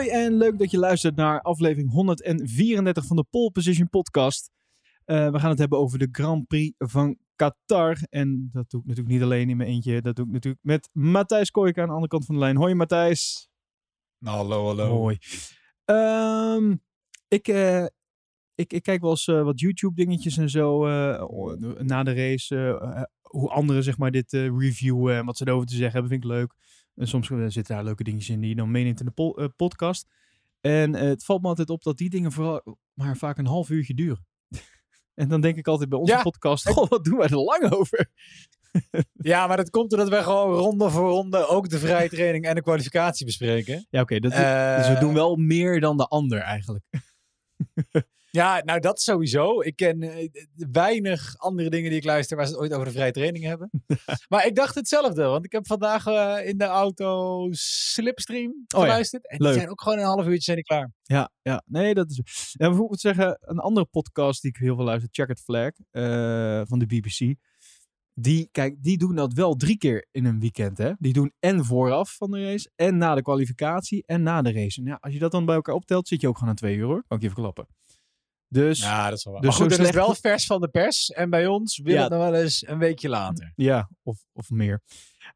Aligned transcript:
Hoi 0.00 0.12
en 0.12 0.36
leuk 0.36 0.58
dat 0.58 0.70
je 0.70 0.78
luistert 0.78 1.16
naar 1.16 1.40
aflevering 1.40 1.90
134 1.90 3.06
van 3.06 3.16
de 3.16 3.24
Pole 3.30 3.50
Position 3.50 3.88
Podcast. 3.88 4.50
Uh, 5.06 5.30
we 5.30 5.38
gaan 5.38 5.50
het 5.50 5.58
hebben 5.58 5.78
over 5.78 5.98
de 5.98 6.08
Grand 6.12 6.46
Prix 6.46 6.74
van 6.78 7.18
Qatar. 7.36 7.98
En 8.10 8.48
dat 8.52 8.70
doe 8.70 8.80
ik 8.80 8.86
natuurlijk 8.86 9.14
niet 9.14 9.22
alleen 9.22 9.50
in 9.50 9.56
mijn 9.56 9.68
eentje. 9.68 10.00
Dat 10.00 10.16
doe 10.16 10.26
ik 10.26 10.32
natuurlijk 10.32 10.64
met 10.64 10.88
Matthijs 10.92 11.50
Kooijka 11.50 11.80
aan 11.80 11.86
de 11.86 11.92
andere 11.92 12.10
kant 12.10 12.24
van 12.24 12.34
de 12.34 12.40
lijn. 12.40 12.56
Hoi 12.56 12.74
Matthijs. 12.74 13.48
Hallo, 14.24 14.66
hallo. 14.66 14.88
Hoi. 14.88 15.18
Um, 15.84 16.82
ik, 17.28 17.48
uh, 17.48 17.84
ik, 18.54 18.72
ik, 18.72 18.82
kijk 18.82 19.00
wel 19.00 19.10
eens 19.10 19.26
uh, 19.26 19.42
wat 19.42 19.60
YouTube 19.60 19.94
dingetjes 19.94 20.36
en 20.36 20.50
zo 20.50 20.86
na 21.78 22.02
de 22.02 22.12
race. 22.12 23.08
hoe 23.20 23.50
anderen 23.50 23.82
zeg 23.82 23.98
maar 23.98 24.10
dit 24.10 24.32
reviewen 24.32 25.16
en 25.16 25.24
wat 25.24 25.36
ze 25.36 25.46
erover 25.46 25.66
te 25.66 25.74
zeggen 25.74 25.92
hebben, 25.92 26.10
vind 26.10 26.24
ik 26.24 26.30
leuk. 26.30 26.54
En 27.00 27.08
soms 27.08 27.26
zitten 27.26 27.74
daar 27.74 27.84
leuke 27.84 28.04
dingetjes 28.04 28.34
in 28.34 28.40
die 28.40 28.48
je 28.48 28.54
dan 28.54 28.70
meeneemt 28.70 29.00
in 29.00 29.06
de 29.06 29.12
po 29.12 29.48
podcast. 29.56 30.06
En 30.60 30.94
het 30.94 31.24
valt 31.24 31.42
me 31.42 31.48
altijd 31.48 31.70
op 31.70 31.82
dat 31.82 31.98
die 31.98 32.10
dingen 32.10 32.32
vooral 32.32 32.78
maar 32.94 33.16
vaak 33.16 33.38
een 33.38 33.46
half 33.46 33.70
uurtje 33.70 33.94
duren. 33.94 34.26
En 35.14 35.28
dan 35.28 35.40
denk 35.40 35.56
ik 35.56 35.66
altijd 35.66 35.88
bij 35.88 35.98
onze 35.98 36.20
podcast, 36.22 36.68
goh, 36.68 36.88
wat 36.88 37.04
doen 37.04 37.16
wij 37.18 37.28
er 37.28 37.36
lang 37.36 37.70
over? 37.72 38.10
ja, 39.32 39.46
maar 39.46 39.56
dat 39.56 39.70
komt 39.70 39.90
doordat 39.90 40.08
wij 40.08 40.22
gewoon 40.22 40.54
ronde 40.54 40.90
voor 40.90 41.10
ronde 41.10 41.46
ook 41.46 41.68
de 41.68 41.78
vrije 41.78 42.08
training 42.08 42.44
en 42.44 42.54
de 42.54 42.62
kwalificatie 42.62 43.26
bespreken. 43.26 43.86
Ja, 43.90 44.00
oké. 44.00 44.14
Okay, 44.16 44.18
dus 44.18 44.88
we 44.88 44.96
doen 45.00 45.14
wel 45.14 45.36
meer 45.36 45.80
dan 45.80 45.96
de 45.96 46.06
ander 46.06 46.38
eigenlijk. 46.38 46.84
Ja, 48.30 48.62
nou 48.64 48.80
dat 48.80 49.00
sowieso. 49.00 49.60
Ik 49.60 49.76
ken 49.76 50.02
uh, 50.02 50.28
weinig 50.70 51.34
andere 51.36 51.70
dingen 51.70 51.90
die 51.90 51.98
ik 51.98 52.04
luister 52.04 52.36
waar 52.36 52.46
ze 52.46 52.52
het 52.52 52.60
ooit 52.60 52.72
over 52.72 52.84
de 52.84 52.92
vrije 52.92 53.12
training 53.12 53.44
hebben. 53.44 53.70
maar 54.28 54.46
ik 54.46 54.54
dacht 54.54 54.74
hetzelfde, 54.74 55.22
want 55.22 55.44
ik 55.44 55.52
heb 55.52 55.66
vandaag 55.66 56.06
uh, 56.06 56.48
in 56.48 56.58
de 56.58 56.64
auto 56.64 57.46
Slipstream 57.50 58.64
geluisterd. 58.66 59.24
Oh 59.24 59.30
ja, 59.30 59.36
en 59.36 59.44
die 59.44 59.54
zijn 59.54 59.70
ook 59.70 59.82
gewoon 59.82 59.98
een 59.98 60.04
half 60.04 60.26
uurtje 60.26 60.42
zijn 60.42 60.56
die 60.56 60.66
klaar. 60.66 60.92
Ja, 61.02 61.30
ja, 61.42 61.62
nee, 61.66 61.94
dat 61.94 62.10
is... 62.10 62.20
Ja, 62.58 62.68
bijvoorbeeld 62.68 63.00
zeggen, 63.00 63.38
een 63.40 63.58
andere 63.58 63.86
podcast 63.86 64.42
die 64.42 64.50
ik 64.50 64.56
heel 64.56 64.76
veel 64.76 64.84
luister, 64.84 65.08
Checkered 65.12 65.42
Flag, 65.42 65.70
uh, 65.92 66.62
van 66.64 66.78
de 66.78 66.86
BBC. 66.86 67.34
Die, 68.14 68.48
kijk, 68.52 68.82
die 68.82 68.98
doen 68.98 69.14
dat 69.14 69.32
wel 69.32 69.54
drie 69.54 69.78
keer 69.78 70.06
in 70.10 70.24
een 70.24 70.40
weekend, 70.40 70.78
hè. 70.78 70.92
Die 70.98 71.12
doen 71.12 71.32
en 71.38 71.64
vooraf 71.64 72.16
van 72.16 72.30
de 72.30 72.44
race, 72.44 72.70
en 72.76 72.96
na 72.96 73.14
de 73.14 73.22
kwalificatie, 73.22 74.02
en 74.06 74.22
na 74.22 74.42
de 74.42 74.52
race. 74.52 74.80
En 74.80 74.86
ja, 74.86 74.98
als 75.00 75.12
je 75.12 75.18
dat 75.18 75.32
dan 75.32 75.44
bij 75.44 75.54
elkaar 75.54 75.74
optelt, 75.74 76.08
zit 76.08 76.20
je 76.20 76.28
ook 76.28 76.34
gewoon 76.34 76.50
aan 76.50 76.56
twee 76.56 76.76
uur, 76.76 76.84
hoor. 76.84 77.04
Kan 77.06 77.16
ik 77.16 77.22
je 77.22 77.28
even 77.28 77.42
klappen. 77.42 77.66
Dus, 78.52 78.80
ja, 78.80 79.08
dat 79.08 79.18
is 79.18 79.24
wel 79.24 79.32
waar. 79.32 79.42
Dus 79.42 79.58
maar 79.58 79.70
goed, 79.70 79.78
is 79.78 79.90
wel 79.90 80.14
vers 80.14 80.46
van 80.46 80.60
de 80.60 80.68
pers. 80.68 81.10
En 81.10 81.30
bij 81.30 81.46
ons 81.46 81.78
wil 81.78 81.94
ja. 81.94 82.02
het 82.02 82.10
nog 82.10 82.20
wel 82.20 82.34
eens 82.34 82.68
een 82.68 82.78
weekje 82.78 83.08
later. 83.08 83.52
Ja, 83.56 83.90
of, 84.02 84.18
of 84.32 84.50
meer. 84.50 84.82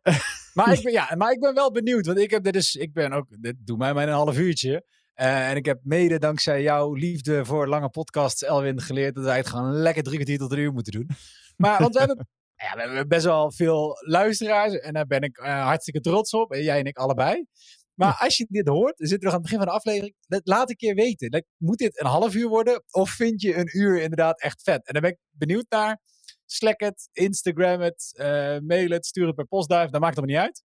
maar, 0.55 0.73
ik 0.73 0.83
ben, 0.83 0.93
ja, 0.93 1.15
maar 1.17 1.33
ik 1.33 1.41
ben 1.41 1.55
wel 1.55 1.71
benieuwd. 1.71 2.07
Want 2.07 2.19
ik 2.19 2.31
heb 2.31 2.45
dit 2.45 2.53
dus, 2.53 2.75
ik 2.75 2.93
ben 2.93 3.13
ook, 3.13 3.27
dit 3.41 3.55
doe 3.59 3.77
mij 3.77 3.95
maar 3.95 4.09
een 4.09 4.15
half 4.15 4.39
uurtje. 4.39 4.85
Uh, 5.17 5.51
en 5.51 5.57
ik 5.57 5.65
heb 5.65 5.81
mede 5.83 6.19
dankzij 6.19 6.63
jouw 6.63 6.95
liefde 6.95 7.45
voor 7.45 7.69
lange 7.69 7.89
podcasts, 7.89 8.43
Elwin, 8.43 8.81
geleerd 8.81 9.15
dat 9.15 9.25
wij 9.25 9.37
het 9.37 9.47
gewoon 9.47 9.73
lekker 9.73 10.03
drie 10.03 10.17
kwartier 10.17 10.39
tot 10.39 10.53
een 10.53 10.59
uur 10.59 10.73
moeten 10.73 10.93
doen. 10.93 11.09
Maar, 11.57 11.81
want 11.81 11.93
we 11.95 11.99
hebben, 11.99 12.29
ja, 12.65 12.75
we 12.75 12.81
hebben 12.81 13.09
best 13.09 13.25
wel 13.25 13.53
veel 13.53 13.97
luisteraars. 14.01 14.79
En 14.79 14.93
daar 14.93 15.07
ben 15.07 15.21
ik 15.21 15.39
uh, 15.39 15.65
hartstikke 15.65 16.01
trots 16.01 16.33
op. 16.33 16.53
En 16.53 16.63
jij 16.63 16.79
en 16.79 16.85
ik 16.85 16.97
allebei. 16.97 17.47
Maar 17.95 18.17
als 18.19 18.37
je 18.37 18.47
dit 18.49 18.69
hoort, 18.69 18.99
we 18.99 19.07
zitten 19.07 19.25
nog 19.25 19.37
aan 19.37 19.43
het 19.43 19.51
begin 19.51 19.65
van 19.65 19.73
de 19.73 19.79
aflevering. 19.79 20.15
Laat 20.45 20.71
een 20.71 20.77
keer 20.77 20.95
weten. 20.95 21.45
Moet 21.57 21.79
dit 21.79 22.01
een 22.01 22.07
half 22.07 22.35
uur 22.35 22.49
worden? 22.49 22.83
Of 22.91 23.11
vind 23.11 23.41
je 23.41 23.57
een 23.57 23.79
uur 23.79 24.01
inderdaad 24.01 24.41
echt 24.41 24.63
vet? 24.63 24.87
En 24.87 24.93
dan 24.93 25.03
ben 25.03 25.11
ik 25.11 25.19
benieuwd 25.31 25.67
naar. 25.69 26.01
Slack 26.47 26.81
het, 26.81 27.09
Instagram 27.13 27.81
het, 27.81 28.15
uh, 28.17 28.59
mail 28.59 28.91
het, 28.91 29.07
stuur 29.07 29.27
het 29.27 29.35
per 29.35 29.47
postduif. 29.47 29.91
Dat 29.91 30.01
maakt 30.01 30.17
het 30.17 30.27
niet 30.27 30.37
uit. 30.37 30.63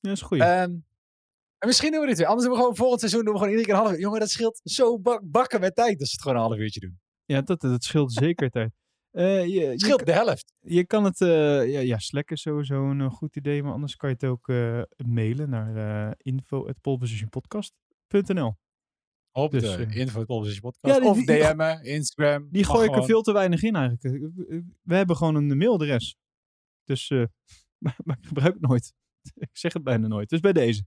Ja, 0.00 0.08
dat 0.08 0.16
is 0.16 0.22
goed. 0.22 0.40
Um, 0.40 0.84
en 1.58 1.68
misschien 1.68 1.92
doen 1.92 2.00
we 2.00 2.06
dit 2.06 2.18
weer. 2.18 2.26
Anders 2.26 2.46
doen 2.46 2.54
we 2.54 2.60
gewoon 2.60 2.76
volgend 2.76 3.00
seizoen 3.00 3.24
doen 3.24 3.32
we 3.32 3.38
gewoon 3.38 3.54
iedere 3.54 3.68
keer 3.68 3.78
een 3.78 3.84
half 3.84 3.96
uur. 3.96 4.02
Jongen, 4.02 4.20
dat 4.20 4.30
scheelt 4.30 4.60
zo 4.64 4.98
bak 4.98 5.20
bakken 5.24 5.60
met 5.60 5.74
tijd 5.74 6.00
als 6.00 6.12
het 6.12 6.22
gewoon 6.22 6.36
een 6.36 6.42
half 6.42 6.56
uurtje 6.56 6.80
doen. 6.80 7.00
Ja, 7.24 7.42
dat, 7.42 7.60
dat 7.60 7.84
scheelt 7.84 8.12
zeker 8.12 8.50
tijd. 8.58 8.72
Uh, 9.12 9.46
je, 9.46 9.72
Scheelt 9.76 9.98
je, 9.98 10.04
de 10.04 10.12
helft. 10.12 10.52
Je 10.60 10.86
kan 10.86 11.04
het, 11.04 11.20
uh, 11.20 11.72
ja, 11.72 11.80
ja, 11.80 11.98
Slack 11.98 12.30
is 12.30 12.40
sowieso 12.40 12.90
een 12.90 13.10
goed 13.10 13.36
idee, 13.36 13.62
maar 13.62 13.72
anders 13.72 13.96
kan 13.96 14.08
je 14.08 14.14
het 14.14 14.24
ook 14.24 14.48
uh, 14.48 14.82
mailen 15.06 15.50
naar 15.50 15.76
uh, 15.76 16.10
info.polepositionpodcast.nl 16.16 18.54
Op 19.32 19.50
dus, 19.50 19.76
de 19.76 19.94
info 19.94 20.24
podcast. 20.24 20.60
Ja, 20.80 20.98
of 20.98 21.24
DM'en, 21.24 21.84
Instagram. 21.84 22.48
Die 22.50 22.64
gooi 22.64 22.88
ik 22.88 22.96
er 22.96 23.04
veel 23.04 23.22
te 23.22 23.32
weinig 23.32 23.62
in 23.62 23.76
eigenlijk. 23.76 24.30
We 24.82 24.94
hebben 24.94 25.16
gewoon 25.16 25.34
een 25.34 25.56
mailadres. 25.56 26.16
Dus, 26.84 27.08
maar, 27.82 27.96
maar 28.04 28.16
ik 28.20 28.26
gebruik 28.26 28.52
het 28.52 28.62
nooit. 28.62 28.92
ik 29.50 29.52
zeg 29.52 29.72
het 29.72 29.82
bijna 29.82 30.06
nooit. 30.06 30.28
Dus 30.28 30.40
bij 30.40 30.52
deze. 30.52 30.84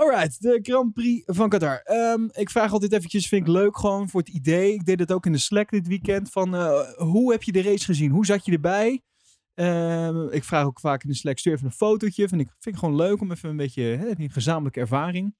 Alright, 0.00 0.42
de 0.42 0.58
Grand 0.62 0.92
Prix 0.92 1.22
van 1.26 1.48
Qatar. 1.48 1.82
Um, 1.90 2.28
ik 2.32 2.50
vraag 2.50 2.72
altijd 2.72 2.92
eventjes, 2.92 3.28
vind 3.28 3.46
ik 3.46 3.52
leuk 3.52 3.78
gewoon 3.78 4.08
voor 4.08 4.20
het 4.20 4.28
idee. 4.28 4.72
Ik 4.72 4.84
deed 4.84 4.98
het 4.98 5.12
ook 5.12 5.26
in 5.26 5.32
de 5.32 5.38
Slack 5.38 5.70
dit 5.70 5.86
weekend. 5.86 6.30
Van, 6.30 6.54
uh, 6.54 6.80
hoe 6.96 7.32
heb 7.32 7.42
je 7.42 7.52
de 7.52 7.62
race 7.62 7.84
gezien? 7.84 8.10
Hoe 8.10 8.26
zat 8.26 8.44
je 8.44 8.52
erbij? 8.52 9.02
Um, 9.54 10.30
ik 10.30 10.44
vraag 10.44 10.64
ook 10.64 10.80
vaak 10.80 11.02
in 11.02 11.08
de 11.08 11.14
Slack, 11.14 11.38
stuur 11.38 11.52
even 11.52 11.66
een 11.66 11.72
fotootje. 11.72 12.28
Vind 12.28 12.40
ik, 12.40 12.48
vind 12.58 12.74
ik 12.74 12.80
gewoon 12.80 12.96
leuk 12.96 13.20
om 13.20 13.30
even 13.30 13.48
een 13.48 13.56
beetje 13.56 13.82
hè, 13.82 14.12
gezamenlijke 14.16 14.80
ervaring. 14.80 15.34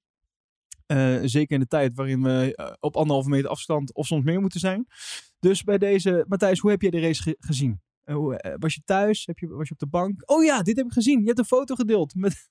Uh, 0.87 1.19
zeker 1.22 1.54
in 1.54 1.60
de 1.60 1.66
tijd 1.66 1.94
waarin 1.94 2.22
we 2.22 2.54
uh, 2.56 2.72
op 2.81 2.97
anderhalve 2.97 3.28
meter 3.28 3.50
afstand 3.50 3.94
of 3.94 4.06
soms 4.06 4.25
meer 4.25 4.41
moeten 4.41 4.60
zijn. 4.60 4.87
Dus 5.38 5.62
bij 5.62 5.78
deze, 5.78 6.25
Matthijs, 6.28 6.59
hoe 6.59 6.70
heb 6.70 6.82
je 6.82 6.91
de 6.91 7.00
race 7.00 7.22
ge 7.22 7.37
gezien? 7.38 7.81
was 8.59 8.75
je 8.75 8.82
thuis? 8.84 9.26
Heb 9.26 9.38
je, 9.38 9.49
was 9.49 9.69
je 9.69 9.75
op 9.75 9.81
de 9.81 9.87
bank? 9.87 10.31
Oh 10.31 10.44
ja, 10.44 10.62
dit 10.62 10.76
heb 10.76 10.87
ik 10.87 10.93
gezien. 10.93 11.20
Je 11.20 11.26
hebt 11.26 11.38
een 11.38 11.44
foto 11.44 11.75
gedeeld 11.75 12.15
met, 12.15 12.49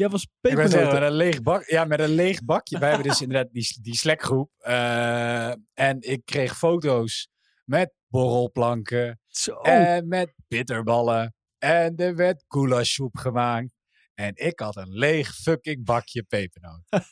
Jij 0.00 0.08
was 0.08 0.26
pepernoten. 0.40 0.92
met 0.92 1.02
een 1.02 1.12
leeg 1.12 1.42
bak. 1.42 1.64
Ja, 1.64 1.84
met 1.84 2.00
een 2.00 2.14
leeg 2.14 2.44
bakje. 2.44 2.78
Wij 2.78 2.88
hebben 2.88 3.08
dus 3.08 3.20
inderdaad 3.26 3.52
die, 3.52 3.78
die 3.82 3.94
Slackgroep. 3.94 4.50
Uh, 4.68 5.48
en 5.74 5.96
ik 6.00 6.24
kreeg 6.24 6.58
foto's 6.58 7.28
met 7.64 7.92
borrelplanken. 8.06 9.20
Zo. 9.26 9.60
En 9.60 10.08
met 10.08 10.32
bitterballen. 10.48 11.34
En 11.58 11.96
er 11.96 12.16
werd 12.16 12.44
goulashsoep 12.48 13.16
gemaakt. 13.16 13.74
En 14.14 14.32
ik 14.34 14.60
had 14.60 14.76
een 14.76 14.92
leeg 14.92 15.34
fucking 15.34 15.84
bakje 15.84 16.22
pepernoot. 16.22 16.82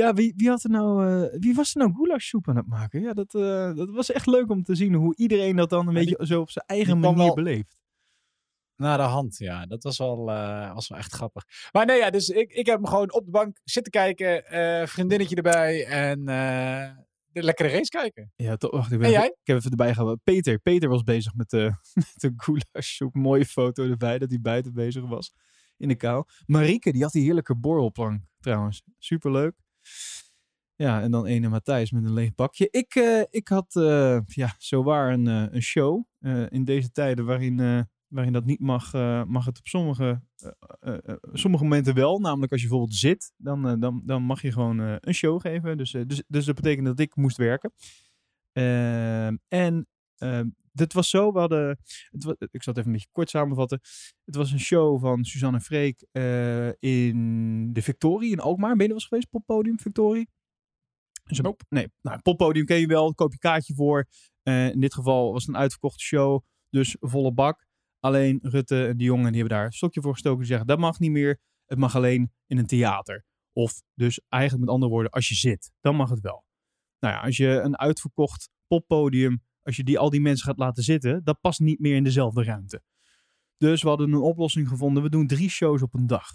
ja, 0.00 0.12
wie, 0.12 0.32
wie, 0.36 0.48
had 0.48 0.64
er 0.64 0.70
nou, 0.70 1.06
uh, 1.06 1.40
wie 1.40 1.54
was 1.54 1.74
er 1.74 1.80
nou 1.80 1.92
goulashsoep 1.94 2.48
aan 2.48 2.56
het 2.56 2.66
maken? 2.66 3.00
Ja, 3.00 3.12
dat, 3.12 3.34
uh, 3.34 3.74
dat 3.74 3.90
was 3.90 4.10
echt 4.10 4.26
leuk 4.26 4.50
om 4.50 4.62
te 4.62 4.74
zien 4.74 4.94
hoe 4.94 5.16
iedereen 5.16 5.56
dat 5.56 5.70
dan 5.70 5.88
een 5.88 5.94
beetje 5.94 6.26
zo 6.26 6.40
op 6.40 6.50
zijn 6.50 6.64
eigen 6.66 6.98
manier 6.98 7.34
beleeft. 7.34 7.76
Naar 8.76 8.98
de 8.98 9.04
hand, 9.04 9.38
ja. 9.38 9.66
Dat 9.66 9.82
was 9.82 9.98
wel, 9.98 10.30
uh, 10.30 10.74
was 10.74 10.88
wel 10.88 10.98
echt 10.98 11.12
grappig. 11.12 11.44
Maar 11.72 11.86
nee, 11.86 11.98
ja, 11.98 12.10
dus 12.10 12.28
ik, 12.28 12.52
ik 12.52 12.66
heb 12.66 12.76
hem 12.76 12.86
gewoon 12.86 13.12
op 13.12 13.24
de 13.24 13.30
bank 13.30 13.60
zitten 13.64 13.92
kijken. 13.92 14.54
Uh, 14.54 14.86
vriendinnetje 14.86 15.36
erbij 15.36 15.84
en 15.86 16.18
uh, 16.18 16.90
de 17.32 17.42
lekkere 17.42 17.68
race 17.68 17.88
kijken. 17.88 18.32
Ja, 18.36 18.56
toch. 18.56 18.70
Wacht, 18.70 18.92
ik, 18.92 18.98
ben, 18.98 19.10
jij? 19.10 19.26
ik 19.26 19.46
heb 19.46 19.56
even 19.56 19.70
erbij 19.70 19.94
gehouden. 19.94 20.20
Peter. 20.24 20.58
Peter 20.58 20.88
was 20.88 21.02
bezig 21.02 21.34
met 21.34 21.50
de, 21.50 21.62
met 21.94 22.14
de 22.14 22.32
goulash. 22.36 23.00
Mooie 23.12 23.46
foto 23.46 23.90
erbij 23.90 24.18
dat 24.18 24.30
hij 24.30 24.40
buiten 24.40 24.74
bezig 24.74 25.06
was. 25.06 25.32
In 25.76 25.88
de 25.88 25.96
kou. 25.96 26.24
Marieke, 26.46 26.92
die 26.92 27.02
had 27.02 27.12
die 27.12 27.24
heerlijke 27.24 27.56
borrelplank 27.56 28.22
trouwens. 28.40 28.82
Superleuk. 28.98 29.54
Ja, 30.74 31.02
en 31.02 31.10
dan 31.10 31.26
ene 31.26 31.48
Matthijs 31.48 31.90
met 31.90 32.04
een 32.04 32.12
leeg 32.12 32.34
bakje. 32.34 32.68
Ik, 32.70 32.94
ik 33.30 33.48
had 33.48 33.72
ja, 34.26 34.54
zowaar 34.58 35.12
een, 35.12 35.26
een 35.26 35.62
show 35.62 36.04
in 36.48 36.64
deze 36.64 36.90
tijden 36.90 37.24
waarin 37.24 37.86
waarin 38.08 38.32
dat 38.32 38.44
niet 38.44 38.60
mag, 38.60 38.94
uh, 38.94 39.24
mag 39.24 39.44
het 39.44 39.58
op 39.58 39.66
sommige, 39.66 40.22
uh, 40.80 40.98
sommige 41.32 41.62
momenten 41.62 41.94
wel. 41.94 42.18
Namelijk 42.18 42.52
als 42.52 42.60
je 42.60 42.68
bijvoorbeeld 42.68 42.98
zit, 42.98 43.32
dan, 43.36 43.80
dan, 43.80 44.02
dan 44.04 44.22
mag 44.22 44.42
je 44.42 44.52
gewoon 44.52 44.78
een 44.78 45.14
show 45.14 45.40
geven. 45.40 45.76
Dus, 45.76 45.90
dus, 45.90 46.22
dus 46.26 46.44
dat 46.44 46.54
betekent 46.54 46.86
dat 46.86 47.00
ik 47.00 47.16
moest 47.16 47.36
werken. 47.36 47.72
Ehm, 48.52 49.36
en 49.48 49.88
ehm, 50.16 50.48
dit 50.72 50.92
was 50.92 51.10
zo, 51.10 51.32
we 51.32 51.38
hadden, 51.38 51.68
het 52.10 52.24
was, 52.24 52.34
ik 52.38 52.62
zal 52.62 52.72
het 52.72 52.76
even 52.76 52.86
een 52.86 52.92
beetje 52.92 53.08
kort 53.12 53.30
samenvatten. 53.30 53.80
Het 54.24 54.34
was 54.34 54.52
een 54.52 54.60
show 54.60 55.00
van 55.00 55.24
Suzanne 55.24 55.60
Freek 55.60 56.06
in 56.78 57.72
de 57.72 57.82
Victorie 57.82 58.32
in 58.32 58.40
Alkmaar. 58.40 58.76
Ben 58.76 58.86
je 58.86 58.92
was 58.92 59.06
geweest, 59.06 59.30
poppodium 59.30 59.80
Victorie? 59.80 60.28
Dus 61.24 61.40
nope. 61.40 61.64
Nee, 61.68 61.88
nou, 62.02 62.20
poppodium 62.20 62.64
ken 62.64 62.80
je 62.80 62.86
wel, 62.86 63.14
koop 63.14 63.32
je 63.32 63.38
kaartje 63.38 63.74
voor. 63.74 64.06
in 64.42 64.80
dit 64.80 64.94
geval 64.94 65.32
was 65.32 65.46
het 65.46 65.54
een 65.54 65.60
uitverkochte 65.60 66.04
show, 66.04 66.42
dus 66.70 66.96
volle 67.00 67.32
bak. 67.32 67.65
Alleen 68.06 68.38
Rutte 68.42 68.86
en 68.86 68.96
die 68.96 69.06
jongen 69.06 69.32
die 69.32 69.40
hebben 69.40 69.58
daar 69.58 69.66
een 69.66 69.72
stokje 69.72 70.00
voor 70.00 70.12
gestoken. 70.12 70.38
Die 70.38 70.46
zeggen 70.46 70.66
dat 70.66 70.78
mag 70.78 70.98
niet 70.98 71.10
meer. 71.10 71.40
Het 71.66 71.78
mag 71.78 71.96
alleen 71.96 72.32
in 72.46 72.58
een 72.58 72.66
theater. 72.66 73.24
Of 73.52 73.82
dus 73.94 74.20
eigenlijk 74.28 74.64
met 74.64 74.74
andere 74.74 74.92
woorden, 74.92 75.12
als 75.12 75.28
je 75.28 75.34
zit, 75.34 75.72
dan 75.80 75.96
mag 75.96 76.10
het 76.10 76.20
wel. 76.20 76.44
Nou 76.98 77.14
ja, 77.14 77.20
als 77.20 77.36
je 77.36 77.48
een 77.48 77.78
uitverkocht 77.78 78.50
poppodium, 78.66 79.42
als 79.62 79.76
je 79.76 79.84
die, 79.84 79.98
al 79.98 80.10
die 80.10 80.20
mensen 80.20 80.46
gaat 80.46 80.58
laten 80.58 80.82
zitten, 80.82 81.24
dat 81.24 81.40
past 81.40 81.60
niet 81.60 81.80
meer 81.80 81.96
in 81.96 82.04
dezelfde 82.04 82.44
ruimte. 82.44 82.82
Dus 83.56 83.82
we 83.82 83.88
hadden 83.88 84.12
een 84.12 84.20
oplossing 84.20 84.68
gevonden. 84.68 85.02
We 85.02 85.10
doen 85.10 85.26
drie 85.26 85.50
shows 85.50 85.82
op 85.82 85.94
een 85.94 86.06
dag. 86.06 86.28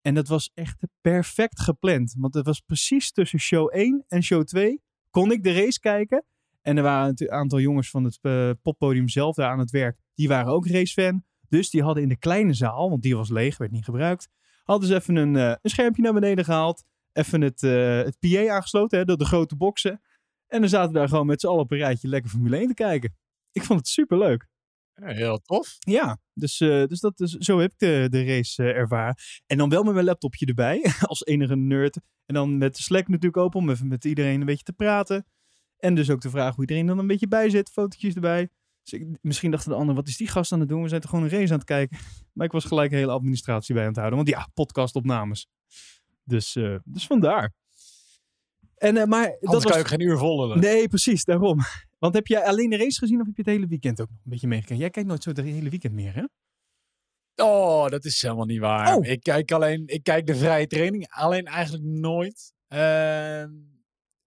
En 0.00 0.14
dat 0.14 0.28
was 0.28 0.50
echt 0.54 0.86
perfect 1.00 1.60
gepland. 1.60 2.14
Want 2.18 2.34
het 2.34 2.46
was 2.46 2.60
precies 2.60 3.12
tussen 3.12 3.38
show 3.38 3.74
1 3.74 4.04
en 4.08 4.22
show 4.22 4.44
2 4.44 4.82
kon 5.10 5.32
ik 5.32 5.42
de 5.42 5.52
race 5.52 5.80
kijken. 5.80 6.24
En 6.62 6.76
er 6.76 6.82
waren 6.82 7.12
een 7.16 7.30
aantal 7.30 7.60
jongens 7.60 7.90
van 7.90 8.04
het 8.04 8.18
uh, 8.22 8.50
poppodium 8.62 9.08
zelf 9.08 9.34
daar 9.34 9.50
aan 9.50 9.58
het 9.58 9.70
werk. 9.70 9.98
Die 10.14 10.28
waren 10.28 10.52
ook 10.52 10.66
racefan. 10.66 11.24
Dus 11.48 11.70
die 11.70 11.82
hadden 11.82 12.02
in 12.02 12.08
de 12.08 12.18
kleine 12.18 12.54
zaal, 12.54 12.90
want 12.90 13.02
die 13.02 13.16
was 13.16 13.30
leeg, 13.30 13.56
werd 13.56 13.70
niet 13.70 13.84
gebruikt. 13.84 14.28
Hadden 14.64 14.88
ze 14.88 14.94
even 14.94 15.16
een, 15.16 15.34
uh, 15.34 15.54
een 15.62 15.70
schermpje 15.70 16.02
naar 16.02 16.12
beneden 16.12 16.44
gehaald. 16.44 16.84
even 17.12 17.40
het, 17.40 17.62
uh, 17.62 18.02
het 18.02 18.18
PA 18.18 18.54
aangesloten, 18.54 18.98
hè, 18.98 19.04
de, 19.04 19.16
de 19.16 19.24
grote 19.24 19.56
boksen. 19.56 20.00
En 20.46 20.60
dan 20.60 20.68
zaten 20.68 20.92
we 20.92 20.98
daar 20.98 21.08
gewoon 21.08 21.26
met 21.26 21.40
z'n 21.40 21.46
allen 21.46 21.60
op 21.60 21.70
een 21.70 21.78
rijtje 21.78 22.08
lekker 22.08 22.30
Formule 22.30 22.56
1 22.56 22.66
te 22.66 22.74
kijken. 22.74 23.16
Ik 23.52 23.62
vond 23.62 23.78
het 23.78 23.88
super 23.88 24.18
leuk. 24.18 24.46
heel 24.94 25.38
tof. 25.38 25.76
Ja, 25.78 26.18
dus, 26.32 26.58
dus, 26.58 27.00
dat 27.00 27.20
is, 27.20 27.30
zo 27.30 27.58
heb 27.58 27.72
ik 27.72 27.78
de, 27.78 28.06
de 28.10 28.24
race 28.24 28.72
ervaren. 28.72 29.14
En 29.46 29.58
dan 29.58 29.68
wel 29.68 29.82
met 29.82 29.94
mijn 29.94 30.06
laptopje 30.06 30.46
erbij, 30.46 30.92
als 31.00 31.24
enige 31.24 31.56
nerd. 31.56 32.00
En 32.26 32.34
dan 32.34 32.58
met 32.58 32.76
de 32.76 32.82
Slack 32.82 33.08
natuurlijk 33.08 33.36
open 33.36 33.60
om 33.60 33.70
even 33.70 33.88
met 33.88 34.04
iedereen 34.04 34.40
een 34.40 34.46
beetje 34.46 34.64
te 34.64 34.72
praten. 34.72 35.26
En 35.80 35.94
dus 35.94 36.10
ook 36.10 36.20
de 36.20 36.30
vraag 36.30 36.54
hoe 36.54 36.60
iedereen 36.60 36.86
dan 36.86 36.98
een 36.98 37.06
beetje 37.06 37.28
bij 37.28 37.50
zit, 37.50 37.70
fotootjes 37.70 38.14
erbij. 38.14 38.48
Dus 38.82 39.00
ik, 39.00 39.06
misschien 39.20 39.50
dachten 39.50 39.70
de 39.70 39.76
anderen, 39.76 39.96
wat 39.96 40.08
is 40.08 40.16
die 40.16 40.28
gast 40.28 40.52
aan 40.52 40.60
het 40.60 40.68
doen? 40.68 40.82
We 40.82 40.88
zijn 40.88 41.00
toch 41.00 41.10
gewoon 41.10 41.24
een 41.24 41.30
race 41.30 41.52
aan 41.52 41.58
het 41.58 41.66
kijken. 41.66 41.98
Maar 42.32 42.46
ik 42.46 42.52
was 42.52 42.64
gelijk 42.64 42.92
een 42.92 42.98
hele 42.98 43.12
administratie 43.12 43.74
bij 43.74 43.82
aan 43.82 43.88
het 43.88 43.98
houden. 43.98 44.18
Want 44.18 44.30
ja, 44.30 44.48
podcastopnames. 44.54 45.46
Dus, 46.24 46.56
uh, 46.56 46.76
dus 46.84 47.06
vandaar. 47.06 47.52
En, 48.76 48.96
uh, 48.96 49.04
maar 49.04 49.24
Anders 49.24 49.40
dat 49.40 49.62
was... 49.62 49.72
kan 49.72 49.78
je 49.78 49.84
geen 49.84 50.00
uur 50.00 50.18
volgen. 50.18 50.60
Nee, 50.60 50.88
precies, 50.88 51.24
daarom. 51.24 51.58
Want 51.98 52.14
heb 52.14 52.26
jij 52.26 52.44
alleen 52.44 52.70
de 52.70 52.76
race 52.76 52.98
gezien 52.98 53.20
of 53.20 53.26
heb 53.26 53.36
je 53.36 53.42
het 53.42 53.50
hele 53.50 53.66
weekend 53.66 54.00
ook 54.00 54.08
nog 54.08 54.18
een 54.24 54.30
beetje 54.30 54.48
meegekregen? 54.48 54.82
Jij 54.82 54.90
kijkt 54.90 55.08
nooit 55.08 55.22
zo 55.22 55.30
het 55.30 55.40
hele 55.40 55.70
weekend 55.70 55.94
meer, 55.94 56.14
hè? 56.14 56.24
Oh, 57.44 57.88
dat 57.88 58.04
is 58.04 58.22
helemaal 58.22 58.44
niet 58.44 58.60
waar. 58.60 58.96
Oh. 58.96 59.06
Ik 59.06 59.22
kijk 59.22 59.52
alleen, 59.52 59.82
ik 59.86 60.02
kijk 60.02 60.26
de 60.26 60.36
vrije 60.36 60.66
training 60.66 61.06
alleen 61.08 61.44
eigenlijk 61.44 61.84
nooit. 61.84 62.52
Uh, 62.68 63.44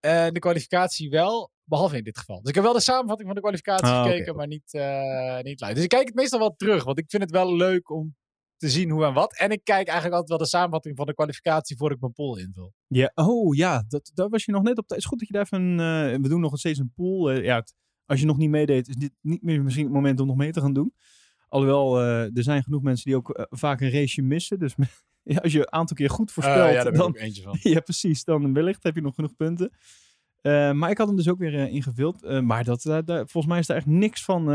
de 0.03 0.39
kwalificatie 0.39 1.09
wel, 1.09 1.51
behalve 1.63 1.97
in 1.97 2.03
dit 2.03 2.17
geval. 2.17 2.39
Dus 2.39 2.49
ik 2.49 2.55
heb 2.55 2.63
wel 2.63 2.73
de 2.73 2.79
samenvatting 2.79 3.27
van 3.27 3.35
de 3.35 3.41
kwalificatie 3.41 3.87
ah, 3.87 4.03
gekeken, 4.03 4.21
okay. 4.21 4.35
maar 4.35 4.47
niet, 4.47 4.73
uh, 4.73 5.39
niet 5.41 5.61
live. 5.61 5.73
Dus 5.73 5.83
ik 5.83 5.89
kijk 5.89 6.07
het 6.07 6.15
meestal 6.15 6.39
wel 6.39 6.55
terug, 6.55 6.83
want 6.83 6.99
ik 6.99 7.09
vind 7.09 7.23
het 7.23 7.31
wel 7.31 7.55
leuk 7.55 7.89
om 7.89 8.15
te 8.57 8.69
zien 8.69 8.89
hoe 8.89 9.05
en 9.05 9.13
wat. 9.13 9.37
En 9.37 9.51
ik 9.51 9.63
kijk 9.63 9.87
eigenlijk 9.87 10.13
altijd 10.13 10.29
wel 10.29 10.37
de 10.37 10.45
samenvatting 10.45 10.95
van 10.97 11.05
de 11.05 11.13
kwalificatie 11.13 11.77
voordat 11.77 11.95
ik 11.95 12.01
mijn 12.01 12.13
pool 12.13 12.37
invul. 12.37 12.73
Ja, 12.87 13.11
oh 13.15 13.55
ja, 13.55 13.83
dat, 13.87 14.11
daar 14.13 14.29
was 14.29 14.45
je 14.45 14.51
nog 14.51 14.63
net 14.63 14.77
op. 14.77 14.89
Het 14.89 14.97
is 14.97 15.05
goed 15.05 15.19
dat 15.19 15.27
je 15.27 15.33
daar 15.33 15.43
even, 15.43 15.71
uh, 15.71 16.21
we 16.21 16.29
doen 16.29 16.41
nog 16.41 16.57
steeds 16.57 16.79
een 16.79 16.91
pool. 16.95 17.31
Ja, 17.31 17.55
het, 17.55 17.73
als 18.05 18.19
je 18.19 18.25
nog 18.25 18.37
niet 18.37 18.49
meedeed, 18.49 18.87
is 18.87 18.95
dit 18.95 19.11
niet 19.21 19.43
meer 19.43 19.63
misschien 19.63 19.83
het 19.83 19.93
moment 19.93 20.19
om 20.19 20.27
nog 20.27 20.35
mee 20.35 20.51
te 20.51 20.61
gaan 20.61 20.73
doen. 20.73 20.93
Alhoewel, 21.47 21.99
er 22.01 22.43
zijn 22.43 22.63
genoeg 22.63 22.81
mensen 22.81 23.05
die 23.05 23.15
ook 23.15 23.47
vaak 23.49 23.81
een 23.81 23.91
raceje 23.91 24.27
missen. 24.27 24.59
Dus 24.59 24.75
ja, 25.23 25.37
als 25.37 25.51
je 25.51 25.59
een 25.59 25.71
aantal 25.71 25.95
keer 25.95 26.09
goed 26.09 26.31
voorspelt, 26.31 26.73
ja, 26.73 26.83
daar 26.83 26.93
dan, 26.93 27.15
eentje 27.15 27.41
van. 27.41 27.57
ja, 27.73 27.79
precies. 27.79 28.23
Dan 28.23 28.53
wellicht 28.53 28.83
heb 28.83 28.95
je 28.95 29.01
nog 29.01 29.15
genoeg 29.15 29.35
punten. 29.35 29.71
maar 30.77 30.89
ik 30.89 30.97
had 30.97 31.07
hem 31.07 31.15
dus 31.15 31.29
ook 31.29 31.37
weer 31.37 31.53
ingevuld. 31.53 32.41
maar 32.41 32.63
dat, 32.63 32.81
volgens 33.05 33.45
mij 33.45 33.59
is 33.59 33.69
er 33.69 33.75
echt 33.75 33.85
niks 33.85 34.23
van, 34.23 34.45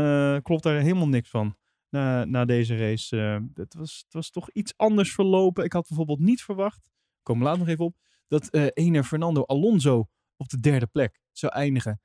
klopt 0.43 0.63
daar 0.63 0.79
helemaal 0.79 1.07
niks 1.07 1.29
van 1.29 1.55
na, 1.89 2.25
na 2.25 2.45
deze 2.45 2.77
race. 2.77 3.15
Het, 3.53 3.73
was, 3.73 4.01
het 4.03 4.13
was 4.13 4.29
toch 4.29 4.49
iets 4.51 4.73
anders 4.77 5.13
verlopen. 5.13 5.63
Ik 5.63 5.73
had 5.73 5.87
bijvoorbeeld 5.87 6.19
niet 6.19 6.41
verwacht, 6.41 6.81
komen 7.23 7.43
later 7.43 7.59
nog 7.59 7.67
even 7.67 7.85
op, 7.85 7.95
dat 8.27 8.53
ene 8.73 9.03
Fernando 9.03 9.43
Alonso 9.43 10.07
op 10.37 10.49
de 10.49 10.59
derde 10.59 10.87
plek 10.87 11.19
zou 11.31 11.53
eindigen. 11.53 12.01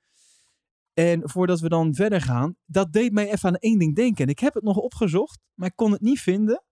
En 0.95 1.31
voordat 1.31 1.61
we 1.61 1.69
dan 1.69 1.95
verder 1.95 2.21
gaan, 2.21 2.57
dat 2.65 2.93
deed 2.93 3.13
mij 3.13 3.33
even 3.33 3.49
aan 3.49 3.57
één 3.57 3.79
ding 3.79 3.95
denken. 3.95 4.25
En 4.25 4.31
ik 4.31 4.39
heb 4.39 4.55
het 4.55 4.63
nog 4.63 4.77
opgezocht, 4.77 5.41
maar 5.55 5.69
ik 5.69 5.77
kon 5.77 5.93
het 5.93 6.01
niet 6.01 6.21
vinden. 6.21 6.65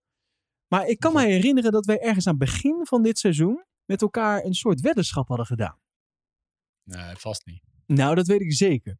Maar 0.72 0.86
ik 0.86 0.98
kan 0.98 1.12
me 1.12 1.22
herinneren 1.22 1.72
dat 1.72 1.86
wij 1.86 2.00
ergens 2.00 2.26
aan 2.26 2.38
het 2.38 2.44
begin 2.44 2.86
van 2.86 3.02
dit 3.02 3.18
seizoen 3.18 3.64
met 3.84 4.02
elkaar 4.02 4.44
een 4.44 4.54
soort 4.54 4.80
weddenschap 4.80 5.28
hadden 5.28 5.46
gedaan. 5.46 5.78
Nee, 6.82 7.16
vast 7.16 7.46
niet. 7.46 7.62
Nou, 7.86 8.14
dat 8.14 8.26
weet 8.26 8.40
ik 8.40 8.52
zeker. 8.52 8.98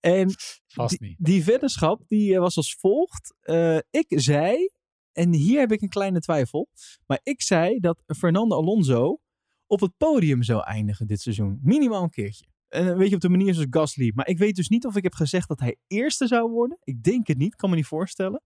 En 0.00 0.34
Vast 0.66 0.98
die, 0.98 1.16
die 1.18 1.44
weddenschap 1.44 2.02
die 2.08 2.34
eh, 2.34 2.40
was 2.40 2.56
als 2.56 2.74
volgt. 2.74 3.34
Uh, 3.42 3.78
ik 3.90 4.06
zei, 4.08 4.70
en 5.12 5.32
hier 5.32 5.60
heb 5.60 5.72
ik 5.72 5.82
een 5.82 5.88
kleine 5.88 6.20
twijfel, 6.20 6.68
maar 7.06 7.20
ik 7.22 7.42
zei 7.42 7.78
dat 7.78 8.02
Fernando 8.06 8.56
Alonso 8.56 9.18
op 9.66 9.80
het 9.80 9.96
podium 9.96 10.42
zou 10.42 10.62
eindigen 10.62 11.06
dit 11.06 11.20
seizoen. 11.20 11.58
Minimaal 11.62 12.02
een 12.02 12.10
keertje. 12.10 12.46
En 12.68 12.86
een 12.86 12.98
beetje 12.98 13.14
op 13.14 13.20
de 13.20 13.28
manier 13.28 13.54
zoals 13.54 13.68
Gasly. 13.70 14.12
Maar 14.14 14.28
ik 14.28 14.38
weet 14.38 14.56
dus 14.56 14.68
niet 14.68 14.86
of 14.86 14.96
ik 14.96 15.02
heb 15.02 15.14
gezegd 15.14 15.48
dat 15.48 15.60
hij 15.60 15.76
eerste 15.86 16.26
zou 16.26 16.50
worden. 16.50 16.78
Ik 16.84 17.02
denk 17.02 17.26
het 17.26 17.38
niet, 17.38 17.56
kan 17.56 17.70
me 17.70 17.76
niet 17.76 17.86
voorstellen. 17.86 18.42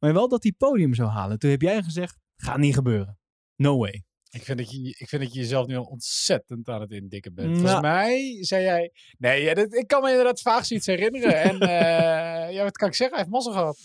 Maar 0.00 0.12
wel 0.12 0.28
dat 0.28 0.42
hij 0.42 0.52
podium 0.52 0.94
zou 0.94 1.08
halen. 1.08 1.38
Toen 1.38 1.50
heb 1.50 1.62
jij 1.62 1.82
gezegd, 1.82 2.18
gaat 2.36 2.58
niet 2.58 2.74
gebeuren. 2.74 3.18
No 3.56 3.78
way. 3.78 4.04
Ik 4.30 4.42
vind, 4.42 4.58
dat 4.58 4.70
je, 4.70 4.96
ik 4.98 5.08
vind 5.08 5.22
dat 5.22 5.32
je 5.32 5.40
jezelf 5.40 5.66
nu 5.66 5.76
al 5.76 5.84
ontzettend 5.84 6.68
aan 6.68 6.80
het 6.80 6.90
indikken 6.90 7.34
bent. 7.34 7.48
Nou. 7.48 7.60
Volgens 7.60 7.80
mij 7.80 8.44
zei 8.44 8.62
jij... 8.62 8.92
Nee, 9.18 9.42
ja, 9.42 9.54
dat, 9.54 9.74
ik 9.74 9.86
kan 9.86 10.02
me 10.02 10.08
inderdaad 10.08 10.40
vaag 10.40 10.66
zoiets 10.66 10.86
herinneren. 10.86 11.34
en 11.42 11.54
uh, 11.54 12.52
ja, 12.56 12.62
wat 12.62 12.76
kan 12.76 12.88
ik 12.88 12.94
zeggen? 12.94 13.16
Hij 13.16 13.26
heeft 13.26 13.36
mazzel 13.36 13.52
gehad. 13.52 13.78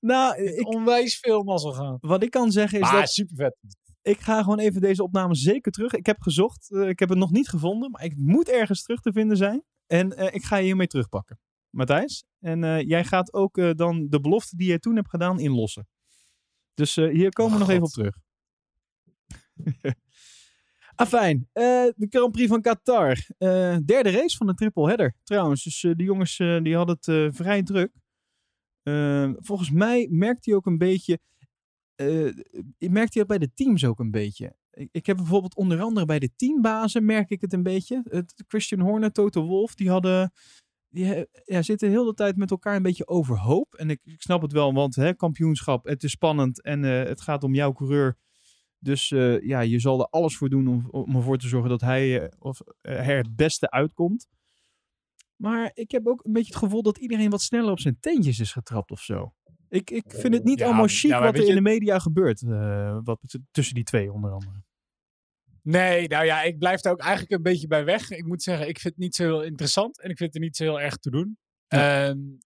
Nou, 0.00 0.42
ik, 0.42 0.68
onwijs 0.68 1.18
veel 1.18 1.42
mazzel 1.42 1.72
gehad. 1.72 1.98
Wat 2.00 2.22
ik 2.22 2.30
kan 2.30 2.52
zeggen 2.52 2.80
is 2.80 2.90
maar, 2.90 3.00
dat... 3.00 3.10
super 3.10 3.36
vet. 3.36 3.56
Ik 4.02 4.20
ga 4.20 4.42
gewoon 4.42 4.58
even 4.58 4.80
deze 4.80 5.02
opname 5.02 5.34
zeker 5.34 5.72
terug. 5.72 5.92
Ik 5.92 6.06
heb 6.06 6.20
gezocht. 6.20 6.70
Uh, 6.70 6.88
ik 6.88 6.98
heb 6.98 7.08
het 7.08 7.18
nog 7.18 7.30
niet 7.30 7.48
gevonden. 7.48 7.90
Maar 7.90 8.04
ik 8.04 8.16
moet 8.16 8.48
ergens 8.48 8.82
terug 8.82 9.00
te 9.00 9.12
vinden 9.12 9.36
zijn. 9.36 9.64
En 9.86 10.12
uh, 10.18 10.34
ik 10.34 10.42
ga 10.42 10.56
je 10.56 10.64
hiermee 10.64 10.86
terugpakken. 10.86 11.38
Matthijs. 11.74 12.24
En 12.40 12.86
jij 12.86 13.04
gaat 13.04 13.32
ook 13.32 13.76
dan 13.76 14.06
de 14.08 14.20
belofte 14.20 14.56
die 14.56 14.70
je 14.70 14.78
toen 14.78 14.96
hebt 14.96 15.10
gedaan 15.10 15.40
inlossen. 15.40 15.88
Dus 16.74 16.94
hier 16.94 17.32
komen 17.32 17.58
we 17.58 17.62
oh, 17.62 17.68
nog 17.68 17.68
God. 17.68 17.70
even 17.70 17.82
op 17.82 17.90
terug. 17.90 18.16
Afijn, 20.94 21.36
uh, 21.36 21.62
de 21.96 22.06
Grand 22.08 22.32
Prix 22.32 22.48
van 22.48 22.60
Qatar. 22.60 23.26
Derde 23.84 24.10
race 24.10 24.36
van 24.36 24.46
de 24.46 24.54
triple 24.54 24.86
header 24.86 25.14
trouwens. 25.22 25.64
Dus 25.64 25.80
de 25.80 26.04
jongens 26.04 26.36
die 26.36 26.76
hadden 26.76 26.96
het 27.00 27.36
vrij 27.36 27.62
druk. 27.62 27.92
volgens 29.36 29.70
mij 29.70 30.08
merkt 30.10 30.44
hij 30.44 30.54
ook 30.54 30.66
een 30.66 30.78
beetje... 30.78 31.18
merkt 32.78 33.14
hij 33.14 33.24
dat 33.24 33.26
bij 33.26 33.38
de 33.38 33.52
teams 33.54 33.84
ook 33.84 33.98
een 33.98 34.10
beetje. 34.10 34.56
Ik, 34.70 34.88
ik, 34.92 35.06
heb 35.06 35.16
bijvoorbeeld 35.16 35.56
onder 35.56 35.80
andere 35.80 36.06
bij 36.06 36.18
de 36.18 36.30
teambazen 36.36 37.04
merk 37.04 37.30
ik 37.30 37.40
het 37.40 37.52
een 37.52 37.62
beetje. 37.62 38.02
Het, 38.08 38.44
Christian 38.46 38.80
Horner, 38.80 39.12
Toto 39.12 39.46
Wolf, 39.46 39.74
die 39.74 39.90
hadden... 39.90 40.32
Die 40.94 41.26
ja, 41.44 41.62
zitten 41.62 41.88
heel 41.88 42.04
de 42.04 42.14
tijd 42.14 42.36
met 42.36 42.50
elkaar 42.50 42.76
een 42.76 42.82
beetje 42.82 43.08
overhoop. 43.08 43.74
En 43.74 43.90
ik, 43.90 44.00
ik 44.04 44.20
snap 44.22 44.42
het 44.42 44.52
wel, 44.52 44.74
want 44.74 44.94
hè, 44.96 45.14
kampioenschap, 45.14 45.84
het 45.84 46.02
is 46.02 46.10
spannend 46.10 46.62
en 46.62 46.82
het 46.82 47.20
gaat 47.20 47.44
om 47.44 47.54
jouw 47.54 47.72
coureur 47.72 48.16
dus 48.84 49.10
uh, 49.10 49.40
ja, 49.40 49.60
je 49.60 49.78
zal 49.78 50.00
er 50.00 50.06
alles 50.10 50.36
voor 50.36 50.48
doen 50.48 50.68
om, 50.68 50.88
om 50.90 51.16
ervoor 51.16 51.38
te 51.38 51.48
zorgen 51.48 51.70
dat 51.70 51.80
hij 51.80 52.22
uh, 52.22 52.28
of, 52.38 52.60
er 52.80 53.16
het 53.16 53.36
beste 53.36 53.70
uitkomt. 53.70 54.28
Maar 55.36 55.70
ik 55.74 55.90
heb 55.90 56.06
ook 56.06 56.24
een 56.24 56.32
beetje 56.32 56.52
het 56.52 56.62
gevoel 56.62 56.82
dat 56.82 56.98
iedereen 56.98 57.30
wat 57.30 57.42
sneller 57.42 57.70
op 57.70 57.80
zijn 57.80 57.96
teentjes 58.00 58.40
is 58.40 58.52
getrapt 58.52 58.90
of 58.90 59.00
zo. 59.00 59.34
Ik, 59.68 59.90
ik 59.90 60.04
vind 60.06 60.34
het 60.34 60.44
niet 60.44 60.58
ja, 60.58 60.66
allemaal 60.66 60.86
chic 60.86 61.10
ja, 61.10 61.22
wat 61.22 61.38
er 61.38 61.48
in 61.48 61.54
de 61.54 61.60
media 61.60 61.98
gebeurt. 61.98 62.40
wat, 63.04 63.38
tussen 63.50 63.74
die 63.74 63.84
twee 63.84 64.12
onder 64.12 64.30
andere. 64.30 64.62
Nee, 65.66 66.08
nou 66.08 66.24
ja, 66.24 66.42
ik 66.42 66.58
blijf 66.58 66.80
daar 66.80 66.92
ook 66.92 67.00
eigenlijk 67.00 67.32
een 67.32 67.42
beetje 67.42 67.66
bij 67.66 67.84
weg. 67.84 68.10
Ik 68.10 68.24
moet 68.24 68.42
zeggen, 68.42 68.68
ik 68.68 68.78
vind 68.78 68.94
het 68.94 69.02
niet 69.02 69.14
zo 69.14 69.22
heel 69.24 69.42
interessant 69.42 70.00
en 70.00 70.10
ik 70.10 70.16
vind 70.16 70.34
er 70.34 70.40
niet 70.40 70.56
zo 70.56 70.64
heel 70.64 70.80
erg 70.80 70.96
te 70.96 71.10
doen. 71.10 71.38
Ja. 71.68 72.08
Um, 72.08 72.38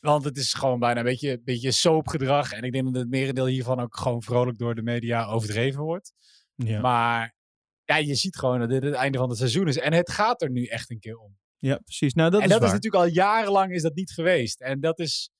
want 0.00 0.24
het 0.24 0.36
is 0.36 0.54
gewoon 0.54 0.78
bijna 0.78 0.98
een 0.98 1.06
beetje, 1.06 1.40
beetje 1.44 1.70
soapgedrag. 1.70 2.52
En 2.52 2.62
ik 2.62 2.72
denk 2.72 2.84
dat 2.84 2.94
het 2.94 3.08
merendeel 3.08 3.46
hiervan 3.46 3.80
ook 3.80 3.96
gewoon 3.96 4.22
vrolijk 4.22 4.58
door 4.58 4.74
de 4.74 4.82
media 4.82 5.26
overdreven 5.26 5.82
wordt. 5.82 6.12
Ja. 6.54 6.80
Maar 6.80 7.34
ja, 7.84 7.96
je 7.96 8.14
ziet 8.14 8.36
gewoon 8.36 8.58
dat 8.58 8.68
dit 8.68 8.82
het 8.82 8.94
einde 8.94 9.18
van 9.18 9.28
het 9.28 9.38
seizoen 9.38 9.68
is. 9.68 9.78
En 9.78 9.92
het 9.92 10.10
gaat 10.10 10.42
er 10.42 10.50
nu 10.50 10.64
echt 10.64 10.90
een 10.90 10.98
keer 10.98 11.16
om. 11.16 11.36
Ja, 11.56 11.76
precies. 11.76 12.14
Nou, 12.14 12.30
dat 12.30 12.40
en 12.40 12.46
is 12.46 12.52
dat 12.52 12.60
waar. 12.60 12.68
is 12.68 12.74
natuurlijk 12.74 13.04
al 13.04 13.10
jarenlang 13.10 13.72
is 13.72 13.82
dat 13.82 13.94
niet 13.94 14.10
geweest. 14.10 14.60
En 14.60 14.80
dat 14.80 14.98
is, 14.98 15.30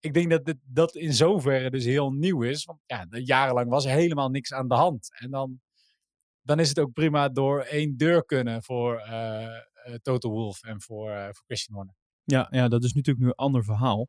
ik 0.00 0.14
denk 0.14 0.30
dat 0.30 0.44
dit, 0.44 0.56
dat 0.64 0.94
in 0.94 1.14
zoverre 1.14 1.70
dus 1.70 1.84
heel 1.84 2.10
nieuw 2.10 2.42
is. 2.42 2.64
Want 2.64 2.78
ja, 2.86 3.06
jarenlang 3.10 3.68
was 3.68 3.84
er 3.84 3.90
helemaal 3.90 4.28
niks 4.28 4.52
aan 4.52 4.68
de 4.68 4.74
hand. 4.74 5.18
En 5.18 5.30
dan, 5.30 5.60
dan 6.46 6.58
is 6.58 6.68
het 6.68 6.78
ook 6.78 6.92
prima 6.92 7.28
door 7.28 7.60
één 7.60 7.96
deur 7.96 8.24
kunnen 8.24 8.62
voor 8.62 9.00
uh, 9.06 9.42
uh, 9.42 9.94
Total 10.02 10.30
Wolf 10.30 10.62
en 10.62 10.80
voor, 10.80 11.10
uh, 11.10 11.24
voor 11.24 11.44
Christian 11.44 11.76
Horner. 11.76 11.94
Ja, 12.24 12.46
ja, 12.50 12.68
dat 12.68 12.84
is 12.84 12.92
natuurlijk 12.92 13.24
nu 13.24 13.30
een 13.30 13.44
ander 13.46 13.64
verhaal. 13.64 14.08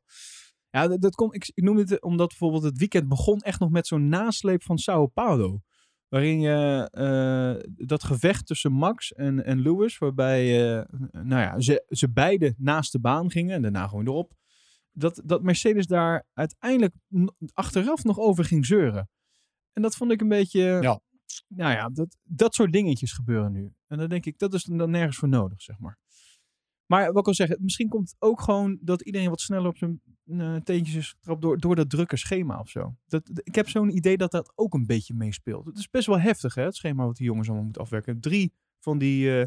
Ja, 0.69 0.87
dat, 0.87 1.01
dat 1.01 1.15
komt, 1.15 1.35
ik, 1.35 1.51
ik 1.53 1.63
noem 1.63 1.77
het 1.77 2.01
omdat 2.01 2.27
bijvoorbeeld 2.27 2.63
het 2.63 2.77
weekend 2.77 3.07
begon 3.07 3.39
echt 3.39 3.59
nog 3.59 3.69
met 3.69 3.87
zo'n 3.87 4.09
nasleep 4.09 4.63
van 4.63 4.77
Sao 4.77 5.07
Paulo. 5.07 5.59
Waarin 6.07 6.41
je 6.41 6.89
uh, 6.93 7.85
dat 7.87 8.03
gevecht 8.03 8.45
tussen 8.45 8.71
Max 8.71 9.13
en, 9.13 9.45
en 9.45 9.61
Lewis, 9.61 9.97
waarbij 9.97 10.75
uh, 10.77 10.83
nou 11.11 11.41
ja, 11.41 11.59
ze, 11.59 11.85
ze 11.87 12.11
beide 12.11 12.53
naast 12.57 12.91
de 12.91 12.99
baan 12.99 13.31
gingen 13.31 13.55
en 13.55 13.61
daarna 13.61 13.87
gewoon 13.87 14.07
erop. 14.07 14.33
Dat, 14.91 15.21
dat 15.25 15.41
Mercedes 15.41 15.85
daar 15.85 16.25
uiteindelijk 16.33 16.93
achteraf 17.53 18.03
nog 18.03 18.19
over 18.19 18.45
ging 18.45 18.65
zeuren. 18.65 19.09
En 19.73 19.81
dat 19.81 19.95
vond 19.95 20.11
ik 20.11 20.21
een 20.21 20.27
beetje. 20.27 20.61
Ja. 20.61 21.01
Nou 21.47 21.71
ja, 21.71 21.89
dat, 21.89 22.17
dat 22.23 22.55
soort 22.55 22.71
dingetjes 22.71 23.11
gebeuren 23.11 23.51
nu. 23.51 23.73
En 23.87 23.97
dan 23.97 24.09
denk 24.09 24.25
ik, 24.25 24.39
dat 24.39 24.53
is 24.53 24.63
dan 24.63 24.89
nergens 24.89 25.17
voor 25.17 25.29
nodig, 25.29 25.61
zeg 25.61 25.79
maar. 25.79 25.97
Maar 26.85 27.05
wat 27.07 27.17
ik 27.17 27.25
wil 27.25 27.33
zeggen, 27.33 27.57
misschien 27.61 27.89
komt 27.89 28.09
het 28.09 28.21
ook 28.21 28.41
gewoon 28.41 28.77
dat 28.81 29.01
iedereen 29.01 29.29
wat 29.29 29.41
sneller 29.41 29.67
op 29.67 29.77
zijn 29.77 30.01
uh, 30.25 30.55
teentjes 30.55 30.95
is 30.95 31.09
getrapt 31.09 31.41
door, 31.41 31.59
door 31.59 31.75
dat 31.75 31.89
drukke 31.89 32.17
schema 32.17 32.59
of 32.59 32.69
zo. 32.69 32.95
Dat, 33.07 33.29
ik 33.43 33.55
heb 33.55 33.69
zo'n 33.69 33.95
idee 33.95 34.17
dat 34.17 34.31
dat 34.31 34.51
ook 34.55 34.73
een 34.73 34.85
beetje 34.85 35.13
meespeelt. 35.13 35.65
Het 35.65 35.77
is 35.77 35.89
best 35.89 36.07
wel 36.07 36.19
heftig, 36.19 36.55
hè, 36.55 36.63
het 36.63 36.75
schema 36.75 37.05
wat 37.05 37.15
die 37.15 37.25
jongens 37.25 37.47
allemaal 37.47 37.63
moeten 37.63 37.81
afwerken. 37.81 38.19
Drie 38.19 38.53
van 38.79 38.97
die, 38.97 39.25
uh, 39.25 39.45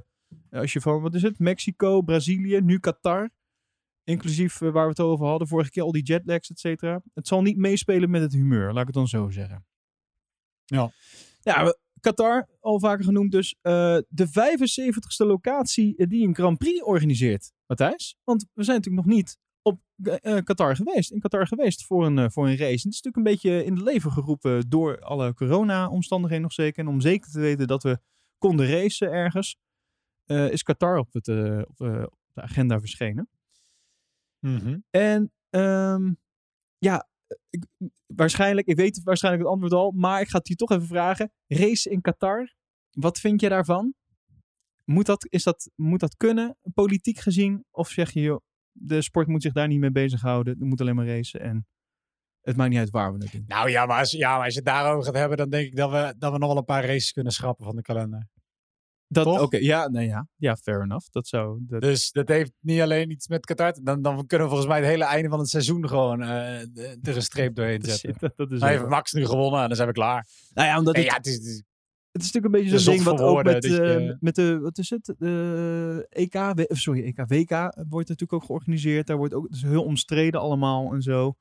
als 0.50 0.73
je 0.73 0.80
van, 0.80 1.00
wat 1.00 1.14
is 1.14 1.23
het, 1.23 1.38
Mexico, 1.38 2.02
Brazilië, 2.02 2.61
nu 2.61 2.78
Qatar. 2.78 3.30
Inclusief 4.04 4.61
uh, 4.61 4.70
waar 4.73 4.85
we 4.85 4.90
het 4.90 5.00
over 5.00 5.26
hadden, 5.26 5.49
vorige 5.49 5.70
keer 5.70 5.82
al 5.82 5.92
die 5.92 6.02
jetlags, 6.02 6.50
et 6.50 6.59
cetera. 6.59 7.02
Het 7.14 7.26
zal 7.26 7.42
niet 7.42 7.56
meespelen 7.56 8.11
met 8.11 8.23
het 8.23 8.32
humeur, 8.32 8.66
laat 8.66 8.80
ik 8.80 8.87
het 8.87 8.94
dan 8.94 9.09
zo 9.09 9.30
zeggen. 9.30 9.64
Ja. 10.64 10.90
Ja, 11.40 11.75
Qatar, 12.00 12.49
al 12.61 12.80
vaker 12.80 13.04
genoemd 13.04 13.32
dus. 13.32 13.56
eh, 13.61 13.99
de 14.09 14.28
75ste 14.28 15.26
locatie 15.26 16.06
die 16.06 16.26
een 16.26 16.35
Grand 16.35 16.59
Prix 16.59 16.82
organiseert, 16.82 17.52
Matthijs. 17.66 18.16
Want 18.25 18.47
we 18.52 18.64
zijn 18.64 18.76
natuurlijk 18.76 19.06
nog 19.06 19.16
niet 19.16 19.38
op 19.62 19.80
eh, 20.02 20.37
eh, 20.37 20.44
Qatar 20.44 20.76
geweest. 20.76 21.11
In 21.11 21.20
Qatar 21.20 21.47
geweest 21.47 21.85
voor 21.85 22.06
een, 22.06 22.30
voor 22.30 22.49
een 22.49 22.56
race. 22.56 22.64
En 22.64 22.70
het 22.70 22.94
is 22.94 23.00
natuurlijk 23.02 23.16
een 23.16 23.32
beetje 23.32 23.64
in 23.64 23.73
het 23.73 23.82
leven 23.82 24.12
geroepen 24.12 24.68
door 24.68 25.00
alle 25.00 25.35
corona-omstandigheden 25.35 26.42
nog 26.42 26.52
zeker. 26.52 26.82
En 26.82 26.88
om 26.88 27.00
zeker 27.00 27.30
te 27.30 27.40
weten 27.40 27.66
dat 27.66 27.82
we 27.82 27.99
konden 28.38 28.66
racen 28.66 29.11
ergens, 29.11 29.56
is 30.26 30.62
Qatar 30.62 30.99
op, 30.99 31.12
het, 31.12 31.28
op, 31.28 31.80
op 32.04 32.18
de 32.32 32.42
agenda 32.42 32.80
verschenen. 32.80 33.28
En 34.90 35.32
ehm, 35.50 36.12
ja, 36.78 37.10
ik, 37.50 37.64
waarschijnlijk, 38.06 38.66
ik 38.66 38.76
weet 38.76 39.02
waarschijnlijk 39.02 39.44
het 39.44 39.52
antwoord 39.52 39.72
al, 39.72 39.90
maar 39.90 40.20
ik 40.20 40.28
ga 40.28 40.38
het 40.38 40.49
je 40.49 40.54
toch 40.54 40.70
even 40.70 40.87
vragen. 40.87 41.32
Race 41.46 41.90
in 41.90 42.00
Qatar, 42.00 42.54
wat 42.90 43.18
vind 43.18 43.40
je 43.40 43.49
daarvan? 43.49 43.94
Moet 44.84 45.06
dat, 45.06 45.26
is 45.28 45.42
dat, 45.42 45.70
moet 45.75 46.00
dat 46.00 46.16
kunnen, 46.16 46.56
politiek 46.75 47.18
gezien? 47.18 47.64
Of 47.70 47.88
zeg 47.88 48.10
je, 48.10 48.20
joh, 48.20 48.40
de 48.72 49.02
sport 49.02 49.26
moet 49.26 49.42
zich 49.42 49.52
daar 49.52 49.68
niet 49.68 49.80
mee 49.80 49.90
bezighouden, 49.90 50.56
er 50.60 50.66
moet 50.66 50.80
alleen 50.80 50.94
maar 50.94 51.06
racen 51.06 51.40
en 51.40 51.66
het 52.40 52.56
maakt 52.56 52.70
niet 52.70 52.78
uit 52.78 52.90
waar 52.90 53.12
we 53.12 53.22
het 53.22 53.32
doen. 53.32 53.44
Nou 53.46 53.70
ja 53.70 53.87
maar, 53.87 53.99
als, 53.99 54.10
ja, 54.10 54.37
als 54.37 54.52
je 54.52 54.58
het 54.58 54.68
daarover 54.68 55.04
gaat 55.04 55.14
hebben, 55.14 55.37
dan 55.37 55.50
denk 55.50 55.66
ik 55.66 55.76
dat 55.76 55.90
we, 55.90 56.14
dat 56.18 56.32
we 56.32 56.38
nog 56.38 56.49
wel 56.49 56.58
een 56.58 56.64
paar 56.64 56.84
races 56.84 57.12
kunnen 57.12 57.32
schrappen 57.32 57.64
van 57.64 57.76
de 57.76 57.82
kalender. 57.82 58.28
Dat, 59.12 59.47
ja, 59.62 59.88
nee, 59.88 60.07
ja, 60.07 60.26
ja, 60.37 60.57
fair 60.57 60.83
enough. 60.83 61.07
Dat 61.11 61.26
zou, 61.26 61.59
dat, 61.62 61.81
Dus 61.81 62.11
dat 62.11 62.29
heeft 62.29 62.52
niet 62.61 62.81
alleen 62.81 63.11
iets 63.11 63.29
met 63.29 63.47
Qatar. 63.47 63.75
Dan, 63.83 64.02
dan 64.02 64.26
kunnen 64.26 64.47
we 64.47 64.52
volgens 64.52 64.67
mij 64.73 64.79
het 64.81 64.88
hele 64.88 65.05
einde 65.05 65.29
van 65.29 65.38
het 65.38 65.49
seizoen 65.49 65.88
gewoon 65.88 66.23
eh, 66.23 66.29
de- 66.73 66.99
er 67.02 67.17
een 67.17 67.23
streep 67.23 67.55
doorheen 67.55 67.83
zetten. 67.85 68.14
dat, 68.19 68.33
dat 68.37 68.50
is 68.52 68.62
ook 68.62 68.69
heeft 68.69 68.88
Max 68.88 69.12
nu 69.12 69.26
gewonnen 69.26 69.61
en 69.61 69.67
dan 69.67 69.76
zijn 69.76 69.88
we 69.88 69.95
klaar. 69.95 70.26
Nou 70.55 70.69
ja, 70.69 70.79
omdat 70.79 70.95
Nee, 70.95 71.02
het, 71.05 71.12
ja, 71.12 71.19
het 71.19 71.26
is, 71.26 71.35
het 71.35 71.45
is- 71.45 71.62
Het 72.12 72.23
is 72.23 72.33
natuurlijk 72.33 72.55
een 72.55 72.61
beetje 72.62 72.79
zo'n 72.79 72.93
ding 72.95 73.05
wat 73.05 73.21
ook 73.21 73.29
woorden 73.35 73.52
met, 73.52 73.64
je- 73.64 73.83
eh, 73.83 74.17
met 74.21 74.35
de, 74.35 74.59
wat 74.59 74.79
is 74.79 74.90
het? 74.90 75.14
De 75.19 76.07
EK, 76.11 76.35
sorry, 76.69 77.02
EK, 77.05 77.17
WK 77.26 77.50
wordt 77.88 78.09
natuurlijk 78.09 78.33
ook 78.33 78.45
georganiseerd. 78.45 79.07
Daar 79.07 79.17
wordt 79.17 79.35
ook, 79.35 79.45
het 79.45 79.55
is 79.55 79.62
heel 79.62 79.85
omstreden 79.85 80.40
allemaal 80.40 80.93
en 80.93 81.02
zo. 81.02 81.35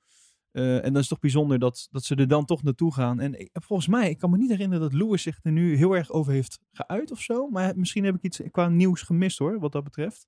Eh, 0.51 0.85
en 0.85 0.93
dan 0.93 1.01
is 1.01 1.07
toch 1.07 1.19
bijzonder 1.19 1.59
dat, 1.59 1.87
dat 1.91 2.03
ze 2.03 2.15
er 2.15 2.27
dan 2.27 2.45
toch 2.45 2.63
naartoe 2.63 2.93
gaan. 2.93 3.19
En 3.19 3.39
ik, 3.39 3.49
volgens 3.53 3.87
mij, 3.87 4.09
ik 4.09 4.17
kan 4.17 4.29
me 4.29 4.37
niet 4.37 4.49
herinneren 4.49 4.81
dat 4.89 4.93
Lewis 4.93 5.21
zich 5.21 5.39
er 5.43 5.51
nu 5.51 5.75
heel 5.75 5.95
erg 5.95 6.11
over 6.11 6.31
heeft 6.33 6.59
geuit 6.71 7.11
of 7.11 7.21
zo. 7.21 7.49
Maar 7.49 7.77
misschien 7.77 8.03
heb 8.03 8.15
ik 8.15 8.21
iets 8.21 8.41
qua 8.51 8.67
nieuws 8.69 9.01
gemist 9.01 9.37
hoor, 9.37 9.59
wat 9.59 9.71
dat 9.71 9.83
betreft. 9.83 10.27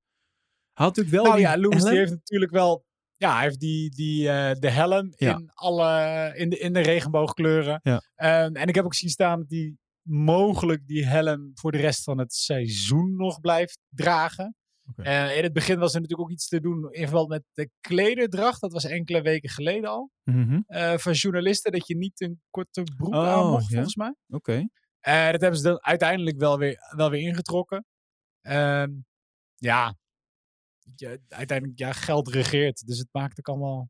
Hij 0.73 0.85
had 0.85 0.95
natuurlijk 0.95 1.15
wel 1.15 1.23
nou 1.23 1.35
die 1.35 1.45
ja, 1.45 1.55
Lewis 1.55 1.83
die 1.83 1.97
heeft 1.97 2.11
natuurlijk 2.11 2.51
wel... 2.51 2.85
Ja, 3.17 3.33
hij 3.33 3.43
heeft 3.43 3.59
die, 3.59 3.89
die, 3.89 4.29
eh, 4.29 4.59
de 4.59 4.69
helm 4.69 5.13
Ja. 5.15 5.37
in, 5.37 5.49
alle, 5.53 6.31
in, 6.35 6.49
de, 6.49 6.57
in 6.57 6.73
de 6.73 6.79
regenboogkleuren. 6.79 7.79
Ja. 7.83 8.01
Ehm, 8.15 8.55
en 8.55 8.67
ik 8.67 8.75
heb 8.75 8.85
ook 8.85 8.93
zien 8.93 9.09
staan 9.09 9.39
dat 9.39 9.49
hij 9.49 9.75
mogelijk 10.01 10.87
die 10.87 11.05
helm 11.05 11.51
voor 11.53 11.71
de 11.71 11.77
rest 11.77 12.03
van 12.03 12.17
het 12.17 12.33
seizoen 12.33 13.15
nog 13.15 13.39
blijft 13.39 13.79
dragen. 13.89 14.55
In 14.97 15.43
het 15.43 15.53
begin 15.53 15.79
was 15.79 15.93
er 15.93 16.01
natuurlijk 16.01 16.29
ook 16.29 16.35
iets 16.35 16.47
te 16.47 16.59
doen 16.59 16.91
in 16.91 17.07
verband 17.07 17.27
met 17.27 17.43
de 17.53 17.69
klederdracht. 17.79 18.61
Dat 18.61 18.73
was 18.73 18.85
enkele 18.85 19.21
weken 19.21 19.49
geleden 19.49 19.89
al. 19.89 20.11
Mhm, 20.23 20.59
eh, 20.67 20.97
van 20.97 21.13
journalisten 21.13 21.71
dat 21.71 21.87
je 21.87 21.97
niet 21.97 22.21
een 22.21 22.41
korte 22.49 22.83
broek 22.97 23.13
Oh, 23.13 23.27
aan 23.27 23.49
mocht, 23.49 23.67
ja. 23.67 23.73
volgens 23.73 23.95
mij. 23.95 24.15
Oké. 24.27 24.67
Eh, 24.99 25.31
dat 25.31 25.41
hebben 25.41 25.59
ze 25.59 25.63
dan 25.63 25.83
uiteindelijk 25.83 26.37
wel 26.37 26.57
weer, 26.57 26.77
wel 26.95 27.09
weer 27.09 27.21
ingetrokken. 27.21 27.85
Ehm, 28.41 28.91
ja. 29.55 29.95
ja, 30.95 31.17
uiteindelijk, 31.27 31.79
ja, 31.79 31.91
geld 31.91 32.27
regeert. 32.27 32.87
Dus 32.87 32.97
het 32.97 33.09
maakt 33.11 33.39
ook 33.39 33.47
allemaal... 33.47 33.89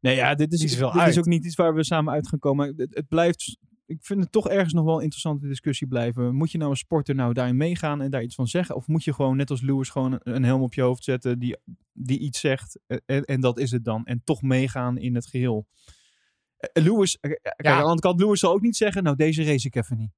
Nee, 0.00 0.16
ja, 0.16 0.34
dit 0.34 0.52
is, 0.52 0.60
zoveel 0.60 0.92
dit 0.92 1.08
is 1.08 1.18
ook 1.18 1.24
niet 1.24 1.44
iets 1.44 1.54
waar 1.54 1.74
we 1.74 1.84
samen 1.84 2.12
uit 2.12 2.28
gaan 2.28 2.38
komen. 2.38 2.74
Het, 2.76 2.94
het 2.94 3.08
blijft, 3.08 3.58
ik 3.86 3.98
vind 4.00 4.20
het 4.20 4.32
toch 4.32 4.48
ergens 4.48 4.72
nog 4.72 4.84
wel 4.84 4.96
een 4.96 5.02
interessante 5.02 5.46
discussie 5.46 5.86
blijven. 5.86 6.34
Moet 6.34 6.50
je 6.50 6.58
nou 6.58 6.70
als 6.70 6.78
sporter 6.78 7.14
nou 7.14 7.32
daarin 7.32 7.56
meegaan 7.56 8.02
en 8.02 8.10
daar 8.10 8.22
iets 8.22 8.34
van 8.34 8.46
zeggen? 8.46 8.76
Of 8.76 8.86
moet 8.86 9.04
je 9.04 9.12
gewoon, 9.12 9.36
net 9.36 9.50
als 9.50 9.60
Lewis, 9.60 9.88
gewoon 9.88 10.20
een, 10.22 10.44
helm 10.44 10.62
op 10.62 10.74
je 10.74 10.82
hoofd 10.82 11.04
zetten 11.04 11.38
die, 11.38 11.56
die 11.92 12.18
iets 12.18 12.40
zegt 12.40 12.78
eh, 12.86 12.98
en, 13.06 13.24
en 13.24 13.40
dat 13.40 13.58
is 13.58 13.70
het 13.70 13.84
dan. 13.84 14.04
En 14.04 14.20
toch 14.24 14.42
meegaan 14.42 14.98
in 14.98 15.14
het 15.14 15.26
geheel. 15.26 15.66
Eh, 16.56 16.84
Lewis, 16.84 17.18
eh, 17.20 17.30
kijk, 17.30 17.66
aan 17.66 17.76
de 17.76 17.82
andere 17.82 18.00
kant, 18.00 18.20
Lewis 18.20 18.40
zal 18.40 18.52
ook 18.52 18.62
niet 18.62 18.76
zeggen, 18.76 19.02
nou 19.02 19.16
deze 19.16 19.44
race 19.44 19.66
ik 19.66 19.74
even 19.74 19.96
niet. 19.96 20.12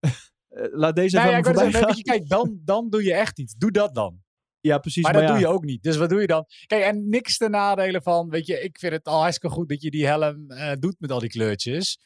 Eh, 0.52 0.66
Laat 0.70 0.96
deze 0.96 1.16
Nou 1.16 1.28
even 1.28 1.38
ja, 1.38 1.44
voorbij 1.44 1.70
zeggen, 1.70 1.96
je, 1.96 2.02
kijk, 2.02 2.28
dan, 2.28 2.60
dan 2.64 2.90
doe 2.90 3.04
je 3.04 3.14
echt 3.14 3.38
iets. 3.38 3.54
Doe 3.54 3.70
dat 3.70 3.94
dan. 3.94 4.22
Ja, 4.60 4.78
precies. 4.78 5.02
Maar, 5.02 5.12
dat 5.12 5.22
ja. 5.22 5.28
doe 5.28 5.38
je 5.38 5.46
ook 5.46 5.64
niet. 5.64 5.82
Dus 5.82 5.96
wat 5.96 6.08
doe 6.08 6.20
je 6.20 6.26
dan? 6.26 6.46
Kijk, 6.66 6.82
en 6.82 7.08
niks 7.08 7.36
ten 7.36 7.50
nadelen 7.50 8.02
van, 8.02 8.28
weet 8.28 8.46
je, 8.46 8.60
ik 8.60 8.78
vind 8.78 8.92
het 8.92 9.06
al 9.06 9.20
hartstikke 9.20 9.54
goed 9.54 9.68
dat 9.68 9.82
je 9.82 9.90
die 9.90 10.06
helm 10.06 10.50
eh, 10.50 10.72
doet 10.78 10.96
met 10.98 11.10
al 11.10 11.18
die 11.18 11.28
kleurtjes. 11.28 12.00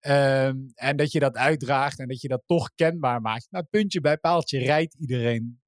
Ehm, 0.00 0.56
en 0.74 0.96
dat 0.96 1.12
je 1.12 1.20
dat 1.20 1.36
uitdraagt 1.36 1.98
en 1.98 2.08
dat 2.08 2.20
je 2.20 2.28
dat 2.28 2.42
toch 2.46 2.70
kenbaar 2.74 3.20
maakt. 3.20 3.46
Nou, 3.50 3.64
puntje 3.70 4.00
bij 4.00 4.16
paaltje 4.18 4.58
rijdt 4.58 4.94
iedereen 4.94 5.60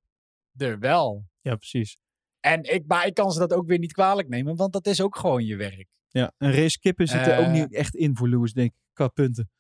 er 0.57 0.79
wel. 0.79 1.25
Ja, 1.41 1.57
precies. 1.57 1.99
En 2.41 2.63
ik, 2.63 2.87
maar 2.87 3.07
ik 3.07 3.15
kan 3.15 3.33
ze 3.33 3.39
dat 3.39 3.53
ook 3.53 3.67
weer 3.67 3.79
niet 3.79 3.93
kwalijk 3.93 4.29
nemen, 4.29 4.57
want 4.57 4.73
dat 4.73 4.87
is 4.87 5.01
ook 5.01 5.17
gewoon 5.17 5.45
je 5.45 5.57
werk. 5.57 5.89
Ja, 6.09 6.33
een 6.39 6.53
race 6.53 6.79
kippen 6.79 7.07
zit 7.07 7.27
er 7.27 7.39
ook 7.39 7.45
Eh. 7.45 7.53
niet 7.53 7.75
echt 7.75 7.95
in 7.95 8.17
voor 8.17 8.29
Lewis, 8.29 8.53
denk 8.53 8.71
ik, 8.71 8.77
qua 8.93 9.09
punten. 9.09 9.51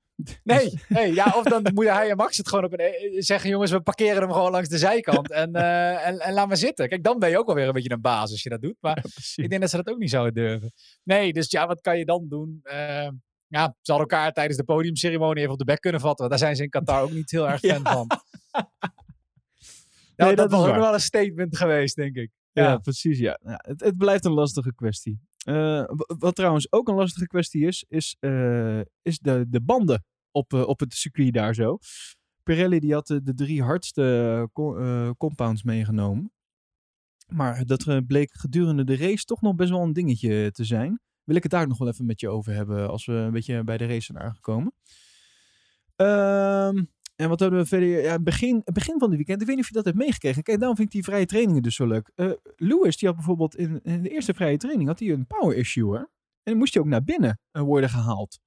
Nee, 0.44 0.80
nee 0.88 1.13
ja, 1.13 1.34
of 1.36 1.44
dan 1.44 1.62
moeten 1.74 1.94
hij 1.94 2.10
en 2.10 2.15
Max 2.18 2.38
het 2.38 2.48
gewoon 2.50 2.63
op 2.63 2.74
een, 2.74 2.80
eh, 2.80 3.15
zeggen, 3.22 3.50
jongens, 3.50 3.72
we 3.72 3.82
parkeren 3.82 4.22
hem 4.22 4.32
gewoon 4.32 4.51
langs 4.51 4.70
de 4.70 4.77
zijkant 4.77 5.32
en, 5.32 5.54
eh, 5.65 6.08
en, 6.08 6.20
en 6.20 6.34
laat 6.34 6.48
maar 6.48 6.58
zitten. 6.58 6.89
Kijk, 6.89 7.04
dan 7.04 7.20
ben 7.20 7.30
je 7.30 7.38
ook 7.39 7.46
wel 7.46 7.56
weer 7.56 7.68
een 7.68 7.74
beetje 7.74 7.92
een 7.92 8.01
baas 8.01 8.32
als 8.32 8.44
je 8.44 8.50
dat 8.50 8.62
doet. 8.62 8.75
Maar 8.80 9.04
Ja, 9.04 9.44
ik 9.44 9.50
denk 9.50 9.62
dat 9.62 9.70
ze 9.70 9.75
dat 9.75 9.89
ook 9.89 9.98
niet 9.98 10.10
zouden 10.10 10.34
durven. 10.34 10.72
Nee, 11.04 11.34
dus 11.34 11.51
ja, 11.51 11.68
wat 11.68 11.82
kan 11.82 11.98
je 11.98 12.06
dan 12.06 12.25
doen? 12.30 12.60
Eh, 12.63 13.10
ja, 13.48 13.75
ze 13.82 13.92
hadden 13.92 14.10
elkaar 14.10 14.32
tijdens 14.34 14.58
de 14.58 14.64
podiumceremonie 14.64 15.40
even 15.42 15.54
op 15.54 15.60
de 15.60 15.66
bek 15.66 15.80
kunnen 15.82 16.02
vatten. 16.02 16.28
Want 16.28 16.30
daar 16.30 16.40
zijn 16.40 16.56
ze 16.56 16.64
in 16.64 16.70
Qatar 16.70 17.02
ook 17.02 17.12
niet 17.12 17.32
heel 17.32 17.50
erg 17.50 17.60
fan 17.60 17.82
Ja. 17.84 17.92
van. 17.94 18.08
Nee, 20.16 20.30
Ja, 20.30 20.36
dat 20.36 20.52
was 20.52 20.68
ook 20.68 20.75
wel 20.75 20.94
een 20.94 21.00
statement 21.00 21.58
geweest, 21.58 21.96
denk 21.96 22.16
ik. 22.16 22.32
Ja, 22.52 22.64
Ja. 22.64 22.78
precies. 22.78 23.20
Ja. 23.20 23.40
Ja, 23.44 23.60
het, 23.68 23.82
het 23.82 23.98
blijft 23.98 24.25
een 24.25 24.32
lastige 24.34 24.74
kwestie. 24.75 25.20
Eh, 25.46 25.84
wat 26.18 26.36
trouwens 26.36 26.72
ook 26.72 26.88
een 26.88 26.96
lastige 26.96 27.28
kwestie 27.28 27.66
is, 27.68 27.86
is, 27.88 28.16
eh, 28.20 28.80
is 29.02 29.20
de, 29.20 29.46
de 29.50 29.62
banden 29.62 30.06
op, 30.32 30.54
eh, 30.54 30.68
op 30.68 30.80
het 30.80 30.94
circuit 30.94 31.34
daar 31.34 31.54
zo. 31.54 31.78
Pirelli 32.44 32.80
die 32.80 32.94
had 32.94 33.08
de, 33.08 33.24
de 33.24 33.34
drie 33.34 33.64
hardste 33.64 34.50
co- 34.54 35.14
compounds 35.18 35.64
meegenomen. 35.64 36.32
Maar 37.28 37.66
dat 37.66 38.06
bleek 38.08 38.34
gedurende 38.34 38.84
de 38.84 38.96
race 38.98 39.24
toch 39.25 39.42
nog 39.42 39.56
best 39.56 39.70
wel 39.70 39.82
een 39.82 39.94
dingetje 39.94 40.52
te 40.52 40.64
zijn. 40.64 41.00
Wil 41.25 41.36
ik 41.36 41.44
het 41.44 41.51
daar 41.51 41.67
nog 41.67 41.77
wel 41.77 41.88
even 41.88 42.05
met 42.05 42.20
je 42.20 42.29
over 42.29 42.53
hebben 42.53 42.89
als 42.89 43.05
we 43.05 43.13
een 43.13 43.32
beetje 43.32 43.63
bij 43.63 43.77
de 43.77 43.86
race 43.86 44.01
zijn 44.13 44.20
aangekomen. 44.20 44.74
Ehm, 45.96 46.84
en 47.15 47.29
wat 47.29 47.39
hadden 47.39 47.60
we 47.60 47.65
verder? 47.65 48.01
Ja, 48.01 48.20
begin, 48.20 48.62
begin 48.74 49.00
van 49.00 49.08
het 49.08 49.17
weekend. 49.17 49.41
Ik 49.41 49.48
weet 49.48 49.55
niet 49.55 49.65
of 49.65 49.70
je 49.72 49.75
dat 49.75 49.86
hebt 49.86 49.98
meegekregen. 49.98 50.44
Kijk, 50.44 50.58
daarom 50.58 50.77
vind 50.77 50.88
ik 50.88 50.94
die 50.94 51.03
vrije 51.03 51.25
trainingen 51.25 51.62
dus 51.62 51.75
zo 51.75 51.88
leuk. 51.88 52.12
Eh, 52.15 52.32
Lewis, 52.55 52.98
die 52.98 53.08
had 53.08 53.17
bijvoorbeeld 53.17 53.55
in, 53.55 53.79
in 53.84 54.01
de 54.01 54.10
eerste 54.10 54.34
vrije 54.34 54.58
training 54.58 54.88
had 54.88 55.00
hij 55.00 55.10
een 55.10 55.27
power 55.27 55.58
issue. 55.58 55.94
Hè? 55.94 56.00
En 56.00 56.08
dan 56.44 56.58
moest 56.58 56.74
hij 56.74 56.84
ook 56.84 56.89
naar 56.89 57.03
binnen 57.03 57.39
eh, 57.51 57.62
worden 57.62 57.89
gehaald. 57.89 58.39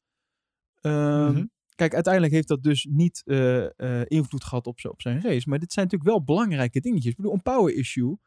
Ehm, 0.81 1.33
Mhm. 1.33 1.45
Kijk, 1.75 1.95
uiteindelijk 1.95 2.33
heeft 2.35 2.49
dat 2.49 2.63
dus 2.63 2.87
niet 2.91 3.23
eh, 3.25 4.05
invloed 4.05 4.45
gehad 4.45 4.67
op, 4.67 4.79
op 4.85 5.01
zijn 5.01 5.23
race. 5.23 5.49
Maar 5.49 5.59
dit 5.59 5.73
zijn 5.73 5.85
natuurlijk 5.85 6.11
wel 6.11 6.25
belangrijke 6.25 6.81
dingetjes. 6.81 7.11
Ik 7.11 7.17
bedoel, 7.17 7.33
een 7.33 7.43
power 7.43 7.75
issue. 7.75 8.19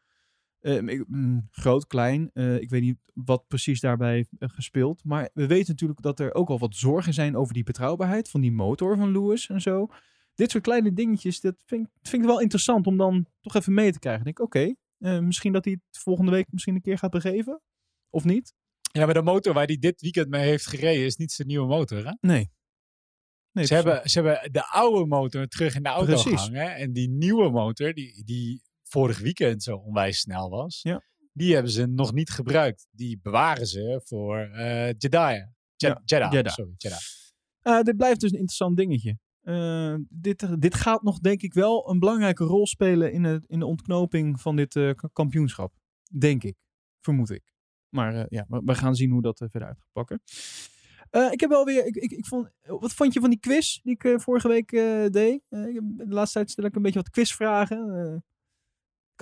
Mm, 0.62 1.48
groot, 1.50 1.86
klein. 1.86 2.30
eh, 2.32 2.60
ik 2.60 2.70
weet 2.70 2.82
niet 2.82 2.98
wat 3.14 3.46
precies 3.46 3.80
daarbij 3.80 4.26
eh, 4.38 4.48
gespeeld. 4.48 5.04
Maar 5.04 5.30
we 5.34 5.46
weten 5.46 5.70
natuurlijk 5.70 6.02
dat 6.02 6.20
er 6.20 6.34
ook 6.34 6.48
al 6.48 6.58
wat 6.58 6.74
zorgen 6.76 7.14
zijn 7.14 7.36
over 7.36 7.54
die 7.54 7.62
betrouwbaarheid 7.62 8.28
van 8.30 8.40
die 8.40 8.52
motor 8.52 8.96
van 8.96 9.12
Lewis 9.12 9.48
en 9.48 9.60
zo. 9.60 9.86
Dit 10.34 10.50
soort 10.50 10.62
kleine 10.64 10.92
dingetjes, 10.92 11.40
dat 11.40 11.54
vind, 11.66 11.86
ik- 11.86 12.08
vind 12.08 12.22
ik 12.22 12.28
wel 12.28 12.40
interessant 12.40 12.86
om 12.86 12.96
dan 12.96 13.26
toch 13.40 13.54
even 13.54 13.74
mee 13.74 13.92
te 13.92 13.98
krijgen. 13.98 14.26
Ik 14.26 14.36
denk, 14.36 14.40
oké, 14.40 14.74
eh, 14.98 15.18
misschien 15.18 15.52
dat 15.52 15.64
hij 15.64 15.72
het 15.90 15.98
volgende 16.02 16.30
week 16.30 16.46
misschien 16.50 16.74
een 16.74 16.80
keer 16.80 16.98
gaat 16.98 17.10
begeven. 17.10 17.60
Of 18.10 18.24
niet? 18.24 18.54
Ja, 18.92 19.04
maar 19.04 19.14
de 19.14 19.22
motor 19.22 19.54
waar 19.54 19.66
hij 19.66 19.78
dit 19.78 20.00
weekend 20.00 20.28
mee 20.28 20.42
heeft 20.42 20.66
gereden 20.66 21.04
is 21.04 21.16
niet 21.16 21.32
zijn 21.32 21.48
nieuwe 21.48 21.66
motor, 21.66 22.04
hè? 22.06 22.12
Nee. 22.20 22.50
nee 23.52 23.64
ze, 23.66 23.74
hebben, 23.74 24.10
ze 24.10 24.20
hebben 24.20 24.52
de 24.52 24.66
oude 24.66 25.06
motor 25.06 25.46
terug 25.46 25.74
in 25.74 25.82
de 25.82 25.88
auto 25.88 26.06
Precies. 26.12 26.40
gehangen. 26.40 26.74
En 26.76 26.92
die 26.92 27.08
nieuwe 27.08 27.50
motor, 27.50 27.92
die, 27.94 28.24
die 28.24 28.62
vorig 28.92 29.18
weekend 29.18 29.62
zo 29.62 29.76
onwijs 29.76 30.18
snel 30.18 30.50
was, 30.50 30.80
Ja. 30.82 31.02
die 31.32 31.54
hebben 31.54 31.72
ze 31.72 31.86
nog 31.86 32.12
niet 32.12 32.30
gebruikt. 32.30 32.86
Die 32.90 33.18
bewaren 33.22 33.66
ze 33.66 34.00
voor 34.04 34.38
eh 34.38 34.86
Jeddah. 34.98 35.30
Jed- 35.32 35.46
Ja, 35.76 36.00
Jeddah, 36.04 36.32
Jeddah. 36.32 36.52
sorry. 36.54 36.74
Ah, 37.62 37.82
dit 37.82 37.96
blijft 37.96 38.20
dus 38.20 38.30
een 38.30 38.38
interessant 38.38 38.76
dingetje. 38.76 39.18
Eh, 39.40 39.94
dit, 40.08 40.60
dit 40.62 40.74
gaat 40.74 41.02
nog, 41.02 41.18
denk 41.18 41.42
ik, 41.42 41.54
wel 41.54 41.90
een 41.90 41.98
belangrijke 41.98 42.44
rol 42.44 42.66
spelen 42.66 43.12
in, 43.12 43.24
het, 43.24 43.44
in 43.46 43.58
de 43.58 43.66
ontknoping 43.66 44.40
van 44.40 44.56
dit 44.56 44.76
eh, 44.76 44.90
kampioenschap. 45.12 45.72
Denk 46.18 46.42
ik. 46.44 46.56
Vermoed 47.00 47.30
ik. 47.30 47.42
Maar 47.88 48.14
eh, 48.14 48.24
ja, 48.28 48.44
we, 48.48 48.62
we 48.64 48.74
gaan 48.74 48.94
zien 48.94 49.10
hoe 49.10 49.22
dat 49.22 49.40
eh, 49.40 49.48
verder 49.50 49.68
uit 49.68 49.78
gaat 49.78 49.92
pakken. 49.92 50.20
Eh, 51.10 51.32
ik 51.32 51.40
heb 51.40 51.50
wel 51.50 51.64
weer. 51.64 51.86
Ik, 51.86 51.96
ik, 51.96 52.10
ik 52.10 52.26
vond, 52.26 52.50
wat 52.62 52.92
vond 52.92 53.12
je 53.14 53.20
van 53.20 53.30
die 53.30 53.38
quiz 53.38 53.80
die 53.82 53.92
ik 53.92 54.04
eh, 54.04 54.18
vorige 54.18 54.48
week 54.48 54.72
eh, 54.72 55.06
deed? 55.06 55.42
Eh, 55.48 55.66
ik 55.66 55.74
heb- 55.74 55.84
de 55.96 56.06
laatste 56.14 56.38
tijd 56.38 56.50
stel 56.50 56.64
ik 56.64 56.76
een 56.76 56.82
beetje 56.82 56.98
wat 57.00 57.10
quizvragen. 57.10 58.24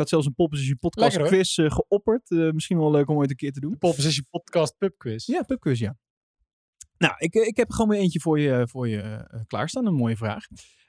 Eh, 0.01 0.07
ik 0.07 0.09
had 0.09 0.09
zelfs 0.09 0.27
een 0.27 0.35
Popposition 0.35 0.79
podcast 0.79 1.17
Lekker, 1.17 1.37
quiz 1.37 1.59
eh, 1.59 1.71
geopperd. 1.71 2.31
Eh, 2.31 2.51
misschien 2.51 2.79
wel 2.79 2.91
leuk 2.91 3.09
om 3.09 3.17
ooit 3.17 3.31
een 3.31 3.37
keer 3.37 3.53
te 3.53 3.61
doen. 3.61 3.79
Position 3.79 4.27
Podcast 4.31 4.79
Pub 4.79 4.99
Quiz. 4.99 5.27
Ja, 5.27 5.43
pubquiz, 5.43 5.79
ja. 5.79 5.99
Nou, 6.99 7.15
ik, 7.19 7.35
ik 7.35 7.57
heb 7.57 7.71
gewoon 7.71 7.89
weer 7.89 7.99
eentje 7.99 8.21
voor 8.21 8.41
je, 8.41 8.69
voor 8.69 8.89
je 8.89 9.45
klaarstaan. 9.47 9.87
Een 9.87 9.95
mooie 9.95 10.17
vraag. 10.17 10.47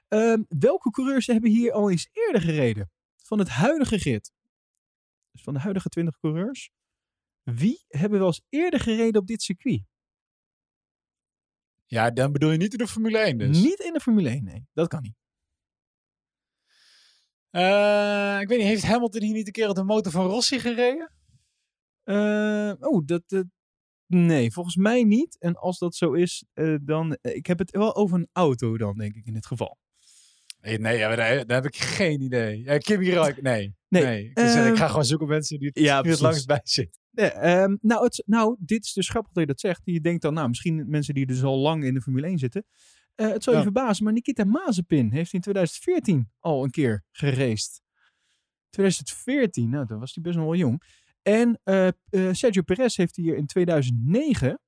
Uh, 0.09 0.37
welke 0.47 0.89
coureurs 0.89 1.27
hebben 1.27 1.49
hier 1.49 1.71
al 1.71 1.91
eens 1.91 2.09
eerder 2.11 2.41
gereden? 2.41 2.91
Van 3.23 3.39
het 3.39 3.49
huidige 3.49 3.97
grid. 3.99 4.31
Dus 5.31 5.43
van 5.43 5.53
de 5.53 5.59
huidige 5.59 5.89
20 5.89 6.19
coureurs. 6.19 6.71
Wie 7.43 7.83
hebben 7.87 8.19
wel 8.19 8.27
eens 8.27 8.41
eerder 8.49 8.79
gereden 8.79 9.21
op 9.21 9.27
dit 9.27 9.41
circuit? 9.41 9.83
Ja, 11.85 12.11
dan 12.11 12.31
bedoel 12.31 12.51
je 12.51 12.57
niet 12.57 12.71
in 12.71 12.77
de 12.77 12.87
Formule 12.87 13.17
1 13.17 13.37
dus? 13.37 13.61
Niet 13.61 13.79
in 13.79 13.93
de 13.93 13.99
Formule 13.99 14.29
1, 14.29 14.43
nee. 14.43 14.67
Dat 14.73 14.87
kan 14.87 15.01
niet. 15.01 15.20
Uh, 17.51 18.37
ik 18.41 18.47
weet 18.47 18.57
niet, 18.57 18.67
heeft 18.67 18.83
Hamilton 18.85 19.21
hier 19.21 19.33
niet 19.33 19.47
een 19.47 19.53
keer 19.53 19.69
op 19.69 19.75
de 19.75 19.83
motor 19.83 20.11
van 20.11 20.25
Rossi 20.25 20.59
gereden? 20.59 21.11
Uh, 22.05 22.73
oh, 22.79 23.05
dat, 23.05 23.23
dat, 23.27 23.45
Nee, 24.11 24.51
volgens 24.51 24.75
mij 24.75 25.03
niet. 25.03 25.37
En 25.39 25.55
als 25.55 25.79
dat 25.79 25.95
zo 25.95 26.13
is, 26.13 26.45
uh, 26.53 26.77
dan. 26.81 27.17
Ik 27.21 27.45
heb 27.45 27.59
het 27.59 27.71
wel 27.71 27.95
over 27.95 28.17
een 28.17 28.29
auto, 28.31 28.77
dan 28.77 28.97
denk 28.97 29.15
ik 29.15 29.25
in 29.25 29.33
dit 29.33 29.45
geval. 29.45 29.77
Nee, 30.61 30.79
nee 30.79 30.97
ja, 30.97 31.15
daar, 31.15 31.45
daar, 31.45 31.61
heb 31.61 31.73
ik 31.73 31.77
geen 31.77 32.21
idee. 32.21 32.63
Ja, 32.63 32.77
Kim 32.77 32.99
Hieroik, 32.99 33.41
nee. 33.41 33.75
Nee. 33.87 34.03
nee. 34.03 34.29
Ik, 34.29 34.37
uh, 34.37 34.67
ik, 34.67 34.75
ga 34.75 34.87
gewoon 34.87 35.05
zoeken 35.05 35.27
mensen 35.27 35.59
die, 35.59 35.71
ja, 35.73 36.01
die 36.01 36.11
het 36.11 36.21
langst 36.21 36.45
bij 36.47 36.61
zitten. 36.63 37.01
Nee, 37.11 37.61
um, 37.61 37.77
nou, 37.81 38.03
het, 38.03 38.23
nou, 38.25 38.55
dit 38.59 38.85
is 38.85 38.93
dus 38.93 39.09
grappig 39.09 39.31
dat 39.31 39.43
je 39.43 39.49
dat 39.49 39.59
zegt. 39.59 39.81
Je 39.83 40.01
denkt 40.01 40.21
dan, 40.21 40.33
nou, 40.33 40.47
misschien 40.47 40.89
mensen 40.89 41.13
die 41.13 41.25
dus 41.25 41.43
al 41.43 41.57
lang 41.57 41.83
in 41.83 41.93
de 41.93 42.01
Formule 42.01 42.27
1 42.27 42.37
zitten. 42.37 42.65
Uh, 43.15 43.27
het 43.27 43.43
zou 43.43 43.55
je 43.55 43.63
ja. 43.63 43.71
verbazen, 43.71 44.03
maar 44.03 44.13
Nikita 44.13 44.43
Mazepin 44.43 45.11
heeft 45.11 45.33
in 45.33 45.41
2014 45.41 46.31
al 46.39 46.63
een 46.63 46.71
keer 46.71 47.03
geraced. 47.11 47.81
2014, 48.69 49.69
nou, 49.69 49.85
dan 49.85 49.99
was 49.99 50.13
hij 50.13 50.23
best 50.23 50.35
nog 50.35 50.45
wel 50.45 50.55
jong. 50.55 50.83
En 51.21 51.59
uh, 51.63 51.87
uh, 52.09 52.33
Sergio 52.33 52.61
Perez 52.61 52.95
heeft 52.95 53.15
hier 53.15 53.35
in 53.35 53.45
2009 53.45 54.59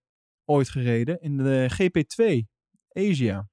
ooit 0.45 0.69
gereden 0.69 1.21
in 1.21 1.37
de 1.37 1.69
GP2 1.71 2.43
Asia. 2.89 3.49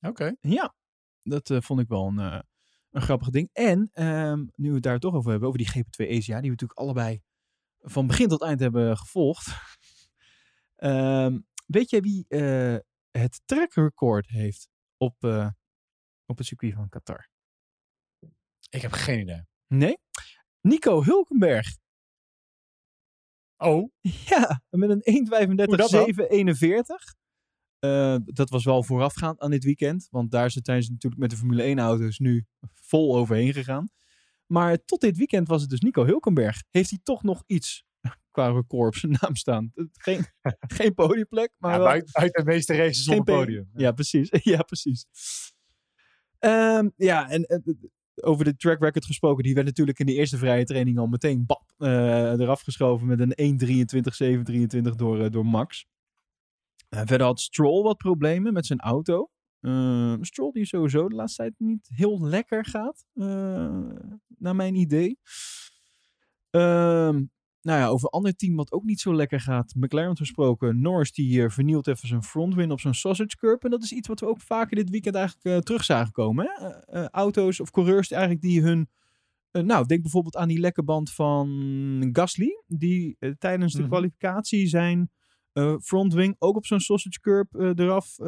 Oké. 0.00 0.08
Okay. 0.08 0.36
Ja, 0.40 0.74
dat 1.22 1.52
vond 1.58 1.80
ik 1.80 1.88
wel 1.88 2.06
een, 2.06 2.44
een 2.90 3.02
grappig 3.02 3.30
ding. 3.30 3.48
En 3.52 3.90
um, 4.04 4.50
nu 4.54 4.68
we 4.68 4.74
het 4.74 4.82
daar 4.82 4.98
toch 4.98 5.14
over 5.14 5.30
hebben, 5.30 5.48
over 5.48 5.60
die 5.60 5.70
GP2 5.70 6.10
Asia, 6.10 6.40
die 6.40 6.50
we 6.50 6.56
natuurlijk 6.56 6.78
allebei 6.78 7.20
van 7.78 8.06
begin 8.06 8.28
tot 8.28 8.42
eind 8.42 8.60
hebben 8.60 8.96
gevolgd. 8.96 9.46
um, 10.76 11.46
weet 11.66 11.90
jij 11.90 12.00
wie 12.00 12.26
het 13.18 13.40
trackrecord 13.44 14.28
heeft 14.28 14.68
op, 14.96 15.16
op 16.26 16.38
het 16.38 16.46
circuit 16.46 16.74
van 16.74 16.88
Qatar? 16.88 17.28
Ik 18.70 18.82
heb 18.82 18.92
geen 18.92 19.20
idee. 19.20 19.42
Nee? 19.66 19.98
Nico 20.60 21.02
Hulkenberg. 21.04 21.76
Oh. 23.56 23.92
Ja, 24.30 24.62
met 24.70 24.90
een 24.90 25.28
1.35.741. 25.30 27.22
Uh, 27.80 28.16
dat 28.24 28.50
was 28.50 28.64
wel 28.64 28.82
voorafgaand 28.82 29.40
aan 29.40 29.50
dit 29.50 29.64
weekend. 29.64 30.08
Want 30.10 30.30
daar 30.30 30.50
zijn 30.50 30.82
ze 30.82 30.90
natuurlijk 30.90 31.20
met 31.20 31.30
de 31.30 31.36
Formule 31.36 31.62
1 31.62 31.78
auto's 31.78 32.18
nu 32.18 32.44
vol 32.72 33.16
overheen 33.16 33.52
gegaan. 33.52 33.88
Maar 34.46 34.84
tot 34.84 35.00
dit 35.00 35.16
weekend 35.16 35.48
was 35.48 35.60
het 35.60 35.70
dus 35.70 35.80
Nico 35.80 36.04
Hulkenberg. 36.04 36.62
Heeft 36.70 36.90
hij 36.90 36.98
toch 37.02 37.22
nog 37.22 37.42
iets 37.46 37.84
qua 38.34 38.48
record 38.48 38.86
op 38.88 38.94
zijn 38.94 39.16
naam 39.20 39.36
staan? 39.36 39.72
Geen, 39.92 40.24
geen 40.78 40.94
podiumplek, 40.94 41.54
maar 41.58 41.70
ja, 41.70 41.78
wel... 41.78 41.86
buiten, 41.86 42.44
de 42.44 42.44
meeste 42.44 42.76
races 42.76 43.08
op 43.08 43.14
het 43.14 43.24
podium. 43.24 43.70
Ja, 43.74 43.92
precies. 43.92 44.28
Ja, 44.30 44.62
precies. 44.62 45.06
Um, 46.44 46.92
ja, 46.96 47.30
en 47.30 47.62
uh, 47.64 47.74
over 48.14 48.44
de 48.44 48.56
track 48.56 48.80
record 48.80 49.04
gesproken, 49.04 49.42
die 49.42 49.54
werd 49.54 49.66
natuurlijk 49.66 49.98
in 49.98 50.06
de 50.06 50.14
eerste 50.14 50.38
vrije 50.38 50.64
training 50.64 50.98
al 50.98 51.06
meteen 51.06 51.46
bap, 51.46 51.72
uh, 51.78 52.32
eraf 52.32 52.60
geschoven 52.60 53.06
met 53.06 53.20
een 53.20 53.58
1.23.723 54.88 54.94
door, 54.94 55.18
uh, 55.18 55.30
door 55.30 55.46
Max. 55.46 55.86
Verder 56.88 57.22
had 57.22 57.40
Stroll 57.40 57.82
wat 57.82 57.96
problemen 57.96 58.52
met 58.52 58.66
zijn 58.66 58.80
auto. 58.80 59.30
Stroll 60.20 60.52
die 60.52 60.66
sowieso 60.66 61.08
de 61.08 61.14
laatste 61.14 61.42
tijd 61.42 61.54
niet 61.58 61.88
heel 61.94 62.20
lekker 62.20 62.64
gaat, 62.64 63.04
naar 64.38 64.56
mijn 64.56 64.74
idee. 64.74 65.18
Ehm, 66.50 67.22
nou 67.64 67.78
ja, 67.78 67.86
over 67.86 68.04
een 68.06 68.12
ander 68.12 68.36
team 68.36 68.56
wat 68.56 68.72
ook 68.72 68.84
niet 68.84 69.00
zo 69.00 69.14
lekker 69.14 69.40
gaat. 69.40 69.74
McLaren 69.74 70.16
gesproken. 70.16 70.80
Norris 70.80 71.12
die 71.12 71.40
uh, 71.40 71.48
vernielt 71.48 71.86
even 71.86 72.08
zijn 72.08 72.22
frontwin 72.22 72.70
op 72.70 72.80
zo'n 72.80 72.94
sausage 72.94 73.36
curb. 73.36 73.64
En 73.64 73.70
dat 73.70 73.82
is 73.82 73.92
iets 73.92 74.08
wat 74.08 74.20
we 74.20 74.26
ook 74.26 74.40
vaker 74.40 74.76
dit 74.76 74.90
weekend 74.90 75.14
eigenlijk 75.14 75.46
uh, 75.46 75.58
terug 75.58 75.84
zagen 75.84 76.12
komen. 76.12 76.46
Hè? 76.48 76.68
Uh, 77.00 77.08
auto's 77.08 77.60
of 77.60 77.70
coureurs 77.70 78.08
die 78.08 78.16
eigenlijk 78.16 78.46
die 78.46 78.62
hun... 78.62 78.88
nou, 79.50 79.86
denk 79.86 80.02
bijvoorbeeld 80.02 80.36
aan 80.36 80.48
die 80.48 80.58
lekke 80.58 80.82
band 80.82 81.12
van 81.12 82.08
Gasly. 82.12 82.62
Die 82.66 83.16
tijdens 83.38 83.72
de 83.72 83.78
mm 83.78 83.84
-hmm. 83.84 83.92
kwalificatie 83.92 84.66
zijn 84.66 85.10
frontwing 85.82 86.36
ook 86.38 86.56
op 86.56 86.66
zo'n 86.66 86.80
sausage 86.80 87.20
curb 87.20 87.54
eraf... 87.54 88.18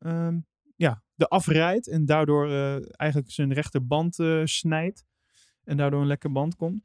Um, 0.00 0.46
ja, 0.76 1.02
de 1.14 1.28
afrijdt 1.28 1.88
en 1.88 2.04
daardoor 2.04 2.48
eigenlijk 2.90 3.30
zijn 3.30 3.52
rechterband 3.52 4.18
snijdt. 4.44 5.04
En 5.64 5.76
daardoor 5.76 6.00
een 6.00 6.06
lekke 6.06 6.28
band 6.28 6.56
komt 6.56 6.82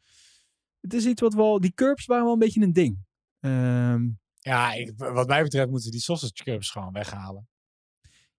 het 0.84 0.94
is 0.94 1.06
iets 1.06 1.22
wat 1.22 1.34
wel. 1.34 1.60
Die 1.60 1.74
curbs 1.74 2.06
waren 2.06 2.24
wel 2.24 2.34
een 2.34 2.40
beetje 2.40 2.62
een 2.62 2.74
ding. 2.74 3.06
Um, 3.40 4.20
ja, 4.40 4.74
ik, 4.74 4.94
wat 4.96 5.28
mij 5.28 5.44
betreft 5.44 5.70
moeten 5.70 5.92
die 5.92 6.00
sausage 6.00 6.34
curbs 6.34 6.70
gewoon 6.70 6.92
weghalen. 6.92 7.48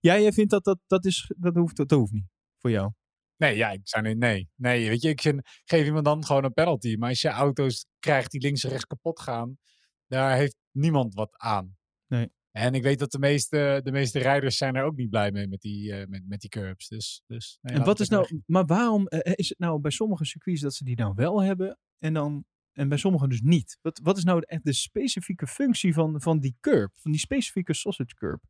Ja, 0.01 0.19
jij 0.19 0.33
vindt 0.33 0.51
dat 0.51 0.65
dat, 0.65 0.79
dat 0.87 1.05
is. 1.05 1.33
Dat 1.37 1.55
hoeft, 1.55 1.77
dat 1.77 1.91
hoeft 1.91 2.13
niet 2.13 2.29
voor 2.59 2.71
jou. 2.71 2.93
Nee, 3.37 3.57
ja, 3.57 3.71
ik 3.71 3.81
zou 3.83 4.05
niet. 4.09 4.19
Nee, 4.19 4.49
nee, 4.55 4.89
weet 4.89 5.03
je, 5.03 5.09
ik 5.09 5.21
vind, 5.21 5.41
geef 5.65 5.87
iemand 5.87 6.05
dan 6.05 6.25
gewoon 6.25 6.45
een 6.45 6.53
penalty. 6.53 6.97
Maar 6.97 7.09
als 7.09 7.21
je 7.21 7.29
auto's 7.29 7.87
krijgt 7.99 8.31
die 8.31 8.41
links 8.41 8.65
en 8.65 8.71
rechts 8.71 8.87
kapot 8.87 9.21
gaan, 9.21 9.59
daar 10.07 10.37
heeft 10.37 10.57
niemand 10.71 11.15
wat 11.15 11.35
aan. 11.37 11.77
Nee. 12.07 12.33
En 12.51 12.75
ik 12.75 12.83
weet 12.83 12.99
dat 12.99 13.11
de 13.11 13.19
meeste, 13.19 13.81
de 13.85 13.93
meeste 13.93 14.19
rijders 14.19 14.57
zijn 14.57 14.75
er 14.75 14.85
ook 14.85 14.97
niet 14.97 15.11
blij 15.11 15.33
mee 15.33 15.49
met 15.49 15.61
die, 15.61 15.93
uh, 15.93 16.07
met, 16.07 16.23
met 16.29 16.41
die 16.41 16.51
curbs. 16.51 16.89
Dus, 16.89 17.23
dus, 17.27 17.59
nee, 17.61 17.77
en 17.77 17.85
wat 17.85 18.01
is 18.01 18.09
nou, 18.09 18.43
maar 18.47 18.65
waarom 18.65 19.07
uh, 19.09 19.19
is 19.23 19.49
het 19.49 19.59
nou 19.59 19.81
bij 19.81 19.91
sommige 19.91 20.25
circuits 20.25 20.61
dat 20.61 20.75
ze 20.75 20.85
die 20.85 20.97
nou 20.97 21.13
wel 21.15 21.43
hebben 21.43 21.79
en, 22.05 22.15
dan, 22.15 22.45
en 22.73 22.89
bij 22.89 22.99
sommigen 22.99 23.29
dus 23.29 23.41
niet? 23.41 23.79
Wat, 23.83 24.01
wat 24.03 24.17
is 24.17 24.25
nou 24.25 24.41
de, 24.41 24.61
de 24.63 24.73
specifieke 24.73 25.47
functie 25.47 25.95
van, 25.95 26.21
van 26.21 26.39
die 26.39 26.57
curb, 26.61 26.93
van 26.95 27.11
die 27.11 27.21
specifieke 27.21 27.75
sausage 27.75 28.15
curb? 28.15 28.43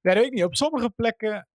Ja, 0.00 0.12
dat 0.12 0.14
weet 0.14 0.26
ik 0.26 0.32
niet. 0.32 0.44
Op 0.44 0.56
sommige 0.56 0.90
plekken 0.90 1.48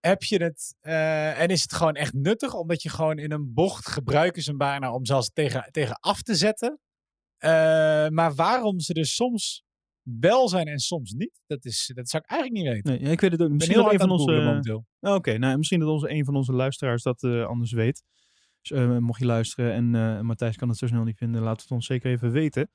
heb 0.00 0.22
je 0.22 0.42
het 0.42 0.76
uh, 0.80 1.40
en 1.40 1.48
is 1.48 1.62
het 1.62 1.72
gewoon 1.72 1.94
echt 1.94 2.12
nuttig, 2.12 2.54
omdat 2.54 2.82
je 2.82 2.88
gewoon 2.88 3.18
in 3.18 3.32
een 3.32 3.54
bocht 3.54 3.88
gebruiken 3.88 4.42
ze 4.42 4.48
hem 4.48 4.58
bijna 4.58 4.92
om 4.92 5.04
zelfs 5.04 5.30
tegen, 5.32 5.68
tegen 5.70 5.94
af 6.00 6.22
te 6.22 6.34
zetten. 6.34 6.78
maar 8.12 8.34
waarom 8.34 8.80
ze 8.80 8.92
dus 8.92 9.14
soms 9.14 9.64
wel 10.02 10.48
zijn 10.48 10.66
en 10.66 10.78
soms 10.78 11.12
niet. 11.12 11.40
Dat, 11.46 11.64
is, 11.64 11.92
dat 11.94 12.08
zou 12.08 12.22
ik 12.22 12.30
eigenlijk 12.30 12.62
niet 12.62 12.72
weten. 12.72 13.02
Nee, 13.02 13.12
ik 13.12 13.20
weet 13.20 13.32
het 13.32 13.42
ook. 13.42 13.50
Misschien 13.50 13.76
dat 13.76 13.92
een 13.92 13.98
van 13.98 14.10
onze. 14.10 14.84
Oké, 15.00 15.38
nou, 15.38 15.56
misschien 15.56 15.80
dat 15.80 15.88
onze 15.88 16.10
een 16.10 16.24
van 16.24 16.36
onze 16.36 16.52
luisteraars 16.52 17.02
dat 17.02 17.22
uh, 17.22 17.46
anders 17.46 17.72
weet. 17.72 18.02
Dus, 18.60 18.70
uh, 18.70 18.98
mocht 18.98 19.20
je 19.20 19.26
luisteren 19.26 19.72
en 19.72 19.94
uh, 19.94 20.20
Matthijs 20.20 20.56
kan 20.56 20.68
het 20.68 20.78
zo 20.78 20.86
snel 20.86 21.04
niet 21.04 21.16
vinden, 21.16 21.42
laat 21.42 21.62
het 21.62 21.70
ons 21.70 21.86
zeker 21.86 22.10
even 22.10 22.30
weten. 22.30 22.70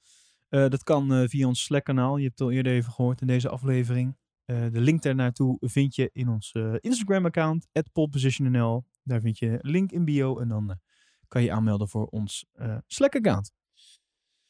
dat 0.50 0.84
kan 0.84 1.30
via 1.30 1.48
ons 1.48 1.63
Slack-kanaal. 1.63 2.17
Je 2.17 2.24
hebt 2.24 2.39
het 2.39 2.48
al 2.48 2.54
eerder 2.54 2.74
even 2.74 2.91
gehoord 2.91 3.21
in 3.21 3.28
deze 3.28 3.50
aflevering. 3.50 4.17
de 4.45 4.69
link 4.71 5.02
daar 5.02 5.15
naartoe 5.15 5.58
vind 5.60 5.95
je 5.95 6.10
in 6.13 6.30
ons 6.30 6.52
Instagram-account, 6.80 7.67
@polepositionnl. 7.93 8.86
Daar 9.04 9.21
vind 9.21 9.38
je 9.38 9.58
link 9.62 9.91
in 9.91 10.06
bio 10.06 10.39
en 10.39 10.48
dan 10.48 10.80
kan 11.28 11.43
je 11.43 11.52
aanmelden 11.52 11.89
voor 11.89 12.06
ons 12.06 12.45
Slack-account. 12.88 13.52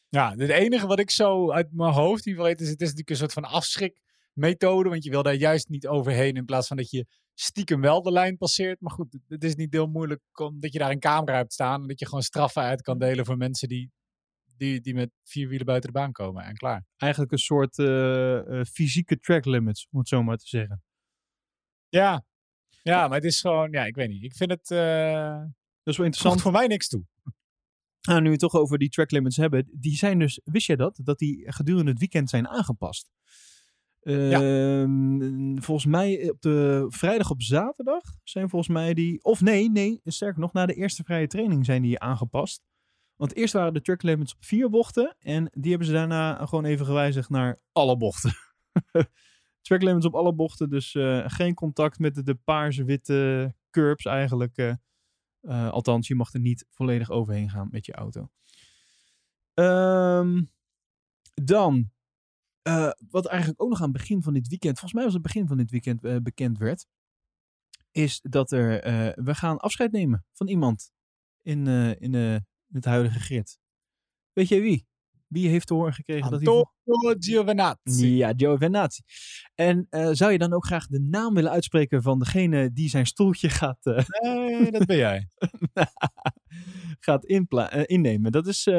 Ja, 0.10 0.34
het 0.38 0.50
enige 0.50 0.88
wat 0.88 1.00
ik 1.00 1.12
zo 1.12 1.52
uit 1.52 1.74
mijn 1.74 1.94
hoofd 1.94 2.26
niet 2.26 2.36
weet 2.36 2.62
is, 2.62 2.70
het 2.70 2.82
is 2.82 2.88
natuurlijk 2.88 3.10
een 3.10 3.16
soort 3.16 3.34
van 3.34 3.46
afschrikmethode, 4.36 4.90
want 4.90 5.04
je 5.04 5.10
wil 5.10 5.24
daar 5.24 5.34
juist 5.34 5.70
niet 5.70 5.88
overheen 5.88 6.36
in 6.36 6.46
plaats 6.46 6.68
van 6.68 6.78
dat 6.78 6.90
je 6.90 7.06
stiekem 7.34 7.82
wel 7.82 8.02
de 8.02 8.12
lijn 8.12 8.38
passeert. 8.38 8.82
Maar 8.82 8.92
goed, 8.92 9.18
het 9.28 9.44
is 9.44 9.56
niet 9.56 9.74
heel 9.74 9.88
moeilijk 9.88 10.22
omdat 10.34 10.74
je 10.74 10.80
daar 10.80 10.92
een 10.92 11.00
camera 11.00 11.38
hebt 11.38 11.54
staan 11.54 11.82
en 11.82 11.88
dat 11.88 12.00
je 12.00 12.06
gewoon 12.06 12.24
straffen 12.24 12.62
uit 12.62 12.82
kan 12.82 13.00
delen 13.00 13.26
voor 13.26 13.38
mensen 13.38 13.68
die, 13.68 13.92
die, 14.58 14.82
die 14.82 14.94
met 14.94 15.12
vier 15.24 15.48
wielen 15.48 15.66
buiten 15.66 15.94
de 15.94 16.00
baan 16.00 16.12
komen 16.12 16.44
en 16.44 16.56
klaar. 16.56 16.86
Eigenlijk 16.98 17.32
een 17.32 17.38
soort 17.38 17.78
uh, 17.78 17.88
uh, 17.88 18.64
fysieke 18.64 19.20
track 19.20 19.46
limits, 19.46 19.88
om 19.92 20.00
het 20.00 20.08
zo 20.08 20.24
maar 20.24 20.38
te 20.38 20.48
zeggen. 20.48 20.84
Ja, 21.90 22.26
ja, 22.84 23.08
maar 23.08 23.18
het 23.18 23.26
is 23.26 23.42
gewoon, 23.42 23.72
ja, 23.72 23.86
ik 23.86 23.96
weet 23.96 24.10
niet. 24.10 24.24
Ik 24.24 24.36
vind 24.36 24.52
het. 24.52 24.70
Uh, 24.70 25.40
dat 25.84 25.94
is 25.94 25.98
wel 25.98 26.06
interessant. 26.06 26.42
voor 26.42 26.52
mij 26.52 26.68
niks 26.68 26.88
toe. 26.88 27.04
Nou, 28.06 28.20
nu 28.20 28.26
we 28.26 28.32
het 28.32 28.40
toch 28.40 28.56
over 28.56 28.78
die 28.78 28.90
track 28.90 29.12
limits 29.12 29.38
hebben, 29.38 29.68
die 29.72 29.96
zijn 29.96 30.20
dus, 30.20 30.42
wist 30.44 30.68
jij 30.68 30.76
dat? 30.76 31.00
Dat 31.04 31.18
die 31.18 31.52
gedurende 31.52 31.92
het 31.92 32.00
weekend 32.00 32.30
zijn 32.30 32.48
aangepast. 32.48 33.10
Ja. 34.10 34.42
Uh, 34.42 35.58
volgens 35.62 35.86
mij 35.86 36.30
op 36.30 36.42
de 36.42 36.86
vrijdag 36.90 37.30
op 37.30 37.42
zaterdag 37.42 38.04
zijn 38.24 38.50
volgens 38.50 38.72
mij 38.72 38.94
die, 38.94 39.24
of 39.24 39.42
nee, 39.42 39.72
nee, 39.72 40.02
sterker 40.04 40.40
nog, 40.40 40.54
na 40.54 40.66
de 40.66 40.74
eerste 40.74 41.04
vrije 41.04 41.28
training 41.28 41.66
zijn 41.66 41.82
die 41.82 42.00
aangepast. 42.00 42.64
Want 43.16 43.36
eerst 43.36 43.54
waren 43.54 43.74
de 43.74 43.82
track 43.82 44.04
limits 44.04 44.36
op 44.36 44.44
vier 44.44 44.70
bochten 44.70 45.16
en 45.20 45.50
die 45.54 45.70
hebben 45.70 45.88
ze 45.88 45.94
daarna 45.94 46.46
gewoon 46.46 46.66
even 46.66 46.86
gewijzigd 46.86 47.30
naar 47.30 47.62
alle 47.72 47.98
bochten. 47.98 48.34
track 49.62 49.82
limits 49.82 50.06
op 50.06 50.16
alle 50.16 50.34
bochten, 50.34 50.70
dus 50.70 50.94
uh, 50.94 51.24
geen 51.28 51.54
contact 51.54 52.00
met 52.00 52.16
de, 52.16 52.24
de 52.24 52.36
paarse 52.36 52.84
witte 52.84 53.54
curbs 53.70 54.06
eigenlijk. 54.06 54.58
Uh, 55.42 55.70
althans, 55.70 56.08
je 56.08 56.16
mag 56.16 56.34
er 56.34 56.40
niet 56.40 56.66
volledig 56.70 57.10
overheen 57.10 57.50
gaan 57.50 57.68
met 57.72 57.86
je 57.86 57.94
auto. 57.94 58.30
Um, 59.54 60.50
dan 61.34 61.92
eh, 62.66 62.92
wat 63.10 63.26
eigenlijk 63.26 63.62
ook 63.62 63.70
nog 63.70 63.78
aan 63.78 63.90
het 63.90 63.98
begin 63.98 64.24
van 64.24 64.34
dit 64.34 64.48
weekend, 64.48 64.80
volgens 64.80 64.94
mij 64.94 65.04
was 65.04 65.14
het 65.14 65.22
begin 65.22 65.48
van 65.48 65.58
dit 65.58 65.72
weekend 65.72 66.04
eh, 66.04 66.16
bekend 66.18 66.58
werd, 66.58 66.86
is 67.92 68.20
dat 68.22 68.52
er, 68.52 68.82
eh, 68.82 69.24
we 69.26 69.36
gaan 69.36 69.58
afscheid 69.58 69.92
nemen 69.92 70.26
van 70.34 70.48
iemand 70.48 70.92
in, 71.42 71.68
in, 71.68 72.14
in 72.14 72.46
het 72.72 72.86
huidige 72.86 73.20
grid. 73.20 73.60
Weet 74.34 74.48
jij 74.48 74.62
wie? 74.62 74.88
Wie 75.28 75.50
heeft 75.50 75.68
te 75.68 75.74
horen 75.74 75.94
gekregen 75.94 76.32
dat 76.32 76.42
hij... 76.42 76.54
Antonio 76.54 77.16
Giovinazzi. 77.20 78.08
Ja, 78.08 78.58
Venati. 78.58 79.02
En 79.56 79.88
zou 80.12 80.32
je 80.32 80.38
dan 80.38 80.54
ook 80.54 80.66
graag 80.66 80.88
de 80.88 81.00
naam 81.00 81.34
willen 81.34 81.52
uitspreken 81.52 82.02
van 82.02 82.20
degene 82.20 82.72
die 82.72 82.90
zijn 82.90 83.06
stoeltje 83.06 83.50
gaat, 83.50 83.84
Nee, 84.22 84.72
dat 84.72 84.86
ben 84.86 84.98
jij. 84.98 85.28
gaat 87.00 87.26
innemen? 87.26 88.32
Dat 88.32 88.48
is 88.48 88.70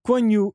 Kwon 0.00 0.30
Yu. 0.30 0.52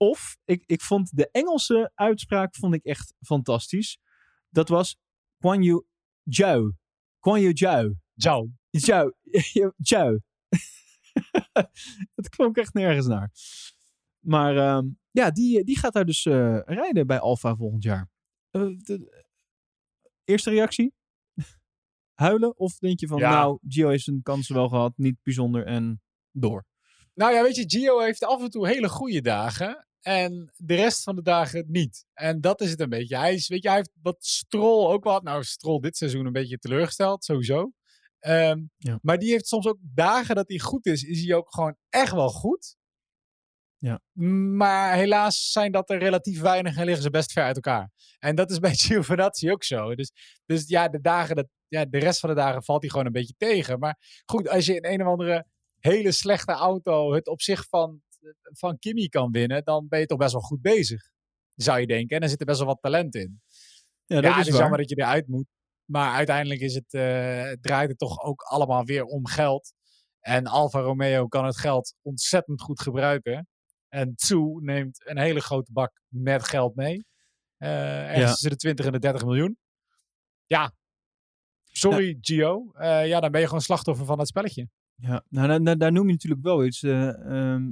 Of, 0.00 0.36
ik, 0.44 0.62
ik 0.66 0.80
vond 0.80 1.16
de 1.16 1.28
Engelse 1.30 1.90
uitspraak 1.94 2.54
vond 2.54 2.74
ik 2.74 2.84
echt 2.84 3.14
fantastisch. 3.20 3.98
Dat 4.48 4.68
was 4.68 4.96
Kwon 5.38 5.62
Yu 5.62 5.84
Jiao. 6.22 6.72
Kwon 7.18 7.40
Yu 7.40 7.52
Jiao. 7.52 7.94
Ciao. 8.16 8.50
Jiao. 8.70 9.12
Jiao. 9.76 10.18
Het 12.14 12.28
klonk 12.28 12.56
echt 12.56 12.74
nergens 12.74 13.06
naar. 13.06 13.30
Maar 14.18 14.56
ehm, 14.56 14.88
ja, 15.10 15.30
die, 15.30 15.64
die 15.64 15.78
gaat 15.78 15.92
daar 15.92 16.04
dus 16.04 16.26
eh, 16.26 16.60
rijden 16.64 17.06
bij 17.06 17.18
Alfa 17.20 17.56
volgend 17.56 17.82
jaar. 17.82 18.10
Eh, 18.50 18.66
de- 18.76 19.24
eerste 20.24 20.50
reactie? 20.50 20.94
Huilen? 22.24 22.56
Of 22.58 22.78
denk 22.78 23.00
je 23.00 23.06
van, 23.06 23.18
Ja. 23.18 23.30
nou, 23.30 23.58
Gio 23.68 23.88
heeft 23.88 24.04
zijn 24.04 24.22
kansen 24.22 24.54
wel 24.54 24.68
gehad, 24.68 24.92
niet 24.96 25.16
bijzonder 25.22 25.66
en 25.66 26.02
door. 26.30 26.64
Nou 27.14 27.32
ja, 27.34 27.42
weet 27.42 27.56
je, 27.56 27.64
Gio 27.66 27.98
heeft 28.00 28.24
af 28.24 28.42
en 28.42 28.50
toe 28.50 28.68
hele 28.68 28.88
goede 28.88 29.20
dagen. 29.20 29.84
En 30.00 30.52
de 30.56 30.74
rest 30.74 31.02
van 31.02 31.16
de 31.16 31.22
dagen 31.22 31.64
niet. 31.68 32.06
En 32.14 32.40
dat 32.40 32.60
is 32.60 32.70
het 32.70 32.80
een 32.80 32.88
beetje. 32.88 33.16
Hij, 33.16 33.34
is, 33.34 33.48
weet 33.48 33.62
je, 33.62 33.68
hij 33.68 33.76
heeft 33.76 33.92
wat 34.02 34.24
Strol 34.24 34.92
ook 34.92 35.04
wat. 35.04 35.22
Nou, 35.22 35.44
Strol 35.44 35.80
dit 35.80 35.96
seizoen 35.96 36.26
een 36.26 36.32
beetje 36.32 36.58
teleurgesteld, 36.58 37.24
sowieso. 37.24 37.72
Ehm, 38.18 38.62
Ja. 38.76 38.98
Maar 39.02 39.18
die 39.18 39.30
heeft 39.30 39.46
soms 39.46 39.66
ook 39.66 39.78
dagen 39.80 40.34
dat 40.34 40.48
hij 40.48 40.58
goed 40.58 40.86
is. 40.86 41.02
Is 41.02 41.24
hij 41.24 41.34
ook 41.34 41.54
gewoon 41.54 41.76
echt 41.88 42.12
wel 42.12 42.28
goed. 42.28 42.76
Ja. 43.78 44.00
Maar 44.56 44.94
helaas 44.94 45.52
zijn 45.52 45.72
dat 45.72 45.90
er 45.90 45.98
relatief 45.98 46.40
weinig 46.40 46.76
en 46.76 46.84
liggen 46.84 47.02
ze 47.02 47.10
best 47.10 47.32
ver 47.32 47.42
uit 47.44 47.54
elkaar. 47.54 47.90
En 48.18 48.34
dat 48.34 48.50
is 48.50 48.58
bij 48.58 48.74
Giovinazzi 48.80 49.50
ook 49.50 49.64
zo. 49.64 49.94
Dus, 49.94 50.12
dus 50.46 50.68
ja, 50.68 50.88
de 50.88 51.00
dagen 51.00 51.36
dat, 51.36 51.46
ja, 51.68 51.84
de 51.84 51.98
rest 51.98 52.20
van 52.20 52.28
de 52.28 52.34
dagen 52.36 52.62
valt 52.62 52.80
hij 52.80 52.90
gewoon 52.90 53.06
een 53.06 53.12
beetje 53.12 53.34
tegen. 53.36 53.78
Maar 53.78 54.22
goed, 54.24 54.48
als 54.48 54.66
je 54.66 54.74
in 54.74 54.92
een 54.92 55.00
of 55.00 55.06
andere 55.06 55.46
hele 55.78 56.12
slechte 56.12 56.52
auto 56.52 57.12
het 57.12 57.28
op 57.28 57.42
zich 57.42 57.68
van, 57.68 58.02
van 58.42 58.78
Kimi 58.78 59.08
kan 59.08 59.30
winnen, 59.30 59.64
dan 59.64 59.88
ben 59.88 60.00
je 60.00 60.06
toch 60.06 60.18
best 60.18 60.32
wel 60.32 60.40
goed 60.40 60.60
bezig. 60.60 61.02
Zou 61.54 61.80
je 61.80 61.86
denken. 61.86 62.16
En 62.16 62.22
er 62.22 62.28
zit 62.28 62.40
er 62.40 62.46
best 62.46 62.58
wel 62.58 62.66
wat 62.68 62.80
talent 62.82 63.14
in. 63.14 63.40
Ja, 64.06 64.16
Ja, 64.16 64.20
dat 64.22 64.30
het 64.30 64.40
is 64.40 64.46
is 64.46 64.52
waar. 64.52 64.60
jammer 64.60 64.78
dat 64.78 64.88
je 64.88 64.96
eruit 64.96 65.26
moet. 65.28 65.46
Maar 65.84 66.14
uiteindelijk 66.14 66.60
is 66.60 66.74
het, 66.74 66.94
eh, 66.94 67.52
draait 67.60 67.88
het 67.88 67.98
toch 67.98 68.22
ook 68.22 68.40
allemaal 68.42 68.84
weer 68.84 69.04
om 69.04 69.26
geld. 69.26 69.72
En 70.20 70.46
Alfa 70.46 70.80
Romeo 70.80 71.26
kan 71.26 71.44
het 71.44 71.58
geld 71.58 71.94
ontzettend 72.02 72.60
goed 72.60 72.80
gebruiken. 72.80 73.48
En 73.88 74.14
Tsu 74.14 74.38
neemt 74.60 75.08
een 75.08 75.18
hele 75.18 75.40
grote 75.40 75.72
bak 75.72 76.00
met 76.08 76.44
geld 76.48 76.74
mee. 76.74 77.04
Eh 77.56 78.02
ergens 78.08 78.18
Ja. 78.20 78.30
tussen 78.30 78.50
de 78.50 78.56
20 78.56 78.86
en 78.86 78.92
de 78.92 78.98
30 78.98 79.24
miljoen. 79.24 79.58
Ja. 80.46 80.72
Sorry, 81.64 82.18
Gio. 82.20 82.70
Eh, 82.72 83.06
ja, 83.06 83.20
dan 83.20 83.30
ben 83.30 83.40
je 83.40 83.46
gewoon 83.46 83.62
slachtoffer 83.62 84.06
van 84.06 84.18
dat 84.18 84.28
spelletje. 84.28 84.68
Ja, 84.94 85.24
nou, 85.28 85.48
daar- 85.48 85.62
daar, 85.62 85.78
daar 85.78 85.92
noem 85.92 86.06
je 86.06 86.12
natuurlijk 86.12 86.42
wel 86.42 86.64
iets. 86.64 86.82
eh, 86.82 87.08
ehm, 87.08 87.70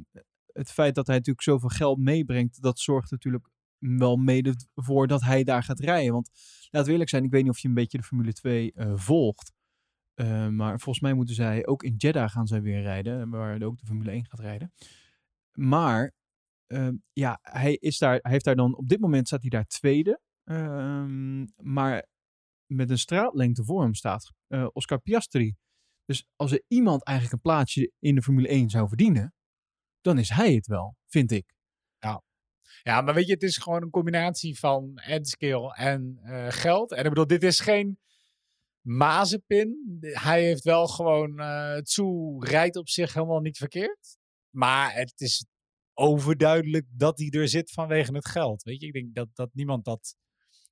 het 0.59 0.71
feit 0.71 0.95
dat 0.95 1.07
hij 1.07 1.17
natuurlijk 1.17 1.45
zoveel 1.45 1.69
geld 1.69 1.99
meebrengt, 1.99 2.63
dat 2.63 2.79
zorgt 2.79 3.11
natuurlijk 3.11 3.49
wel 3.79 4.17
mede 4.17 4.55
voor 4.75 5.07
dat 5.07 5.23
hij 5.23 5.45
daar 5.45 5.63
gaat 5.63 5.81
rijden. 5.81 6.13
Want 6.13 6.31
we 6.71 6.91
eerlijk 6.91 7.11
zijn, 7.11 7.25
ik 7.25 7.31
weet 7.31 7.43
niet 7.43 7.51
of 7.51 7.59
je 7.59 7.69
een 7.69 7.75
beetje 7.75 7.99
de 7.99 8.05
Formule 8.05 8.33
2 8.33 8.73
eh, 8.73 8.93
volgt. 8.97 9.53
Eh, 10.15 10.49
maar 10.49 10.81
volgens 10.81 11.01
mij 11.01 11.15
moeten 11.15 11.35
zij 11.35 11.67
ook 11.67 11.83
in 11.83 11.95
Jeddah 11.97 12.31
gaan 12.31 12.47
zij 12.47 12.63
weer 12.63 12.83
rijden, 12.83 13.31
waar 13.31 13.63
ook 13.63 13.79
de 13.79 13.87
Formule 13.87 14.11
1 14.11 14.25
gaat 14.25 14.41
rijden. 14.41 14.73
Maar 15.53 16.13
ehm, 16.67 16.97
ja, 17.13 17.39
hij, 17.43 17.75
is 17.75 17.99
daar, 17.99 18.19
hij 18.23 18.31
heeft 18.31 18.45
daar 18.45 18.57
dan, 18.57 18.77
op 18.77 18.89
dit 18.89 19.01
moment 19.01 19.27
staat 19.27 19.41
hij 19.41 19.51
daar 19.51 19.67
tweede. 19.67 20.21
Ehm, 20.45 21.47
maar 21.57 22.07
met 22.67 22.91
een 22.91 22.99
straatlengte 22.99 23.65
voor 23.65 23.83
hem 23.83 23.95
staat 23.95 24.33
eh, 24.47 24.67
Oscar 24.73 25.01
Piastri. 25.01 25.55
Dus 26.05 26.27
als 26.37 26.53
er 26.53 26.63
iemand 26.69 27.05
eigenlijk 27.05 27.37
een 27.37 27.51
plaatsje 27.51 27.93
in 27.99 28.15
de 28.15 28.23
Formule 28.23 28.49
1 28.49 28.71
zou 28.71 28.89
verdienen, 28.89 29.35
dan 30.01 30.19
is 30.19 30.29
hij 30.29 30.55
het 30.55 30.67
wel, 30.67 30.97
vind 31.07 31.31
ik. 31.31 31.57
Ja, 32.83 33.01
maar 33.01 33.15
weet 33.15 33.27
je, 33.27 33.33
het 33.33 33.43
is 33.43 33.57
gewoon 33.57 33.83
een 33.83 33.91
combinatie 33.91 34.59
van 34.59 34.97
en 34.97 35.25
skill 35.25 35.65
en 35.65 36.19
eh, 36.23 36.47
geld. 36.49 36.93
En 36.93 37.03
ik 37.03 37.09
bedoel, 37.09 37.27
dit 37.27 37.43
is 37.43 37.61
geen 37.61 37.99
Mazepin. 38.81 39.99
Hij 40.01 40.43
heeft 40.43 40.65
wel 40.65 40.87
gewoon, 40.87 41.39
eh 41.39 41.77
Tsu 41.77 42.39
rijdt 42.39 42.77
op 42.77 42.89
zich 42.89 43.15
helemaal 43.15 43.41
niet 43.41 43.57
verkeerd. 43.57 44.17
Maar 44.51 44.95
het 44.95 45.21
is 45.21 45.47
overduidelijk 45.95 46.87
dat 46.91 47.19
hij 47.19 47.31
er 47.31 47.49
zit 47.49 47.71
vanwege 47.71 48.15
het 48.15 48.29
geld. 48.29 48.63
Weet 48.63 48.81
je, 48.81 48.87
ik 48.87 48.93
denk 48.93 49.15
dat, 49.15 49.29
dat 49.35 49.51
niemand 49.53 49.85
dat... 49.85 50.17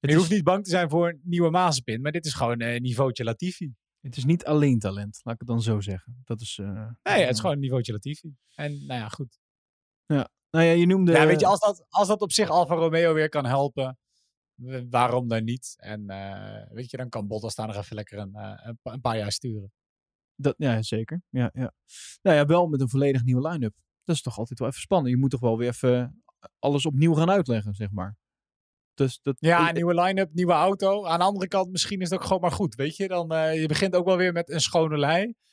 Het 0.00 0.10
je 0.10 0.16
is, 0.16 0.16
hoeft 0.16 0.30
niet 0.30 0.44
bang 0.44 0.64
te 0.64 0.70
zijn 0.70 0.90
voor 0.90 1.08
een 1.08 1.20
nieuwe 1.22 1.50
Mazepin, 1.50 2.00
maar 2.00 2.12
dit 2.12 2.26
is 2.26 2.34
gewoon 2.34 2.60
een 2.60 2.82
niveautje 2.82 3.24
Latifi. 3.24 3.74
Het 4.06 4.16
is 4.16 4.24
niet 4.24 4.44
alleen 4.44 4.78
talent, 4.78 5.20
laat 5.22 5.34
ik 5.34 5.40
het 5.40 5.48
dan 5.48 5.62
zo 5.62 5.80
zeggen. 5.80 6.20
Dat 6.24 6.40
is. 6.40 6.58
eh, 6.58 6.88
Nee, 7.02 7.20
het 7.24 7.34
is 7.34 7.40
gewoon 7.40 7.54
een 7.54 7.60
niveautje 7.60 7.92
Latifi. 7.92 8.36
En 8.54 8.86
nou 8.86 9.00
ja, 9.00 9.08
goed. 9.08 9.38
Nou 10.50 10.68
ja, 10.68 10.72
je 10.74 10.86
noemde. 10.86 11.12
Ja, 11.12 11.26
weet 11.26 11.40
je, 11.40 11.46
als 11.46 11.60
dat, 11.60 11.86
als 11.88 12.08
dat 12.08 12.20
op 12.20 12.32
zich 12.32 12.48
Alfa 12.48 12.74
Romeo 12.74 13.14
weer 13.14 13.28
kan 13.28 13.46
helpen, 13.46 13.98
waarom 14.90 15.28
dan 15.28 15.44
niet? 15.44 15.74
En 15.76 16.08
eh, 16.10 16.70
weet 16.70 16.90
je, 16.90 16.96
dan 16.96 17.08
kan 17.08 17.26
Bottas 17.26 17.54
daar 17.54 17.66
nog 17.66 17.76
even 17.76 17.94
lekker 17.96 18.18
een, 18.18 18.34
eh, 18.34 18.70
een 18.82 19.00
paar 19.00 19.16
jaar 19.16 19.32
sturen. 19.32 19.72
Dat, 20.34 20.54
ja, 20.58 20.82
zeker. 20.82 21.22
Ja, 21.28 21.50
ja. 21.52 21.72
Nou 22.22 22.36
ja, 22.36 22.46
wel 22.46 22.66
met 22.66 22.80
een 22.80 22.88
volledig 22.88 23.24
nieuwe 23.24 23.48
line-up. 23.48 23.74
Dat 24.04 24.16
is 24.16 24.22
toch 24.22 24.38
altijd 24.38 24.58
wel 24.58 24.68
even 24.68 24.80
spannend. 24.80 25.10
Je 25.10 25.16
moet 25.20 25.30
toch 25.30 25.40
wel 25.40 25.58
weer 25.58 25.68
even 25.68 26.22
alles 26.58 26.86
opnieuw 26.86 27.14
gaan 27.14 27.30
uitleggen, 27.30 27.74
zeg 27.74 27.90
maar. 27.90 28.16
Dus 28.96 29.20
dat, 29.22 29.36
Ja, 29.38 29.72
nieuwe 29.72 29.94
line-up, 29.94 30.30
nieuwe 30.32 30.52
auto. 30.52 31.06
Aan 31.06 31.18
de 31.18 31.24
andere 31.24 31.48
kant, 31.48 31.70
misschien 31.70 32.00
is 32.00 32.10
het 32.10 32.18
ook 32.18 32.24
gewoon 32.26 32.40
maar 32.40 32.52
goed, 32.52 32.74
weet 32.74 32.96
je. 32.96 33.08
Dan, 33.08 33.32
eh, 33.32 33.60
je 33.60 33.66
begint 33.66 33.94
ook 33.94 34.04
wel 34.04 34.16
weer 34.16 34.32
met 34.32 34.50
een 34.50 34.60
schone 34.60 34.98
lei. 34.98 35.34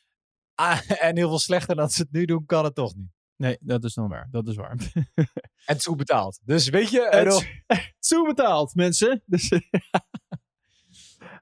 Ah, 0.55 0.79
en 1.01 1.17
heel 1.17 1.27
veel 1.29 1.39
slechter 1.39 1.75
dan 1.75 1.89
ze 1.89 2.01
het 2.01 2.11
nu 2.11 2.25
doen, 2.25 2.45
kan 2.45 2.63
het 2.63 2.75
toch 2.75 2.95
niet. 2.95 3.11
Nee, 3.35 3.57
dat 3.59 3.83
is 3.83 3.93
dan 3.93 4.09
waar. 4.09 4.27
Dat 4.31 4.47
is 4.47 4.55
waar. 4.55 4.77
En 5.65 5.81
goed 5.81 5.97
betaald. 5.97 6.39
Dus 6.43 6.69
weet 6.69 6.89
je, 6.89 7.07
Het 7.09 7.93
zo 7.99 8.23
betaald, 8.33 8.75
mensen. 8.75 9.23
Dus, 9.25 9.51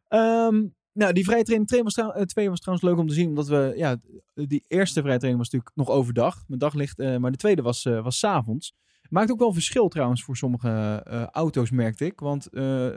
Ehm, 0.07 0.65
nou, 0.93 1.13
die 1.13 1.23
vrije 1.23 1.43
training 1.43 1.67
2 1.69 1.83
was, 1.83 1.95
eh, 1.97 2.21
twee 2.21 2.49
was 2.49 2.59
trouwens 2.59 2.87
leuk 2.87 2.97
om 2.97 3.07
te 3.07 3.13
zien. 3.13 3.27
Omdat 3.29 3.47
we, 3.47 3.73
ja, 3.75 3.97
die 4.33 4.63
eerste 4.67 5.01
vrije 5.01 5.17
training 5.17 5.37
was 5.43 5.49
natuurlijk 5.49 5.75
nog 5.75 5.89
overdag. 5.89 6.43
Met 6.47 6.59
daglicht. 6.59 6.99
eh, 6.99 7.17
maar 7.17 7.31
de 7.31 7.37
tweede 7.37 7.61
was, 7.61 7.83
was 7.83 8.19
's 8.19 8.23
avonds. 8.23 8.73
Maakt 9.11 9.31
ook 9.31 9.39
wel 9.39 9.53
verschil 9.53 9.87
trouwens 9.87 10.23
voor 10.23 10.37
sommige 10.37 11.01
eh, 11.05 11.23
auto's, 11.25 11.71
merkte 11.71 12.05
ik. 12.05 12.19
Want 12.19 12.47
eh, 12.47 12.89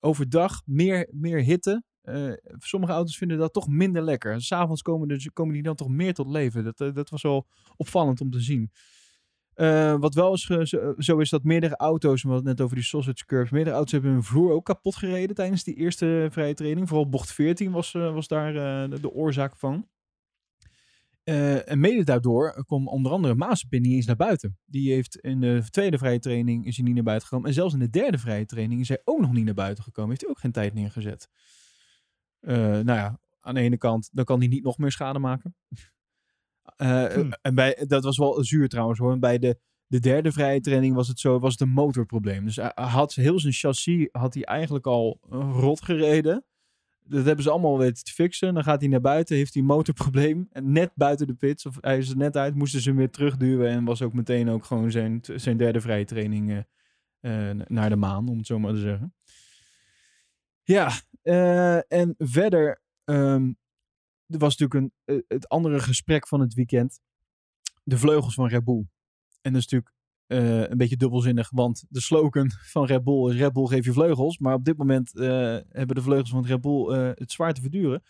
overdag 0.00 0.62
meer, 0.64 1.08
meer 1.12 1.42
hitte. 1.42 1.82
Eh, 2.02 2.32
sommige 2.58 2.92
auto's 2.92 3.16
vinden 3.16 3.38
dat 3.38 3.52
toch 3.52 3.68
minder 3.68 4.02
lekker. 4.02 4.42
S'avonds 4.42 4.82
komen, 4.82 5.30
komen 5.32 5.54
die 5.54 5.62
dan 5.62 5.74
toch 5.74 5.88
meer 5.88 6.14
tot 6.14 6.26
leven. 6.26 6.64
Dat, 6.64 6.94
dat 6.94 7.10
was 7.10 7.22
wel 7.22 7.46
opvallend 7.76 8.20
om 8.20 8.30
te 8.30 8.40
zien. 8.40 8.70
Wat 10.00 10.14
wel 10.14 10.36
zo, 10.96 11.18
is 11.18 11.30
dat 11.30 11.44
meerdere 11.44 11.76
auto's, 11.76 12.22
we 12.22 12.28
hadden 12.28 12.46
net 12.46 12.60
over 12.60 12.76
die 12.76 12.84
sausage 12.84 13.26
curves, 13.26 13.50
meerdere 13.50 13.76
auto's 13.76 13.92
hebben 13.92 14.10
hun 14.10 14.22
vloer 14.22 14.52
ook 14.52 14.64
kapot 14.64 14.96
gereden 14.96 15.36
tijdens 15.36 15.64
die 15.64 15.74
eerste 15.74 16.28
vrije 16.30 16.54
training. 16.54 16.88
Vooral 16.88 17.08
bocht 17.08 17.32
14 17.32 17.72
was, 17.72 17.92
was 17.92 18.28
daar 18.28 18.52
de 19.00 19.12
oorzaak 19.12 19.56
van. 19.56 19.86
Eh, 21.26 21.70
en 21.70 21.80
mede 21.80 22.04
daardoor 22.04 22.64
kwam 22.66 22.88
onder 22.88 23.12
andere 23.12 23.56
niet 23.68 23.92
eens 23.92 24.06
naar 24.06 24.16
buiten. 24.16 24.58
Die 24.64 24.92
heeft 24.92 25.16
in 25.16 25.40
de 25.40 25.62
tweede 25.70 25.98
vrije 25.98 26.18
training 26.18 26.66
is 26.66 26.76
hij 26.76 26.84
niet 26.84 26.94
naar 26.94 27.04
buiten 27.04 27.28
gekomen. 27.28 27.48
En 27.48 27.54
zelfs 27.54 27.72
in 27.74 27.78
de 27.78 27.90
derde 27.90 28.18
vrije 28.18 28.46
training 28.46 28.80
is 28.80 28.88
hij 28.88 29.00
ook 29.04 29.20
nog 29.20 29.32
niet 29.32 29.44
naar 29.44 29.54
buiten 29.54 29.84
gekomen. 29.84 30.10
Heeft 30.10 30.20
hij 30.20 30.30
ook 30.30 30.38
geen 30.38 30.52
tijd 30.52 30.74
neergezet. 30.74 31.28
Eh, 32.40 32.56
nou 32.56 32.84
ja, 32.84 33.20
aan 33.40 33.54
de 33.54 33.60
ene 33.60 33.78
kant, 33.78 34.10
dan 34.12 34.24
kan 34.24 34.38
hij 34.38 34.48
niet 34.48 34.62
nog 34.62 34.78
meer 34.78 34.92
schade 34.92 35.18
maken. 35.18 35.54
Eh, 36.76 37.04
Hm. 37.04 37.30
En 37.42 37.54
bij, 37.54 37.84
dat 37.86 38.04
was 38.04 38.16
wel 38.16 38.44
zuur 38.44 38.68
trouwens 38.68 38.98
hoor. 38.98 39.12
En 39.12 39.20
bij 39.20 39.38
de, 39.38 39.58
de 39.86 40.00
derde 40.00 40.32
vrije 40.32 40.60
training 40.60 40.94
was 40.94 41.08
het 41.08 41.20
zo, 41.20 41.38
was 41.38 41.52
het 41.52 41.60
een 41.60 41.68
motorprobleem. 41.68 42.44
Dus 42.44 42.56
hij 42.56 42.72
had 42.74 43.14
heel 43.14 43.40
zijn 43.40 43.52
chassis 43.52 44.08
had 44.12 44.34
hij 44.34 44.44
eigenlijk 44.44 44.86
al 44.86 45.18
rot 45.30 45.84
gereden. 45.84 46.44
Dat 47.08 47.24
hebben 47.24 47.44
ze 47.44 47.50
allemaal 47.50 47.78
weten 47.78 48.04
te 48.04 48.12
fixen. 48.12 48.54
Dan 48.54 48.64
gaat 48.64 48.80
hij 48.80 48.88
naar 48.88 49.00
buiten, 49.00 49.36
heeft 49.36 49.54
hij 49.54 49.62
een 49.62 49.68
motorprobleem. 49.68 50.48
En 50.52 50.72
net 50.72 50.90
buiten 50.94 51.26
de 51.26 51.34
pits, 51.34 51.66
of 51.66 51.78
hij 51.80 51.98
is 51.98 52.10
er 52.10 52.16
net 52.16 52.36
uit, 52.36 52.54
moesten 52.54 52.80
ze 52.80 52.88
hem 52.88 52.98
weer 52.98 53.10
terugduwen. 53.10 53.68
En 53.68 53.84
was 53.84 54.02
ook 54.02 54.12
meteen 54.12 54.48
ook 54.48 54.64
gewoon 54.64 54.90
zijn, 54.90 55.20
zijn 55.22 55.56
derde 55.56 55.80
vrije 55.80 56.04
training 56.04 56.50
eh, 57.20 57.50
eh, 57.50 57.56
naar 57.66 57.88
de 57.88 57.96
maan, 57.96 58.28
om 58.28 58.36
het 58.38 58.46
zo 58.46 58.58
maar 58.58 58.72
te 58.72 58.80
zeggen. 58.80 59.14
Ja, 60.62 60.90
eh, 61.22 61.92
en 61.92 62.14
verder, 62.18 62.82
ehm, 63.04 63.52
er 64.26 64.38
was 64.38 64.56
natuurlijk 64.56 64.92
een, 65.06 65.24
het 65.28 65.48
andere 65.48 65.80
gesprek 65.80 66.28
van 66.28 66.40
het 66.40 66.54
weekend. 66.54 67.00
De 67.82 67.98
vleugels 67.98 68.34
van 68.34 68.48
Red 68.48 68.64
Bull. 68.64 68.86
En 69.40 69.52
dat 69.52 69.62
is 69.62 69.68
natuurlijk 69.68 69.95
eh, 70.26 70.68
een 70.68 70.76
beetje 70.76 70.96
dubbelzinnig, 70.96 71.50
want 71.50 71.84
de 71.88 72.00
slogan 72.00 72.50
van 72.50 72.86
Red 72.86 73.04
Bull 73.04 73.30
is 73.30 73.36
Red 73.36 73.52
Bull 73.52 73.66
geef 73.66 73.84
je 73.84 73.92
vleugels. 73.92 74.38
Maar 74.38 74.54
op 74.54 74.64
dit 74.64 74.76
moment 74.76 75.18
eh, 75.18 75.28
hebben 75.68 75.96
de 75.96 76.02
vleugels 76.02 76.30
van 76.30 76.46
Red 76.46 76.60
Bull 76.60 76.88
eh, 76.88 77.10
het 77.14 77.32
zwaar 77.32 77.54
te 77.54 77.60
verduren. 77.60 78.02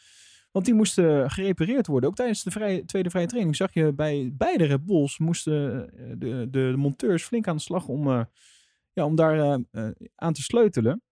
Want 0.53 0.65
die 0.65 0.75
moesten 0.75 1.31
gerepareerd 1.31 1.87
worden. 1.87 2.09
Ook 2.09 2.17
tijdens 2.17 2.43
de 2.43 2.51
vrije, 2.51 2.85
tweede 2.85 3.11
vrije 3.11 3.27
training 3.27 3.57
zag 3.57 3.75
je 3.75 3.93
bij 3.93 4.31
beide 4.35 4.65
Red 4.65 4.85
Bulls 4.85 5.19
moesten 5.19 5.91
de, 6.19 6.47
de, 6.51 6.75
monteurs 6.77 7.25
flink 7.25 7.49
aan 7.49 7.57
de 7.57 7.63
slag 7.63 7.89
om, 7.89 8.09
ja, 8.93 9.05
om 9.05 9.15
daar 9.15 9.65
aan 10.15 10.33
te 10.33 10.43
sleutelen. 10.43 11.03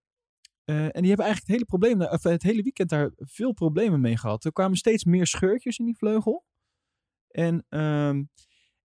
En 0.64 1.00
die 1.02 1.08
hebben 1.08 1.26
eigenlijk 1.26 1.38
het 1.38 1.46
hele, 1.46 1.64
probleem, 1.64 2.02
of 2.02 2.22
het 2.22 2.42
hele 2.42 2.62
weekend 2.62 2.88
daar 2.88 3.10
veel 3.16 3.52
problemen 3.52 4.00
mee 4.00 4.16
gehad. 4.16 4.44
Er 4.44 4.52
kwamen 4.52 4.76
steeds 4.76 5.04
meer 5.04 5.26
scheurtjes 5.26 5.78
in 5.78 5.84
die 5.84 5.96
vleugel. 5.96 6.44
En, 7.28 7.66
ehm, 7.68 8.22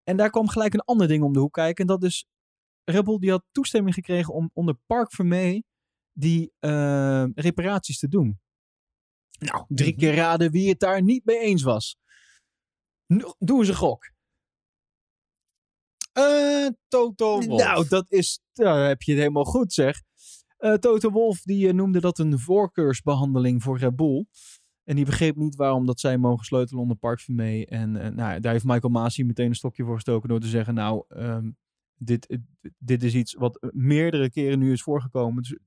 en 0.04 0.18
daar 0.18 0.30
kwam 0.30 0.48
gelijk 0.48 0.74
een 0.74 0.84
ander 0.84 1.08
ding 1.08 1.24
om 1.24 1.34
de 1.34 1.40
hoek 1.40 1.54
kijken. 1.54 1.82
En 1.88 1.88
dat 1.96 2.04
is, 2.04 2.26
Red 2.84 3.04
Bull 3.04 3.18
die 3.20 3.30
had 3.32 3.44
toestemming 3.52 3.94
gekregen 3.96 4.34
om 4.34 4.50
onder 4.54 4.78
Park 4.86 5.12
Vermee 5.12 5.66
die 6.14 6.52
eh, 6.60 7.26
reparaties 7.36 8.00
te 8.00 8.08
doen. 8.08 8.40
Nou, 9.40 9.66
drie 9.68 9.96
keer 9.96 10.16
raden 10.16 10.52
wie 10.52 10.70
het 10.70 10.80
daar 10.80 11.02
niet 11.04 11.26
mee 11.26 11.40
eens 11.40 11.64
was. 11.64 11.98
No- 13.06 13.36
Doe 13.38 13.60
eens 13.60 13.68
een 13.68 13.76
gok. 13.76 14.12
Eh, 16.12 16.68
Toto 16.88 17.42
Wolff. 17.42 17.64
Nou, 17.64 17.88
dat 17.88 18.06
is, 18.12 18.42
daar 18.54 18.88
heb 18.88 19.02
je 19.02 19.12
het 19.12 19.20
helemaal 19.22 19.44
goed 19.46 19.74
zeg. 19.74 20.02
Eh, 20.58 20.74
Toto 20.74 21.10
Wolf 21.10 21.42
die 21.42 21.74
noemde 21.74 22.00
dat 22.00 22.20
een 22.20 22.40
voorkeursbehandeling 22.40 23.64
voor 23.64 23.78
Red 23.78 23.96
Bull. 23.96 24.26
En 24.90 24.96
die 24.96 25.06
begreep 25.06 25.36
niet 25.36 25.56
waarom 25.56 25.86
dat 25.86 26.00
zij 26.00 26.18
mogen 26.18 26.46
sleutelen 26.46 26.82
onder 26.82 26.98
Park 26.98 27.20
Vermee. 27.20 27.66
En 27.66 27.96
eh, 27.96 28.12
nou, 28.12 28.40
daar 28.40 28.52
heeft 28.52 28.64
Michael 28.66 28.94
Masi 28.94 29.24
meteen 29.24 29.48
een 29.48 29.56
stokje 29.56 29.84
voor 29.84 29.96
gestoken 29.96 30.30
door 30.30 30.40
te 30.40 30.48
zeggen... 30.48 30.74
nou, 30.74 31.04
ehm, 31.08 31.52
dit, 31.96 32.28
eh, 32.28 32.38
dit 32.78 33.04
is 33.04 33.14
iets 33.14 33.34
wat 33.34 33.58
eh, 33.58 33.70
meerdere 33.74 34.30
keren 34.30 34.60
nu 34.60 34.72
is 34.72 34.84
voorgekomen. 34.84 35.44
Dus 35.44 35.58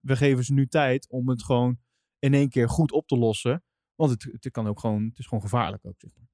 we 0.00 0.16
geven 0.16 0.44
ze 0.44 0.52
nu 0.52 0.66
tijd 0.66 1.08
om 1.10 1.28
het 1.28 1.44
gewoon 1.44 1.78
in 2.18 2.34
één 2.34 2.48
keer 2.48 2.68
goed 2.68 2.92
op 2.92 3.06
te 3.06 3.16
lossen. 3.16 3.64
Want 3.94 4.10
het, 4.10 4.28
het 4.40 4.50
kan 4.50 4.66
ook 4.66 4.80
gewoon, 4.80 5.04
het 5.04 5.18
is 5.18 5.26
gewoon 5.26 5.42
gevaarlijk 5.42 5.84
ook. 5.86 6.00
Zeg 6.00 6.10
maar. 6.14 6.26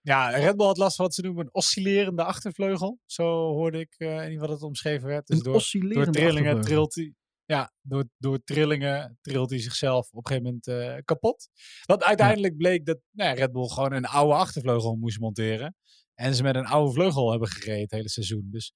Ja, 0.00 0.28
Red 0.28 0.56
Bull 0.56 0.66
had 0.66 0.78
last 0.78 0.96
van 0.96 1.04
wat 1.04 1.14
ze 1.14 1.22
noemen 1.22 1.44
een 1.44 1.54
oscillerende 1.54 2.24
achtervleugel. 2.24 2.98
Zo 3.06 3.24
hoorde 3.52 3.78
ik 3.78 3.94
eh 3.98 4.08
in 4.08 4.14
ieder 4.14 4.30
geval 4.30 4.46
dat 4.46 4.56
het 4.56 4.68
omschreven 4.68 5.08
werd. 5.08 5.26
Dus 5.26 5.36
een 5.36 5.44
door, 5.44 5.54
oscillerende 5.54 6.04
door 6.04 6.14
trillingen 6.14 6.60
trilt 6.60 6.94
hij. 6.94 7.14
Ja, 7.52 7.72
door, 7.80 8.04
door 8.18 8.38
trillingen 8.44 9.18
trilt 9.20 9.50
hij 9.50 9.58
zichzelf 9.58 10.10
op 10.10 10.16
een 10.16 10.26
gegeven 10.26 10.44
moment 10.44 10.66
eh, 10.66 11.02
kapot. 11.04 11.48
Want 11.84 12.04
uiteindelijk 12.04 12.56
bleek 12.56 12.86
dat 12.86 12.98
nou, 13.10 13.30
ja, 13.30 13.36
Red 13.36 13.52
Bull 13.52 13.68
gewoon 13.68 13.92
een 13.92 14.06
oude 14.06 14.34
achtervleugel 14.34 14.94
moest 14.96 15.20
monteren. 15.20 15.76
En 16.14 16.34
ze 16.34 16.42
met 16.42 16.54
een 16.54 16.66
oude 16.66 16.92
vleugel 16.92 17.30
hebben 17.30 17.48
gereden 17.48 17.80
het 17.82 17.90
hele 17.90 18.08
seizoen. 18.08 18.48
Dus 18.50 18.72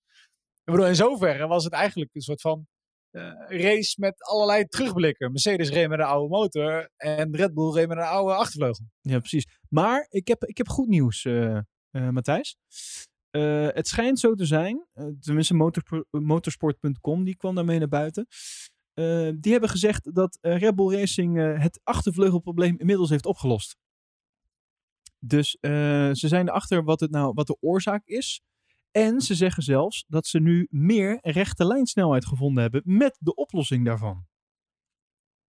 ik 0.64 0.72
bedoel, 0.72 0.86
in 0.86 0.96
zoverre 0.96 1.46
was 1.46 1.64
het 1.64 1.72
eigenlijk 1.72 2.14
een 2.14 2.20
soort 2.20 2.40
van 2.40 2.66
eh, 3.10 3.32
race 3.48 3.94
met 4.00 4.22
allerlei 4.22 4.64
terugblikken. 4.64 5.30
Mercedes 5.30 5.70
reed 5.70 5.88
met 5.88 5.98
een 5.98 6.04
oude 6.04 6.28
motor 6.28 6.90
en 6.96 7.36
Red 7.36 7.54
Bull 7.54 7.72
reed 7.72 7.88
met 7.88 7.96
een 7.96 8.04
oude 8.04 8.34
achtervleugel. 8.34 8.84
Ja, 9.00 9.18
precies. 9.18 9.46
Maar 9.68 10.06
ik 10.08 10.28
heb, 10.28 10.44
ik 10.44 10.56
heb 10.56 10.68
goed 10.68 10.88
nieuws, 10.88 11.24
eh, 11.24 11.58
Matthijs. 11.90 12.56
Het 13.74 13.88
schijnt 13.88 14.18
zo 14.18 14.34
te 14.34 14.46
zijn, 14.46 14.86
tenminste 15.20 15.54
motorsport- 15.54 16.06
motorsport.com, 16.10 17.24
die 17.24 17.36
kwam 17.36 17.54
daarmee 17.54 17.78
naar 17.78 17.88
buiten. 17.88 18.26
Eh, 18.96 19.30
die 19.34 19.52
hebben 19.52 19.70
gezegd 19.70 20.14
dat 20.14 20.38
eh, 20.40 20.58
Red 20.58 20.74
Bull 20.74 20.98
Racing 20.98 21.38
eh, 21.38 21.62
het 21.62 21.80
achtervleugelprobleem 21.82 22.78
inmiddels 22.78 23.10
heeft 23.10 23.26
opgelost. 23.26 23.76
Dus 25.18 25.50
ze 25.60 26.28
zijn 26.28 26.48
erachter 26.48 26.84
wat, 26.84 27.00
het 27.00 27.10
nou, 27.10 27.32
wat 27.34 27.46
de 27.46 27.56
oorzaak 27.60 28.02
is. 28.04 28.40
En 28.90 29.20
ze 29.20 29.34
zeggen 29.34 29.62
zelfs 29.62 30.04
dat 30.08 30.26
ze 30.26 30.40
nu 30.40 30.66
meer 30.70 31.18
rechte 31.22 31.64
lijnsnelheid 31.64 32.26
gevonden 32.26 32.62
hebben 32.62 32.82
met 32.84 33.16
de 33.20 33.34
oplossing 33.34 33.84
daarvan. 33.84 34.26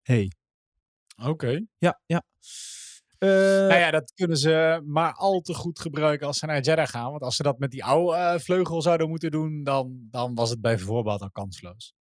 Hey. 0.01 0.31
Oké. 1.23 1.65
Ja, 1.77 2.01
ja. 2.05 2.23
Eh, 3.17 3.29
Nou 3.29 3.73
ja, 3.79 3.91
dat 3.91 4.13
kunnen 4.13 4.37
ze 4.37 4.81
maar 4.85 5.13
al 5.13 5.41
te 5.41 5.53
goed 5.53 5.79
gebruiken 5.79 6.27
als 6.27 6.37
ze 6.37 6.45
naar 6.45 6.61
Jeddah 6.61 6.87
gaan. 6.87 7.09
Want 7.11 7.21
als 7.23 7.35
ze 7.35 7.43
dat 7.43 7.59
met 7.59 7.71
die 7.71 7.83
oude 7.83 8.39
vleugel 8.39 8.81
zouden 8.81 9.09
moeten 9.09 9.31
doen, 9.31 9.63
dan, 9.63 10.07
dan 10.09 10.35
was 10.35 10.49
het 10.49 10.61
bij 10.61 10.79
voorbaat 10.79 11.21
al 11.21 11.31
kansloos. 11.31 11.93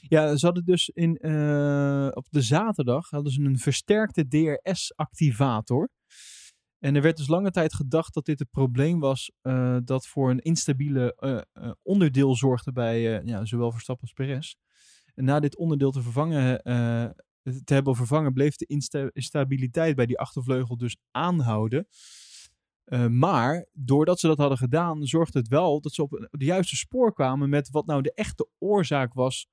Ja, 0.00 0.36
ze 0.36 0.46
hadden 0.46 0.64
dus 0.64 0.88
in, 0.88 1.16
eh, 1.16 2.08
op 2.10 2.26
de 2.30 2.42
zaterdag 2.42 3.10
hadden 3.10 3.32
ze 3.32 3.42
een 3.42 3.58
versterkte 3.58 4.28
DRS-activator. 4.28 5.88
En 6.78 6.96
er 6.96 7.02
werd 7.02 7.16
dus 7.16 7.28
lange 7.28 7.50
tijd 7.50 7.74
gedacht 7.74 8.14
dat 8.14 8.24
dit 8.24 8.38
het 8.38 8.50
probleem 8.50 9.00
was 9.00 9.32
eh, 9.40 9.76
dat 9.84 10.06
voor 10.06 10.30
een 10.30 10.40
instabiele 10.40 11.14
eh, 11.14 11.70
onderdeel 11.82 12.36
zorgde 12.36 12.72
bij 12.72 13.00
ja, 13.24 13.44
zowel 13.44 13.72
Verstappen 13.72 14.04
als 14.04 14.12
Perez. 14.12 14.54
En 15.14 15.24
na 15.24 15.40
dit 15.40 15.56
onderdeel 15.56 15.90
te 15.90 16.02
vervangen, 16.02 16.62
te 17.64 17.74
hebben 17.74 17.96
vervangen, 17.96 18.32
bleef 18.32 18.56
de 18.56 18.66
insta- 18.66 19.10
instabiliteit 19.12 19.96
bij 19.96 20.06
die 20.06 20.18
achtervleugel 20.18 20.76
dus 20.76 20.96
aanhouden. 21.10 21.88
Maar 23.08 23.66
doordat 23.72 24.20
ze 24.20 24.26
dat 24.26 24.38
hadden 24.38 24.58
gedaan, 24.58 25.06
zorgde 25.06 25.38
het 25.38 25.48
wel 25.48 25.80
dat 25.80 25.92
ze 25.92 26.02
op 26.02 26.28
de 26.30 26.44
juiste 26.44 26.76
spoor 26.76 27.12
kwamen 27.12 27.48
met 27.48 27.70
wat 27.70 27.86
nou 27.86 28.02
de 28.02 28.12
echte 28.14 28.48
oorzaak 28.58 29.14
was 29.14 29.46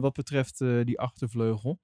wat 0.00 0.12
betreft 0.12 0.60
eh, 0.60 0.84
die 0.84 0.98
achtervleugel. 1.00 1.78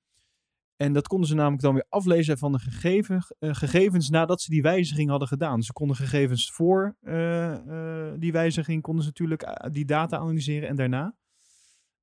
En 0.77 0.93
dat 0.93 1.07
konden 1.07 1.29
ze 1.29 1.35
namelijk 1.35 1.63
dan 1.63 1.75
weer 1.75 1.87
aflezen 1.89 2.39
van 2.39 2.53
de 2.53 2.59
gegeven, 2.59 3.27
eh, 3.39 3.55
gegevens 3.55 4.11
nadat 4.11 4.41
ze 4.41 4.51
die 4.51 4.63
wijziging 4.63 5.11
hadden 5.11 5.29
gedaan. 5.29 5.63
Ze 5.63 5.73
konden 5.73 5.97
gegevens 5.97 6.51
voor 6.51 6.97
eh, 7.01 7.55
eh, 8.09 8.15
die 8.19 8.33
wijziging, 8.33 8.83
konden 8.83 9.03
ze 9.03 9.09
natuurlijk 9.09 9.43
eh, 9.43 9.71
die 9.71 9.85
data 9.85 10.19
analyseren 10.19 10.69
en 10.69 10.77
daarna. 10.77 11.17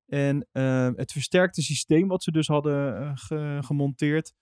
En 0.06 0.46
eh, 0.52 0.90
het 0.94 1.12
versterkte 1.12 1.62
systeem 1.62 2.08
wat 2.08 2.22
ze 2.22 2.30
dus 2.30 2.46
hadden 2.46 2.98
eh, 3.00 3.10
ge- 3.14 3.58
gemonteerd, 3.60 4.32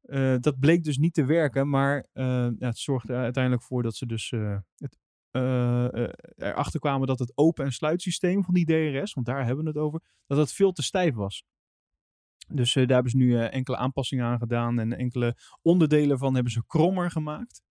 eh, 0.00 0.34
dat 0.40 0.58
bleek 0.58 0.84
dus 0.84 0.98
niet 0.98 1.14
te 1.14 1.24
werken. 1.24 1.68
Maar 1.68 2.06
eh, 2.12 2.24
ja, 2.58 2.66
het 2.66 2.78
zorgde 2.78 3.14
uiteindelijk 3.14 3.62
voor 3.64 3.82
dat 3.82 3.94
ze 3.96 4.06
dus 4.06 4.32
eh, 4.32 4.58
het, 4.76 4.98
eh, 5.34 6.08
erachter 6.36 6.80
kwamen 6.80 7.06
dat 7.06 7.18
het 7.18 7.32
open- 7.36 7.64
en 7.64 7.72
sluitsysteem 7.72 8.44
van 8.44 8.54
die 8.54 8.64
DRS, 8.64 9.12
want 9.12 9.26
daar 9.26 9.44
hebben 9.46 9.64
we 9.64 9.70
het 9.70 9.78
over, 9.78 10.00
dat 10.26 10.38
het 10.38 10.52
veel 10.52 10.72
te 10.72 10.82
stijf 10.82 11.14
was. 11.14 11.44
Dus 12.48 12.76
eh, 12.76 12.86
daar 12.86 12.94
hebben 12.94 13.10
ze 13.10 13.16
nu 13.16 13.38
enkele 13.38 13.76
aanpassingen 13.76 14.24
aan 14.24 14.38
gedaan 14.38 14.78
en 14.78 14.92
enkele 14.92 15.36
onderdelen 15.62 16.18
van 16.18 16.34
hebben 16.34 16.52
ze 16.52 16.66
krommer 16.66 17.10
gemaakt. 17.10 17.62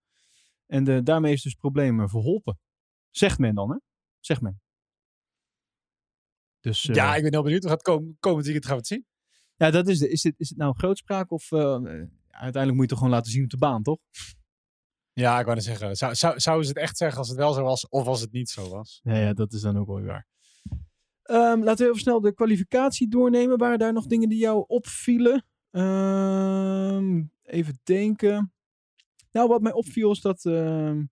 En 0.66 1.04
daarmee 1.04 1.32
is 1.32 1.42
dus 1.42 1.52
het 1.52 1.60
probleem 1.60 2.08
verholpen. 2.08 2.58
Zegt 3.10 3.38
men 3.38 3.54
dan, 3.54 3.70
hè? 3.70 3.76
Zegt 4.20 4.40
men. 4.40 4.60
Dus, 6.60 6.82
Ja, 6.82 7.16
ik 7.16 7.22
ben 7.22 7.32
heel 7.32 7.42
benieuwd. 7.42 7.62
We 7.62 7.68
gaan 7.68 7.76
het 7.76 7.86
komen, 7.86 8.16
komend 8.20 8.44
weekend 8.44 8.64
gaan 8.66 8.74
we 8.74 8.80
het 8.80 8.90
zien. 8.90 9.06
ja, 9.54 9.70
dat 9.70 9.88
is, 9.88 9.98
de, 9.98 10.08
is, 10.08 10.22
het, 10.22 10.34
is 10.36 10.48
het 10.48 10.58
nou 10.58 10.74
grootspraak 10.76 11.30
of 11.30 11.52
uiteindelijk 11.52 12.54
moet 12.54 12.74
je 12.74 12.80
het 12.80 12.88
toch 12.88 12.98
gewoon 12.98 13.14
laten 13.14 13.32
zien 13.32 13.44
op 13.44 13.50
de 13.50 13.56
baan, 13.56 13.82
toch? 13.82 13.98
Ja, 15.14 15.38
ik 15.38 15.44
wou 15.44 15.56
net 15.56 15.64
zeggen. 15.64 15.96
Zou, 15.96 16.14
zou, 16.14 16.40
zouden 16.40 16.66
ze 16.66 16.72
het 16.72 16.82
echt 16.82 16.96
zeggen 16.96 17.18
als 17.18 17.28
het 17.28 17.36
wel 17.36 17.52
zo 17.52 17.62
was 17.62 17.88
of 17.88 18.06
als 18.06 18.20
het 18.20 18.32
niet 18.32 18.50
zo 18.50 18.68
was? 18.68 19.00
Ja, 19.02 19.16
ja 19.16 19.32
dat 19.32 19.52
is 19.52 19.60
dan 19.60 19.78
ook 19.78 19.86
wel 19.86 20.02
waar. 20.02 20.26
Ehm, 21.22 21.62
laten 21.62 21.84
we 21.84 21.90
even 21.90 22.00
snel 22.00 22.20
de 22.20 22.34
kwalificatie 22.34 23.08
doornemen. 23.08 23.58
Waren 23.58 23.78
daar 23.78 23.92
nog 23.92 24.06
dingen 24.06 24.28
die 24.28 24.38
jou 24.38 24.64
opvielen? 24.66 25.44
Ehm, 25.70 27.22
even 27.42 27.80
denken. 27.82 28.52
Nou, 29.32 29.48
wat 29.48 29.62
mij 29.62 29.72
opviel 29.72 30.10
is 30.10 30.20
dat 30.20 30.44
ehm, 30.44 31.04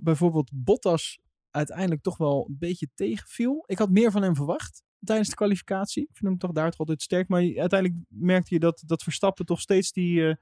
bijvoorbeeld 0.00 0.50
Bottas 0.54 1.18
uiteindelijk 1.50 2.02
toch 2.02 2.16
wel 2.16 2.46
een 2.48 2.58
beetje 2.58 2.88
tegenviel. 2.94 3.64
Ik 3.66 3.78
had 3.78 3.90
meer 3.90 4.10
van 4.10 4.22
hem 4.22 4.34
verwacht 4.34 4.82
tijdens 5.04 5.28
de 5.28 5.34
kwalificatie. 5.34 6.02
Ik 6.02 6.16
vind 6.16 6.28
hem 6.28 6.38
toch 6.38 6.52
daar 6.52 6.74
altijd 6.76 7.02
sterk. 7.02 7.28
Maar 7.28 7.40
uiteindelijk 7.40 7.94
merkte 8.08 8.54
je 8.54 8.60
dat, 8.60 8.82
dat 8.86 9.02
Verstappen 9.02 9.46
toch 9.46 9.60
steeds 9.60 9.92
die, 9.92 10.28
eh, 10.28 10.34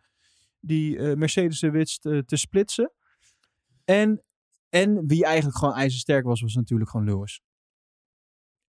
die 0.60 0.98
eh, 0.98 1.16
Mercedes 1.16 1.60
wist 1.60 2.06
eh, 2.06 2.18
te 2.18 2.36
splitsen. 2.36 2.92
En, 3.84 4.22
en 4.68 5.06
wie 5.06 5.24
eigenlijk 5.24 5.58
gewoon 5.58 5.74
ijzersterk 5.74 6.24
was, 6.24 6.40
was 6.40 6.54
natuurlijk 6.54 6.90
gewoon 6.90 7.06
Lewis. 7.06 7.40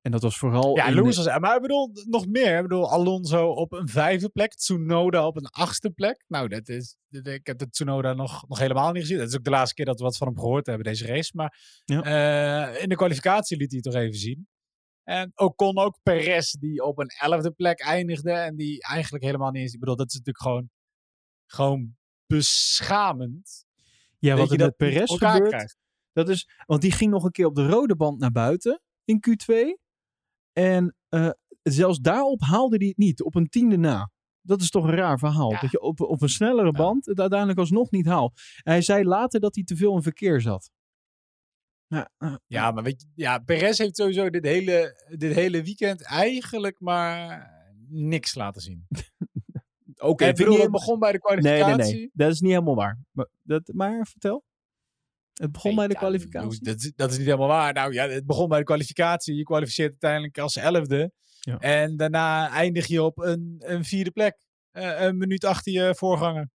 En 0.00 0.10
dat 0.10 0.22
was 0.22 0.38
vooral... 0.38 0.76
Ja, 0.76 0.90
Lewis 0.90 1.16
de- 1.16 1.22
was... 1.24 1.38
Maar 1.38 1.56
ik 1.56 1.62
bedoel, 1.62 1.90
nog 2.08 2.26
meer. 2.26 2.56
Ik 2.56 2.62
bedoel, 2.62 2.90
Alonso 2.90 3.48
op 3.50 3.72
een 3.72 3.88
vijfde 3.88 4.28
plek. 4.28 4.54
Tsunoda 4.54 5.26
op 5.26 5.36
een 5.36 5.46
achtste 5.46 5.90
plek. 5.90 6.24
Nou, 6.26 6.48
dat 6.48 6.68
is... 6.68 6.96
Ik 7.10 7.46
heb 7.46 7.58
de 7.58 7.68
Tsunoda 7.70 8.12
nog, 8.12 8.48
nog 8.48 8.58
helemaal 8.58 8.92
niet 8.92 9.02
gezien. 9.02 9.18
Dat 9.18 9.28
is 9.28 9.36
ook 9.36 9.44
de 9.44 9.50
laatste 9.50 9.74
keer 9.74 9.84
dat 9.84 9.98
we 9.98 10.04
wat 10.04 10.16
van 10.16 10.26
hem 10.26 10.38
gehoord 10.38 10.66
hebben, 10.66 10.84
deze 10.84 11.06
race. 11.06 11.30
Maar 11.34 11.80
Ja. 11.84 12.02
eh, 12.72 12.82
in 12.82 12.88
de 12.88 12.96
kwalificatie 12.96 13.56
liet 13.56 13.70
hij 13.70 13.80
het 13.82 13.92
toch 13.92 14.02
even 14.02 14.18
zien. 14.18 14.48
En 15.02 15.32
ook 15.34 15.56
kon 15.56 15.78
ook 15.78 15.98
Perez, 16.02 16.50
die 16.52 16.84
op 16.84 16.98
een 16.98 17.10
elfde 17.20 17.50
plek 17.50 17.80
eindigde. 17.80 18.32
En 18.32 18.56
die 18.56 18.82
eigenlijk 18.82 19.24
helemaal 19.24 19.50
niet 19.50 19.62
eens... 19.62 19.72
Ik 19.72 19.80
bedoel, 19.80 19.96
dat 19.96 20.06
is 20.08 20.14
natuurlijk 20.14 20.44
gewoon... 20.44 20.70
Gewoon 21.50 21.96
beschamend. 22.26 23.66
Ja, 24.18 24.36
wat 24.36 24.52
er 24.52 24.58
met 24.58 24.76
Perez 24.76 25.12
gebeurt, 25.12 25.48
krijgt. 25.48 25.76
dat 26.12 26.28
is... 26.28 26.48
Want 26.66 26.80
die 26.80 26.92
ging 26.92 27.10
nog 27.10 27.24
een 27.24 27.30
keer 27.30 27.46
op 27.46 27.54
de 27.54 27.66
rode 27.66 27.96
band 27.96 28.18
naar 28.18 28.32
buiten 28.32 28.80
in 29.04 29.20
Q2. 29.28 29.54
En 30.52 30.96
eh, 31.08 31.30
zelfs 31.62 31.98
daarop 31.98 32.40
haalde 32.40 32.76
hij 32.76 32.86
het 32.86 32.96
niet, 32.96 33.22
op 33.22 33.34
een 33.34 33.48
tiende 33.48 33.76
na. 33.76 34.10
Dat 34.40 34.60
is 34.60 34.70
toch 34.70 34.84
een 34.84 34.94
raar 34.94 35.18
verhaal. 35.18 35.50
Ja. 35.50 35.60
Dat 35.60 35.70
je 35.70 35.80
op, 35.80 36.00
op 36.00 36.22
een 36.22 36.28
snellere 36.28 36.72
band 36.72 37.06
het 37.06 37.20
uiteindelijk 37.20 37.58
alsnog 37.58 37.90
niet 37.90 38.06
haalt. 38.06 38.40
Hij 38.56 38.82
zei 38.82 39.04
later 39.04 39.40
dat 39.40 39.54
hij 39.54 39.64
te 39.64 39.76
veel 39.76 39.94
in 39.94 40.02
verkeer 40.02 40.40
zat. 40.40 40.70
Ja, 41.86 42.10
uh, 42.18 42.34
ja, 42.46 42.70
maar 42.70 42.82
weet 42.82 43.00
je, 43.00 43.06
ja, 43.14 43.38
Perez 43.38 43.78
heeft 43.78 43.96
sowieso 43.96 44.30
dit 44.30 44.44
hele, 44.44 45.04
dit 45.16 45.34
hele 45.34 45.62
weekend 45.62 46.02
eigenlijk 46.02 46.80
maar 46.80 47.50
niks 47.88 48.34
laten 48.34 48.60
zien. 48.62 48.86
Oké, 49.98 50.06
okay, 50.06 50.28
ik 50.28 50.36
bedoel, 50.36 50.60
het 50.60 50.70
begon 50.70 50.98
bij 50.98 51.12
de 51.12 51.18
kwalificatie. 51.18 51.64
Nee, 51.64 51.76
nee, 51.76 51.92
nee. 51.92 52.10
Dat 52.12 52.32
is 52.32 52.40
niet 52.40 52.50
helemaal 52.50 52.74
waar. 52.74 52.98
Maar, 53.10 53.28
dat, 53.42 53.70
maar 53.74 54.06
vertel. 54.06 54.44
Het 55.32 55.52
begon 55.52 55.74
bij 55.74 55.88
de 55.88 55.94
kwalificatie. 55.94 56.64
Dat, 56.64 56.92
dat, 56.96 57.10
is 57.10 57.16
niet 57.16 57.26
helemaal 57.26 57.48
waar. 57.48 57.72
Nou 57.72 57.92
ja, 57.92 58.08
het 58.08 58.26
begon 58.26 58.48
bij 58.48 58.58
de 58.58 58.64
kwalificatie. 58.64 59.34
Je 59.34 59.42
kwalificeert 59.42 59.90
uiteindelijk 59.90 60.38
als 60.38 60.56
elfde. 60.56 61.12
Ja. 61.40 61.58
En 61.58 61.96
daarna 61.96 62.50
eindig 62.50 62.86
je 62.86 63.02
op 63.02 63.18
een, 63.18 63.56
een 63.58 63.84
vierde 63.84 64.10
plek. 64.10 64.46
Uh, 64.72 65.00
een 65.00 65.16
minuut 65.16 65.44
achter 65.44 65.72
je 65.72 65.94
voorganger. 65.94 66.50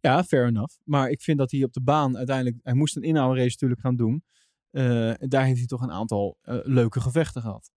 Ja, 0.00 0.24
fair 0.24 0.46
enough. 0.46 0.76
Maar 0.84 1.10
ik 1.10 1.22
vind 1.22 1.38
dat 1.38 1.50
hij 1.50 1.62
op 1.62 1.72
de 1.72 1.82
baan 1.82 2.16
uiteindelijk... 2.16 2.56
Hij 2.62 2.74
moest 2.74 2.96
een 2.96 3.02
inhoudrace 3.02 3.48
natuurlijk 3.48 3.80
gaan 3.80 3.96
doen. 3.96 4.24
Uh, 4.70 5.14
daar 5.18 5.44
heeft 5.44 5.58
hij 5.58 5.66
toch 5.66 5.82
een 5.82 5.92
aantal 5.92 6.38
uh, 6.42 6.58
leuke 6.62 7.00
gevechten 7.00 7.42
gehad. 7.42 7.70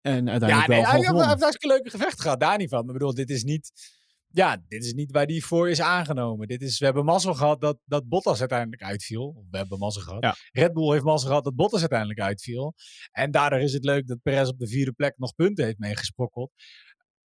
En 0.00 0.30
uiteindelijk 0.30 0.50
ja, 0.50 0.74
nee, 0.74 1.02
wel 1.02 1.18
hij, 1.18 1.28
heeft 1.28 1.42
hartstikke 1.42 1.66
leuke 1.66 1.90
gevechten 1.90 2.22
gehad. 2.22 2.40
Daar 2.40 2.58
niet 2.58 2.68
van. 2.68 2.78
Maar 2.78 2.94
ik 2.94 3.00
bedoel, 3.00 3.14
dit 3.14 3.30
is 3.30 3.42
niet... 3.42 3.98
Ja, 4.32 4.62
dit 4.68 4.84
is 4.84 4.92
niet 4.92 5.12
waar 5.12 5.26
die 5.26 5.44
voor 5.44 5.70
is 5.70 5.80
aangenomen. 5.80 6.48
Dit 6.48 6.62
is, 6.62 6.78
we 6.78 6.84
hebben 6.84 7.04
mazzel 7.04 7.34
gehad 7.34 7.60
dat, 7.60 7.78
dat 7.84 8.08
Bottas 8.08 8.40
uiteindelijk 8.40 8.82
uitviel. 8.82 9.46
We 9.50 9.56
hebben 9.56 9.78
mazzel 9.78 10.02
gehad. 10.02 10.22
Ja. 10.22 10.34
Red 10.52 10.72
Bull 10.72 10.92
heeft 10.92 11.04
mazzel 11.04 11.28
gehad 11.28 11.44
dat 11.44 11.54
Bottas 11.54 11.80
uiteindelijk 11.80 12.20
uitviel. 12.20 12.74
En 13.10 13.30
daardoor 13.30 13.60
is 13.60 13.72
het 13.72 13.84
leuk 13.84 14.06
dat 14.06 14.22
Perez 14.22 14.48
op 14.48 14.58
de 14.58 14.68
vierde 14.68 14.92
plek 14.92 15.18
nog 15.18 15.34
punten 15.34 15.64
heeft 15.64 15.78
meegesprokkeld. 15.78 16.52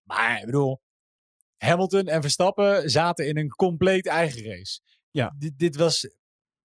Maar 0.03 0.39
ik 0.39 0.45
bedoel, 0.45 0.81
Hamilton 1.57 2.07
en 2.07 2.21
Verstappen 2.21 2.89
zaten 2.89 3.27
in 3.27 3.37
een 3.37 3.49
compleet 3.49 4.07
eigen 4.07 4.43
race. 4.43 4.79
Ja. 5.11 5.35
Dit, 5.37 5.57
dit 5.57 5.75
was 5.75 6.09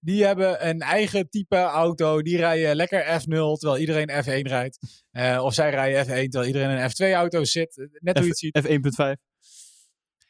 die 0.01 0.25
hebben 0.25 0.69
een 0.69 0.81
eigen 0.81 1.29
type 1.29 1.57
auto. 1.57 2.23
Die 2.23 2.37
rijden 2.37 2.77
lekker 2.77 3.21
F0 3.21 3.59
terwijl 3.59 3.79
iedereen 3.79 4.11
F1 4.11 4.49
rijdt. 4.49 5.05
Uh, 5.13 5.41
of 5.45 5.55
zij 5.55 5.71
rijden 5.71 6.05
F1 6.05 6.29
terwijl 6.29 6.47
iedereen 6.47 6.71
in 6.71 6.85
een 6.85 6.91
F2-auto 6.91 7.45
zit. 7.45 7.89
Net 7.93 8.19
hoe 8.19 8.25
je 8.25 8.31
het 8.31 8.39
ziet. 8.39 9.17
F1.5. 9.17 9.29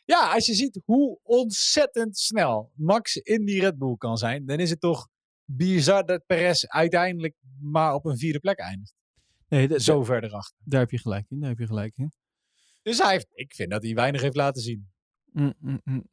Ja, 0.05 0.33
als 0.33 0.47
je 0.47 0.55
ziet 0.55 0.81
hoe 0.85 1.19
ontzettend 1.23 2.19
snel 2.19 2.73
Max 2.75 3.17
in 3.17 3.45
die 3.45 3.61
Red 3.61 3.79
Bull 3.79 3.97
kan 3.97 4.17
zijn, 4.17 4.47
dan 4.47 4.59
is 4.59 4.71
het 4.71 4.81
toch 4.81 5.09
bizar 5.45 6.07
dat 6.07 6.27
Perez 6.27 6.65
uiteindelijk 6.65 7.35
maar 7.61 7.95
op 7.95 8.05
een 8.05 8.19
vierde 8.19 8.39
plek 8.39 8.59
eindigt. 8.59 8.95
Nee, 9.49 9.81
Zo 9.81 10.05
verder 10.05 10.33
achter. 10.33 10.57
Daar 10.65 10.81
heb 10.81 10.91
je 10.91 10.99
gelijk 10.99 11.27
in. 11.29 11.41
Daar 11.41 11.49
heb 11.49 11.59
je 11.59 11.67
gelijk 11.67 11.97
in. 11.97 12.13
Dus 12.83 12.99
hij 12.99 13.11
heeft, 13.11 13.27
ik 13.31 13.55
vind 13.55 13.71
dat 13.71 13.83
hij 13.83 13.95
weinig 13.95 14.21
heeft 14.21 14.37
laten 14.37 14.63
zien. 14.63 14.91
Mm, 15.33 15.55
mm, 15.59 15.81
mm. 15.85 16.05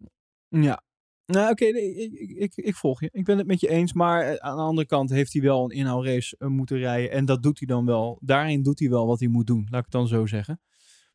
Ja, 0.63 0.84
nou, 1.27 1.51
oké, 1.51 1.65
ik, 1.65 2.11
ik, 2.13 2.55
ik, 2.55 2.75
volg 2.75 3.01
je. 3.01 3.09
Ik 3.11 3.25
ben 3.25 3.37
het 3.37 3.47
met 3.47 3.59
je 3.59 3.69
eens. 3.69 3.93
Maar 3.93 4.21
eh, 4.21 4.35
aan 4.35 4.55
de 4.55 4.61
andere 4.61 4.87
kant 4.87 5.09
heeft 5.09 5.33
hij 5.33 5.41
wel 5.41 5.63
een 5.63 5.77
inhoudrace 5.77 6.35
uh, 6.39 6.47
moeten 6.47 6.77
rijden. 6.77 7.11
En 7.11 7.25
dat 7.25 7.43
doet 7.43 7.59
hij 7.59 7.67
dan 7.67 7.85
wel. 7.85 8.17
Daarin 8.21 8.63
doet 8.63 8.79
hij 8.79 8.89
wel 8.89 9.07
wat 9.07 9.19
hij 9.19 9.27
moet 9.27 9.47
doen. 9.47 9.67
Laat 9.69 9.79
ik 9.79 9.85
het 9.85 9.91
dan 9.91 10.07
zo 10.07 10.25
zeggen. 10.25 10.61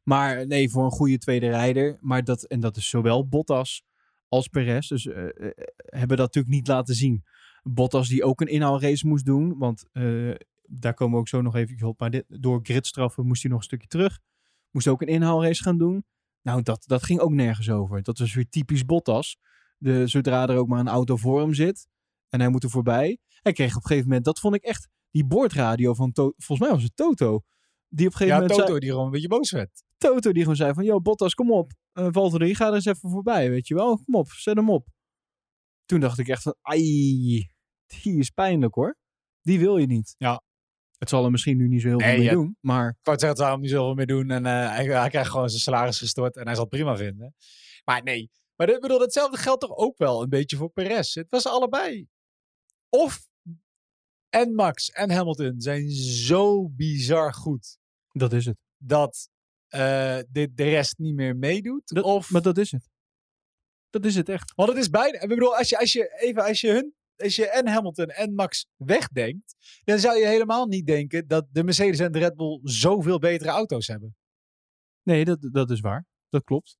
Maar 0.03 0.47
nee, 0.47 0.71
voor 0.71 0.85
een 0.85 0.91
goede 0.91 1.19
tweede 1.19 1.49
rijder. 1.49 1.99
Maar 2.01 2.25
dat, 2.25 2.45
en 2.45 2.61
dat 2.61 2.77
is 2.77 2.89
zowel 2.89 3.29
Bottas 3.29 3.83
als 4.29 4.49
Perez. 4.49 4.89
Dus 4.89 5.05
uh, 5.05 5.15
hebben 5.77 6.17
dat 6.17 6.27
natuurlijk 6.27 6.55
niet 6.55 6.69
laten 6.69 6.95
zien. 6.95 7.25
Bottas 7.63 8.09
die 8.09 8.25
ook 8.25 8.41
een 8.41 8.47
inhoudrace 8.47 9.07
moest 9.07 9.25
doen. 9.25 9.59
Want 9.59 9.85
daar 10.63 10.95
komen 10.95 11.15
we 11.15 11.21
ook 11.21 11.29
zo 11.29 11.43
nog 11.43 11.57
even 11.57 11.89
op. 11.89 12.01
Maar 12.01 12.11
dit, 12.11 12.25
door 12.29 12.61
gridstraffen 12.63 13.27
moest 13.27 13.43
hij 13.43 13.51
nog 13.51 13.61
een 13.61 13.67
stukje 13.67 13.89
terug. 13.89 14.19
Moest 14.71 14.89
ook 14.89 15.03
een 15.03 15.09
inhoudrace 15.09 15.63
gaan 15.63 15.79
doen. 15.79 16.05
Nou, 16.43 16.63
dat, 16.63 16.85
dat 16.87 17.03
ging 17.03 17.21
ook 17.21 17.33
nergens 17.33 17.71
over. 17.71 18.03
Dat 18.03 18.19
was 18.19 18.35
weer 18.35 18.49
typisch 18.49 18.85
Bottas 18.85 19.39
de, 19.83 20.07
zodra 20.07 20.49
er 20.49 20.57
ook 20.57 20.69
maar 20.69 20.81
een 20.81 20.89
auto 20.89 21.17
voor 21.17 21.41
hem 21.41 21.55
zit 21.55 21.89
en 22.29 22.41
hij 22.41 22.49
moet 22.49 22.63
er 22.63 22.71
voorbij. 22.71 23.19
Hij 23.29 23.53
kreeg 23.53 23.71
op 23.71 23.83
een 23.83 23.87
gegeven 23.87 24.09
moment, 24.09 24.25
dat 24.25 24.41
vond 24.41 24.55
ik 24.55 24.63
echt, 24.63 24.89
die 25.11 25.27
boordradio 25.27 25.95
van, 25.95 26.13
to 26.13 26.33
volgens 26.37 26.69
mij 26.69 26.77
was 26.77 26.83
het 26.83 26.97
Toto. 26.97 27.41
Die 27.89 28.07
op 28.07 28.13
een 28.13 28.19
gegeven 28.19 28.27
ja, 28.27 28.35
moment 28.35 28.51
Toto 28.51 28.67
zei, 28.67 28.79
die 28.79 28.91
gewoon 28.91 29.05
een 29.05 29.11
beetje 29.11 29.29
boos 29.29 29.51
werd. 29.51 29.85
Toto 29.99 30.33
die 30.33 30.43
gewoon 30.43 30.57
zei 30.57 30.75
van, 30.75 30.85
yo 30.85 31.01
Bottas, 31.01 31.35
kom 31.35 31.53
op. 31.53 31.73
Uh, 31.93 32.09
Valtteri, 32.11 32.55
ga 32.55 32.67
er 32.67 32.75
eens 32.75 32.85
even 32.85 33.11
voorbij, 33.11 33.51
weet 33.51 33.69
je 33.69 33.75
wel. 33.75 33.97
Kom 34.05 34.15
op, 34.15 34.31
zet 34.31 34.57
hem 34.57 34.71
op. 34.71 34.89
Toen 35.85 36.01
dacht 36.01 36.19
ik 36.19 36.29
echt 36.29 36.43
van, 36.43 36.55
ai, 36.61 36.83
die 37.87 38.19
is 38.19 38.31
pijnlijk 38.31 38.75
hoor. 38.75 38.97
Die 39.43 39.59
wil 39.59 39.77
je 39.77 39.87
niet. 39.87 40.15
Ja. 40.19 40.43
Het 40.99 41.09
zal 41.09 41.25
er 41.25 41.31
misschien 41.31 41.57
nu 41.57 41.69
niet 41.69 41.81
zo 41.81 41.89
heel 41.89 42.01
veel 42.01 42.19
mee 42.19 42.31
doen, 42.31 42.57
maar... 42.61 42.89
Ik 42.89 43.05
wou 43.05 43.19
zeggen, 43.19 43.29
het 43.29 43.39
zou 43.39 43.51
hem 43.51 43.61
niet 43.61 43.71
zoveel 43.71 43.95
mee 43.95 44.07
doen 44.07 44.31
en 44.31 44.45
uh, 44.45 44.75
hij, 44.75 44.85
hij 44.85 45.09
krijgt 45.09 45.31
gewoon 45.31 45.49
zijn 45.49 45.61
salaris 45.61 45.99
gestort 45.99 46.37
en 46.37 46.45
hij 46.45 46.55
zal 46.55 46.65
het 46.65 46.73
prima 46.73 46.97
vinden. 46.97 47.35
Maar 47.85 48.03
nee, 48.03 48.31
maar 48.67 48.75
ik 48.75 48.81
bedoel, 48.81 49.01
hetzelfde 49.01 49.37
geldt 49.37 49.61
toch 49.61 49.77
ook 49.77 49.99
wel 49.99 50.23
een 50.23 50.29
beetje 50.29 50.57
voor 50.57 50.71
Perez. 50.71 51.15
Het 51.15 51.27
was 51.31 51.47
allebei. 51.47 52.09
Of 52.89 53.29
en 54.29 54.55
Max 54.55 54.91
en 54.91 55.11
Hamilton 55.11 55.61
zijn 55.61 55.91
zo 55.91 56.69
bizar 56.69 57.35
goed. 57.35 57.79
Dat 58.13 58.33
is 58.33 58.47
het. 58.47 58.57
Dat 58.77 59.29
uh, 59.69 59.81
de, 60.29 60.53
de 60.55 60.65
rest 60.65 60.99
niet 60.99 61.15
meer 61.15 61.37
meedoet. 61.37 61.89
Dat, 61.89 62.05
of... 62.05 62.31
Maar 62.31 62.43
dat 62.43 62.59
is 62.59 62.71
het. 62.71 62.89
Dat 63.91 64.05
is 64.05 64.15
het 64.15 64.29
echt. 64.29 64.53
Want 64.55 64.69
het 64.69 64.79
is 64.79 64.89
bijna. 64.91 65.21
Ik 65.21 65.29
bedoel, 65.29 65.57
als 65.57 65.69
je, 65.69 65.79
als 65.79 65.93
je 65.93 66.19
even 66.19 66.45
als 66.45 66.61
je 66.61 66.71
hun. 66.71 66.95
Als 67.17 67.37
je 67.37 67.49
en 67.49 67.69
Hamilton 67.69 68.07
en 68.07 68.35
Max 68.35 68.67
wegdenkt, 68.77 69.81
dan 69.85 69.99
zou 69.99 70.19
je 70.19 70.27
helemaal 70.27 70.67
niet 70.67 70.87
denken 70.87 71.27
dat 71.27 71.47
de 71.51 71.65
Mercedes 71.65 71.99
en 71.99 72.13
de 72.13 72.19
Red 72.19 72.37
Bull 72.37 72.61
zoveel 72.63 73.19
betere 73.19 73.51
auto's 73.51 73.87
hebben. 73.87 74.17
Nee, 75.03 75.25
dat, 75.25 75.49
dat 75.53 75.71
is 75.71 75.81
waar. 75.81 76.07
Dat 76.29 76.45
klopt. 76.45 76.77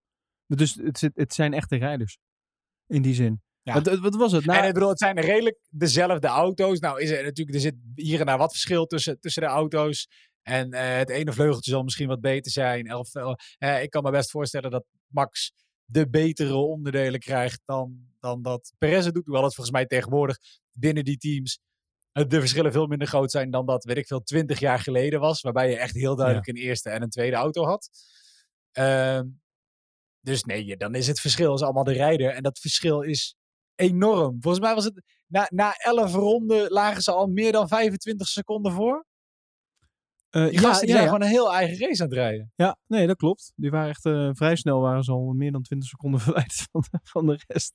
Dus 0.57 0.75
het, 0.75 1.11
het 1.15 1.35
zijn 1.35 1.55
echte 1.55 1.77
rijders. 1.77 2.19
In 2.87 3.03
die 3.03 3.15
zin. 3.15 3.43
Ja. 3.63 3.81
Wat, 3.81 3.99
wat, 3.99 4.15
was 4.15 4.33
het? 4.33 4.45
Nou, 4.45 4.63
en 4.63 4.69
ik 4.69 4.75
bedoel, 4.75 4.89
het 4.89 4.99
zijn 4.99 5.21
redelijk 5.21 5.59
dezelfde 5.71 6.27
auto's. 6.27 6.79
Nou 6.79 7.01
is 7.01 7.11
er 7.11 7.25
natuurlijk, 7.25 7.57
er 7.57 7.63
zit 7.63 7.75
hier 7.95 8.21
en 8.21 8.27
daar 8.27 8.39
wat 8.39 8.51
verschil 8.51 8.87
tussen, 8.87 9.21
tussen 9.21 9.43
de 9.43 9.49
auto's. 9.49 10.09
En 10.43 10.75
uh, 10.75 10.97
het 10.97 11.11
ene 11.11 11.33
vleugeltje 11.33 11.71
zal 11.71 11.83
misschien 11.83 12.09
wat 12.09 12.21
beter 12.21 12.53
zijn. 12.53 12.95
Of, 12.95 13.15
uh, 13.15 13.83
ik 13.83 13.91
kan 13.91 14.03
me 14.03 14.11
best 14.11 14.31
voorstellen 14.31 14.71
dat 14.71 14.85
Max 15.07 15.53
de 15.85 16.09
betere 16.09 16.55
onderdelen 16.55 17.21
krijgt 17.21 17.61
dan, 17.65 18.09
dan 18.21 18.43
dat 18.43 18.73
Perez 18.79 19.05
het 19.05 19.15
doet. 19.15 19.25
Hoewel 19.25 19.45
het 19.45 19.55
volgens 19.55 19.77
mij 19.77 19.87
tegenwoordig 19.87 20.39
binnen 20.73 21.05
die 21.05 21.17
teams 21.17 21.59
de 22.13 22.41
verschillen 22.41 22.73
veel 22.73 22.87
minder 22.87 23.09
groot 23.09 23.31
zijn 23.31 23.51
dan 23.51 23.67
dat, 23.67 23.85
weet 23.85 23.97
ik 23.97 24.07
veel, 24.07 24.23
twintig 24.23 24.59
jaar 24.59 24.79
geleden 24.79 25.21
was. 25.21 25.41
Waarbij 25.41 25.71
je 25.71 25.77
echt 25.77 25.95
heel 25.95 26.17
duidelijk 26.17 26.47
ja. 26.47 26.53
een 26.53 26.59
eerste 26.59 26.91
en 26.91 27.03
een 27.03 27.11
tweede 27.11 27.37
auto 27.37 27.65
had. 27.65 27.89
Uh, 28.79 29.21
dus 30.23 30.45
nee, 30.45 30.77
dan 30.77 30.95
is 30.95 31.07
het 31.07 31.21
verschil 31.21 31.55
is 31.55 31.63
allemaal 31.63 31.85
de 31.85 31.93
rijder. 31.93 32.31
En 32.31 32.43
dat 32.43 32.59
verschil 32.59 33.01
is 33.01 33.37
enorm. 33.75 34.37
Volgens 34.41 34.65
mij 34.65 34.75
was 34.75 34.85
het 34.85 35.03
na, 35.27 35.47
na 35.51 35.75
11 35.77 36.15
ronden 36.15 36.71
lagen 36.71 37.03
ze 37.03 37.13
al 37.13 37.27
meer 37.27 37.53
dan 37.53 37.69
25 37.69 38.27
seconden 38.29 38.73
voor. 38.73 39.07
Uh, 40.31 40.45
die 40.45 40.53
ja, 40.53 40.61
die 40.61 40.69
ja, 40.69 40.75
zijn 40.75 40.91
ja. 40.91 41.03
gewoon 41.03 41.23
een 41.23 41.29
heel 41.29 41.55
eigen 41.55 41.79
race 41.79 42.03
aan 42.03 42.09
het 42.09 42.19
rijden. 42.19 42.53
Ja, 42.57 42.77
nee, 42.87 43.07
dat 43.07 43.17
klopt. 43.17 43.53
Die 43.57 43.71
waren 43.71 43.89
echt 43.89 44.05
uh, 44.05 44.31
vrij 44.33 44.57
snel, 44.57 44.81
waren 44.81 45.05
ze 45.05 45.13
al 45.13 45.33
meer 45.33 45.53
dan 45.53 45.63
20 45.63 45.89
seconden 45.89 46.21
verwijderd 46.27 46.69
van 46.71 46.85
de, 46.91 46.99
van 47.03 47.27
de 47.27 47.41
rest. 47.47 47.75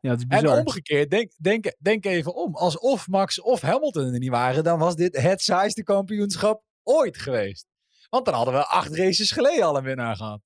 Ja, 0.00 0.10
het 0.10 0.18
is 0.18 0.26
bizar. 0.26 0.56
En 0.56 0.58
omgekeerd, 0.58 1.10
denk, 1.10 1.32
denk, 1.38 1.74
denk 1.78 2.04
even 2.04 2.34
om. 2.34 2.54
Alsof 2.54 3.08
Max 3.08 3.40
of 3.40 3.60
Hamilton 3.60 4.12
er 4.12 4.18
niet 4.18 4.30
waren, 4.30 4.64
dan 4.64 4.78
was 4.78 4.96
dit 4.96 5.16
het 5.16 5.42
saaiste 5.42 5.82
kampioenschap 5.82 6.62
ooit 6.82 7.18
geweest. 7.18 7.66
Want 8.10 8.24
dan 8.24 8.34
hadden 8.34 8.54
we 8.54 8.66
acht 8.66 8.96
races 8.96 9.30
geleden 9.30 9.64
al 9.64 9.76
een 9.76 9.84
winnaar 9.84 10.16
gehad. 10.16 10.40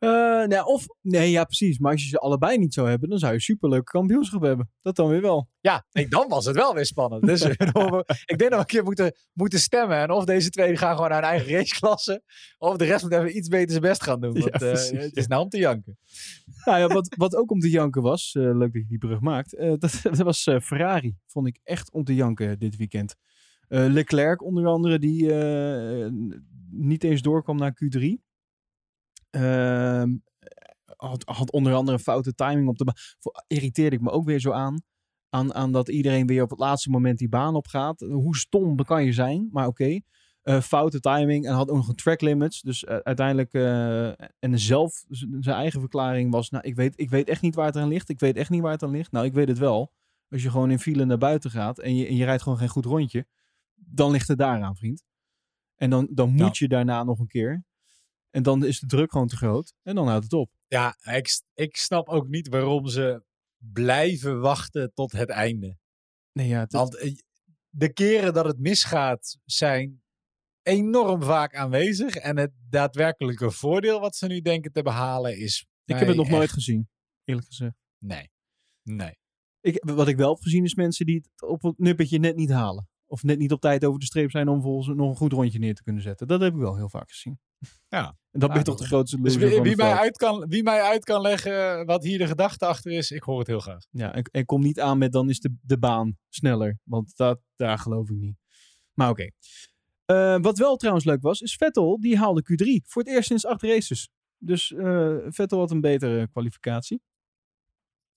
Uh, 0.00 0.10
nou, 0.46 0.66
of, 0.66 0.86
nee, 1.00 1.30
ja, 1.30 1.44
precies. 1.44 1.78
Maar 1.78 1.92
als 1.92 2.02
je 2.02 2.08
ze 2.08 2.18
allebei 2.18 2.58
niet 2.58 2.74
zou 2.74 2.88
hebben, 2.88 3.08
dan 3.08 3.18
zou 3.18 3.32
je 3.32 3.40
superleuke 3.40 3.90
kampioenschap 3.92 4.42
hebben. 4.42 4.70
Dat 4.82 4.96
dan 4.96 5.08
weer 5.08 5.20
wel. 5.20 5.48
Ja, 5.60 5.86
nee, 5.92 6.08
dan 6.08 6.28
was 6.28 6.44
het 6.44 6.56
wel 6.56 6.74
weer 6.74 6.86
spannend. 6.86 7.26
Dus 7.26 7.42
ik 8.32 8.38
denk 8.38 8.38
dat 8.38 8.50
we 8.50 8.56
een 8.56 8.64
keer 8.64 8.84
moeten, 8.84 9.12
moeten 9.32 9.58
stemmen. 9.58 9.96
En 9.96 10.10
of 10.10 10.24
deze 10.24 10.50
twee 10.50 10.76
gaan 10.76 10.94
gewoon 10.94 11.10
naar 11.10 11.22
een 11.22 11.28
eigen 11.28 11.52
raceklasse. 11.52 12.22
Of 12.58 12.76
de 12.76 12.84
rest 12.84 13.02
moet 13.02 13.12
even 13.12 13.36
iets 13.36 13.48
beter 13.48 13.70
zijn 13.70 13.82
best 13.82 14.02
gaan 14.02 14.20
doen. 14.20 14.32
Want 14.32 14.60
ja, 14.60 14.66
uh, 14.66 15.00
het 15.00 15.16
is 15.16 15.26
nou 15.26 15.42
om 15.42 15.48
te 15.48 15.58
janken. 15.58 15.98
Nou 16.64 16.78
ja, 16.78 16.86
wat, 16.86 17.14
wat 17.16 17.36
ook 17.36 17.50
om 17.50 17.60
te 17.60 17.70
janken 17.70 18.02
was, 18.02 18.34
uh, 18.34 18.42
leuk 18.42 18.72
dat 18.72 18.82
je 18.82 18.88
die 18.88 18.98
brug 18.98 19.20
maakt. 19.20 19.50
dat, 19.58 20.00
dat 20.02 20.18
was 20.18 20.42
Ferrari. 20.62 21.16
Vond 21.26 21.46
ik 21.46 21.60
echt 21.62 21.92
om 21.92 22.04
te 22.04 22.14
janken 22.14 22.58
dit 22.58 22.76
weekend. 22.76 23.16
Leclerc 23.68 24.42
onder 24.42 24.66
andere, 24.66 24.98
die 24.98 25.32
niet 26.70 27.04
eens 27.04 27.22
doorkwam 27.22 27.56
naar 27.56 27.72
Q3. 27.84 28.27
Uh, 29.30 30.02
had, 30.96 31.22
had, 31.24 31.52
onder 31.52 31.74
andere 31.74 31.98
foute 31.98 32.34
timing 32.34 32.68
op 32.68 32.78
de 32.78 32.84
baan. 32.84 32.94
Irriteerde 33.46 33.96
ik 33.96 34.02
me 34.02 34.10
ook 34.10 34.24
weer 34.24 34.40
zo 34.40 34.50
aan. 34.50 34.82
aan. 35.28 35.54
Aan 35.54 35.72
dat 35.72 35.88
iedereen 35.88 36.26
weer 36.26 36.42
op 36.42 36.50
het 36.50 36.58
laatste 36.58 36.90
moment 36.90 37.18
die 37.18 37.28
baan 37.28 37.54
opgaat. 37.54 38.00
Hoe 38.00 38.36
stom 38.36 38.76
kan 38.76 39.04
je 39.04 39.12
zijn, 39.12 39.48
maar 39.50 39.66
oké. 39.66 39.82
Okay. 39.82 40.02
Uh, 40.48 40.60
foute 40.60 41.00
timing 41.00 41.46
en 41.46 41.54
had 41.54 41.70
ook 41.70 41.76
nog 41.76 41.88
een 41.88 41.94
track 41.94 42.20
limits. 42.20 42.60
Dus 42.60 42.82
uh, 42.84 42.96
uiteindelijk, 42.96 43.54
uh, 43.54 44.08
en 44.38 44.58
zelf 44.58 45.04
zijn 45.40 45.56
eigen 45.56 45.80
verklaring 45.80 46.32
was, 46.32 46.50
nou 46.50 46.64
ik 46.64 46.74
weet, 46.74 46.92
ik 46.96 47.10
weet 47.10 47.28
echt 47.28 47.42
niet 47.42 47.54
waar 47.54 47.66
het 47.66 47.76
aan 47.76 47.88
ligt. 47.88 48.08
Ik 48.08 48.20
weet 48.20 48.36
echt 48.36 48.50
niet 48.50 48.62
waar 48.62 48.72
het 48.72 48.82
aan 48.82 48.90
ligt. 48.90 49.12
Nou, 49.12 49.26
ik 49.26 49.32
weet 49.32 49.48
het 49.48 49.58
wel. 49.58 49.92
Als 50.30 50.42
je 50.42 50.50
gewoon 50.50 50.70
in 50.70 50.78
file 50.78 51.04
naar 51.04 51.18
buiten 51.18 51.50
gaat 51.50 51.78
en 51.78 51.96
je, 51.96 52.06
en 52.06 52.16
je 52.16 52.24
rijdt 52.24 52.42
gewoon 52.42 52.58
geen 52.58 52.68
goed 52.68 52.84
rondje, 52.84 53.26
dan 53.74 54.10
ligt 54.10 54.28
het 54.28 54.38
daaraan, 54.38 54.76
vriend. 54.76 55.04
En 55.76 55.90
dan, 55.90 56.08
dan 56.10 56.28
moet 56.28 56.38
nou. 56.38 56.50
je 56.52 56.68
daarna 56.68 57.04
nog 57.04 57.18
een 57.18 57.26
keer. 57.26 57.64
En 58.38 58.44
dan 58.44 58.64
is 58.64 58.80
de 58.80 58.86
druk 58.86 59.12
gewoon 59.12 59.26
te 59.26 59.36
groot. 59.36 59.74
En 59.82 59.94
dan 59.94 60.08
houdt 60.08 60.24
het 60.24 60.32
op. 60.32 60.50
Ja, 60.66 60.96
ik, 61.02 61.40
ik 61.54 61.76
snap 61.76 62.08
ook 62.08 62.28
niet 62.28 62.48
waarom 62.48 62.86
ze 62.88 63.24
blijven 63.56 64.40
wachten 64.40 64.92
tot 64.94 65.12
het 65.12 65.28
einde. 65.28 65.76
Nee, 66.32 66.48
ja, 66.48 66.60
het, 66.60 66.72
Want 66.72 66.96
eh, 66.96 67.14
de 67.68 67.92
keren 67.92 68.32
dat 68.32 68.44
het 68.44 68.58
misgaat 68.58 69.38
zijn 69.44 70.02
enorm 70.62 71.22
vaak 71.22 71.54
aanwezig. 71.54 72.14
En 72.14 72.36
het 72.36 72.52
daadwerkelijke 72.68 73.50
voordeel 73.50 74.00
wat 74.00 74.16
ze 74.16 74.26
nu 74.26 74.40
denken 74.40 74.72
te 74.72 74.82
behalen 74.82 75.38
is... 75.38 75.66
ik 75.84 75.96
heb 75.98 76.08
het 76.08 76.16
nog 76.16 76.28
nooit 76.28 76.50
gezien, 76.50 76.88
eerlijk 77.24 77.46
gezegd. 77.46 77.76
Nee. 77.98 78.30
Nee. 78.82 79.18
Ik, 79.60 79.84
wat 79.84 80.08
ik 80.08 80.16
wel 80.16 80.34
heb 80.34 80.42
gezien 80.42 80.64
is 80.64 80.74
mensen 80.74 81.06
die 81.06 81.16
het 81.16 81.48
op 81.48 81.62
het 81.62 81.78
nippertje 81.78 82.18
net 82.18 82.36
niet 82.36 82.50
halen. 82.50 82.88
Of 83.10 83.22
net 83.22 83.38
niet 83.38 83.52
op 83.52 83.60
tijd 83.60 83.84
over 83.84 84.00
de 84.00 84.06
streep 84.06 84.30
zijn 84.30 84.48
om 84.48 84.62
volgens 84.62 84.96
nog 84.96 85.10
een 85.10 85.16
goed 85.16 85.32
rondje 85.32 85.58
neer 85.58 85.74
te 85.74 85.82
kunnen 85.82 86.02
zetten. 86.02 86.26
Dat 86.26 86.40
heb 86.40 86.52
ik 86.52 86.58
wel 86.58 86.76
heel 86.76 86.88
vaak 86.88 87.10
gezien. 87.10 87.38
Ja. 87.88 88.16
En 88.30 88.40
dat 88.40 88.48
ben 88.48 88.58
je 88.58 88.58
Ja, 88.58 88.62
toch 88.62 88.78
de 88.78 88.86
grootste 88.86 89.20
Dus 89.20 89.36
wie, 89.36 89.76
mij 89.76 89.94
uit 89.94 90.16
kan, 90.16 90.46
wie 90.48 90.62
mij 90.62 90.82
uit 90.82 91.04
kan 91.04 91.20
leggen 91.20 91.86
wat 91.86 92.02
hier 92.02 92.18
de 92.18 92.26
gedachte 92.26 92.66
achter 92.66 92.92
is, 92.92 93.10
ik 93.10 93.22
hoor 93.22 93.38
het 93.38 93.46
heel 93.46 93.60
graag. 93.60 93.84
Ja, 93.90 94.14
en, 94.14 94.22
en 94.22 94.44
kom 94.44 94.60
niet 94.60 94.80
aan 94.80 94.98
met 94.98 95.12
dan 95.12 95.28
is 95.28 95.40
de, 95.40 95.56
de 95.60 95.78
baan 95.78 96.16
sneller. 96.28 96.78
Want 96.84 97.16
dat, 97.16 97.40
daar 97.56 97.78
geloof 97.78 98.10
ik 98.10 98.16
niet. 98.16 98.36
Maar 98.92 99.10
oké. 99.10 99.30
Eh, 100.04 100.38
wat 100.40 100.58
wel 100.58 100.76
trouwens 100.76 101.04
leuk 101.04 101.22
was, 101.22 101.40
is 101.40 101.56
Vettel 101.56 102.00
die 102.00 102.18
haalde 102.18 102.42
Q3 102.42 102.86
voor 102.86 103.02
het 103.02 103.10
eerst 103.10 103.28
sinds 103.28 103.46
acht 103.46 103.62
races. 103.62 104.10
Dus 104.38 104.72
eh, 104.72 105.16
Vettel 105.28 105.58
had 105.58 105.70
een 105.70 105.80
betere 105.80 106.28
kwalificatie. 106.28 107.00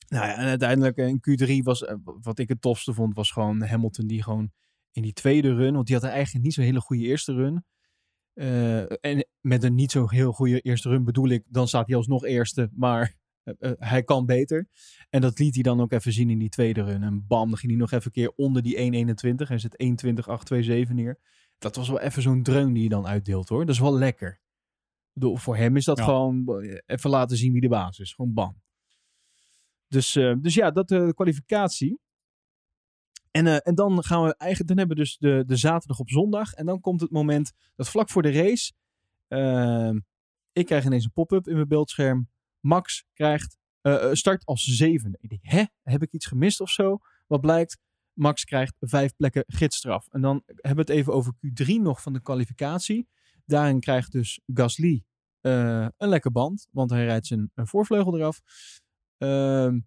Nou 0.08 0.26
ja, 0.26 0.36
en 0.36 0.48
uiteindelijk 0.48 0.98
eh, 0.98 1.08
in 1.08 1.22
Q3 1.30 1.64
was, 1.64 1.86
wat 2.04 2.40
ik 2.40 2.50
het 2.50 2.62
tofste 2.62 2.94
vond, 2.94 3.16
was 3.16 3.32
gewoon 3.32 3.62
Hamilton 3.62 4.08
die 4.08 4.24
gewoon 4.24 4.52
in 4.92 5.02
die 5.02 5.14
tweede 5.14 5.56
run, 5.56 5.74
want 5.74 5.88
die 5.88 5.96
had 5.96 6.06
eigenlijk 6.06 6.46
niet 6.46 6.54
zo'n 6.54 6.64
hele 6.64 6.82
goede 6.82 7.04
eerste 7.04 7.34
run. 7.34 7.66
Eh, 8.34 9.06
en 9.06 9.28
met 9.40 9.64
een 9.64 9.76
niet 9.76 9.92
zo 9.92 10.08
heel 10.10 10.32
goede 10.32 10.62
eerste 10.62 10.90
run 10.90 11.04
bedoel 11.04 11.30
ik, 11.30 11.44
dan 11.48 11.68
staat 11.68 11.88
hij 11.88 11.96
alsnog 11.96 12.26
eerste, 12.26 12.70
maar 12.74 13.16
eh, 13.44 13.54
eh, 13.60 13.72
hij 13.78 14.04
kan 14.04 14.26
beter. 14.26 14.68
En 15.10 15.22
dat 15.22 15.40
liet 15.40 15.54
hij 15.54 15.64
dan 15.64 15.82
ook 15.82 15.92
even 15.92 16.14
zien 16.14 16.30
in 16.30 16.40
die 16.40 16.50
tweede 16.50 16.84
run. 16.84 17.04
En 17.04 17.28
bam, 17.28 17.50
dan 17.50 17.58
ging 17.58 17.72
hij 17.72 17.82
nog 17.82 17.92
even 17.92 18.06
een 18.06 18.12
keer 18.12 18.34
onder 18.36 18.62
die 18.62 18.78
1.21. 18.78 19.48
Hij 19.48 19.58
zet 19.58 19.84
1.20.827 20.88 20.94
neer. 20.94 21.20
Dat 21.58 21.76
was 21.76 21.90
wel 21.90 22.00
even 22.00 22.22
zo'n 22.22 22.44
dreun 22.44 22.74
die 22.74 22.84
je 22.84 22.90
dan 22.90 23.08
uitdeelt 23.08 23.50
hoor. 23.50 23.66
Dat 23.66 23.76
is 23.76 23.82
wel 23.82 23.98
lekker. 23.98 24.42
Bedoel, 25.14 25.38
voor 25.38 25.58
hem 25.58 25.76
is 25.76 25.86
dat 25.86 25.98
Ja. 25.98 26.04
gewoon 26.04 26.62
even 26.86 27.10
laten 27.10 27.38
zien 27.38 27.52
wie 27.52 27.62
de 27.62 27.68
baas 27.68 28.00
is. 28.00 28.14
Gewoon 28.14 28.34
bam. 28.34 28.62
Dus, 29.88 30.12
dus 30.14 30.54
ja, 30.54 30.72
dat 30.72 30.88
de 30.88 31.12
kwalificatie. 31.16 32.00
En, 33.32 33.48
eh, 33.48 33.58
en 33.64 33.76
dan 33.76 34.04
gaan 34.04 34.24
we 34.24 34.36
eigenlijk, 34.38 34.70
dan 34.70 34.78
hebben 34.78 34.98
we 34.98 35.04
dus 35.04 35.18
de, 35.18 35.44
de 35.46 35.56
zaterdag 35.56 36.00
op 36.00 36.10
zondag. 36.10 36.54
En 36.54 36.66
dan 36.66 36.80
komt 36.80 37.02
het 37.02 37.12
moment 37.12 37.52
dat 37.76 37.90
vlak 37.90 38.10
voor 38.10 38.22
de 38.22 38.32
race. 38.32 38.74
eh, 39.28 39.92
ik 40.54 40.66
krijg 40.66 40.86
ineens 40.86 41.06
een 41.06 41.12
pop-up 41.12 41.48
in 41.48 41.56
mijn 41.56 41.68
beeldscherm. 41.68 42.30
Max 42.60 43.06
krijgt 43.14 43.58
eh, 43.82 44.04
eh, 44.04 44.14
start 44.14 44.46
als 44.46 44.64
zevende. 44.64 45.18
Ik 45.22 45.30
denk, 45.30 45.42
hè, 45.44 45.64
heb 45.84 46.02
ik 46.02 46.12
iets 46.12 46.26
gemist 46.26 46.62
of 46.62 46.70
zo? 46.70 47.00
Wat 47.28 47.42
blijkt? 47.42 47.78
Max 48.14 48.44
krijgt 48.44 48.76
vijf 48.80 49.16
plekken 49.16 49.44
gidsstraf. 49.48 50.08
En 50.10 50.22
dan 50.22 50.44
hebben 50.46 50.86
we 50.86 50.92
het 50.92 51.00
even 51.02 51.14
over 51.14 51.34
Q3 51.34 51.66
nog 51.82 52.02
van 52.02 52.14
de 52.14 52.22
kwalificatie. 52.22 53.08
Daarin 53.46 53.80
krijgt 53.80 54.12
dus 54.12 54.40
Gasly 54.54 55.04
een 55.42 55.92
lekker 55.98 56.32
band, 56.32 56.68
want 56.72 56.90
hij 56.90 57.06
rijdt 57.06 57.28
zijn 57.28 57.52
voorvleugel 57.56 58.18
eraf. 58.18 58.42
Ehm, 59.18 59.80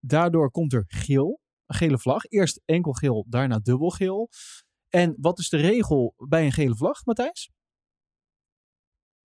daardoor 0.00 0.50
komt 0.50 0.72
er 0.72 0.84
geel, 0.86 1.40
gele 1.74 1.98
vlag. 1.98 2.24
Eerst 2.24 2.62
enkel 2.64 2.92
geel, 2.92 3.26
daarna 3.28 3.58
dubbel 3.58 3.90
geel. 3.90 4.28
En 4.88 5.14
wat 5.20 5.38
is 5.38 5.48
de 5.48 5.56
regel 5.56 6.14
bij 6.16 6.44
een 6.44 6.52
gele 6.52 6.76
vlag, 6.76 7.04
Matthijs? 7.04 7.50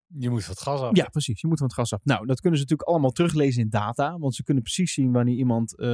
Je 0.06 0.30
moet 0.30 0.44
van 0.44 0.54
het 0.54 0.62
gas 0.62 0.80
af. 0.80 0.96
Ja, 0.96 1.08
precies. 1.08 1.40
Je 1.40 1.46
moet 1.46 1.58
van 1.58 1.66
het 1.66 1.76
gas 1.76 1.92
af. 1.92 2.04
Nou, 2.04 2.26
dat 2.26 2.40
kunnen 2.40 2.58
ze 2.58 2.64
natuurlijk 2.64 2.88
allemaal 2.88 3.10
teruglezen 3.10 3.62
in 3.62 3.68
data. 3.68 4.18
Want 4.18 4.34
ze 4.34 4.42
kunnen 4.42 4.62
precies 4.62 4.92
zien 4.92 5.12
wanneer 5.12 5.34
iemand 5.34 5.78
eh, 5.78 5.88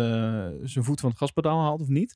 zijn 0.62 0.84
voet 0.84 1.01
van 1.01 1.09
het 1.09 1.18
gaspedaal 1.18 1.61
haalt 1.61 1.80
of 1.80 1.88
niet. 1.88 2.14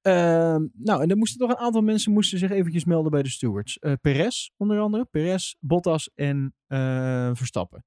Ehm, 0.00 0.66
nou, 0.72 1.02
en 1.02 1.10
er 1.10 1.16
moesten 1.16 1.38
toch 1.38 1.50
een 1.50 1.64
aantal 1.64 1.82
mensen 1.82 2.12
moesten 2.12 2.38
zich 2.38 2.50
eventjes 2.50 2.84
melden 2.84 3.10
bij 3.10 3.22
de 3.22 3.28
stewards. 3.28 3.78
Eh 3.78 3.92
Perez 4.00 4.50
onder 4.56 4.80
andere. 4.80 5.04
Perez, 5.04 5.54
Bottas 5.58 6.10
en 6.14 6.54
eh, 6.66 7.30
Verstappen. 7.32 7.84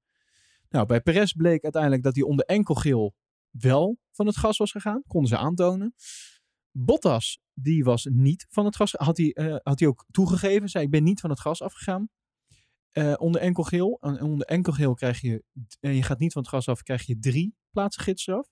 Nou, 0.68 0.86
bij 0.86 1.00
Perez 1.00 1.32
bleek 1.32 1.62
uiteindelijk 1.62 2.02
dat 2.02 2.14
hij 2.14 2.24
onder 2.24 2.44
enkel 2.44 2.74
geel 2.74 3.14
wel 3.58 3.98
van 4.10 4.26
het 4.26 4.36
gas 4.36 4.56
was 4.56 4.70
gegaan. 4.70 5.02
Konden 5.06 5.28
ze 5.28 5.36
aantonen. 5.36 5.94
Bottas, 6.70 7.40
die 7.52 7.84
was 7.84 8.08
niet 8.10 8.46
van 8.50 8.64
het 8.64 8.76
gas. 8.76 8.92
Had 8.92 9.16
hij, 9.16 9.32
eh, 9.32 9.56
had 9.62 9.78
hij 9.78 9.88
ook 9.88 10.04
toegegeven. 10.10 10.68
Zei, 10.68 10.84
ik 10.84 10.90
ben 10.90 11.02
niet 11.02 11.20
van 11.20 11.30
het 11.30 11.40
gas 11.40 11.62
afgegaan. 11.62 12.08
Eh, 12.90 13.14
onder 13.16 13.40
enkel 13.40 13.62
geel. 13.62 13.98
En 14.00 14.22
onder 14.22 14.46
enkel 14.46 14.72
geel 14.72 14.94
krijg 14.94 15.20
je, 15.20 15.44
en 15.80 15.94
je 15.94 16.02
gaat 16.02 16.18
niet 16.18 16.32
van 16.32 16.42
het 16.42 16.50
gas 16.50 16.68
af, 16.68 16.82
krijg 16.82 17.06
je 17.06 17.18
drie 17.18 17.54
plaatsen 17.70 18.02
gidsstraf. 18.02 18.48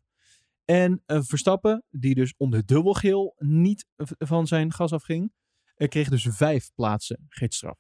En 0.65 1.03
eh, 1.07 1.21
Verstappen, 1.23 1.85
die 1.91 2.15
dus 2.15 2.35
onder 2.37 2.67
dubbel 2.67 2.95
geel 2.95 3.35
niet 3.39 3.87
van 4.19 4.47
zijn 4.47 4.73
gas 4.73 4.93
afging, 4.93 5.33
eh, 5.75 5.89
kreeg 5.89 6.09
dus 6.09 6.27
vijf 6.31 6.71
plaatsen 6.75 7.27
gidsstraf. 7.29 7.79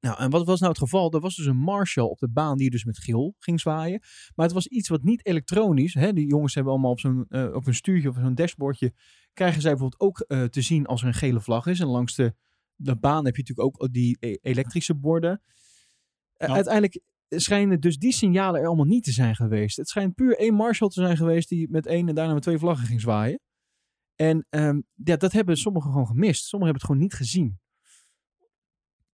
Nou, 0.00 0.18
en 0.18 0.30
wat 0.30 0.46
was 0.46 0.58
nou 0.60 0.72
het 0.72 0.80
geval? 0.80 1.12
Er 1.12 1.20
was 1.20 1.36
dus 1.36 1.46
een 1.46 1.56
marshal 1.56 2.08
op 2.08 2.18
de 2.18 2.28
baan 2.28 2.56
die 2.56 2.70
dus 2.70 2.84
met 2.84 2.98
geel 2.98 3.34
ging 3.38 3.60
zwaaien. 3.60 4.00
Maar 4.34 4.46
het 4.46 4.54
was 4.54 4.66
iets 4.66 4.88
wat 4.88 5.02
niet 5.02 5.26
elektronisch. 5.26 5.94
Hè? 5.94 6.12
Die 6.12 6.26
jongens 6.26 6.54
hebben 6.54 6.72
allemaal 6.72 6.90
op, 6.90 7.00
zo'n, 7.00 7.24
eh, 7.28 7.54
op 7.54 7.66
een 7.66 7.74
stuurtje 7.74 8.08
of 8.08 8.14
zo'n 8.14 8.34
dashboardje. 8.34 8.92
Krijgen 9.32 9.60
zij 9.60 9.70
bijvoorbeeld 9.70 10.00
ook 10.00 10.20
eh, 10.20 10.44
te 10.44 10.60
zien 10.62 10.86
als 10.86 11.00
er 11.02 11.06
een 11.06 11.14
gele 11.14 11.40
vlag 11.40 11.66
is. 11.66 11.80
En 11.80 11.86
langs 11.86 12.14
de, 12.14 12.34
de 12.74 12.96
baan 12.96 13.24
heb 13.24 13.36
je 13.36 13.42
natuurlijk 13.42 13.80
ook 13.80 13.92
die 13.92 14.16
e- 14.20 14.36
elektrische 14.42 14.94
borden. 14.94 15.42
Eh, 16.36 16.48
Ja. 16.48 16.54
Uiteindelijk 16.54 17.00
schijnen 17.28 17.80
dus 17.80 17.98
die 17.98 18.12
signalen 18.12 18.60
er 18.60 18.66
allemaal 18.66 18.84
niet 18.86 19.04
te 19.04 19.12
zijn 19.12 19.36
geweest. 19.36 19.76
Het 19.76 19.88
schijnt 19.88 20.14
puur 20.14 20.38
één 20.38 20.54
marshal 20.54 20.88
te 20.88 21.00
zijn 21.00 21.16
geweest 21.16 21.48
die 21.48 21.70
met 21.70 21.86
één 21.86 22.08
en 22.08 22.14
daarna 22.14 22.32
met 22.32 22.42
twee 22.42 22.58
vlaggen 22.58 22.86
ging 22.86 23.00
zwaaien. 23.00 23.40
En 24.14 24.46
ehm, 24.50 24.80
ja, 24.94 25.16
dat 25.16 25.32
hebben 25.32 25.56
sommigen 25.56 25.90
gewoon 25.90 26.06
gemist. 26.06 26.44
Sommigen 26.44 26.74
hebben 26.74 26.74
het 26.74 26.84
gewoon 26.90 27.00
niet 27.00 27.14
gezien. 27.14 27.58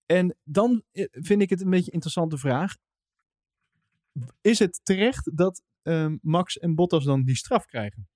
En 0.07 0.37
dan 0.45 0.83
eh, 0.93 1.07
vind 1.11 1.43
ik 1.43 1.51
het 1.51 1.61
een 1.61 1.71
beetje 1.71 1.87
een 1.87 1.93
interessante 1.93 2.39
vraag. 2.39 2.77
Is 4.41 4.59
het 4.59 4.81
terecht 4.83 5.37
dat 5.37 5.63
ehm, 5.83 6.17
Max 6.23 6.59
en 6.59 6.75
Bottas 6.75 7.05
dan 7.05 7.23
die 7.23 7.37
straf 7.37 7.65
krijgen? 7.65 8.09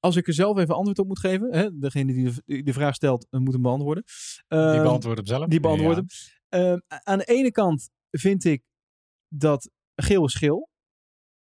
Als 0.00 0.16
ik 0.16 0.26
er 0.26 0.32
zelf 0.34 0.58
even 0.58 0.74
antwoord 0.74 0.98
op 0.98 1.06
moet 1.06 1.18
geven, 1.18 1.52
hè, 1.54 1.78
degene 1.78 2.12
die 2.12 2.24
de, 2.24 2.42
die 2.46 2.62
de 2.62 2.72
vraag 2.72 2.94
stelt, 2.94 3.26
eh, 3.30 3.40
moet 3.40 3.52
hem 3.52 3.62
beantwoorden. 3.62 4.04
Die 4.48 4.58
Ehm, 4.58 4.82
beantwoordt 4.82 5.18
hem 5.18 5.26
zelf. 5.26 5.48
die 5.48 5.60
beantwoord 5.60 5.96
hem. 5.96 6.06
Ehm, 6.48 6.78
aan 7.02 7.18
de 7.18 7.24
ene 7.24 7.50
kant 7.50 7.90
vind 8.10 8.44
ik 8.44 8.62
dat 9.28 9.70
geel 9.94 10.24
is 10.24 10.34
geel. 10.34 10.68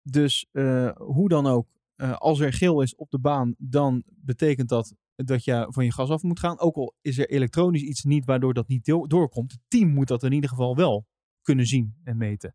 Dus 0.03 0.47
eh, 0.53 0.91
hoe 0.97 1.29
dan 1.29 1.47
ook, 1.47 1.69
als 2.15 2.41
er 2.41 2.53
geel 2.53 2.83
is 2.83 2.95
op 2.95 3.11
de 3.11 3.19
baan, 3.19 3.55
dan 3.59 4.03
betekent 4.07 4.69
dat 4.69 4.95
dat 5.25 5.45
je 5.45 5.67
van 5.71 5.85
je 5.85 5.93
gas 5.93 6.11
af 6.11 6.23
moet 6.23 6.39
gaan. 6.39 6.59
Ook 6.59 6.77
al 6.77 6.95
is 7.01 7.19
er 7.19 7.31
elektronisch 7.31 7.83
iets 7.83 8.03
niet 8.05 8.25
waardoor 8.25 8.55
dat 8.55 8.69
niet 8.69 8.85
doorkomt. 8.85 9.53
Het 9.53 9.61
team 9.69 9.89
moet 9.89 10.09
dat 10.09 10.23
in 10.23 10.33
ieder 10.33 10.51
geval 10.51 10.77
wel 10.77 11.07
kunnen 11.43 11.67
zien 11.67 11.95
en 12.05 12.17
meten. 12.17 12.55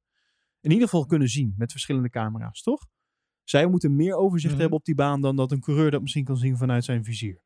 In 0.59 0.71
ieder 0.71 0.87
geval 0.87 1.05
kunnen 1.05 1.27
zien 1.29 1.53
met 1.57 1.71
verschillende 1.71 2.09
camera's, 2.09 2.61
toch? 2.61 2.85
Zij 3.43 3.67
moeten 3.67 3.95
meer 3.95 4.15
overzicht 4.15 4.51
Mhm. 4.51 4.61
hebben 4.61 4.79
op 4.79 4.85
die 4.85 4.95
baan 4.95 5.21
dan 5.21 5.35
dat 5.35 5.51
een 5.51 5.59
coureur 5.59 5.91
dat 5.91 6.01
misschien 6.01 6.23
kan 6.23 6.37
zien 6.37 6.57
vanuit 6.57 6.83
zijn 6.83 7.03
vizier. 7.03 7.41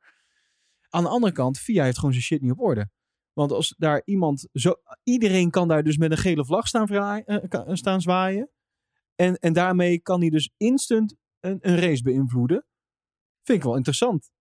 Aan 0.89 1.03
de 1.03 1.09
andere 1.09 1.33
kant, 1.33 1.59
VIA 1.59 1.83
heeft 1.83 1.95
gewoon 1.97 2.11
zijn 2.13 2.23
shit 2.25 2.41
niet 2.41 2.51
op 2.51 2.59
orde. 2.59 2.89
Want 3.33 3.51
als 3.51 3.73
daar 3.77 4.01
iemand 4.05 4.47
zo. 4.53 4.73
Iedereen 5.03 5.49
kan 5.49 5.67
daar 5.67 5.83
dus 5.83 5.97
met 5.97 6.11
een 6.11 6.17
gele 6.17 6.45
vlag 6.45 6.67
staan, 6.67 6.87
eh, 6.87 7.37
kan- 7.47 7.77
staan 7.77 8.01
zwaaien. 8.01 8.49
En, 9.15 9.35
en 9.35 9.53
daarmee 9.53 9.99
kan 10.01 10.19
hij 10.19 10.29
dus 10.29 10.51
instant 10.57 11.15
een, 11.39 11.57
een 11.61 11.75
race 11.79 12.03
beïnvloeden. 12.03 12.65
Vind 13.43 13.57
ik 13.57 13.63
wel 13.63 13.75
interessant. 13.75 14.31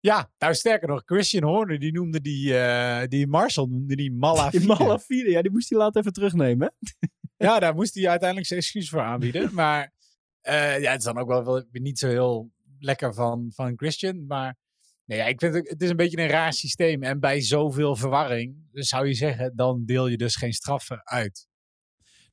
Ja, 0.00 0.30
nou 0.38 0.54
sterker 0.54 0.88
nog, 0.88 1.02
Christian 1.04 1.42
Horner 1.42 1.78
die 1.78 1.92
noemde 1.92 2.20
die, 2.20 2.58
eh, 2.58 3.08
die 3.08 3.26
Marshall 3.26 3.66
noemde 3.66 3.96
die 3.96 4.12
Malafide. 4.12 4.58
Die 4.58 4.66
Malafide, 4.66 5.30
ja, 5.30 5.42
die 5.42 5.50
moest 5.50 5.70
hij 5.70 5.78
later 5.78 6.00
even 6.00 6.12
terugnemen. 6.12 6.72
hè? 6.78 7.06
Ja, 7.46 7.58
daar 7.58 7.74
moest 7.74 7.94
hij 7.94 8.08
uiteindelijk 8.08 8.48
zijn 8.48 8.60
excuus 8.60 8.88
voor 8.88 9.00
aanbieden. 9.00 9.54
Maar 9.54 9.92
eh, 10.40 10.80
ja, 10.80 10.90
het 10.90 10.98
is 10.98 11.04
dan 11.04 11.18
ook 11.18 11.28
wel, 11.28 11.64
niet 11.72 11.98
zo 11.98 12.08
heel 12.08 12.50
lekker 12.78 13.14
van, 13.14 13.50
van 13.54 13.72
Christian. 13.76 14.26
Maar 14.26 14.56
nee, 15.04 15.18
ja, 15.18 15.24
ik 15.24 15.40
vind 15.40 15.54
het, 15.54 15.68
het 15.68 15.82
is 15.82 15.90
een 15.90 15.96
beetje 15.96 16.18
een 16.18 16.28
raar 16.28 16.52
systeem. 16.52 17.02
En 17.02 17.20
bij 17.20 17.40
zoveel 17.40 17.96
verwarring 17.96 18.68
zou 18.72 19.06
je 19.06 19.14
zeggen, 19.14 19.56
dan 19.56 19.84
deel 19.84 20.06
je 20.06 20.16
dus 20.16 20.36
geen 20.36 20.52
straffen 20.52 21.06
uit. 21.06 21.48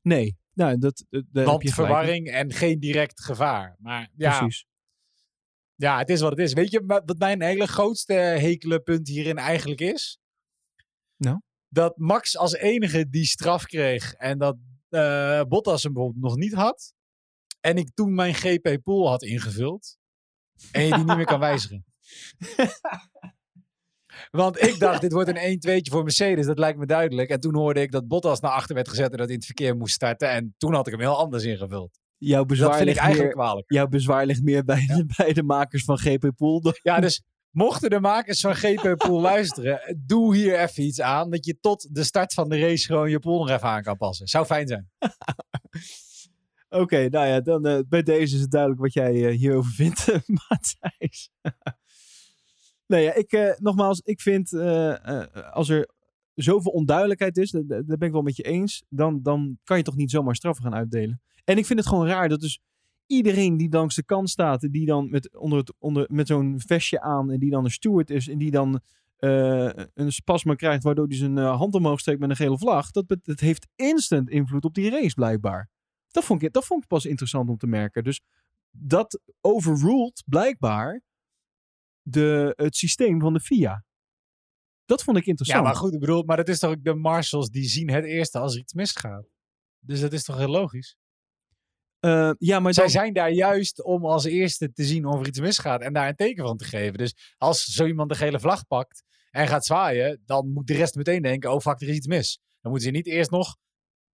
Nee, 0.02 0.36
nou, 0.54 0.78
dat, 0.78 1.04
Want 1.30 1.70
verwarring 1.70 2.30
en 2.30 2.52
geen 2.52 2.80
direct 2.80 3.20
gevaar. 3.20 3.76
Maar 3.78 4.08
ja, 4.16 4.38
Precies. 4.38 4.66
Ja, 5.78 5.98
het 5.98 6.10
is 6.10 6.20
wat 6.20 6.30
het 6.30 6.40
is. 6.40 6.52
Weet 6.52 6.70
je 6.70 6.82
wat 6.86 7.18
mijn 7.18 7.42
hele 7.42 7.66
grootste 7.66 8.12
hekele 8.12 8.80
punt 8.80 9.08
hierin 9.08 9.38
eigenlijk 9.38 9.80
is? 9.80 10.18
Nou? 11.16 11.40
Dat 11.68 11.96
Max 11.96 12.36
als 12.36 12.54
enige 12.54 13.08
die 13.08 13.24
straf 13.24 13.64
kreeg 13.64 14.12
en 14.12 14.38
dat 14.38 14.56
eh, 14.88 15.42
Bottas 15.42 15.82
hem 15.82 15.92
bijvoorbeeld 15.92 16.24
nog 16.24 16.36
niet 16.36 16.52
had. 16.52 16.92
En 17.60 17.76
ik 17.76 17.90
toen 17.94 18.14
mijn 18.14 18.34
GP 18.34 18.78
pool 18.82 19.08
had 19.08 19.22
ingevuld. 19.22 19.96
En 20.72 20.84
je 20.84 20.94
die 20.94 21.04
niet 21.04 21.16
meer 21.16 21.24
kan 21.24 21.40
wijzigen. 21.50 21.84
Want 24.30 24.62
ik 24.62 24.78
dacht, 24.78 25.00
dit 25.00 25.12
wordt 25.12 25.28
een 25.28 25.60
1-2'tje 25.68 25.90
voor 25.90 26.02
Mercedes. 26.02 26.46
Dat 26.46 26.58
lijkt 26.58 26.78
me 26.78 26.86
duidelijk. 26.86 27.30
En 27.30 27.40
toen 27.40 27.54
hoorde 27.54 27.80
ik 27.80 27.92
dat 27.92 28.08
Bottas 28.08 28.40
naar 28.40 28.50
achter 28.50 28.74
werd 28.74 28.88
gezet 28.88 29.10
en 29.10 29.16
dat 29.16 29.26
hij 29.26 29.28
in 29.28 29.36
het 29.36 29.44
verkeer 29.44 29.76
moest 29.76 29.94
starten. 29.94 30.30
En 30.30 30.54
toen 30.56 30.74
had 30.74 30.86
ik 30.86 30.92
hem 30.92 31.02
heel 31.02 31.16
anders 31.16 31.44
ingevuld. 31.44 31.98
Jouw 32.18 32.44
bezwaar, 32.44 32.68
Dat 32.68 32.76
vind 32.76 32.88
ik 32.88 32.94
ligt 32.94 33.06
eigenlijk 33.06 33.34
meer, 33.36 33.44
kwalijk. 33.44 33.72
jouw 33.72 33.86
bezwaar 33.88 34.26
ligt 34.26 34.42
meer 34.42 34.64
bij, 34.64 34.86
de, 34.86 35.04
bij 35.16 35.32
de 35.32 35.42
makers 35.42 35.84
van 35.84 35.98
GP 35.98 36.30
Pool. 36.36 36.60
dan- 36.60 36.78
Ja, 36.82 37.00
dus 37.00 37.22
mochten 37.50 37.90
de 37.90 38.00
makers 38.00 38.40
van 38.40 38.54
GP 38.54 38.94
Pool 38.96 39.20
luisteren, 39.20 40.02
doe 40.06 40.36
hier 40.36 40.58
even 40.60 40.82
iets 40.82 41.00
aan. 41.00 41.30
Dat 41.30 41.44
je 41.44 41.58
tot 41.60 41.94
de 41.94 42.04
start 42.04 42.34
van 42.34 42.48
de 42.48 42.58
race 42.58 42.86
gewoon 42.86 43.10
je 43.10 43.18
pool 43.18 43.38
nog 43.38 43.48
even 43.50 43.68
aan 43.68 43.82
kan 43.82 43.96
passen. 43.96 44.26
Zou 44.26 44.44
fijn 44.46 44.66
zijn. 44.68 44.88
Oké, 46.68 47.08
nou 47.08 47.26
ja, 47.26 47.40
dan 47.40 47.66
eh, 47.66 47.78
bij 47.88 48.02
deze 48.02 48.34
is 48.34 48.40
het 48.40 48.50
duidelijk 48.50 48.80
wat 48.80 48.92
jij 48.92 49.26
eh, 49.28 49.36
hierover 49.36 49.70
vindt, 49.72 50.06
Matthijs. 50.48 51.30
nee, 52.86 53.02
ja, 53.02 53.14
ik, 53.14 53.32
eh, 53.32 53.50
nogmaals, 53.58 54.00
ik 54.00 54.20
vind 54.20 54.52
als 55.52 55.68
er 55.68 55.88
zoveel 56.34 56.72
onduidelijkheid 56.72 57.36
is, 57.36 57.50
dat, 57.50 57.68
dat 57.68 57.86
ben 57.98 58.06
ik 58.08 58.12
wel 58.12 58.22
met 58.22 58.36
je 58.36 58.42
eens, 58.42 58.84
dan, 58.88 59.22
dan 59.22 59.58
kan 59.64 59.76
je 59.76 59.82
toch 59.82 59.96
niet 59.96 60.10
zomaar 60.10 60.34
straffen 60.36 60.64
gaan 60.64 60.74
uitdelen. 60.74 61.20
En 61.48 61.58
ik 61.58 61.66
vind 61.66 61.78
het 61.78 61.88
gewoon 61.88 62.06
raar 62.06 62.28
dat 62.28 62.40
dus 62.40 62.60
iedereen 63.06 63.56
die 63.56 63.70
langs 63.70 63.94
de 63.94 64.04
kant 64.04 64.30
staat, 64.30 64.72
die 64.72 64.86
dan 64.86 65.10
met, 65.10 65.36
onder 65.36 65.58
het, 65.58 65.74
onder, 65.78 66.06
met 66.10 66.26
zo'n 66.26 66.60
vestje 66.66 67.00
aan 67.00 67.30
en 67.30 67.38
die 67.38 67.50
dan 67.50 67.64
een 67.64 67.70
steward 67.70 68.10
is 68.10 68.28
en 68.28 68.38
die 68.38 68.50
dan 68.50 68.80
eh, 69.16 69.70
een 69.94 70.12
spasma 70.12 70.54
krijgt 70.54 70.82
waardoor 70.82 71.06
hij 71.06 71.16
zijn 71.16 71.38
eh, 71.38 71.56
hand 71.56 71.74
omhoog 71.74 72.00
steekt 72.00 72.18
met 72.18 72.30
een 72.30 72.36
gele 72.36 72.58
vlag, 72.58 72.90
dat, 72.90 73.16
dat 73.22 73.40
heeft 73.40 73.66
instant 73.74 74.28
invloed 74.28 74.64
op 74.64 74.74
die 74.74 74.90
race 74.90 75.14
blijkbaar. 75.14 75.70
Dat 76.10 76.24
vond, 76.24 76.42
ik, 76.42 76.52
dat 76.52 76.66
vond 76.66 76.82
ik 76.82 76.88
pas 76.88 77.06
interessant 77.06 77.48
om 77.48 77.56
te 77.56 77.66
merken. 77.66 78.04
Dus 78.04 78.20
dat 78.70 79.20
overruled 79.40 80.22
blijkbaar 80.26 81.02
de, 82.02 82.52
het 82.56 82.76
systeem 82.76 83.20
van 83.20 83.32
de 83.32 83.40
FIA. 83.40 83.84
Dat 84.84 85.02
vond 85.02 85.16
ik 85.16 85.24
Ja, 85.24 85.30
interessant. 85.30 85.64
maar 85.64 85.76
goed, 85.76 85.94
ik 85.94 86.00
bedoel, 86.00 86.22
maar 86.22 86.38
het 86.38 86.48
is 86.48 86.58
toch 86.58 86.70
ook 86.70 86.84
de 86.84 86.94
marshals 86.94 87.50
die 87.50 87.68
zien 87.68 87.90
het 87.90 88.04
eerste 88.04 88.38
als 88.38 88.54
er 88.54 88.60
iets 88.60 88.72
misgaat. 88.72 89.26
Dus 89.78 90.00
dat 90.00 90.12
is 90.12 90.24
toch 90.24 90.36
heel 90.36 90.48
logisch. 90.48 90.96
Eh, 92.00 92.30
ja, 92.38 92.60
maar 92.60 92.74
Zij 92.74 92.82
dan, 92.82 92.92
zijn 92.92 93.12
daar 93.12 93.30
juist 93.30 93.82
om 93.84 94.04
als 94.06 94.24
eerste 94.24 94.72
te 94.72 94.84
zien 94.84 95.04
of 95.06 95.20
er 95.20 95.26
iets 95.26 95.40
misgaat 95.40 95.80
en 95.82 95.92
daar 95.92 96.08
een 96.08 96.14
teken 96.14 96.44
van 96.44 96.56
te 96.56 96.64
geven. 96.64 96.98
Dus 96.98 97.34
als 97.36 97.64
zo 97.64 97.86
iemand 97.86 98.08
de 98.08 98.14
gele 98.14 98.40
vlag 98.40 98.66
pakt 98.66 99.02
en 99.30 99.48
gaat 99.48 99.64
zwaaien, 99.66 100.22
dan 100.24 100.52
moet 100.52 100.66
de 100.66 100.74
rest 100.74 100.94
meteen 100.94 101.22
denken, 101.22 101.52
oh 101.52 101.60
fuck, 101.60 101.80
er 101.80 101.88
is 101.88 101.96
iets 101.96 102.06
mis. 102.06 102.40
Dan 102.60 102.70
moeten 102.70 102.88
ze 102.90 102.94
niet 102.96 103.06
eerst 103.06 103.30
nog, 103.30 103.56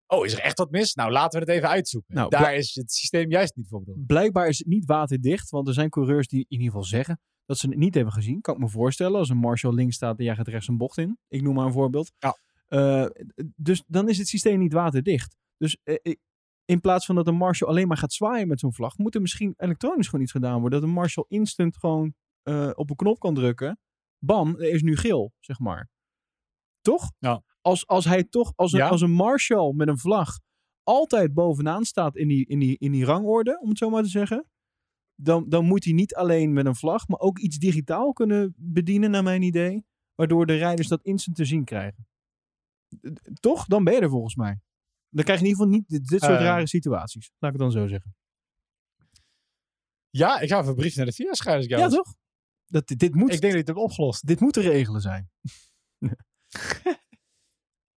oh, 0.07 0.25
is 0.25 0.33
er 0.33 0.39
echt 0.39 0.57
wat 0.57 0.71
mis? 0.71 0.93
Nou, 0.93 1.11
laten 1.11 1.39
we 1.39 1.45
het 1.45 1.55
even 1.55 1.69
uitzoeken. 1.69 2.15
Nou, 2.15 2.29
daar 2.29 2.55
is 2.55 2.75
het 2.75 2.91
systeem 2.91 3.29
juist 3.31 3.55
niet 3.55 3.67
voor 3.67 3.79
bedoeld. 3.79 4.05
blijkbaar 4.05 4.47
is 4.47 4.57
het 4.57 4.67
niet 4.67 4.85
waterdicht. 4.85 5.49
Want 5.49 5.67
er 5.67 5.73
zijn 5.73 5.89
coureurs 5.89 6.27
die 6.27 6.39
in 6.39 6.45
ieder 6.49 6.65
geval 6.65 6.83
zeggen 6.83 7.19
dat 7.45 7.57
ze 7.57 7.67
het 7.67 7.77
niet 7.77 7.95
hebben 7.95 8.13
gezien. 8.13 8.41
Kan 8.41 8.53
ik 8.55 8.59
me 8.61 8.69
voorstellen. 8.69 9.17
Als 9.19 9.29
een 9.29 9.37
Marshall 9.37 9.73
links 9.73 9.95
staat 9.95 10.17
en 10.19 10.23
jij 10.25 10.35
gaat 10.35 10.47
rechts 10.47 10.67
een 10.67 10.77
bocht 10.77 10.97
in. 10.97 11.17
Ik 11.27 11.41
noem 11.41 11.55
maar 11.55 11.65
een 11.65 11.71
voorbeeld. 11.71 12.11
Ja. 12.19 12.37
Eh, 12.67 13.05
dus 13.55 13.83
dan 13.87 14.09
is 14.09 14.17
het 14.17 14.27
systeem 14.27 14.59
niet 14.59 14.73
waterdicht. 14.73 15.35
Dus 15.57 15.77
eh, 15.83 15.95
ik- 16.01 16.19
in 16.71 16.81
plaats 16.81 17.05
van 17.05 17.15
dat 17.15 17.27
een 17.27 17.35
Marshall 17.35 17.69
alleen 17.69 17.87
maar 17.87 17.97
gaat 17.97 18.13
zwaaien 18.13 18.47
met 18.47 18.59
zo'n 18.59 18.73
vlag, 18.73 18.97
moet 18.97 19.15
er 19.15 19.21
misschien 19.21 19.53
elektronisch 19.57 20.05
gewoon 20.07 20.21
iets 20.21 20.31
gedaan 20.31 20.59
worden. 20.61 20.79
Dat 20.79 20.89
een 20.89 20.95
Marshall 20.95 21.25
instant 21.29 21.77
gewoon 21.77 22.13
eh, 22.41 22.69
op 22.73 22.89
een 22.89 22.95
knop 22.95 23.19
kan 23.19 23.33
drukken. 23.33 23.79
Bam, 24.17 24.55
er 24.55 24.69
is 24.69 24.81
nu 24.81 24.95
geel, 24.95 25.33
zeg 25.39 25.59
maar. 25.59 25.89
Toch? 26.81 27.11
Ja. 27.19 27.43
Als, 27.61 27.87
als 27.87 28.05
hij 28.05 28.23
toch, 28.23 28.53
als 28.55 28.71
een, 28.71 28.79
Ja. 28.79 28.87
als 28.87 29.01
een 29.01 29.11
Marshall 29.11 29.73
met 29.73 29.87
een 29.87 29.97
vlag 29.97 30.39
altijd 30.83 31.33
bovenaan 31.33 31.83
staat 31.83 32.15
in 32.15 32.27
die, 32.27 32.45
in 32.45 32.59
die, 32.59 32.77
in 32.77 32.91
die 32.91 33.05
rangorde, 33.05 33.59
om 33.61 33.69
het 33.69 33.77
zo 33.77 33.89
maar 33.89 34.03
te 34.03 34.09
zeggen. 34.09 34.49
Dan, 35.15 35.49
dan 35.49 35.65
moet 35.65 35.83
hij 35.83 35.93
niet 35.93 36.15
alleen 36.15 36.53
met 36.53 36.65
een 36.65 36.75
vlag, 36.75 37.07
maar 37.07 37.19
ook 37.19 37.39
iets 37.39 37.57
digitaal 37.57 38.13
kunnen 38.13 38.53
bedienen, 38.57 39.11
naar 39.11 39.23
mijn 39.23 39.41
idee. 39.41 39.85
Waardoor 40.15 40.45
de 40.45 40.55
rijders 40.57 40.87
dat 40.87 41.03
instant 41.03 41.35
te 41.35 41.45
zien 41.45 41.63
krijgen. 41.63 42.07
Toch? 43.39 43.65
Dan 43.65 43.83
ben 43.83 43.93
je 43.93 43.99
er 43.99 44.09
volgens 44.09 44.35
mij. 44.35 44.59
Dan 45.13 45.23
krijg 45.23 45.39
je 45.39 45.45
in 45.45 45.51
ieder 45.51 45.65
geval 45.65 45.79
niet 45.79 45.89
dit, 45.89 46.07
dit 46.07 46.21
soort 46.21 46.39
Eh. 46.39 46.43
rare 46.43 46.67
situaties. 46.67 47.31
Laat 47.39 47.53
ik 47.53 47.59
het 47.59 47.71
dan 47.71 47.81
zo 47.81 47.87
zeggen. 47.87 48.15
Ja, 50.09 50.39
ik 50.39 50.49
ga 50.49 50.57
even 50.57 50.69
een 50.69 50.75
brief 50.75 50.95
naar 50.95 51.05
de 51.05 51.11
VIA 51.11 51.33
schrijven. 51.33 51.63
ik 51.63 51.69
Ja, 51.77 51.87
toch? 51.87 52.13
Dat, 52.65 52.87
dit, 52.87 53.15
moet, 53.15 53.33
Ik 53.33 53.41
denk 53.41 53.41
dat 53.41 53.51
je 53.51 53.57
het 53.57 53.67
hebt 53.67 53.79
opgelost. 53.79 54.27
dit 54.27 54.39
moet 54.39 54.53
te 54.53 54.61
regelen 54.61 55.01
zijn. 55.01 55.29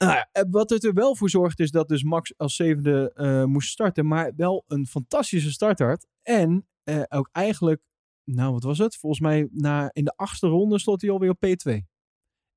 nou 0.05 0.13
ja, 0.13 0.29
eh, 0.33 0.43
wat 0.51 0.71
het 0.71 0.85
er 0.85 0.93
wel 0.93 1.17
voor 1.17 1.31
zorgt 1.31 1.61
is 1.61 1.71
dat 1.71 1.89
dus 1.89 2.03
Max 2.03 2.37
als 2.37 2.57
zevende 2.57 3.13
eh, 3.15 3.45
moest 3.45 3.71
starten. 3.71 4.07
Maar 4.07 4.33
wel 4.37 4.65
een 4.67 4.87
fantastische 4.87 5.51
start 5.53 5.79
had. 5.79 6.07
En 6.23 6.69
eh, 6.83 7.03
ook 7.09 7.29
eigenlijk, 7.33 7.83
nou 8.25 8.53
wat 8.53 8.63
was 8.63 8.79
het? 8.79 8.97
Volgens 8.97 9.21
mij 9.21 9.49
na, 9.53 9.91
in 9.93 10.05
de 10.05 10.17
achtste 10.17 10.47
ronde 10.47 10.79
stond 10.79 11.01
hij 11.03 11.11
alweer 11.11 11.31
op 11.31 11.47
P2. 11.47 11.94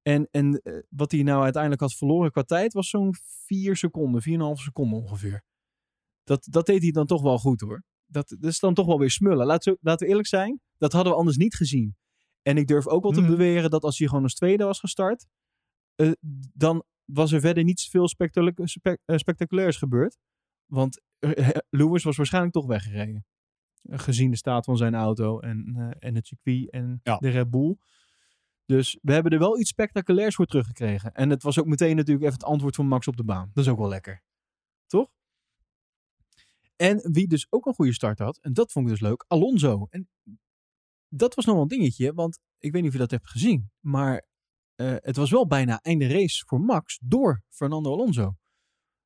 En, 0.07 0.27
en 0.31 0.61
eh, 0.61 0.73
wat 0.89 1.11
hij 1.11 1.23
nou 1.23 1.43
uiteindelijk 1.43 1.81
had 1.81 1.93
verloren 1.93 2.31
qua 2.31 2.43
tijd 2.43 2.73
was 2.73 2.89
zo'n 2.89 3.15
4 3.45 3.75
seconden, 3.75 4.21
4,5 4.57 4.63
seconden 4.63 4.99
ongeveer. 4.99 5.43
Dat, 6.23 6.47
dat 6.49 6.65
deed 6.65 6.81
hij 6.81 6.91
dan 6.91 7.05
toch 7.05 7.21
wel 7.21 7.37
goed 7.37 7.61
hoor. 7.61 7.83
Dat, 8.05 8.29
dat 8.39 8.51
is 8.51 8.59
dan 8.59 8.73
toch 8.73 8.85
wel 8.85 8.99
weer 8.99 9.11
smullen. 9.11 9.45
Laten 9.45 9.73
we, 9.73 9.79
laten 9.81 10.03
we 10.05 10.09
eerlijk 10.09 10.27
zijn, 10.29 10.61
dat 10.77 10.91
hadden 10.91 11.11
we 11.13 11.17
anders 11.19 11.37
niet 11.37 11.55
gezien. 11.55 11.95
En 12.41 12.57
ik 12.57 12.67
durf 12.67 12.87
ook 12.87 13.03
wel 13.03 13.11
te 13.11 13.21
Mhm. 13.21 13.29
beweren 13.29 13.69
dat 13.69 13.83
als 13.83 13.97
hij 13.97 14.07
gewoon 14.07 14.23
als 14.23 14.33
tweede 14.33 14.63
was 14.63 14.79
gestart, 14.79 15.27
eh, 15.95 16.11
dan 16.53 16.83
was 17.05 17.31
er 17.31 17.39
verder 17.39 17.63
niet 17.63 17.81
veel 17.81 18.07
spectacula- 18.07 18.65
spec- 18.67 19.01
eh, 19.05 19.17
spectaculairs 19.17 19.77
gebeurd. 19.77 20.17
Want 20.65 21.01
Lewis 21.69 22.03
was 22.03 22.17
waarschijnlijk 22.17 22.53
toch 22.53 22.65
weggereden. 22.65 23.25
Gezien 23.89 24.31
de 24.31 24.37
staat 24.37 24.65
van 24.65 24.77
zijn 24.77 24.95
auto 24.95 25.39
en, 25.39 25.75
en 25.99 26.15
het 26.15 26.27
circuit 26.27 26.69
en 26.71 26.99
Ja. 27.03 27.17
de 27.17 27.29
Red 27.29 27.49
Bull. 27.49 27.75
Dus 28.67 28.97
we 29.01 29.13
hebben 29.13 29.31
er 29.31 29.39
wel 29.39 29.59
iets 29.59 29.69
spectaculairs 29.69 30.35
voor 30.35 30.45
teruggekregen. 30.45 31.13
En 31.13 31.29
het 31.29 31.43
was 31.43 31.59
ook 31.59 31.65
meteen 31.65 31.95
natuurlijk 31.95 32.25
even 32.25 32.37
het 32.37 32.47
antwoord 32.47 32.75
van 32.75 32.87
Max 32.87 33.07
op 33.07 33.17
de 33.17 33.23
baan. 33.23 33.51
Dat 33.53 33.63
is 33.65 33.71
ook 33.71 33.77
wel 33.77 33.87
lekker. 33.87 34.23
Toch? 34.85 35.09
En 36.75 37.11
wie 37.11 37.27
dus 37.27 37.47
ook 37.49 37.65
een 37.65 37.73
goede 37.73 37.93
start 37.93 38.19
had, 38.19 38.37
en 38.37 38.53
dat 38.53 38.71
vond 38.71 38.85
ik 38.85 38.91
dus 38.91 39.01
leuk, 39.01 39.25
Alonso. 39.27 39.87
En 39.89 40.09
dat 41.07 41.35
was 41.35 41.45
nog 41.45 41.53
wel 41.53 41.63
een 41.63 41.69
dingetje, 41.69 42.13
want 42.13 42.39
ik 42.57 42.71
weet 42.71 42.81
niet 42.81 42.89
of 42.91 42.97
je 42.97 43.01
dat 43.01 43.11
hebt 43.11 43.29
gezien, 43.29 43.71
maar 43.79 44.25
eh, 44.75 44.95
het 44.97 45.15
was 45.15 45.31
wel 45.31 45.47
bijna 45.47 45.81
einde 45.81 46.07
race 46.07 46.43
voor 46.45 46.61
Max 46.61 46.99
door 47.03 47.41
Fernando 47.49 47.91
Alonso. 47.91 48.35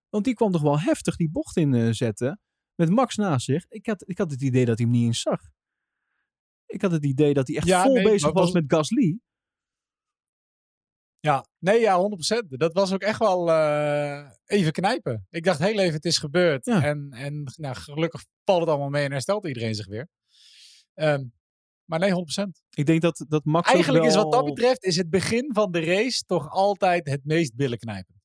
Want 0.09 0.25
die 0.25 0.33
kwam 0.33 0.51
toch 0.51 0.61
wel 0.61 0.79
heftig 0.79 1.15
die 1.15 1.29
bocht 1.29 1.57
in 1.57 1.73
eh, 1.73 1.91
zetten, 1.91 2.39
met 2.75 2.89
Max 2.89 3.15
naast 3.15 3.45
zich. 3.45 3.65
Ik 3.67 3.85
had, 3.85 4.09
ik 4.09 4.17
had 4.17 4.31
het 4.31 4.41
idee 4.41 4.65
dat 4.65 4.77
hij 4.77 4.87
hem 4.87 4.95
niet 4.95 5.05
eens 5.05 5.21
zag. 5.21 5.41
Ik 6.65 6.81
had 6.81 6.91
het 6.91 7.05
idee 7.05 7.33
dat 7.33 7.47
hij 7.47 7.55
echt 7.57 7.67
Ja, 7.67 7.83
vol 7.83 7.93
nee, 7.93 8.03
bezig 8.03 8.31
was- 8.31 8.51
met 8.51 8.63
Gasly. 8.67 9.19
Ja, 11.21 11.45
nee, 11.59 11.79
ja, 11.79 12.09
100%. 12.43 12.47
Dat 12.47 12.73
was 12.73 12.93
ook 12.93 13.01
echt 13.01 13.19
wel 13.19 13.51
eh, 13.51 14.29
even 14.45 14.71
knijpen. 14.71 15.27
Ik 15.29 15.43
dacht 15.43 15.59
heel 15.59 15.79
even, 15.79 15.93
het 15.93 16.05
is 16.05 16.17
gebeurd. 16.17 16.65
Ja. 16.65 16.83
En, 16.83 17.11
en 17.11 17.51
nou, 17.55 17.75
gelukkig 17.75 18.25
valt 18.43 18.59
het 18.59 18.69
allemaal 18.69 18.89
mee 18.89 19.05
en 19.05 19.11
herstelt 19.11 19.47
iedereen 19.47 19.75
zich 19.75 19.87
weer. 19.87 20.07
Ehm, 20.93 21.23
maar 21.85 21.99
nee, 21.99 22.11
100%. 22.11 22.61
Ik 22.69 22.85
denk 22.85 23.01
dat, 23.01 23.25
dat 23.27 23.45
Max 23.45 23.71
Eigenlijk 23.71 24.05
is 24.05 24.15
wat 24.15 24.31
dat 24.31 24.45
betreft, 24.45 24.83
is 24.83 24.95
het 24.95 25.09
begin 25.09 25.53
van 25.53 25.71
de 25.71 25.79
race 25.79 26.23
toch 26.25 26.49
altijd 26.49 27.09
het 27.09 27.25
meest 27.25 27.55
billen 27.55 27.77
knijpen. 27.77 28.21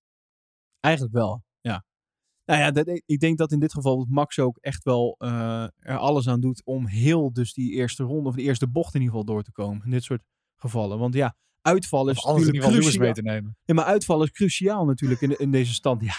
Eigenlijk 0.80 1.14
wel, 1.14 1.42
ja. 1.60 1.84
Nou 2.44 2.60
ja, 2.60 2.70
dat, 2.70 3.00
ik 3.06 3.20
denk 3.20 3.38
dat 3.38 3.52
in 3.52 3.60
dit 3.60 3.72
geval 3.72 4.06
Max 4.08 4.38
ook 4.38 4.58
echt 4.58 4.84
wel 4.84 5.14
eh, 5.18 5.66
er 5.78 5.96
alles 5.96 6.28
aan 6.28 6.40
doet 6.40 6.64
om 6.64 6.86
heel 6.86 7.32
dus 7.32 7.52
die 7.52 7.72
eerste 7.72 8.02
ronde 8.02 8.28
of 8.28 8.34
de 8.34 8.42
eerste 8.42 8.68
bocht 8.68 8.94
in 8.94 9.00
ieder 9.00 9.16
geval 9.16 9.34
door 9.34 9.42
te 9.42 9.52
komen. 9.52 9.84
In 9.84 9.90
dit 9.90 10.02
soort 10.02 10.22
gevallen. 10.56 10.98
Want 10.98 11.14
ja, 11.14 11.36
uitvallen 11.66 12.14
is 12.14 12.24
natuurlijk 12.24 12.64
cruciaal. 12.64 13.04
mee 13.04 13.12
te 13.12 13.22
nemen. 13.22 13.56
Ja, 13.64 13.74
maar 13.74 13.84
uitvallen 13.84 14.26
is 14.26 14.32
cruciaal 14.32 14.84
natuurlijk 14.84 15.20
in, 15.20 15.38
in 15.38 15.50
deze 15.50 15.74
stand. 15.74 16.02
Ja. 16.02 16.14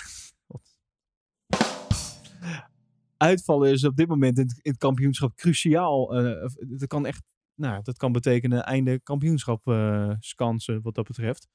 Uitvallen 3.18 3.72
is 3.72 3.84
op 3.84 3.96
dit 3.96 4.08
moment 4.08 4.38
in 4.38 4.44
het, 4.44 4.60
in 4.62 4.72
het 4.72 4.80
kampioenschap 4.80 5.36
cruciaal. 5.36 6.16
eh, 6.16 6.50
dat 6.68 6.88
kan 6.88 7.06
echt, 7.06 7.24
nou, 7.56 7.84
dat 7.84 7.98
kan 7.98 8.12
betekenen 8.12 8.64
einde 8.64 9.00
kampioenschap 9.00 9.68
eh 9.68 10.12
skansen 10.20 10.82
wat 10.82 10.96
dat 10.96 11.08
betreft. 11.08 11.48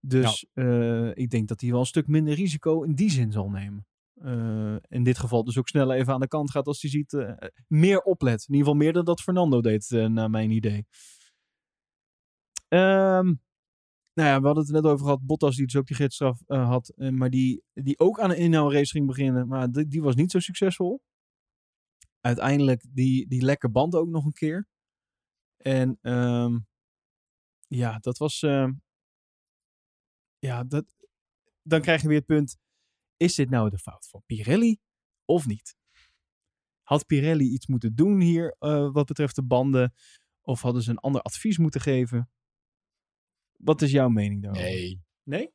Dus 0.00 0.46
eh, 0.52 1.16
ik 1.16 1.30
denk 1.30 1.48
dat 1.48 1.60
hij 1.60 1.70
wel 1.70 1.80
een 1.80 1.86
stuk 1.86 2.06
minder 2.06 2.34
risico 2.34 2.82
in 2.82 2.94
die 2.94 3.10
zin 3.10 3.32
zal 3.32 3.48
nemen. 3.50 3.86
Eh, 4.14 4.76
in 4.88 5.02
dit 5.02 5.18
geval 5.18 5.44
dus 5.44 5.58
ook 5.58 5.68
sneller 5.68 5.96
even 5.96 6.12
aan 6.12 6.20
de 6.20 6.28
kant 6.28 6.50
gaat 6.50 6.66
als 6.66 6.82
hij 6.82 6.90
ziet. 6.90 7.12
eh, 7.12 7.48
meer 7.66 8.00
oplet. 8.00 8.40
In 8.48 8.54
ieder 8.54 8.66
geval 8.66 8.74
meer 8.84 8.92
dan 8.92 9.04
dat 9.04 9.20
Fernando 9.20 9.60
deed, 9.60 9.90
eh, 9.90 10.06
naar 10.06 10.30
mijn 10.30 10.50
idee. 10.50 10.86
Ehm, 12.70 13.26
nou 14.14 14.28
ja, 14.28 14.40
we 14.40 14.46
hadden 14.46 14.64
het 14.64 14.72
net 14.72 14.84
over 14.84 15.04
gehad. 15.04 15.26
Bottas 15.26 15.56
die 15.56 15.66
dus 15.66 15.76
ook 15.76 15.86
die 15.86 15.96
gidsstraf 15.96 16.42
eh, 16.46 16.68
had. 16.68 16.88
eh, 16.88 17.08
maar 17.10 17.30
die, 17.30 17.62
die 17.72 17.98
ook 17.98 18.20
aan 18.20 18.30
een 18.30 18.36
inhoudrace 18.36 18.90
ging 18.92 19.06
beginnen. 19.06 19.48
Maar 19.48 19.70
die, 19.70 19.86
die 19.86 20.02
was 20.02 20.14
niet 20.14 20.30
zo 20.30 20.38
succesvol. 20.38 21.02
Uiteindelijk 22.20 22.84
die, 22.88 23.28
die 23.28 23.42
lekke 23.42 23.68
band 23.70 23.94
ook 23.94 24.08
nog 24.08 24.24
een 24.24 24.32
keer. 24.32 24.68
En 25.56 25.98
ehm, 26.02 26.58
ja, 27.66 27.98
dat 27.98 28.18
was... 28.18 28.42
ehm, 28.42 28.72
ja, 30.38 30.64
dat, 30.64 30.84
dan 31.62 31.80
krijg 31.80 32.02
je 32.02 32.08
weer 32.08 32.16
het 32.16 32.26
punt. 32.26 32.58
Is 33.16 33.34
dit 33.34 33.50
nou 33.50 33.70
de 33.70 33.78
fout 33.78 34.08
van 34.08 34.22
Pirelli 34.26 34.78
of 35.24 35.46
niet? 35.46 35.76
Had 36.82 37.06
Pirelli 37.06 37.44
iets 37.44 37.66
moeten 37.66 37.94
doen 37.94 38.20
hier 38.20 38.56
eh, 38.58 38.92
wat 38.92 39.06
betreft 39.06 39.34
de 39.34 39.42
banden? 39.44 39.94
Of 40.40 40.60
hadden 40.60 40.82
ze 40.82 40.90
een 40.90 40.98
ander 40.98 41.22
advies 41.22 41.58
moeten 41.58 41.80
geven? 41.80 42.30
Wat 43.62 43.82
is 43.82 43.90
jouw 43.90 44.08
mening 44.08 44.42
daarover? 44.42 44.64
Nee. 44.64 45.02
Nee? 45.22 45.52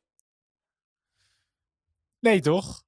Nee, 2.18 2.40
toch? 2.40 2.84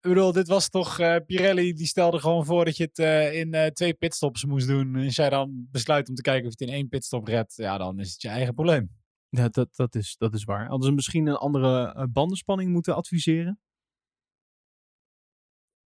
Ik 0.00 0.08
bedoel, 0.08 0.32
dit 0.32 0.48
was 0.48 0.68
toch 0.68 0.98
uh, 0.98 1.16
Pirelli 1.26 1.72
die 1.72 1.86
stelde 1.86 2.18
gewoon 2.18 2.44
voor 2.44 2.64
dat 2.64 2.76
je 2.76 2.84
het 2.84 2.98
uh, 2.98 3.34
in 3.34 3.54
uh, 3.54 3.66
twee 3.66 3.94
pitstops 3.94 4.44
moest 4.44 4.66
doen. 4.66 4.96
En 4.96 5.04
als 5.04 5.16
jij 5.16 5.30
dan 5.30 5.66
besluit 5.70 6.08
om 6.08 6.14
te 6.14 6.22
kijken 6.22 6.46
of 6.46 6.52
je 6.58 6.64
het 6.64 6.68
in 6.68 6.78
één 6.78 6.88
pitstop 6.88 7.26
redt, 7.26 7.56
ja, 7.56 7.78
dan 7.78 7.98
is 7.98 8.12
het 8.12 8.22
je 8.22 8.28
eigen 8.28 8.54
probleem. 8.54 8.98
Ja, 9.28 9.48
dat, 9.48 9.76
dat, 9.76 9.94
is, 9.94 10.16
dat 10.16 10.34
is 10.34 10.44
waar. 10.44 10.66
Hadden 10.66 10.88
ze 10.88 10.94
misschien 10.94 11.26
een 11.26 11.36
andere 11.36 12.08
bandenspanning 12.08 12.72
moeten 12.72 12.94
adviseren? 12.94 13.60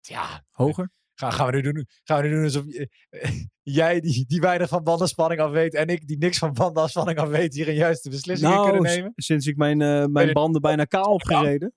Ja. 0.00 0.44
Hoger? 0.50 0.90
Gaan, 1.20 1.32
gaan, 1.32 1.46
we 1.46 1.52
nu 1.52 1.60
doen, 1.62 1.86
gaan 2.02 2.22
we 2.22 2.28
nu 2.28 2.34
doen 2.34 2.44
alsof 2.44 2.64
jij 3.80 4.00
die, 4.00 4.26
die 4.26 4.40
weinig 4.40 4.68
van 4.68 4.82
bandenspanning 4.82 5.40
af 5.40 5.50
weet 5.50 5.74
en 5.74 5.86
ik 5.86 6.06
die 6.06 6.18
niks 6.18 6.38
van 6.38 6.52
bandenspanning 6.52 7.18
af 7.18 7.28
weet 7.28 7.54
hier 7.54 7.68
een 7.68 7.74
juiste 7.74 8.10
beslissing 8.10 8.52
nou, 8.52 8.70
kunnen 8.70 8.92
nemen? 8.92 9.12
sinds 9.16 9.46
ik 9.46 9.56
mijn, 9.56 10.12
mijn 10.12 10.32
banden 10.32 10.60
bijna 10.60 10.84
kaal 10.84 11.12
heb 11.12 11.26
gereden, 11.36 11.72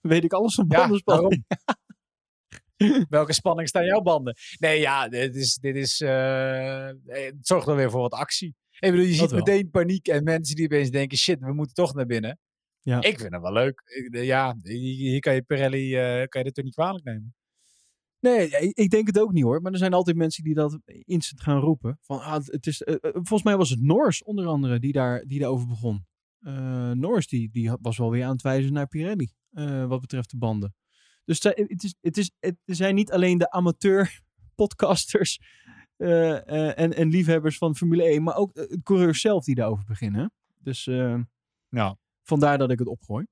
weet 0.00 0.24
ik 0.24 0.32
alles 0.32 0.54
van 0.54 0.66
bandenspanning. 0.66 1.44
Welke 3.08 3.32
spanning 3.32 3.68
staan 3.68 3.84
jouw 3.84 4.00
banden? 4.00 4.36
Nee, 4.58 4.80
ja, 4.80 5.08
dit 5.08 5.34
is, 5.34 5.54
dit 5.54 5.76
is 5.76 6.00
uh, 6.00 6.88
het 7.06 7.34
zorgt 7.40 7.66
dan 7.66 7.76
weer 7.76 7.90
voor 7.90 8.00
wat 8.00 8.12
actie. 8.12 8.56
Ik 8.78 8.90
bedoel, 8.90 9.06
je 9.06 9.14
ziet 9.14 9.32
meteen 9.32 9.70
paniek 9.70 10.08
en 10.08 10.24
mensen 10.24 10.56
die 10.56 10.64
opeens 10.64 10.90
denken, 10.90 11.18
shit, 11.18 11.40
we 11.40 11.52
moeten 11.52 11.74
toch 11.74 11.94
naar 11.94 12.06
binnen. 12.06 12.38
Ja. 12.80 13.02
Ik 13.02 13.18
vind 13.18 13.32
het 13.32 13.42
wel 13.42 13.52
leuk. 13.52 13.82
Ja, 14.10 14.56
hier 14.62 15.20
kan 15.20 15.34
je 15.34 15.42
Pirelli, 15.42 15.96
uh, 15.96 16.26
kan 16.26 16.40
je 16.40 16.46
dit 16.46 16.54
toch 16.54 16.64
niet 16.64 16.74
kwalijk 16.74 17.04
nemen? 17.04 17.34
Nee, 18.20 18.50
ik 18.72 18.90
denk 18.90 19.06
het 19.06 19.18
ook 19.18 19.32
niet 19.32 19.44
hoor. 19.44 19.62
Maar 19.62 19.72
er 19.72 19.78
zijn 19.78 19.92
altijd 19.92 20.16
mensen 20.16 20.44
die 20.44 20.54
dat 20.54 20.78
instant 20.86 21.40
gaan 21.40 21.60
roepen. 21.60 21.98
Van, 22.00 22.20
ah, 22.20 22.44
het 22.44 22.66
is, 22.66 22.80
uh, 22.80 22.94
volgens 23.12 23.42
mij 23.42 23.56
was 23.56 23.70
het 23.70 23.82
Norris 23.82 24.22
onder 24.22 24.46
andere 24.46 24.78
die, 24.78 24.92
daar, 24.92 25.24
die 25.26 25.38
daarover 25.38 25.66
begon. 25.66 26.06
Uh, 26.40 26.90
Norris 26.90 27.26
die, 27.26 27.50
die 27.50 27.72
was 27.80 27.98
wel 27.98 28.10
weer 28.10 28.24
aan 28.24 28.32
het 28.32 28.42
wijzen 28.42 28.72
naar 28.72 28.86
Pirelli. 28.86 29.30
wat 29.88 30.00
betreft 30.00 30.30
de 30.30 30.36
banden. 30.36 30.74
Dus 31.24 31.42
het, 31.42 31.84
is, 31.84 31.94
het, 32.00 32.16
is, 32.16 32.30
het 32.40 32.56
zijn 32.64 32.94
niet 32.94 33.12
alleen 33.12 33.38
de 33.38 33.50
amateur 33.50 34.20
podcasters 34.54 35.40
en, 35.96 36.94
en 36.94 37.08
liefhebbers 37.08 37.58
van 37.58 37.76
Formule 37.76 38.02
1, 38.02 38.22
maar 38.22 38.36
ook 38.36 38.54
de 38.54 38.80
coureurs 38.82 39.20
zelf 39.20 39.44
die 39.44 39.54
daarover 39.54 39.84
beginnen. 39.84 40.32
Dus 40.58 40.84
ja. 41.68 41.96
vandaar 42.22 42.58
dat 42.58 42.70
ik 42.70 42.78
het 42.78 42.88
opgooi. 42.88 43.26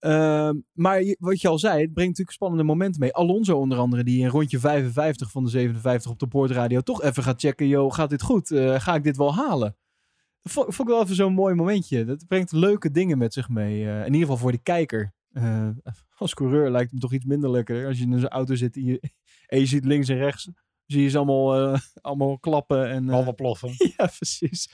Uh, 0.00 0.50
maar 0.72 1.16
wat 1.18 1.40
je 1.40 1.48
al 1.48 1.58
zei, 1.58 1.80
het 1.80 1.92
brengt 1.92 2.10
natuurlijk 2.10 2.36
spannende 2.36 2.64
momenten 2.64 3.00
mee. 3.00 3.14
Alonso 3.14 3.58
onder 3.58 3.78
andere, 3.78 4.04
die 4.04 4.20
in 4.20 4.28
rondje 4.28 4.58
55 4.58 5.30
van 5.30 5.44
de 5.44 5.50
57 5.50 6.10
op 6.10 6.18
de 6.18 6.26
boordradio 6.26 6.80
toch 6.80 7.02
even 7.02 7.22
gaat 7.22 7.40
checken. 7.40 7.66
Yo, 7.66 7.90
gaat 7.90 8.10
dit 8.10 8.22
goed? 8.22 8.50
Uh, 8.50 8.80
ga 8.80 8.94
ik 8.94 9.04
dit 9.04 9.16
wel 9.16 9.34
halen? 9.34 9.76
Dat 10.42 10.52
vond, 10.52 10.74
vond 10.74 10.88
ik 10.88 10.94
wel 10.94 11.04
even 11.04 11.14
zo'n 11.14 11.32
mooi 11.32 11.54
momentje. 11.54 12.04
Dat 12.04 12.26
brengt 12.26 12.52
leuke 12.52 12.90
dingen 12.90 13.18
met 13.18 13.32
zich 13.32 13.48
mee. 13.48 13.82
Uh, 13.82 13.98
in 13.98 14.04
ieder 14.04 14.20
geval 14.20 14.36
voor 14.36 14.52
de 14.52 14.62
kijker. 14.62 15.12
Uh, 15.32 15.68
als 16.16 16.34
coureur 16.34 16.70
lijkt 16.70 16.90
het 16.90 16.94
me 16.94 17.00
toch 17.00 17.12
iets 17.12 17.24
minder 17.24 17.50
lekker. 17.50 17.86
Als 17.86 17.98
je 17.98 18.04
in 18.04 18.18
zo'n 18.18 18.28
auto 18.28 18.54
zit 18.54 18.76
en 18.76 18.84
je, 18.84 19.00
en 19.46 19.58
je 19.58 19.66
ziet 19.66 19.84
links 19.84 20.08
en 20.08 20.16
rechts. 20.16 20.50
Zie 20.86 21.02
je 21.02 21.08
ze 21.08 21.16
allemaal, 21.16 21.78
allemaal 22.00 22.38
klappen. 22.38 22.90
En, 22.90 23.08
allemaal 23.08 23.34
ploffen. 23.34 23.72
ja, 23.96 24.06
precies. 24.16 24.68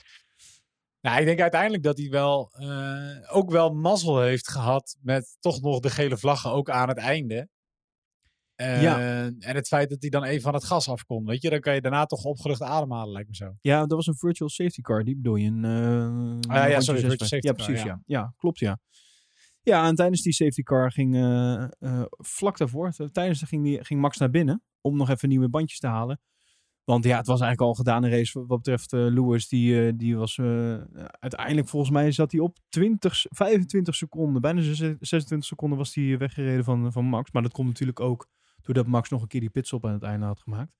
Nou, 1.01 1.19
ik 1.19 1.25
denk 1.25 1.39
uiteindelijk 1.39 1.83
dat 1.83 1.97
hij 1.97 2.09
wel 2.09 2.53
uh, 2.59 3.35
ook 3.35 3.51
wel 3.51 3.73
mazzel 3.73 4.21
heeft 4.21 4.49
gehad 4.49 4.97
met 5.01 5.37
toch 5.39 5.61
nog 5.61 5.79
de 5.79 5.89
gele 5.89 6.17
vlaggen 6.17 6.51
ook 6.51 6.69
aan 6.69 6.87
het 6.87 6.97
einde. 6.97 7.49
Uh, 8.61 8.81
ja. 8.81 8.99
En 9.39 9.55
het 9.55 9.67
feit 9.67 9.89
dat 9.89 10.01
hij 10.01 10.09
dan 10.09 10.23
even 10.23 10.41
van 10.41 10.53
het 10.53 10.63
gas 10.63 10.89
af 10.89 11.05
kon, 11.05 11.25
weet 11.25 11.41
je, 11.41 11.49
dan 11.49 11.59
kan 11.59 11.73
je 11.73 11.81
daarna 11.81 12.05
toch 12.05 12.23
opgelucht 12.23 12.61
ademhalen, 12.61 13.11
lijkt 13.11 13.29
me 13.29 13.35
zo. 13.35 13.57
Ja, 13.61 13.79
dat 13.79 13.91
was 13.91 14.07
een 14.07 14.17
virtual 14.17 14.49
safety 14.49 14.81
car, 14.81 15.03
die 15.03 15.15
bedoel 15.15 15.35
je? 15.35 15.47
Een, 15.47 15.63
uh, 15.63 16.55
ah, 16.55 16.69
ja, 16.69 16.79
sorry, 16.79 16.99
virtual 16.99 17.29
safety 17.29 17.47
ja, 17.47 17.53
precies, 17.53 17.83
ja. 17.83 18.01
ja. 18.05 18.33
klopt, 18.37 18.59
ja. 18.59 18.79
Ja, 19.61 19.87
en 19.87 19.95
tijdens 19.95 20.21
die 20.21 20.33
safety 20.33 20.61
car 20.61 20.91
ging 20.91 21.15
vlak 22.09 22.57
daarvoor, 22.57 22.91
tijdens 23.11 23.43
ging, 23.43 23.63
die, 23.63 23.83
ging 23.83 24.01
Max 24.01 24.17
naar 24.17 24.29
binnen 24.29 24.63
om 24.81 24.97
nog 24.97 25.09
even 25.09 25.29
nieuwe 25.29 25.49
bandjes 25.49 25.79
te 25.79 25.87
halen. 25.87 26.19
Want 26.87 27.03
ja, 27.03 27.17
het 27.17 27.27
was 27.27 27.41
eigenlijk 27.41 27.69
al 27.69 27.75
gedaan 27.75 28.03
een 28.03 28.09
race 28.09 28.45
wat 28.45 28.57
betreft 28.57 28.93
uh, 28.93 28.99
Lewis. 28.99 29.47
Die, 29.47 29.73
uh, 29.73 29.91
die 29.95 30.17
was 30.17 30.37
uh, 30.37 30.77
uiteindelijk 31.19 31.67
volgens 31.67 31.91
mij 31.91 32.11
zat 32.11 32.31
hij 32.31 32.41
op 32.41 32.57
20, 32.69 33.25
25 33.29 33.95
seconden. 33.95 34.41
Bijna 34.41 34.61
26 34.61 35.45
seconden 35.45 35.77
was 35.77 35.95
hij 35.95 36.17
weggereden 36.17 36.63
van, 36.63 36.91
van 36.91 37.05
Max. 37.05 37.31
Maar 37.31 37.41
dat 37.41 37.51
komt 37.51 37.67
natuurlijk 37.67 37.99
ook 37.99 38.27
doordat 38.61 38.87
Max 38.87 39.09
nog 39.09 39.21
een 39.21 39.27
keer 39.27 39.39
die 39.39 39.49
pitstop 39.49 39.85
aan 39.85 39.93
het 39.93 40.03
einde 40.03 40.25
had 40.25 40.39
gemaakt. 40.39 40.71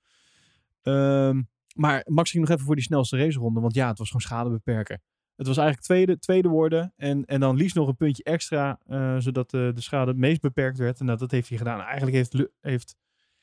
Um, 0.84 1.50
maar 1.76 2.02
Max 2.06 2.32
ging 2.32 2.44
nog 2.44 2.54
even 2.54 2.66
voor 2.66 2.76
die 2.76 2.84
snelste 2.84 3.18
raceronde. 3.18 3.60
Want 3.60 3.74
ja, 3.74 3.88
het 3.88 3.98
was 3.98 4.08
gewoon 4.08 4.22
schade 4.22 4.50
beperken. 4.50 5.02
Het 5.36 5.48
was 5.48 5.58
eigenlijk 5.58 5.88
tweede, 5.88 6.20
tweede 6.20 6.48
worden. 6.48 6.94
En, 6.96 7.26
en 7.26 7.40
dan 7.40 7.56
liefst 7.56 7.76
nog 7.76 7.88
een 7.88 7.96
puntje 7.96 8.24
extra. 8.24 8.80
zodat 9.20 9.50
de 9.50 9.74
schade 9.76 10.12
het 10.12 10.20
meest 10.20 10.42
beperkt 10.42 10.78
werd. 10.78 11.00
En 11.00 11.06
nou, 11.06 11.18
dat 11.18 11.32
heeft 11.32 11.50
hij 11.50 11.58
gedaan. 11.58 11.80
Eigenlijk 11.80 12.16
heeft, 12.16 12.50
heeft, 12.60 12.96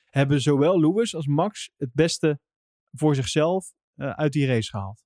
hebben 0.05 0.41
zowel 0.41 0.81
Lewis 0.81 1.15
als 1.15 1.27
Max 1.27 1.71
het 1.77 1.93
beste 1.93 2.41
voor 2.95 3.15
zichzelf 3.15 3.73
uh, 3.97 4.11
uit 4.11 4.33
die 4.33 4.47
race 4.47 4.71
gehaald. 4.71 5.05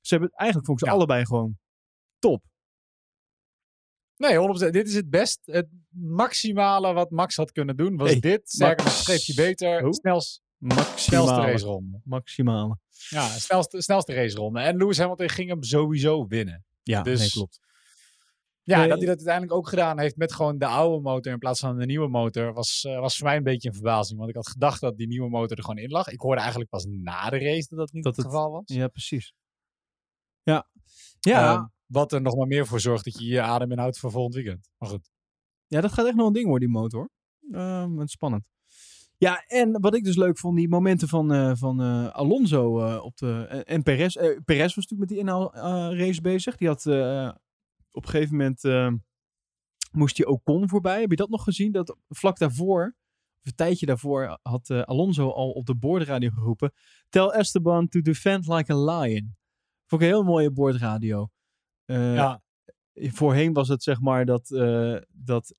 Ze 0.00 0.14
hebben 0.14 0.30
eigenlijk 0.30 0.68
vond 0.68 0.80
ik 0.80 0.86
ze 0.86 0.92
allebei 0.94 1.26
gewoon 1.26 1.58
top. 2.18 2.44
Nee, 4.16 4.66
100%. 4.66 4.70
Dit 4.70 4.88
is 4.88 4.94
het 4.94 5.10
best. 5.10 5.40
Het 5.44 5.68
maximale 5.88 6.92
wat 6.92 7.10
Max 7.10 7.36
had 7.36 7.52
kunnen 7.52 7.76
doen 7.76 7.96
was 7.96 8.14
dit. 8.14 8.50
Sterker 8.50 8.84
nog, 8.84 8.94
schreef 8.94 9.24
je 9.24 9.34
beter. 9.34 9.94
Snelst, 9.94 10.42
snelste 10.94 11.34
raceronde. 11.34 12.00
Maximale. 12.04 12.78
Ja, 13.08 13.28
snelste, 13.28 13.82
snelste 13.82 14.14
raceronde. 14.14 14.60
En 14.60 14.76
Lewis 14.76 14.98
Hamilton 14.98 15.28
ging 15.28 15.48
hem 15.48 15.62
sowieso 15.62 16.26
winnen. 16.26 16.64
Ja, 16.82 17.02
dus, 17.02 17.20
nee, 17.20 17.30
klopt. 17.30 17.60
Ja, 18.66 18.86
dat 18.86 18.98
hij 18.98 19.06
dat 19.06 19.16
uiteindelijk 19.16 19.52
ook 19.52 19.68
gedaan 19.68 19.98
heeft 19.98 20.16
met 20.16 20.32
gewoon 20.32 20.58
de 20.58 20.66
oude 20.66 21.02
motor 21.02 21.32
in 21.32 21.38
plaats 21.38 21.60
van 21.60 21.78
de 21.78 21.86
nieuwe 21.86 22.08
motor, 22.08 22.52
was, 22.52 22.84
uh, 22.88 22.98
was 22.98 23.16
voor 23.16 23.26
mij 23.26 23.36
een 23.36 23.42
beetje 23.42 23.68
een 23.68 23.74
verbazing. 23.74 24.18
Want 24.18 24.30
ik 24.30 24.36
had 24.36 24.48
gedacht 24.48 24.80
dat 24.80 24.96
die 24.96 25.06
nieuwe 25.06 25.28
motor 25.28 25.56
er 25.56 25.62
gewoon 25.64 25.78
in 25.78 25.90
lag. 25.90 26.08
Ik 26.08 26.20
hoorde 26.20 26.40
eigenlijk 26.40 26.70
pas 26.70 26.84
na 26.84 27.30
de 27.30 27.38
race 27.38 27.66
dat 27.68 27.78
dat 27.78 27.92
niet 27.92 28.04
het, 28.04 28.20
geval 28.20 28.50
was. 28.50 28.62
Ja, 28.64 28.88
precies. 28.88 29.32
Ja. 30.42 30.68
Ja. 31.20 31.54
Uh, 31.54 31.64
wat 31.86 32.12
er 32.12 32.22
nog 32.22 32.36
maar 32.36 32.46
meer 32.46 32.66
voor 32.66 32.80
zorgt 32.80 33.04
dat 33.04 33.18
je 33.18 33.26
je 33.26 33.40
adem 33.40 33.70
inhoudt 33.70 33.98
voor 33.98 34.10
volgend 34.10 34.34
weekend. 34.34 34.68
Maar 34.78 34.88
goed. 34.88 35.10
Ja, 35.66 35.80
dat 35.80 35.92
gaat 35.92 36.06
echt 36.06 36.16
nog 36.16 36.26
een 36.26 36.32
ding 36.32 36.46
worden, 36.46 36.68
die 36.68 36.78
motor. 36.78 37.10
Uh, 37.50 38.00
spannend. 38.04 38.44
Ja, 39.18 39.44
en 39.46 39.80
wat 39.80 39.94
ik 39.94 40.04
dus 40.04 40.16
leuk 40.16 40.38
vond, 40.38 40.56
die 40.56 40.68
momenten 40.68 41.08
van, 41.08 41.34
uh, 41.34 41.52
van 41.54 41.82
uh, 41.82 42.08
Alonso 42.08 42.96
op 42.98 43.16
de, 43.16 43.44
en 43.66 43.82
Perez. 43.82 44.14
Perez 44.44 44.74
was 44.74 44.86
natuurlijk 44.86 44.98
met 44.98 45.08
die 45.08 45.18
inhaalrace 45.18 46.20
bezig. 46.20 46.56
Die 46.56 46.68
had 46.68 46.84
op 47.96 48.04
een 48.04 48.10
gegeven 48.10 48.36
moment 48.36 48.64
uh, 48.64 48.92
moest 49.92 50.16
hij 50.16 50.26
Ocon 50.26 50.68
voorbij. 50.68 51.00
Heb 51.00 51.10
je 51.10 51.16
dat 51.16 51.28
nog 51.28 51.44
gezien? 51.44 51.72
Dat 51.72 51.96
vlak 52.08 52.38
daarvoor, 52.38 52.96
of 53.40 53.46
een 53.46 53.54
tijdje 53.54 53.86
daarvoor, 53.86 54.38
had 54.42 54.68
uh, 54.68 54.82
Alonso 54.82 55.30
al 55.30 55.50
op 55.50 55.66
de 55.66 55.74
boordradio 55.74 56.30
geroepen. 56.30 56.72
Tell 57.08 57.26
Esteban 57.26 57.88
to 57.88 58.00
defend 58.00 58.46
like 58.46 58.72
a 58.72 58.76
lion. 58.76 59.36
Vond 59.86 60.02
ik 60.02 60.08
een 60.08 60.14
heel 60.14 60.24
mooie 60.24 60.50
boordradio. 60.50 61.28
Uh, 61.86 62.14
ja. 62.14 62.42
Voorheen 62.94 63.52
was 63.52 63.68
het 63.68 63.82
zeg 63.82 64.00
maar 64.00 64.24
dat, 64.24 64.48
dat 65.08 65.54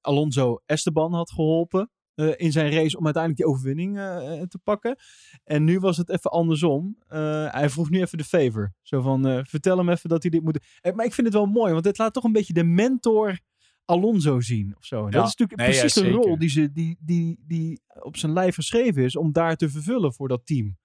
Alonso 0.00 0.60
Esteban 0.66 1.12
had 1.12 1.32
geholpen. 1.32 1.90
Uh, 2.16 2.32
in 2.36 2.52
zijn 2.52 2.72
race 2.72 2.98
om 2.98 3.04
uiteindelijk 3.04 3.42
die 3.42 3.52
overwinning 3.52 3.96
uh, 3.96 4.42
te 4.42 4.58
pakken. 4.64 4.96
En 5.44 5.64
nu 5.64 5.78
was 5.78 5.96
het 5.96 6.10
even 6.10 6.30
andersom. 6.30 6.96
Uh, 7.08 7.52
hij 7.52 7.70
vroeg 7.70 7.90
nu 7.90 8.00
even 8.00 8.18
de 8.18 8.24
favor. 8.24 8.72
Zo 8.82 9.00
van, 9.00 9.46
vertel 9.46 9.78
hem 9.78 9.88
even 9.88 10.08
dat 10.08 10.22
hij 10.22 10.30
dit 10.30 10.42
moet 10.42 10.58
maar 10.94 11.04
ik 11.04 11.14
vind 11.14 11.26
het 11.26 11.36
wel 11.36 11.46
mooi, 11.46 11.72
want 11.72 11.84
het 11.84 11.98
laat 11.98 12.12
toch 12.12 12.24
een 12.24 12.32
beetje 12.32 12.52
de 12.52 12.64
mentor 12.64 13.38
Alonso 13.84 14.40
zien. 14.40 14.74
Of 14.76 14.84
zo. 14.84 14.96
Ja. 14.96 15.10
Dat 15.10 15.26
is 15.26 15.36
natuurlijk 15.36 15.58
nee, 15.58 15.68
precies 15.68 15.94
ja, 15.94 16.02
de 16.02 16.10
rol 16.10 16.38
die, 16.38 16.48
ze, 16.48 16.72
die, 16.72 16.96
die, 17.00 17.38
die 17.46 17.80
op 18.00 18.16
zijn 18.16 18.32
lijf 18.32 18.54
geschreven 18.54 19.02
is 19.02 19.16
om 19.16 19.32
daar 19.32 19.56
te 19.56 19.68
vervullen 19.68 20.14
voor 20.14 20.28
dat 20.28 20.46
team. 20.46 20.76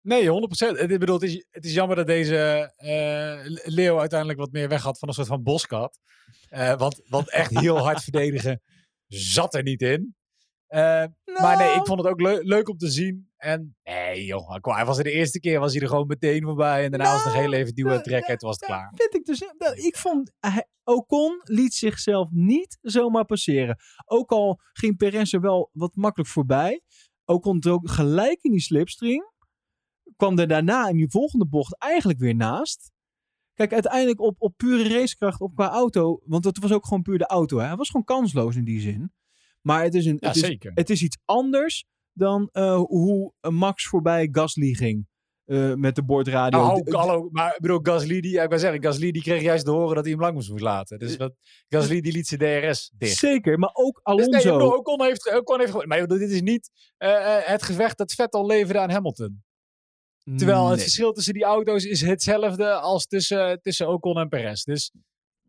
Nee, 0.00 0.26
100%. 0.26 0.28
Ik 0.80 0.98
bedoel, 0.98 1.14
het 1.14 1.30
is, 1.30 1.46
het 1.50 1.64
is 1.64 1.74
jammer 1.74 1.96
dat 1.96 2.06
deze 2.06 2.72
Leo 3.64 3.98
uiteindelijk 3.98 4.38
wat 4.38 4.52
meer 4.52 4.68
weg 4.68 4.82
had 4.82 4.98
van 4.98 5.08
een 5.08 5.14
soort 5.14 5.26
van 5.26 5.42
boskat. 5.42 5.98
want, 6.76 7.00
want 7.08 7.30
echt 7.30 7.58
heel 7.58 7.78
hard 7.78 8.02
verdedigen 8.10 8.60
zat 9.18 9.54
er 9.54 9.62
niet 9.62 9.82
in. 9.82 10.14
Uh, 10.68 10.78
Maar 11.40 11.56
nee, 11.56 11.68
ik 11.68 11.74
nou. 11.74 11.86
vond 11.86 11.98
het 11.98 12.08
ook 12.08 12.20
leuk 12.44 12.68
om 12.68 12.76
te 12.76 12.90
zien. 12.90 13.30
En 13.36 13.76
nee, 13.82 14.24
joh, 14.24 14.50
hij 14.62 14.84
was 14.84 14.98
er 14.98 15.04
de 15.04 15.10
eerste 15.10 15.40
keer 15.40 15.60
was 15.60 15.72
hij 15.72 15.82
er 15.82 15.88
gewoon 15.88 16.06
meteen 16.06 16.42
voorbij. 16.42 16.84
En 16.84 16.90
daarna 16.90 17.12
was 17.12 17.24
het 17.24 17.24
nog 17.24 17.34
heel 17.34 17.50
nou, 17.50 17.62
even 17.62 17.74
duwen 17.74 18.02
trekken. 18.02 18.32
En 18.32 18.38
toen 18.38 18.48
was 18.48 18.58
het 18.58 18.68
klaar. 18.68 18.92
Vind 18.94 19.14
ik, 19.14 19.24
dus, 19.24 19.40
ik 19.84 19.96
vond, 19.96 20.32
hij, 20.40 20.66
Ocon 20.84 21.40
liet 21.44 21.74
zichzelf 21.74 22.28
niet 22.30 22.78
zomaar 22.80 23.24
passeren. 23.24 23.76
Ook 24.04 24.30
al 24.30 24.60
ging 24.72 24.96
Perez 24.96 25.32
er 25.32 25.40
wel 25.40 25.70
wat 25.72 25.94
makkelijk 25.94 26.30
voorbij. 26.30 26.82
Ocon 27.24 27.64
ook 27.68 27.90
gelijk 27.90 28.42
in 28.42 28.50
die 28.50 28.60
slipstream. 28.60 29.32
Kwam 30.16 30.38
er 30.38 30.48
daarna 30.48 30.88
in 30.88 30.96
die 30.96 31.10
volgende 31.10 31.46
bocht 31.46 31.78
eigenlijk 31.78 32.18
weer 32.18 32.34
naast. 32.34 32.91
Kijk, 33.68 33.72
uiteindelijk 33.82 34.20
op, 34.20 34.34
op 34.38 34.52
pure 34.56 34.88
racekracht, 34.98 35.40
op 35.40 35.54
qua 35.54 35.70
auto. 35.70 36.20
Want 36.24 36.44
het 36.44 36.58
was 36.58 36.72
ook 36.72 36.86
gewoon 36.86 37.02
puur 37.02 37.18
de 37.18 37.26
auto. 37.26 37.58
Hè? 37.58 37.66
Hij 37.66 37.76
was 37.76 37.86
gewoon 37.90 38.04
kansloos 38.04 38.56
in 38.56 38.64
die 38.64 38.80
zin. 38.80 39.12
Maar 39.60 39.82
het 39.82 39.94
is, 39.94 40.06
een, 40.06 40.16
het 40.20 40.36
is, 40.36 40.42
het 40.74 40.90
is 40.90 41.02
iets 41.02 41.18
anders 41.24 41.84
dan 42.12 42.48
uh, 42.52 42.76
hoe 42.76 43.32
Max 43.40 43.86
voorbij 43.86 44.28
Gasly 44.32 44.74
ging. 44.74 45.06
eh, 45.44 45.74
met 45.74 45.94
de 45.94 46.04
boordradio. 46.04 46.58
Nou, 46.60 46.82
D- 46.82 46.92
hallo, 46.92 47.28
maar 47.30 47.54
ik 47.54 47.60
bedoel, 47.60 47.78
Gasly, 47.82 48.20
die, 48.20 48.40
ik 48.40 48.58
zeggen, 48.58 48.82
Gasly 48.82 49.10
die 49.10 49.22
kreeg 49.22 49.42
juist 49.42 49.64
te 49.64 49.70
horen 49.70 49.94
dat 49.94 50.04
hij 50.04 50.12
hem 50.12 50.22
lang 50.22 50.34
moest 50.34 50.60
laten. 50.60 50.98
Dus 50.98 51.16
wat, 51.16 51.34
Gasly 51.68 52.00
die 52.00 52.12
liet 52.12 52.26
zijn 52.26 52.40
DRS 52.40 52.92
dicht. 52.96 53.16
Zeker, 53.16 53.58
maar 53.58 53.70
ook 53.72 53.94
Dus 53.94 54.04
Alonso. 54.04 54.30
nee, 54.30 54.52
bedoel, 54.52 54.76
Ocon 54.76 55.02
heeft, 55.02 55.34
Ocon 55.38 55.60
heeft 55.60 55.86
maar 55.86 56.06
dit 56.06 56.30
is 56.30 56.40
niet 56.42 56.70
eh, 56.96 57.36
eh, 57.36 57.46
het 57.46 57.62
gevecht 57.62 57.98
dat 57.98 58.12
Vettel 58.12 58.46
leverde 58.46 58.78
aan 58.80 58.90
Hamilton. 58.90 59.42
Terwijl 60.36 60.64
het 60.66 60.74
Nee. 60.74 60.82
verschil 60.82 61.12
tussen 61.12 61.34
die 61.34 61.44
auto's 61.44 61.84
is 61.84 62.00
hetzelfde 62.00 62.72
als 62.72 63.06
tussen, 63.06 63.60
tussen 63.62 63.88
Ocon 63.88 64.18
en 64.18 64.28
Perez. 64.28 64.62
Dus 64.62 64.92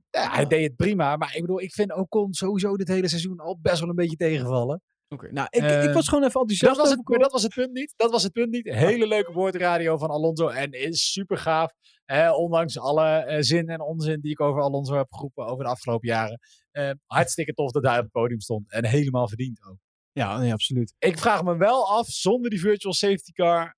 ja, 0.09 0.31
hij 0.31 0.45
deed 0.45 0.63
het 0.67 0.75
prima. 0.75 1.15
Maar 1.15 1.35
ik 1.35 1.41
bedoel, 1.41 1.61
ik 1.61 1.73
vind 1.73 1.93
Ocon 1.95 2.33
sowieso 2.33 2.75
dit 2.77 2.87
hele 2.87 3.07
seizoen 3.07 3.39
al 3.39 3.57
best 3.61 3.79
wel 3.79 3.89
een 3.89 3.95
beetje 3.95 4.15
tegenvallen. 4.17 4.81
Oké, 5.07 5.31
nou, 5.31 5.47
ik, 5.49 5.63
ik 5.63 5.69
Eh, 5.69 5.93
was 5.93 6.07
gewoon 6.07 6.23
even 6.23 6.39
enthousiast. 6.39 6.75
Dat 6.75 6.85
was, 6.87 6.89
het, 6.97 7.19
dat 7.21 7.31
was 7.31 7.43
het 7.43 7.53
punt 7.53 7.71
niet. 7.71 7.93
Dat 7.95 8.11
was 8.11 8.23
het 8.23 8.31
punt 8.31 8.49
niet. 8.51 8.69
Hele 8.69 9.07
leuke 9.07 9.31
woordradio 9.31 9.97
van 9.97 10.09
Alonso. 10.09 10.47
En 10.47 10.71
is 10.71 11.11
super 11.11 11.37
gaaf. 11.37 11.71
Eh, 12.05 12.33
ondanks 12.37 12.79
alle 12.79 13.07
eh, 13.09 13.37
zin 13.41 13.67
en 13.69 13.81
onzin 13.81 14.21
die 14.21 14.31
ik 14.31 14.39
over 14.41 14.61
Alonso 14.61 14.95
heb 14.95 15.13
geroepen 15.13 15.45
over 15.45 15.63
de 15.63 15.69
afgelopen 15.69 16.07
jaren. 16.07 16.39
Eh, 16.71 16.89
hartstikke 17.05 17.53
tof 17.53 17.71
dat 17.71 17.83
hij 17.83 17.97
op 17.97 18.03
het 18.03 18.11
podium 18.11 18.39
stond. 18.39 18.71
En 18.71 18.85
helemaal 18.85 19.27
verdiend 19.27 19.65
ook. 19.69 19.77
Ja, 20.11 20.37
nee, 20.37 20.51
absoluut. 20.53 20.93
Ik 20.99 21.17
vraag 21.17 21.43
me 21.43 21.57
wel 21.57 21.89
af, 21.89 22.07
zonder 22.07 22.49
die 22.49 22.59
virtual 22.59 22.93
safety 22.93 23.31
car, 23.31 23.75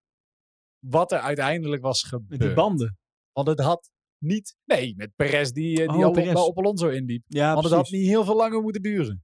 wat 0.89 1.11
er 1.11 1.19
uiteindelijk 1.19 1.81
was 1.81 2.01
Met 2.03 2.11
gebeurd. 2.11 2.41
die 2.41 2.53
banden. 2.53 2.97
Want 3.31 3.47
het 3.47 3.59
had 3.59 3.91
niet... 4.17 4.55
Nee, 4.65 4.93
met 4.95 5.15
Perez 5.15 5.49
die, 5.51 5.83
eh, 5.85 5.93
die 5.93 6.05
Oh, 6.05 6.11
Perez. 6.11 6.33
op, 6.33 6.57
Alonso 6.57 6.87
indiep. 6.89 7.23
Ja, 7.27 7.53
Want 7.53 7.65
het 7.65 7.73
had 7.73 7.89
niet 7.89 8.07
heel 8.07 8.23
veel 8.25 8.35
langer 8.35 8.61
moeten 8.61 8.81
duren. 8.81 9.23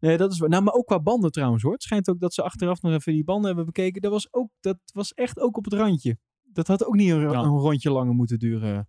Nee, 0.00 0.16
dat 0.16 0.32
is 0.32 0.38
waar. 0.38 0.48
Nou, 0.48 0.62
maar 0.62 0.74
ook 0.74 0.86
qua 0.86 1.00
banden 1.00 1.30
trouwens 1.30 1.62
hoor. 1.62 1.72
Het 1.72 1.82
schijnt 1.82 2.08
ook 2.08 2.20
dat 2.20 2.34
ze 2.34 2.42
achteraf 2.42 2.82
nog 2.82 2.92
even 2.92 3.12
die 3.12 3.24
banden 3.24 3.46
hebben 3.46 3.64
bekeken. 3.66 4.02
Dat 4.02 4.10
was, 4.12 4.32
ook, 4.32 4.50
dat 4.60 4.78
was 4.92 5.12
echt 5.12 5.38
ook 5.40 5.56
op 5.56 5.64
het 5.64 5.72
randje. 5.74 6.18
Dat 6.42 6.66
had 6.66 6.84
ook 6.84 6.94
niet 6.94 7.10
een, 7.10 7.20
Ja. 7.20 7.42
een 7.42 7.44
rondje 7.58 7.90
langer 7.90 8.14
moeten 8.14 8.38
duren. 8.38 8.88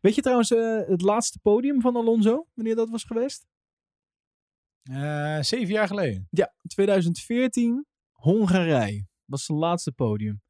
Weet 0.00 0.14
je 0.14 0.20
trouwens 0.20 0.50
eh, 0.50 0.80
het 0.86 1.02
laatste 1.02 1.38
podium 1.42 1.80
van 1.80 1.96
Alonso? 1.96 2.46
Wanneer 2.54 2.74
dat 2.74 2.88
was 2.90 3.04
geweest? 3.04 3.46
Eh, 4.82 5.40
zeven 5.40 5.68
jaar 5.74 5.86
geleden. 5.86 6.26
Ja, 6.30 6.54
2014, 6.66 7.86
Hongarije. 8.12 9.06
Was 9.24 9.44
zijn 9.44 9.58
laatste 9.58 9.92
podium. 9.92 10.42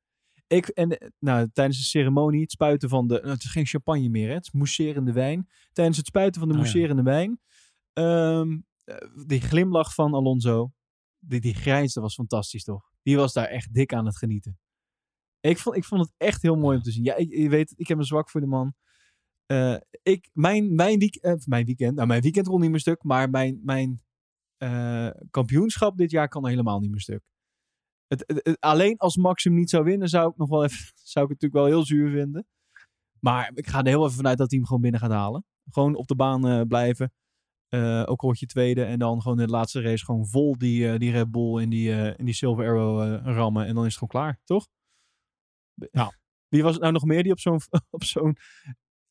Ik, 0.46 0.68
en, 0.68 0.98
eh, 0.98 1.08
nou, 1.18 1.50
tijdens 1.52 1.78
de 1.78 1.84
ceremonie, 1.84 2.40
het 2.40 2.50
spuiten 2.50 2.88
van 2.88 3.06
de... 3.06 3.14
nou, 3.14 3.28
het 3.28 3.42
is 3.44 3.50
geen 3.50 3.66
champagne 3.66 4.08
meer, 4.08 4.28
hè? 4.28 4.34
het 4.34 4.46
is 4.46 4.52
mousserende 4.52 5.12
wijn. 5.12 5.48
Tijdens 5.72 5.96
het 5.96 6.06
spuiten 6.06 6.40
van 6.40 6.48
de 6.48 6.54
Oh, 6.54 6.60
ja. 6.60 6.66
mousserende 6.66 7.02
wijn... 7.02 7.40
ehm, 7.92 8.58
eh, 8.84 9.26
die 9.26 9.40
glimlach 9.40 9.94
van 9.94 10.14
Alonso, 10.14 10.72
die, 11.18 11.40
die 11.40 11.54
grijns, 11.54 11.92
dat 11.92 12.02
was 12.02 12.14
fantastisch 12.14 12.64
toch? 12.64 12.90
Die 13.02 13.16
was 13.16 13.32
daar 13.32 13.46
echt 13.46 13.74
dik 13.74 13.92
aan 13.92 14.06
het 14.06 14.18
genieten. 14.18 14.58
Ik 15.40 15.58
vond, 15.58 15.76
ik 15.76 15.84
vond 15.84 16.00
het 16.00 16.12
echt 16.16 16.42
heel 16.42 16.56
mooi 16.56 16.76
om 16.76 16.82
te 16.82 16.90
zien. 16.90 17.04
Ja, 17.04 17.16
ik, 17.16 17.34
je 17.34 17.48
weet, 17.48 17.74
ik 17.76 17.88
heb 17.88 17.98
een 17.98 18.04
zwak 18.04 18.30
voor 18.30 18.40
de 18.40 18.46
man. 18.46 18.74
Eh, 19.46 19.76
ik, 20.02 20.30
mijn, 20.32 20.74
mijn, 20.74 20.98
week, 20.98 21.44
mijn 21.46 21.64
weekend, 21.64 21.94
nou 21.94 22.08
mijn 22.08 22.22
weekend 22.22 22.46
rond 22.46 22.60
niet 22.60 22.70
meer 22.70 22.80
stuk, 22.80 23.02
maar 23.02 23.30
mijn, 23.30 23.60
mijn 23.64 24.02
kampioenschap 25.30 25.96
dit 25.96 26.10
jaar 26.10 26.28
kan 26.28 26.46
helemaal 26.46 26.80
niet 26.80 26.90
meer 26.90 27.00
stuk. 27.00 27.22
Het, 28.14 28.24
het- 28.26 28.46
het- 28.46 28.60
alleen 28.60 28.96
als 28.96 29.16
Max 29.16 29.44
hem 29.44 29.54
niet 29.54 29.70
zou 29.70 29.84
winnen, 29.84 30.08
zou 30.08 30.30
ik 30.30 30.36
nog 30.36 30.48
wel 30.48 30.64
even, 30.64 30.78
zou 31.12 31.24
ik 31.24 31.30
het 31.30 31.42
natuurlijk 31.42 31.52
wel 31.52 31.64
heel 31.64 31.84
zuur 31.86 32.10
vinden. 32.10 32.46
Maar 33.20 33.50
ik 33.54 33.66
ga 33.66 33.78
er 33.78 33.86
heel 33.86 34.02
even 34.04 34.16
vanuit 34.16 34.38
dat 34.38 34.50
hij 34.50 34.58
hem 34.58 34.66
gewoon 34.66 34.82
binnen 34.82 35.00
gaat 35.00 35.10
halen. 35.10 35.44
Gewoon 35.70 35.94
op 35.94 36.06
de 36.06 36.14
baan 36.16 36.48
eh, 36.48 36.60
blijven. 36.68 37.12
Eh, 37.68 38.00
ook 38.00 38.20
al 38.20 38.26
word 38.28 38.38
je 38.38 38.46
tweede. 38.46 38.84
En 38.84 38.98
dan 38.98 39.22
gewoon 39.22 39.40
in 39.40 39.46
de 39.46 39.52
laatste 39.52 39.80
race 39.80 40.04
gewoon 40.04 40.26
vol 40.26 40.58
die, 40.58 40.90
eh, 40.92 40.98
die 40.98 41.10
Red 41.10 41.30
Bull 41.30 41.62
in 41.62 41.70
die, 41.70 42.14
die 42.24 42.34
Silver 42.34 42.64
Arrow 42.66 43.20
rammen. 43.26 43.66
En 43.66 43.74
dan 43.74 43.84
is 43.86 43.94
het 43.94 43.98
gewoon 43.98 44.22
klaar, 44.24 44.40
toch? 44.44 44.68
Ja. 45.90 46.12
Wie 46.48 46.62
was 46.62 46.72
het 46.72 46.80
nou 46.80 46.92
nog 46.92 47.04
meer 47.04 47.22
die 47.22 47.32
op 47.32 47.38
zo'n 47.38 47.60
op 47.90 48.04
zo'n 48.04 48.36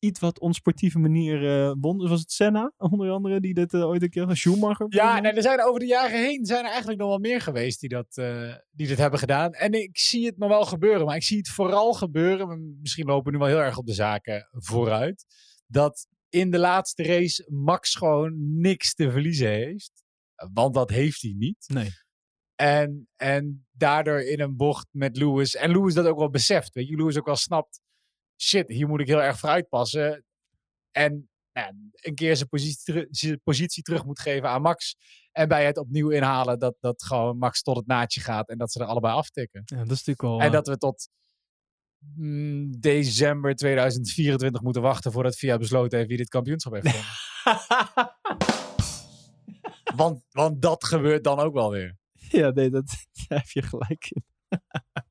iets 0.04 0.20
wat 0.20 0.40
onsportieve 0.40 0.98
manier 0.98 1.66
eh 1.66 1.74
won? 1.80 2.08
Was 2.08 2.20
het 2.20 2.32
Senna, 2.32 2.72
onder 2.76 3.10
andere, 3.10 3.40
die 3.40 3.54
dit 3.54 3.74
eh, 3.74 3.86
ooit 3.86 4.02
een 4.02 4.10
keer... 4.10 4.36
Schumacher? 4.36 4.86
Ja, 4.88 5.20
nee, 5.20 5.32
er 5.32 5.42
zijn 5.42 5.62
over 5.62 5.80
de 5.80 5.86
jaren 5.86 6.24
heen 6.24 6.44
zijn 6.44 6.64
er 6.64 6.70
eigenlijk 6.70 7.00
nog 7.00 7.08
wel 7.08 7.18
meer 7.18 7.40
geweest 7.40 7.80
die, 7.80 7.88
dat, 7.88 8.16
eh, 8.16 8.54
die 8.70 8.86
dit 8.86 8.98
hebben 8.98 9.18
gedaan. 9.18 9.52
En 9.52 9.72
ik 9.72 9.98
zie 9.98 10.26
het 10.26 10.38
nog 10.38 10.48
wel 10.48 10.64
gebeuren, 10.64 11.06
maar 11.06 11.16
ik 11.16 11.22
zie 11.22 11.36
het 11.36 11.48
vooral 11.48 11.92
gebeuren. 11.92 12.78
Misschien 12.80 13.06
lopen 13.06 13.24
we 13.24 13.30
nu 13.30 13.38
wel 13.38 13.54
heel 13.54 13.64
erg 13.66 13.78
op 13.78 13.86
de 13.86 13.92
zaken 13.94 14.48
vooruit. 14.52 15.24
Dat 15.66 16.06
in 16.28 16.50
de 16.50 16.58
laatste 16.58 17.02
race 17.02 17.46
Max 17.50 17.94
gewoon 17.94 18.60
niks 18.60 18.94
te 18.94 19.10
verliezen 19.10 19.48
heeft. 19.48 19.92
Want 20.52 20.74
dat 20.74 20.90
heeft 20.90 21.22
hij 21.22 21.34
niet. 21.36 21.64
Nee. 21.66 21.90
En, 22.54 23.08
en 23.16 23.66
daardoor 23.72 24.20
in 24.20 24.40
een 24.40 24.56
bocht 24.56 24.86
met 24.90 25.16
Lewis. 25.16 25.56
En 25.56 25.70
Lewis 25.70 25.94
dat 25.94 26.06
ook 26.06 26.18
wel 26.18 26.30
beseft. 26.30 26.74
Weet 26.74 26.88
je, 26.88 26.96
Lewis 26.96 27.18
ook 27.18 27.26
wel 27.26 27.36
snapt. 27.36 27.80
Shit, 28.36 28.68
hier 28.68 28.88
moet 28.88 29.00
ik 29.00 29.06
heel 29.06 29.22
erg 29.22 29.38
vooruit 29.38 29.68
passen. 29.68 30.24
En 30.90 31.28
nou, 31.52 31.66
ja, 31.66 31.72
een 31.94 32.14
keer 32.14 32.36
zijn 32.36 32.48
positie, 32.48 33.06
zijn 33.10 33.40
positie 33.42 33.82
terug 33.82 34.04
moet 34.04 34.20
geven 34.20 34.48
aan 34.48 34.62
Max. 34.62 34.96
En 35.32 35.48
bij 35.48 35.66
het 35.66 35.78
opnieuw 35.78 36.08
inhalen 36.10 36.58
dat, 36.58 36.76
dat 36.80 37.04
gewoon 37.04 37.38
Max 37.38 37.62
tot 37.62 37.76
het 37.76 37.86
naadje 37.86 38.20
gaat. 38.20 38.48
En 38.48 38.58
dat 38.58 38.72
ze 38.72 38.80
er 38.80 38.86
allebei 38.86 39.14
aftikken. 39.14 39.62
Ja, 39.64 39.76
dat 39.76 39.90
is 39.90 40.04
natuurlijk 40.04 40.22
al... 40.22 40.40
En 40.40 40.46
eh, 40.46 40.52
dat 40.52 40.66
we 40.66 40.76
tot 40.76 41.08
mm, 41.98 42.80
december 42.80 43.54
2024 43.54 44.62
moeten 44.62 44.82
wachten 44.82 45.12
voordat 45.12 45.36
VIA 45.36 45.58
besloten 45.58 45.96
heeft 45.96 46.08
wie 46.08 46.18
dit 46.18 46.28
kampioenschap 46.28 46.72
heeft 46.72 46.88
gewonnen. 46.88 47.12
want, 50.00 50.24
want 50.30 50.62
dat 50.62 50.84
gebeurt 50.84 51.24
dan 51.24 51.38
ook 51.38 51.54
wel 51.54 51.70
weer. 51.70 51.96
Ja, 52.12 52.50
nee, 52.50 52.70
dat, 52.70 52.86
daar 53.28 53.38
heb 53.38 53.48
je 53.48 53.62
gelijk 53.62 54.10
in. 54.10 54.24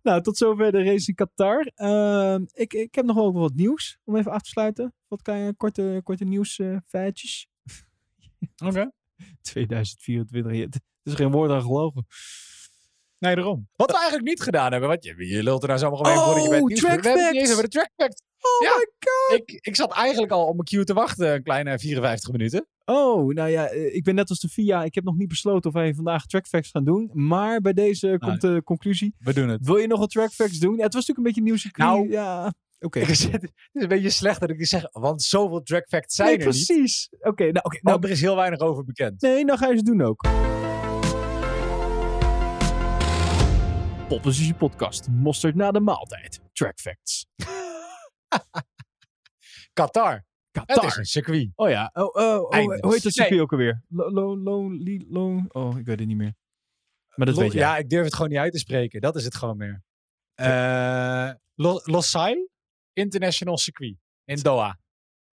nou, 0.06 0.22
tot 0.22 0.36
zover 0.36 0.72
de 0.72 0.82
race 0.82 1.08
in 1.08 1.14
Qatar. 1.14 1.70
Ehm, 1.74 2.44
ik, 2.52 2.72
ik 2.72 2.94
heb 2.94 3.04
nog 3.04 3.16
wel 3.16 3.32
wat 3.32 3.54
nieuws 3.54 3.98
om 4.04 4.16
even 4.16 4.32
af 4.32 4.42
te 4.42 4.48
sluiten. 4.50 4.94
Wat 5.08 5.22
kan 5.22 5.38
je 5.38 5.54
korte, 5.54 6.00
korte 6.04 6.24
nieuwsfeitjes? 6.24 7.48
Oké. 8.66 8.90
2024. 9.42 10.52
ja, 10.52 10.60
Het 10.60 10.80
is 11.02 11.14
geen 11.14 11.30
woord 11.30 11.50
aan 11.50 11.62
gelogen. 11.62 12.06
Nee, 13.18 13.34
daarom. 13.34 13.68
Wat 13.76 13.90
we 13.90 13.96
eigenlijk 13.96 14.28
niet 14.28 14.40
gedaan 14.42 14.70
hebben. 14.70 14.88
Want 14.88 15.04
je, 15.04 15.26
je 15.26 15.42
lult 15.42 15.62
er 15.62 15.68
nou 15.68 15.80
zomaar 15.80 15.98
gewoon 15.98 16.12
heen 16.12 16.24
voordat 16.24 16.44
je 16.54 16.60
Oh, 16.60 16.66
nieuws 16.66 16.80
bent. 16.80 17.00
We 17.00 17.08
hebben 17.08 17.32
niet 17.32 17.40
eens 17.48 17.60
de 17.60 17.68
track 17.68 17.90
facts. 17.96 18.22
Oh 18.40 18.66
Ja. 18.66 18.76
my 18.76 18.86
god! 18.98 19.38
Ik, 19.40 19.58
ik 19.66 19.76
zat 19.76 19.92
eigenlijk 19.92 20.32
al 20.32 20.46
op 20.46 20.52
mijn 20.54 20.64
queue 20.64 20.84
te 20.84 20.94
wachten. 20.94 21.32
Een 21.34 21.42
kleine 21.42 21.78
54 21.78 22.30
minuten. 22.32 22.66
Oh, 22.90 23.34
nou 23.34 23.48
ja, 23.48 23.66
eh, 23.68 23.94
ik 23.94 24.04
ben 24.04 24.14
net 24.14 24.28
als 24.28 24.38
de 24.38 24.48
VIA. 24.48 24.84
Ik 24.84 24.94
heb 24.94 25.04
nog 25.04 25.16
niet 25.16 25.28
besloten 25.28 25.70
of 25.70 25.76
wij 25.76 25.94
vandaag 25.94 26.26
trackfacts 26.26 26.70
gaan 26.70 26.84
doen. 26.84 27.10
Maar 27.12 27.60
bij 27.60 27.72
deze 27.72 28.16
komt 28.18 28.40
de 28.40 28.62
conclusie. 28.64 29.14
We 29.18 29.34
doen 29.34 29.48
het. 29.48 29.66
Wil 29.66 29.76
je 29.76 29.86
nog 29.86 29.98
wat 29.98 30.10
trackfacts 30.10 30.58
doen? 30.58 30.76
Ja, 30.76 30.82
het 30.82 30.94
was 30.94 31.06
natuurlijk 31.06 31.18
een 31.18 31.24
beetje 31.24 31.42
nieuw 31.42 31.56
circuit. 31.56 31.88
Nou, 31.88 32.10
ja, 32.10 32.52
oké. 32.78 32.98
Het 33.04 33.08
is 33.10 33.82
een 33.82 33.88
beetje 33.88 34.10
slecht 34.10 34.40
dat 34.40 34.50
ik 34.50 34.66
zeg. 34.66 34.84
Want 34.92 35.22
zoveel 35.22 35.62
track 35.62 35.88
facts 35.88 36.14
zijn 36.14 36.28
Nee, 36.28 36.38
er 36.38 36.44
niet. 36.46 36.66
precies. 36.66 37.08
Oké, 37.20 37.42
nou, 37.42 37.64
oké. 37.64 37.78
nou, 37.82 37.98
Nou, 37.98 38.00
er 38.00 38.10
is 38.10 38.20
heel 38.20 38.36
weinig 38.36 38.58
over 38.58 38.84
bekend. 38.84 39.20
Nee, 39.22 39.44
dan 39.44 39.58
ga 39.58 39.68
je 39.68 39.76
ze 39.76 39.82
doen 39.82 40.02
ook. 40.02 40.26
Poppositie 44.08 44.54
Podcast. 44.54 45.08
Mosterd 45.10 45.54
na 45.54 45.70
de 45.70 45.80
maaltijd. 45.80 46.40
Track 46.52 46.80
facts. 46.80 47.26
Qatar. 50.50 50.76
Het 50.76 50.84
is 50.90 50.96
een 50.96 51.04
circuit. 51.04 51.50
Oh 51.54 51.68
ja. 51.68 51.90
Oh, 51.94 52.04
oh, 52.04 52.40
oh, 52.42 52.50
hoe 52.50 52.92
heet 52.92 53.02
dat 53.02 53.12
circuit 53.12 53.30
Nee. 53.30 53.40
ook 53.40 53.52
alweer? 53.52 53.82
Lo, 53.88 55.42
Oh, 55.48 55.78
ik 55.78 55.84
weet 55.86 55.98
het 55.98 56.08
niet 56.08 56.16
meer. 56.16 56.34
Maar 57.14 57.26
dat 57.26 57.34
Lo- 57.36 57.42
weet 57.42 57.52
je. 57.52 57.58
Ja, 57.58 57.76
ik 57.76 57.88
durf 57.88 58.04
het 58.04 58.14
gewoon 58.14 58.30
niet 58.30 58.38
uit 58.38 58.52
te 58.52 58.58
spreken. 58.58 59.00
Dat 59.00 59.16
is 59.16 59.24
het 59.24 59.34
gewoon 59.34 59.56
meer. 59.56 59.82
Eh 60.34 61.30
Lo- 61.54 61.80
Losail 61.84 62.48
International 62.92 63.58
Circuit 63.58 63.96
in 64.24 64.36
Doha. 64.36 64.78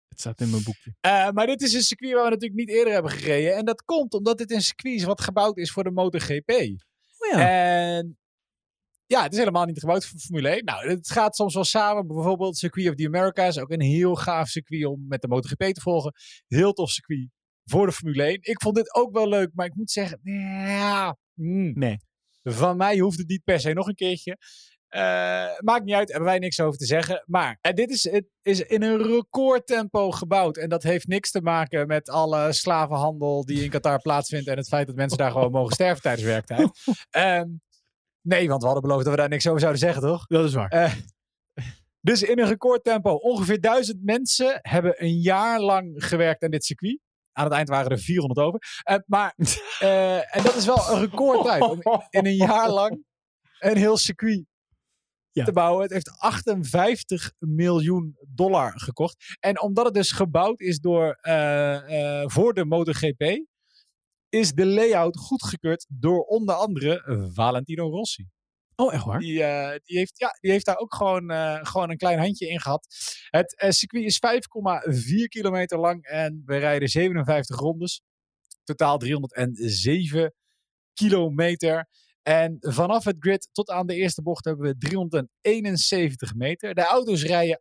Het 0.09 0.21
staat 0.21 0.41
in 0.41 0.51
mijn 0.51 0.63
boekje. 0.63 0.95
Eh, 1.01 1.31
maar 1.31 1.47
dit 1.47 1.63
is 1.63 1.73
een 1.73 1.83
circuit 1.83 2.13
waar 2.13 2.25
we 2.25 2.31
natuurlijk 2.31 2.59
niet 2.61 2.69
eerder 2.69 2.93
hebben 2.93 3.11
gereden. 3.13 3.57
En 3.57 3.65
dat 3.65 3.83
komt 3.85 4.15
omdat 4.15 4.39
dit 4.39 4.51
een 4.51 4.61
circuit 4.63 4.95
is 4.95 5.05
wat 5.05 5.21
gebouwd 5.21 5.57
is 5.59 5.71
voor 5.71 5.85
de 5.85 5.91
MotoGP. 5.91 6.51
Oh 6.51 7.31
ja. 7.33 7.49
En 7.97 8.19
ja, 9.07 9.23
het 9.23 9.33
is 9.33 9.39
helemaal 9.39 9.65
niet 9.65 9.79
gebouwd 9.79 10.07
voor 10.07 10.19
Formule 10.19 10.49
1. 10.49 10.65
Nou, 10.65 10.89
het 10.89 11.11
gaat 11.11 11.37
soms 11.37 11.55
wel 11.55 11.65
samen. 11.65 12.07
Bijvoorbeeld 12.07 12.57
Circuit 12.57 12.89
of 12.89 12.95
the 12.95 13.07
Americas. 13.07 13.59
Ook 13.59 13.71
een 13.71 13.81
heel 13.81 14.15
gaaf 14.15 14.49
circuit 14.49 14.85
om 14.85 15.05
met 15.09 15.21
de 15.21 15.29
MotoGP 15.29 15.63
te 15.63 15.81
volgen. 15.81 16.13
Heel 16.47 16.73
tof 16.73 16.91
circuit 16.91 17.29
voor 17.65 17.87
de 17.87 17.93
Formule 17.93 18.23
1. 18.23 18.39
Ik 18.41 18.63
vond 18.63 18.75
dit 18.75 18.95
ook 18.95 19.13
wel 19.13 19.29
leuk. 19.29 19.51
Maar 19.55 19.67
ik 19.67 19.75
moet 19.75 19.91
zeggen, 19.91 20.21
ja, 20.23 21.17
mm, 21.35 21.73
nee. 21.79 21.97
van 22.43 22.77
mij 22.77 22.99
hoeft 22.99 23.19
het 23.19 23.29
niet 23.29 23.45
per 23.45 23.61
se 23.61 23.73
nog 23.73 23.87
een 23.87 23.95
keertje. 23.95 24.39
Eh, 24.95 25.59
maakt 25.59 25.85
niet 25.85 25.95
uit, 25.95 26.09
hebben 26.09 26.29
wij 26.29 26.39
niks 26.39 26.61
over 26.61 26.79
te 26.79 26.87
zeggen. 26.87 27.23
Maar 27.27 27.59
eh, 27.61 27.73
dit 27.73 27.91
is, 27.91 28.11
het 28.11 28.27
is 28.43 28.61
in 28.61 28.83
een 28.83 29.03
recordtempo 29.03 30.11
gebouwd. 30.11 30.57
En 30.57 30.69
dat 30.69 30.83
heeft 30.83 31.07
niks 31.07 31.31
te 31.31 31.41
maken 31.41 31.87
met 31.87 32.09
alle 32.09 32.53
slavenhandel 32.53 33.45
die 33.45 33.63
in 33.65 33.71
Qatar 33.71 34.01
plaatsvindt. 34.01 34.49
En 34.49 34.57
het 34.57 34.69
feit 34.69 34.87
dat 34.87 34.97
mensen 34.97 35.19
daar 35.19 35.31
gewoon 35.31 35.51
mogen 35.51 35.73
sterven 35.73 36.03
tijdens 36.03 36.27
werktijd. 36.27 36.71
Ehm, 37.11 37.49
nee, 38.25 38.49
want 38.49 38.61
we 38.61 38.67
hadden 38.67 38.89
beloofd 38.89 39.05
dat 39.05 39.15
we 39.15 39.21
daar 39.21 39.29
niks 39.29 39.47
over 39.47 39.61
zouden 39.61 39.81
zeggen, 39.81 40.03
toch? 40.03 40.27
Dat 40.27 40.45
is 40.45 40.55
waar. 40.55 40.69
Eh, 40.69 40.95
dus 42.01 42.23
in 42.23 42.39
een 42.39 42.49
recordtempo. 42.49 43.15
Ongeveer 43.15 43.61
duizend 43.61 44.05
mensen 44.05 44.59
hebben 44.63 45.03
een 45.03 45.19
jaar 45.21 45.61
lang 45.61 45.95
gewerkt 45.97 46.43
aan 46.43 46.51
dit 46.51 46.65
circuit. 46.65 46.99
Aan 47.33 47.45
het 47.45 47.53
eind 47.53 47.69
waren 47.69 47.91
er 47.91 47.99
400 47.99 48.41
over. 48.47 48.61
Eh, 48.83 48.97
maar, 49.07 49.35
eh, 49.79 50.37
en 50.37 50.43
dat 50.43 50.55
is 50.55 50.67
wel 50.67 50.91
een 50.91 51.01
recordtijd. 51.01 51.63
Om 51.63 51.81
in 52.11 52.27
een 52.27 52.37
jaar 52.37 52.71
lang 52.71 53.05
een 53.59 53.77
heel 53.77 53.97
circuit 53.97 54.45
te 55.33 55.53
bouwen. 55.53 55.83
Het 55.83 55.93
heeft 55.93 56.19
58 56.19 57.33
miljoen 57.39 58.17
dollar 58.29 58.81
gekocht. 58.81 59.37
En 59.41 59.61
omdat 59.61 59.85
het 59.85 59.95
dus 59.95 60.13
gebouwd 60.13 60.61
is 60.61 60.79
door, 60.81 61.19
voor 62.27 62.55
de 62.55 62.65
MotoGP, 62.65 63.45
is 64.35 64.53
de 64.53 64.67
layout 64.67 65.17
goedgekeurd 65.17 65.87
door 65.89 66.23
onder 66.23 66.55
andere 66.55 67.29
Valentino 67.33 67.91
Rossi. 67.91 68.27
Oh, 68.77 68.95
echt 68.95 69.05
waar? 69.05 69.19
Die, 69.19 69.39
uh, 69.39 69.71
die, 69.85 69.99
heeft, 69.99 70.19
ja, 70.19 70.39
die 70.41 70.51
heeft 70.51 70.67
daar 70.67 70.79
ook 70.79 70.95
gewoon, 70.95 71.31
uh, 71.31 71.59
gewoon 71.63 71.91
een 71.91 71.97
klein 71.97 72.19
handje 72.19 72.49
in 72.49 72.61
gehad. 72.61 72.87
Het 73.31 73.63
uh, 73.65 73.71
circuit 73.71 74.05
is 74.05 74.21
5,4 75.17 75.25
kilometer 75.29 75.79
lang 75.79 76.05
en 76.05 76.43
we 76.47 76.57
rijden 76.57 76.89
57 76.89 77.59
rondes. 77.59 78.03
Totaal 78.65 78.99
307 78.99 80.35
kilometer. 80.93 81.89
En 82.23 82.57
vanaf 82.61 83.05
het 83.05 83.17
grid 83.19 83.49
tot 83.53 83.71
aan 83.71 83.87
de 83.87 83.95
eerste 83.95 84.23
bocht 84.23 84.45
hebben 84.45 84.67
we 84.67 84.77
371 84.77 86.35
meter. 86.35 86.75
De 86.75 86.85
auto's 86.85 87.23
rijden 87.23 87.61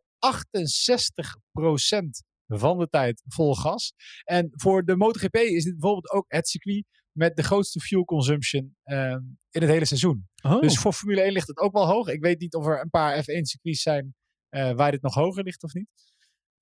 van 2.46 2.78
de 2.78 2.88
tijd 2.88 3.22
vol 3.26 3.54
gas. 3.54 3.92
En 4.24 4.48
voor 4.52 4.84
de 4.84 4.96
MotoGP 4.96 5.36
is 5.36 5.64
dit 5.64 5.72
bijvoorbeeld 5.72 6.10
ook 6.10 6.24
het 6.28 6.48
circuit 6.48 6.84
met 7.12 7.36
de 7.36 7.42
grootste 7.42 7.80
fuel 7.80 8.04
consumption 8.04 8.76
uh, 8.84 9.16
in 9.50 9.60
het 9.60 9.68
hele 9.70 9.84
seizoen. 9.84 10.28
Oh. 10.42 10.60
Dus 10.60 10.78
voor 10.78 10.92
Formule 10.92 11.20
1 11.20 11.32
ligt 11.32 11.48
het 11.48 11.58
ook 11.58 11.72
wel 11.72 11.86
hoog. 11.86 12.08
Ik 12.08 12.22
weet 12.22 12.40
niet 12.40 12.54
of 12.54 12.66
er 12.66 12.80
een 12.80 12.90
paar 12.90 13.22
F1 13.22 13.40
circuits 13.40 13.82
zijn 13.82 14.14
uh, 14.50 14.72
waar 14.72 14.90
dit 14.90 15.02
nog 15.02 15.14
hoger 15.14 15.42
ligt 15.42 15.62
of 15.62 15.72
niet. 15.72 15.88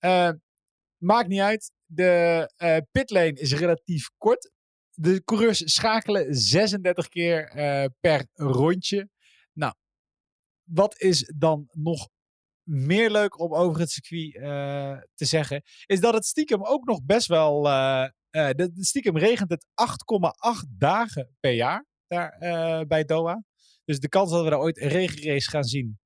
Uh, 0.00 0.30
maakt 0.96 1.28
niet 1.28 1.40
uit. 1.40 1.72
De 1.84 2.52
uh, 2.56 2.76
pitlane 2.90 3.32
is 3.32 3.52
relatief 3.52 4.10
kort. 4.16 4.50
De 4.94 5.24
coureurs 5.24 5.72
schakelen 5.72 6.34
36 6.34 7.08
keer 7.08 7.52
per 8.00 8.26
rondje. 8.32 9.08
Nou, 9.52 9.74
wat 10.62 11.00
is 11.00 11.32
dan 11.36 11.68
nog 11.70 12.08
meer 12.72 13.10
leuk 13.10 13.40
om 13.40 13.54
over 13.54 13.80
het 13.80 13.90
circuit 13.90 14.32
te 15.14 15.24
zeggen? 15.24 15.62
Is 15.86 16.00
dat 16.00 16.14
het 16.14 16.26
stiekem 16.26 16.64
ook 16.64 16.84
nog 16.84 17.02
best 17.04 17.26
wel 17.26 17.66
uh, 17.66 18.06
de, 18.30 18.70
de 18.74 18.84
stiekem 18.84 19.18
regent 19.18 19.50
het 19.50 19.66
8,8 20.64 20.68
dagen 20.78 21.36
per 21.40 21.52
jaar 21.52 21.86
daar 22.06 22.36
bij 22.86 23.04
Doha. 23.04 23.42
Dus 23.84 24.00
de 24.00 24.08
kans 24.08 24.30
dat 24.30 24.44
we 24.44 24.50
daar 24.50 24.58
ooit 24.58 24.80
een 24.80 24.88
regenrace 24.88 25.50
gaan 25.50 25.64
zien 25.64 26.00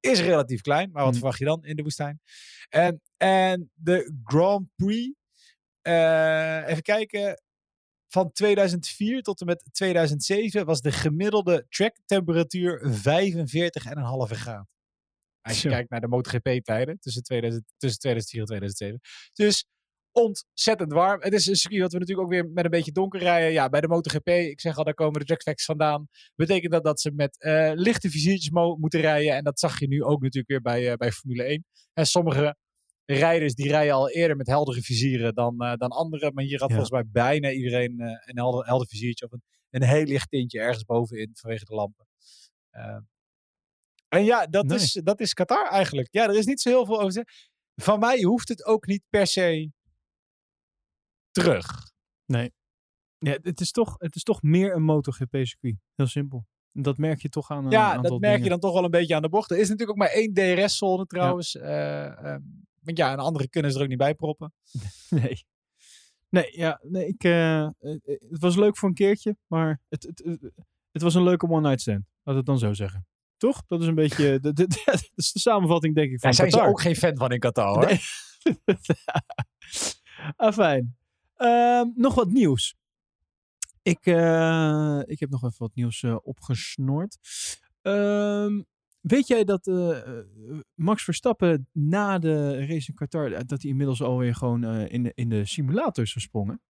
is 0.00 0.20
relatief 0.20 0.60
klein. 0.60 0.90
Maar 0.92 1.02
wat 1.02 1.12
mm. 1.12 1.18
verwacht 1.18 1.38
je 1.38 1.44
dan 1.44 1.64
in 1.64 1.76
de 1.76 1.82
woestijn? 1.82 2.20
En, 2.68 3.00
en 3.16 3.70
de 3.74 4.20
Grand 4.24 4.68
Prix, 4.76 5.16
even 6.68 6.82
kijken, 6.82 7.42
van 8.08 8.32
2004 8.32 9.22
tot 9.22 9.40
en 9.40 9.46
met 9.46 9.68
2007 9.72 10.64
was 10.64 10.80
de 10.80 10.92
gemiddelde 10.92 11.66
tracktemperatuur 11.68 12.80
45,5 12.86 12.90
graden. 14.38 14.68
Als 15.44 15.62
je 15.62 15.68
ja. 15.68 15.74
kijkt 15.74 15.90
naar 15.90 16.00
de 16.00 16.08
MotoGP-tijden 16.08 16.98
tussen, 16.98 17.22
2000, 17.22 17.64
tussen 17.76 18.00
2004 18.00 18.40
en 18.40 18.46
2007. 18.46 19.00
Dus 19.32 19.66
ontzettend 20.12 20.92
warm. 20.92 21.22
Het 21.22 21.32
is 21.32 21.46
een 21.46 21.56
circuit 21.56 21.82
wat 21.82 21.92
we 21.92 21.98
natuurlijk 21.98 22.26
ook 22.26 22.32
weer 22.32 22.50
met 22.52 22.64
een 22.64 22.70
beetje 22.70 22.92
donker 22.92 23.20
rijden. 23.20 23.52
Ja, 23.52 23.68
bij 23.68 23.80
de 23.80 23.88
MotoGP, 23.88 24.28
ik 24.28 24.60
zeg 24.60 24.76
al, 24.76 24.84
daar 24.84 24.94
komen 24.94 25.20
de 25.20 25.26
trackfacts 25.26 25.64
vandaan. 25.64 26.08
Betekent 26.34 26.72
dat 26.72 26.84
dat 26.84 27.00
ze 27.00 27.10
met 27.10 27.36
uh, 27.38 27.70
lichte 27.74 28.10
viziertjes 28.10 28.50
moeten 28.50 29.00
rijden. 29.00 29.34
En 29.34 29.44
dat 29.44 29.58
zag 29.58 29.78
je 29.78 29.88
nu 29.88 30.02
ook 30.02 30.22
natuurlijk 30.22 30.48
weer 30.48 30.60
bij, 30.60 30.90
uh, 30.90 30.94
bij 30.94 31.12
Formule 31.12 31.42
1. 31.42 31.64
En 31.92 32.06
sommige 32.06 32.56
rijders 33.04 33.54
die 33.54 33.68
rijden 33.68 33.94
al 33.94 34.10
eerder 34.10 34.36
met 34.36 34.46
heldere 34.46 34.82
vizieren 34.82 35.34
dan, 35.34 35.54
uh, 35.58 35.74
dan 35.74 35.90
anderen. 35.90 36.34
Maar 36.34 36.44
hier 36.44 36.60
had 36.60 36.68
ja. 36.68 36.74
volgens 36.74 36.94
mij 36.94 37.04
bijna 37.12 37.50
iedereen 37.50 38.00
een 38.00 38.38
helder, 38.38 38.66
helder 38.66 38.86
viziertje 38.86 39.24
of 39.24 39.32
een, 39.32 39.42
een 39.70 39.82
heel 39.82 40.04
licht 40.04 40.30
tintje 40.30 40.60
ergens 40.60 40.84
bovenin 40.84 41.30
vanwege 41.32 41.64
de 41.64 41.74
lampen. 41.74 42.06
En 44.14 44.24
ja, 44.24 44.46
dat, 44.46 44.66
nee. 44.66 44.78
is, 44.78 45.00
dat 45.04 45.20
is 45.20 45.32
Qatar 45.32 45.68
eigenlijk. 45.68 46.08
Ja, 46.10 46.24
er 46.28 46.36
is 46.36 46.46
niet 46.46 46.60
zo 46.60 46.70
heel 46.70 46.86
veel 46.86 46.94
over 46.94 47.06
te 47.06 47.12
zeggen. 47.12 47.34
Van 47.82 47.98
mij 47.98 48.22
hoeft 48.22 48.48
het 48.48 48.64
ook 48.64 48.86
niet 48.86 49.02
per 49.08 49.26
se 49.26 49.70
terug. 51.30 51.90
Nee. 52.26 52.52
Ja, 53.18 53.38
het, 53.42 53.60
is 53.60 53.70
toch, 53.70 53.94
het 53.98 54.14
is 54.14 54.22
toch 54.22 54.42
meer 54.42 54.74
een 54.74 54.82
MotoGP-circuit. 54.82 55.76
Heel 55.94 56.06
simpel. 56.06 56.46
Dat 56.72 56.98
merk 56.98 57.22
je 57.22 57.28
toch 57.28 57.50
aan. 57.50 57.70
Ja, 57.70 57.98
dat 57.98 58.10
merk 58.10 58.20
dingen. 58.20 58.42
je 58.42 58.48
dan 58.48 58.60
toch 58.60 58.72
wel 58.72 58.84
een 58.84 58.90
beetje 58.90 59.14
aan 59.14 59.22
de 59.22 59.28
bocht. 59.28 59.50
Er 59.50 59.56
is 59.56 59.68
natuurlijk 59.68 59.90
ook 59.90 59.96
maar 59.96 60.14
één 60.14 60.32
DRS-zone 60.32 61.06
trouwens. 61.06 61.52
Ja. 61.52 62.18
Uh, 62.18 62.32
uh, 62.32 62.36
want 62.80 62.98
ja, 62.98 63.12
een 63.12 63.18
andere 63.18 63.48
kunnen 63.48 63.70
ze 63.70 63.76
er 63.76 63.82
ook 63.82 63.88
niet 63.88 63.98
bij 63.98 64.14
proppen. 64.14 64.52
Nee. 65.10 65.44
Nee, 66.28 66.56
ja, 66.56 66.80
nee, 66.82 67.06
ik, 67.06 67.24
uh, 67.24 67.68
het 67.78 68.40
was 68.40 68.56
leuk 68.56 68.76
voor 68.76 68.88
een 68.88 68.94
keertje, 68.94 69.36
maar 69.46 69.80
het, 69.88 70.02
het, 70.02 70.22
het, 70.24 70.52
het 70.90 71.02
was 71.02 71.14
een 71.14 71.22
leuke 71.22 71.48
one-night 71.48 71.80
stand. 71.80 72.04
Laat 72.22 72.36
het 72.36 72.46
dan 72.46 72.58
zo 72.58 72.72
zeggen. 72.72 73.06
Toch? 73.44 73.64
Dat 73.66 73.80
is 73.80 73.86
een 73.86 73.94
beetje 73.94 74.40
de, 74.40 74.52
de, 74.52 74.66
de, 74.66 75.12
samenvatting, 75.46 75.94
denk 75.94 76.10
ik. 76.10 76.20
Van 76.20 76.30
ja, 76.30 76.36
zijn 76.36 76.50
Qatar. 76.50 76.64
ze 76.64 76.70
ook 76.70 76.80
geen 76.80 76.96
fan 76.96 77.16
van 77.16 77.32
in 77.32 77.38
Qatar, 77.38 77.74
hoor. 77.74 77.86
Nee. 77.86 78.00
ah, 80.36 80.52
fijn. 80.52 80.96
Uh, 81.38 81.82
nog 81.94 82.14
wat 82.14 82.30
nieuws. 82.30 82.74
Ik, 83.82 84.06
uh, 84.06 85.00
ik 85.04 85.20
heb 85.20 85.30
nog 85.30 85.44
even 85.44 85.58
wat 85.58 85.74
nieuws 85.74 86.02
uh, 86.02 86.16
opgesnoord. 86.22 87.18
Uh, 87.82 88.60
weet 89.00 89.26
jij 89.26 89.44
dat 89.44 89.66
uh, 89.66 89.98
Max 90.74 91.04
Verstappen 91.04 91.68
na 91.72 92.18
de 92.18 92.66
race 92.66 92.88
in 92.88 92.94
Qatar, 92.94 93.30
dat 93.30 93.62
hij 93.62 93.70
inmiddels 93.70 94.02
alweer 94.02 94.34
gewoon 94.34 94.64
in, 94.64 95.02
de, 95.02 95.12
in 95.14 95.28
de 95.28 95.44
simulator 95.44 96.04
is 96.04 96.12
gesprongen? 96.12 96.60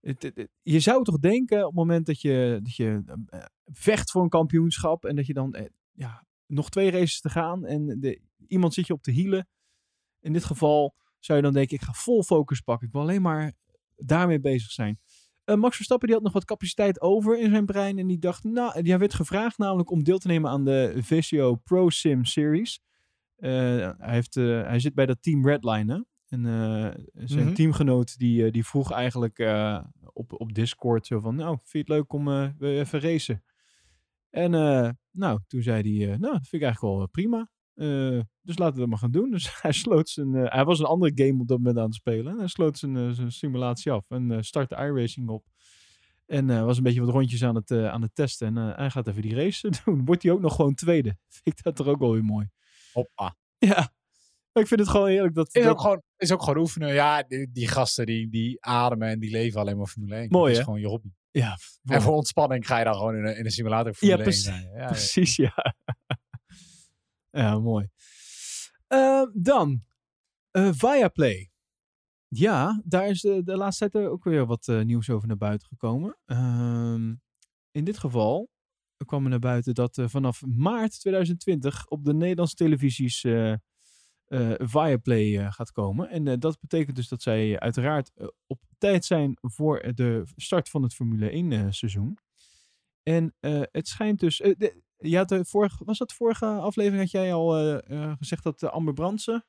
Het, 0.00 0.22
het, 0.22 0.48
je 0.62 0.80
zou 0.80 1.04
toch 1.04 1.18
denken 1.18 1.58
op 1.58 1.66
het 1.66 1.74
moment 1.74 2.06
dat 2.06 2.20
je, 2.20 2.60
dat 2.62 2.76
je 2.76 3.02
vecht 3.64 4.10
voor 4.10 4.22
een 4.22 4.28
kampioenschap 4.28 5.04
en 5.04 5.16
dat 5.16 5.26
je 5.26 5.34
dan 5.34 5.70
ja, 5.94 6.24
nog 6.46 6.70
twee 6.70 6.90
races 6.90 7.20
te 7.20 7.28
gaan 7.28 7.64
en 7.64 8.00
de, 8.00 8.20
iemand 8.46 8.74
zit 8.74 8.86
je 8.86 8.92
op 8.92 9.04
de 9.04 9.12
hielen. 9.12 9.48
In 10.20 10.32
dit 10.32 10.44
geval 10.44 10.94
zou 11.18 11.38
je 11.38 11.44
dan 11.44 11.54
denken, 11.54 11.76
ik 11.76 11.82
ga 11.82 11.92
vol 11.92 12.22
focus 12.22 12.60
pakken. 12.60 12.86
Ik 12.86 12.92
wil 12.92 13.02
alleen 13.02 13.22
maar 13.22 13.52
daarmee 13.96 14.40
bezig 14.40 14.70
zijn. 14.70 15.00
Uh, 15.44 15.56
Max 15.56 15.76
Verstappen 15.76 16.06
die 16.06 16.16
had 16.16 16.24
nog 16.24 16.34
wat 16.34 16.44
capaciteit 16.44 17.00
over 17.00 17.38
in 17.38 17.50
zijn 17.50 17.66
brein. 17.66 17.98
En 17.98 18.06
die 18.06 18.18
dacht, 18.18 18.44
nou, 18.44 18.82
die 18.82 18.96
werd 18.96 19.14
gevraagd 19.14 19.58
namelijk 19.58 19.90
om 19.90 20.04
deel 20.04 20.18
te 20.18 20.26
nemen 20.26 20.50
aan 20.50 20.64
de 20.64 20.92
Visio 20.96 21.54
Pro 21.54 21.90
Sim 21.90 22.24
Series. 22.24 22.80
Uh, 23.38 23.50
hij, 23.98 24.14
heeft, 24.14 24.36
uh, 24.36 24.62
hij 24.62 24.78
zit 24.78 24.94
bij 24.94 25.06
dat 25.06 25.22
team 25.22 25.46
Redline. 25.46 26.06
En 26.28 26.42
zijn 27.14 27.40
mm-hmm. 27.40 27.54
teamgenoot 27.54 28.18
die, 28.18 28.50
die 28.50 28.66
vroeg 28.66 28.92
eigenlijk 28.92 29.38
op, 30.12 30.40
op 30.40 30.54
Discord 30.54 31.06
zo 31.06 31.20
van, 31.20 31.34
nou, 31.34 31.56
vind 31.56 31.70
je 31.70 31.78
het 31.78 31.88
leuk 31.88 32.12
om 32.12 32.52
even 32.58 33.00
racen? 33.00 33.44
En 34.30 34.52
nou, 35.14 35.40
toen 35.46 35.62
zei 35.62 35.98
hij, 35.98 36.06
nou, 36.06 36.32
dat 36.32 36.48
vind 36.48 36.62
ik 36.62 36.62
eigenlijk 36.62 36.96
wel 36.96 37.08
prima. 37.08 37.48
Uh, 37.74 38.20
dus 38.40 38.58
laten 38.58 38.74
we 38.74 38.80
dat 38.80 38.88
maar 38.88 38.98
gaan 38.98 39.10
doen. 39.10 39.30
Dus 39.36 39.62
hij 39.62 39.72
sloot 39.72 40.08
zijn. 40.08 40.34
Uh, 40.34 40.50
hij 40.52 40.64
was 40.64 40.78
een 40.78 40.84
andere 40.84 41.12
game 41.14 41.40
op 41.40 41.48
dat 41.48 41.58
moment 41.58 41.78
aan 41.78 41.84
het 41.84 41.94
spelen. 41.94 42.32
En 42.32 42.38
hij 42.38 42.46
sloot 42.46 42.78
zijn, 42.78 42.96
uh, 42.96 43.10
zijn 43.10 43.32
simulatie 43.32 43.92
af 43.92 44.10
en 44.10 44.44
startte 44.44 44.74
iRacing 44.74 45.28
op. 45.28 45.44
En 46.26 46.64
was 46.64 46.76
een 46.76 46.82
beetje 46.82 47.00
wat 47.00 47.14
rondjes 47.14 47.44
aan 47.44 47.54
het, 47.54 47.70
aan 47.70 48.02
het 48.02 48.14
testen. 48.14 48.56
En 48.56 48.76
hij 48.76 48.90
gaat 48.90 49.08
even 49.08 49.22
die 49.22 49.34
race 49.34 49.70
doen. 49.84 50.04
Wordt 50.04 50.22
hij 50.22 50.32
ook 50.32 50.40
nog 50.40 50.54
gewoon 50.54 50.74
tweede. 50.74 51.08
Vind 51.42 51.58
ik 51.58 51.64
dat 51.64 51.76
toch 51.76 51.86
ook 51.86 51.98
wel 51.98 52.12
weer 52.12 52.24
mooi. 52.24 52.48
Hoppa. 52.92 53.36
Ja. 53.58 53.92
Maar 54.52 54.62
ik 54.62 54.68
vind 54.68 54.80
het 54.80 54.88
gewoon 54.88 55.08
heerlijk 55.08 55.34
dat... 55.34 55.54
Is, 55.54 55.62
dat... 55.62 55.72
Ook, 55.72 55.80
gewoon, 55.80 56.02
is 56.16 56.32
ook 56.32 56.42
gewoon 56.42 56.58
oefenen. 56.58 56.94
Ja, 56.94 57.22
die, 57.22 57.50
die, 57.52 57.68
gasten 57.68 58.06
die, 58.06 58.28
die 58.28 58.64
ademen 58.64 59.08
en 59.08 59.18
die 59.18 59.30
leven 59.30 59.60
alleen 59.60 59.76
maar 59.76 59.86
Formule 59.86 60.14
1. 60.14 60.28
Mooi, 60.30 60.44
dat 60.44 60.52
hè? 60.52 60.58
is 60.58 60.64
gewoon 60.64 60.80
je 60.80 60.86
hobby. 60.86 61.08
Ja. 61.34 61.58
En 61.84 62.02
voor 62.02 62.14
ontspanning 62.14 62.66
ga 62.66 62.78
je 62.78 62.84
dan 62.84 62.94
gewoon 62.94 63.16
in 63.16 63.24
een, 63.24 63.36
in 63.36 63.44
een 63.44 63.50
simulator 63.50 63.94
Formule 63.94 64.18
ja, 64.18 64.24
1 64.24 64.32
zijn. 64.34 64.70
Ja, 64.74 64.86
precies, 64.86 65.36
ja. 65.36 65.74
ja, 67.40 67.58
mooi. 67.58 67.88
Uh, 68.88 69.26
dan, 69.32 69.84
uh, 70.52 70.70
Viaplay. 70.72 71.50
Ja, 72.28 72.82
daar 72.84 73.08
is 73.08 73.20
de, 73.20 73.42
de 73.44 73.56
laatste 73.56 73.90
tijd 73.90 74.06
ook 74.06 74.24
weer 74.24 74.46
wat 74.46 74.66
uh, 74.66 74.82
nieuws 74.82 75.10
over 75.10 75.28
naar 75.28 75.36
buiten 75.36 75.68
gekomen. 75.68 76.18
Uh, 76.26 77.12
in 77.70 77.84
dit 77.84 77.98
geval 77.98 78.50
kwam 79.04 79.24
er 79.24 79.30
naar 79.30 79.38
buiten 79.38 79.74
dat 79.74 79.98
vanaf 80.04 80.42
maart 80.46 81.00
2020 81.00 81.86
op 81.86 82.04
de 82.04 82.14
Nederlandse 82.14 82.54
televisies 82.54 83.26
Viaplay 84.58 85.52
gaat 85.52 85.72
komen. 85.72 86.08
En 86.08 86.40
dat 86.40 86.60
betekent 86.60 86.96
dus 86.96 87.08
dat 87.08 87.22
zij 87.22 87.60
uiteraard 87.60 88.10
op 88.46 88.60
tijd 88.84 89.04
zijn 89.04 89.36
voor 89.40 89.94
de 89.94 90.22
start 90.36 90.68
van 90.68 90.82
het 90.82 90.94
Formule 90.94 91.30
1 91.30 91.74
seizoen. 91.74 92.18
En 93.02 93.34
het 93.70 93.88
schijnt 93.88 94.20
dus. 94.20 94.36
De, 94.36 94.82
je 94.96 95.16
had 95.16 95.28
de 95.28 95.44
vorige, 95.44 95.84
was 95.84 95.98
dat 95.98 96.08
de 96.08 96.14
vorige 96.14 96.46
aflevering? 96.46 97.00
Had 97.00 97.10
jij 97.10 97.32
al 97.34 97.80
gezegd 98.18 98.42
dat 98.42 98.62
Amber 98.62 98.94
Brandsen. 98.94 99.44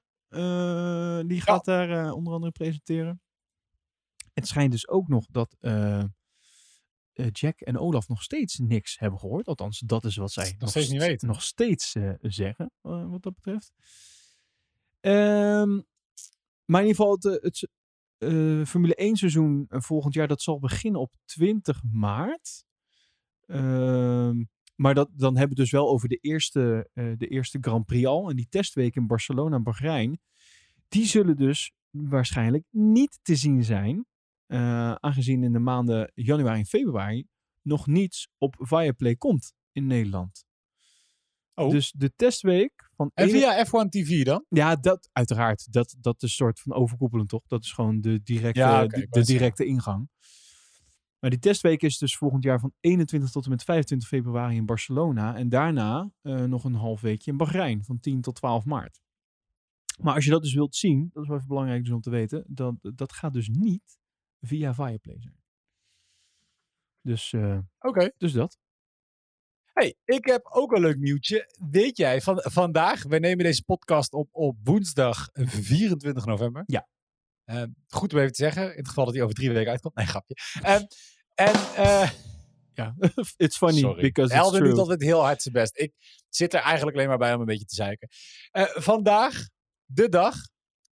die 1.27 1.41
gaat 1.41 1.65
ja. 1.65 1.85
daar 1.85 2.11
onder 2.11 2.33
andere 2.33 2.51
presenteren. 2.51 3.21
Het 4.33 4.47
schijnt 4.47 4.71
dus 4.71 4.87
ook 4.87 5.07
nog 5.07 5.25
dat 5.25 5.55
Jack 7.31 7.59
en 7.59 7.77
Olaf 7.77 8.07
nog 8.07 8.23
steeds 8.23 8.57
niks 8.57 8.99
hebben 8.99 9.19
gehoord. 9.19 9.47
Althans, 9.47 9.79
dat 9.79 10.05
is 10.05 10.15
wat 10.15 10.31
zij 10.31 10.49
nog, 10.49 10.59
nog 10.59 10.69
steeds 10.69 10.89
niet 10.89 11.01
weten. 11.01 11.27
Nog 11.27 11.41
steeds 11.41 11.95
zeggen, 12.21 12.71
wat 12.81 13.23
dat 13.23 13.35
betreft. 13.35 13.73
Um, 15.01 15.85
maar 16.65 16.81
in 16.81 16.87
ieder 16.87 17.03
geval, 17.03 17.13
het, 17.13 17.43
het 17.43 17.69
Formule 18.65 18.95
1 18.95 19.15
seizoen 19.15 19.65
volgend 19.69 20.13
jaar, 20.13 20.27
dat 20.27 20.41
zal 20.41 20.59
beginnen 20.59 21.01
op 21.01 21.15
20 21.25 21.81
maart. 21.91 22.65
Uh, 23.47 24.31
maar 24.75 24.93
dat, 24.93 25.09
dan 25.13 25.37
hebben 25.37 25.55
we 25.55 25.61
het 25.61 25.71
dus 25.71 25.71
wel 25.71 25.89
over 25.89 26.09
de 26.09 26.17
eerste, 26.21 26.89
eh, 26.93 27.11
de 27.17 27.27
eerste 27.27 27.57
Grand 27.61 27.85
Prix 27.85 28.05
al. 28.05 28.29
En 28.29 28.35
die 28.35 28.47
testweek 28.49 28.95
in 28.95 29.07
Barcelona 29.07 29.55
en 29.55 29.63
Bahrein. 29.63 30.19
Die 30.87 31.05
zullen 31.05 31.35
dus 31.35 31.71
waarschijnlijk 31.89 32.65
niet 32.69 33.19
te 33.21 33.35
zien 33.35 33.63
zijn. 33.63 34.05
eh, 34.45 34.95
aangezien 34.95 35.43
in 35.43 35.51
de 35.51 35.59
maanden 35.59 36.11
januari 36.15 36.59
en 36.59 36.65
februari 36.65 37.27
nog 37.61 37.87
niets 37.87 38.29
op 38.37 38.55
Viaplay 38.59 39.15
komt 39.15 39.53
in 39.71 39.87
Nederland. 39.87 40.45
Oh. 41.53 41.69
Dus 41.69 41.91
de 41.91 42.13
testweek 42.15 42.84
van... 42.95 43.11
En 43.13 43.27
ene- 43.27 43.37
via 43.37 43.65
F1 43.65 43.89
TV 43.89 44.23
dan? 44.23 44.45
Ja, 44.49 44.75
dat 44.75 45.09
uiteraard. 45.11 45.73
Dat, 45.73 45.95
dat 45.99 46.15
is 46.15 46.21
een 46.21 46.29
soort 46.29 46.59
van 46.59 46.73
overkoepelend, 46.73 47.29
toch? 47.29 47.47
Dat 47.47 47.63
is 47.63 47.71
gewoon 47.71 48.01
de 48.01 48.23
directe, 48.23 48.59
Ja, 48.59 48.87
de, 48.87 49.23
directe 49.23 49.65
ingang. 49.65 50.09
Maar 51.19 51.29
die 51.29 51.39
testweek 51.39 51.81
is 51.81 51.97
dus 51.97 52.17
volgend 52.17 52.43
jaar 52.43 52.59
van 52.59 52.73
21 52.79 53.31
tot 53.31 53.43
en 53.43 53.49
met 53.49 53.63
25 53.63 54.07
februari 54.07 54.55
in 54.55 54.65
Barcelona. 54.65 55.35
En 55.35 55.49
daarna 55.49 56.11
eh, 56.21 56.43
nog 56.43 56.63
een 56.63 56.75
half 56.75 57.01
weekje 57.01 57.31
in 57.31 57.37
Bahrein 57.37 57.83
van 57.83 57.99
10 57.99 58.21
tot 58.21 58.35
12 58.35 58.65
maart. 58.65 59.01
Maar 60.01 60.13
als 60.13 60.25
je 60.25 60.31
dat 60.31 60.41
dus 60.41 60.53
wilt 60.53 60.75
zien, 60.75 61.09
dat 61.13 61.21
is 61.23 61.27
wel 61.27 61.37
even 61.37 61.49
belangrijk 61.49 61.83
dus 61.83 61.93
om 61.93 62.01
te 62.01 62.09
weten, 62.09 62.43
dat, 62.47 62.75
dat 62.81 63.13
gaat 63.13 63.33
dus 63.33 63.49
niet 63.49 63.97
via 64.41 64.73
Viaplay 64.73 65.17
zijn. 65.19 65.43
Dus, 67.01 67.33
Oké. 67.79 68.11
dus 68.17 68.31
dat. 68.31 68.59
Hey, 69.75 69.95
ik 70.05 70.25
heb 70.25 70.45
ook 70.49 70.71
een 70.71 70.81
leuk 70.81 70.97
nieuwtje. 70.97 71.55
Weet 71.71 71.97
jij, 71.97 72.21
van, 72.21 72.39
vandaag, 72.43 73.03
wij 73.03 73.19
nemen 73.19 73.45
deze 73.45 73.63
podcast 73.63 74.13
op 74.13 74.29
op 74.31 74.57
woensdag 74.63 75.29
24 75.33 76.25
november. 76.25 76.63
Ja. 76.65 76.87
Eh, 77.43 77.63
goed 77.87 78.13
om 78.13 78.19
even 78.19 78.31
te 78.31 78.43
zeggen, 78.43 78.71
in 78.71 78.77
het 78.77 78.87
geval 78.87 79.05
dat 79.05 79.13
hij 79.13 79.23
over 79.23 79.35
drie 79.35 79.51
weken 79.51 79.71
uitkomt. 79.71 79.95
Nee, 79.95 80.05
grapje. 80.05 80.35
Ehm, 80.61 80.83
en, 81.33 81.53
eh 81.75 82.11
Ja, 82.73 82.95
it's 83.45 83.57
funny 83.57 83.79
sorry. 83.79 84.01
because 84.01 84.33
it's 84.33 84.43
Elden 84.43 84.59
true. 84.59 84.69
doet 84.71 84.79
altijd 84.79 85.01
heel 85.01 85.21
hard 85.23 85.41
zijn 85.41 85.53
best. 85.53 85.77
Ik 85.77 85.93
zit 86.29 86.53
er 86.53 86.59
eigenlijk 86.61 86.95
alleen 86.97 87.09
maar 87.09 87.17
bij 87.17 87.33
om 87.33 87.39
een 87.39 87.45
beetje 87.45 87.65
te 87.65 87.75
zeiken. 87.75 88.07
Eh, 88.51 88.65
vandaag, 88.67 89.47
de 89.85 90.09
dag, 90.09 90.35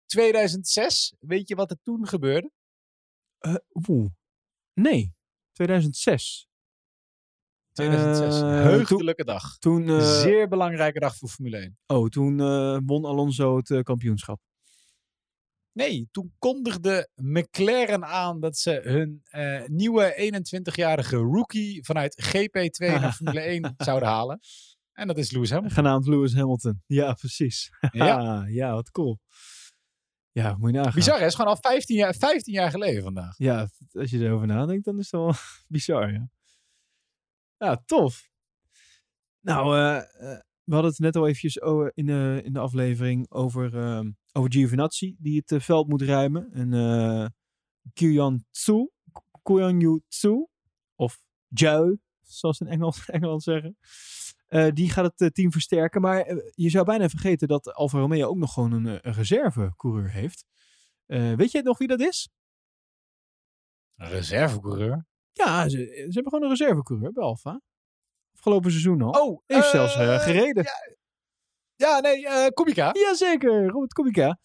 2006. 0.06 1.14
Weet 1.18 1.48
je 1.48 1.54
wat 1.54 1.70
er 1.70 1.78
toen 1.82 2.06
gebeurde? 2.08 2.50
Oeh. 3.88 4.10
Nee, 4.72 5.14
2006. 5.52 6.48
2006. 7.72 8.40
Eh, 8.40 8.62
Heugdelijke 8.62 9.24
dag. 9.24 9.58
Toen, 9.58 9.88
eh, 9.88 10.20
Zeer 10.20 10.48
belangrijke 10.48 10.98
dag 10.98 11.16
voor 11.16 11.28
Formule 11.28 11.56
1. 11.56 11.78
oh, 11.86 12.08
toen 12.08 12.40
eh, 12.40 12.78
won 12.86 13.04
Alonso 13.04 13.56
het 13.56 13.82
kampioenschap. 13.82 14.40
Nee, 15.72 16.08
toen 16.10 16.34
kondigde 16.38 17.08
McLaren 17.14 18.04
aan 18.04 18.40
dat 18.40 18.56
ze 18.56 18.80
hun 18.82 19.22
nieuwe 19.66 20.14
21-jarige 20.16 21.16
rookie 21.16 21.84
vanuit 21.84 22.22
GP2 22.22 22.86
naar 23.00 23.12
Formule 23.12 23.40
1 23.40 23.74
zouden 23.76 24.08
halen. 24.08 24.40
En 24.92 25.06
dat 25.06 25.18
is 25.18 25.30
Lewis 25.30 25.50
Hamilton. 25.50 25.76
Genaamd 25.76 26.06
Lewis 26.06 26.34
Hamilton. 26.34 26.82
Ja, 26.86 27.12
precies. 27.12 27.70
Ja. 27.92 28.44
ja, 28.60 28.72
wat 28.72 28.90
cool. 28.90 29.18
Ja, 30.32 30.56
moet 30.58 30.70
je 30.70 30.76
nagaan. 30.76 30.94
Bizar, 30.94 31.14
hè? 31.14 31.20
Het 31.20 31.30
is 31.30 31.34
gewoon 31.36 31.54
al 31.54 31.60
15 31.60 31.96
jaar, 31.96 32.14
15 32.14 32.52
jaar 32.52 32.70
geleden 32.70 33.02
vandaag. 33.02 33.34
Ja, 33.38 33.68
als 33.92 34.10
je 34.10 34.18
erover 34.18 34.46
nadenkt, 34.46 34.84
dan 34.84 34.98
is 34.98 35.10
het 35.10 35.20
wel 35.20 35.34
bizar, 35.68 36.12
ja. 36.12 36.28
Ja, 37.60 37.82
tof. 37.86 38.30
Nou, 39.40 39.76
eh, 39.76 39.96
eh, 39.96 40.40
we 40.64 40.72
hadden 40.74 40.90
het 40.90 41.00
net 41.00 41.16
al 41.16 41.26
eventjes 41.26 41.56
in 41.94 42.06
de, 42.06 42.40
in 42.44 42.52
de 42.52 42.58
aflevering 42.58 43.30
over, 43.30 43.76
ehm 43.76 44.10
over 44.32 44.52
Giovinazzi, 44.52 45.16
die 45.18 45.38
het 45.38 45.52
eh, 45.52 45.60
veld 45.60 45.88
moet 45.88 46.02
ruimen. 46.02 46.52
En 46.52 46.72
eh 46.72 47.26
Kylian 47.92 48.44
Tsu, 48.50 48.88
of 50.94 51.22
Jou, 51.48 51.98
zoals 52.20 52.60
in 52.60 52.66
Engels, 52.66 53.04
Engeland 53.08 53.42
zeggen. 53.42 53.76
Die 54.74 54.90
gaat 54.90 55.12
het 55.16 55.34
team 55.34 55.52
versterken. 55.52 56.00
Maar 56.00 56.26
je 56.54 56.70
zou 56.70 56.84
bijna 56.84 57.08
vergeten 57.08 57.48
dat 57.48 57.74
Alfa 57.74 57.98
Romeo 57.98 58.28
ook 58.28 58.36
nog 58.36 58.52
gewoon 58.52 58.72
een, 58.72 58.98
reservecoureur 58.98 60.10
heeft. 60.10 60.44
Weet 61.06 61.50
je 61.50 61.62
nog 61.62 61.78
wie 61.78 61.88
dat 61.88 62.00
is? 62.00 62.28
Reservecoureur. 63.94 65.09
Ja, 65.32 65.68
ze, 65.68 65.76
ze 65.86 66.02
hebben 66.02 66.32
gewoon 66.32 66.42
een 66.42 66.56
reservecoureur 66.56 67.12
bij 67.12 67.22
Alfa. 67.24 67.60
Afgelopen 68.34 68.70
seizoen 68.70 69.02
al. 69.02 69.10
Oh, 69.28 69.42
Heeft 69.46 69.64
eh, 69.64 69.70
zelfs 69.70 69.96
eh, 69.96 70.18
gereden. 70.20 70.62
Ja, 70.62 70.96
ja 71.76 72.00
nee, 72.00 72.26
eh 72.28 72.46
Kubica. 72.46 72.90
Jazeker, 72.92 73.66
Robert 73.66 73.92
Kubica. 73.92 74.38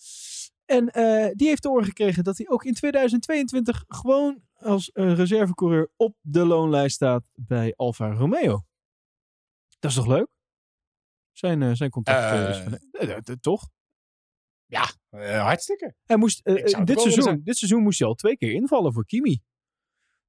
En 0.66 0.90
eh, 0.90 1.32
die 1.34 1.48
heeft 1.48 1.62
te 1.62 1.68
horen 1.68 1.86
gekregen 1.86 2.24
dat 2.24 2.38
hij 2.38 2.50
ook 2.50 2.64
in 2.66 2.74
2022 2.74 3.84
gewoon 3.88 4.42
als 4.54 4.92
eh, 4.92 5.14
reservecoureur 5.14 5.90
op 5.96 6.16
de 6.22 6.46
loonlijst 6.46 6.96
staat 6.96 7.30
bij 7.34 7.74
Alfa 7.76 8.12
Romeo. 8.12 8.64
Dat 9.80 9.92
is 9.92 9.98
toch 9.98 10.08
leuk? 10.08 10.28
Zijn, 11.32 11.62
eh, 11.62 11.72
zijn 11.74 11.90
contract 11.90 12.32
eh, 12.34 12.50
is 12.50 12.58
Eh. 12.58 12.66
Eh, 12.92 13.10
eh, 13.10 13.18
eh, 13.26 13.36
toch? 13.42 13.70
Eh, 15.10 15.42
hartstikke. 15.44 15.94
Hij 16.06 16.18
moest, 16.18 16.40
eh, 16.46 16.54
dit, 16.84 17.02
seizoen, 17.02 17.42
dit 17.44 17.58
seizoen 17.58 17.84
moest 17.84 18.00
hij 18.00 18.08
al 18.08 18.14
twee 18.14 18.38
keer 18.38 18.52
invallen 18.52 18.94
voor 18.94 19.06
Kimi. 19.06 19.42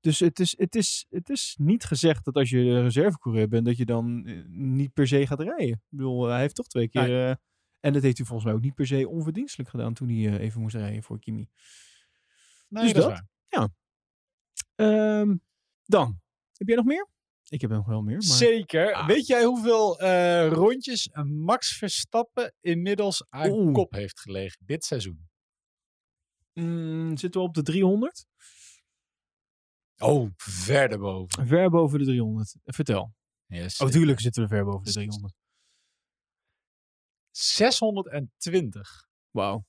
Dus 0.00 0.18
het 0.20 0.40
is, 0.40 0.58
het, 0.58 0.74
is, 0.74 1.06
het 1.08 1.28
is 1.28 1.54
niet 1.58 1.84
gezegd 1.84 2.24
dat 2.24 2.34
als 2.34 2.50
je 2.50 2.82
reservecoureur 2.82 3.48
bent, 3.48 3.66
dat 3.66 3.76
je 3.76 3.84
dan 3.84 4.26
eh, 4.26 4.44
niet 4.48 4.92
per 4.92 5.06
se 5.06 5.26
gaat 5.26 5.40
rijden. 5.40 5.68
Ik 5.68 5.78
bedoel, 5.88 6.26
hij 6.26 6.40
heeft 6.40 6.54
toch 6.54 6.66
twee 6.66 6.88
keer... 6.88 7.28
eh, 7.28 7.34
en 7.80 7.92
dat 7.92 8.02
heeft 8.02 8.16
hij 8.16 8.26
volgens 8.26 8.46
mij 8.48 8.56
ook 8.56 8.64
niet 8.64 8.74
per 8.74 8.86
se 8.86 9.08
onverdienstelijk 9.08 9.70
gedaan 9.70 9.94
toen 9.94 10.08
hij 10.08 10.26
eh, 10.26 10.40
even 10.40 10.60
moest 10.60 10.74
rijden 10.74 11.02
voor 11.02 11.18
Kimi. 11.18 11.48
Nee, 12.68 12.82
Dus 12.82 12.92
dat 12.92 13.04
waar. 13.04 13.24
Ehm, 14.76 15.36
dan, 15.84 16.20
heb 16.52 16.66
jij 16.66 16.76
nog 16.76 16.84
meer? 16.84 17.08
Ik 17.48 17.60
heb 17.60 17.70
nog 17.70 17.86
wel 17.86 18.02
meer. 18.02 18.16
Maar... 18.16 18.36
Zeker. 18.36 18.92
Ah. 18.94 19.06
Weet 19.06 19.26
jij 19.26 19.44
hoeveel 19.44 20.00
eh, 20.00 20.48
rondjes 20.48 21.08
Max 21.24 21.76
Verstappen 21.76 22.54
inmiddels 22.60 23.26
aan 23.28 23.50
Oeh. 23.50 23.72
kop 23.72 23.92
heeft 23.92 24.20
gelegen 24.20 24.58
dit 24.66 24.84
seizoen? 24.84 25.28
Mm, 26.52 27.16
zitten 27.16 27.40
we 27.40 27.46
op 27.46 27.54
de 27.54 27.62
300? 27.62 28.26
Oh, 29.98 30.30
verder 30.36 30.98
boven. 30.98 31.46
Ver 31.46 31.70
boven 31.70 31.98
de 31.98 32.04
300. 32.04 32.56
Vertel. 32.64 33.14
Yes. 33.46 33.80
Oh, 33.80 33.88
tuurlijk 33.88 34.20
zitten 34.20 34.42
we 34.42 34.48
ver 34.48 34.64
boven 34.64 34.84
de 34.84 34.92
300. 34.92 35.34
620. 37.30 39.08
Wauw. 39.30 39.64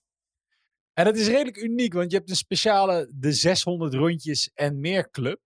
En 0.93 1.05
dat 1.05 1.17
is 1.17 1.27
redelijk 1.27 1.57
uniek, 1.57 1.93
want 1.93 2.11
je 2.11 2.17
hebt 2.17 2.29
een 2.29 2.35
speciale 2.35 3.11
de 3.15 3.31
600 3.31 3.93
rondjes 3.93 4.51
en 4.53 4.79
meer 4.79 5.09
club. 5.09 5.39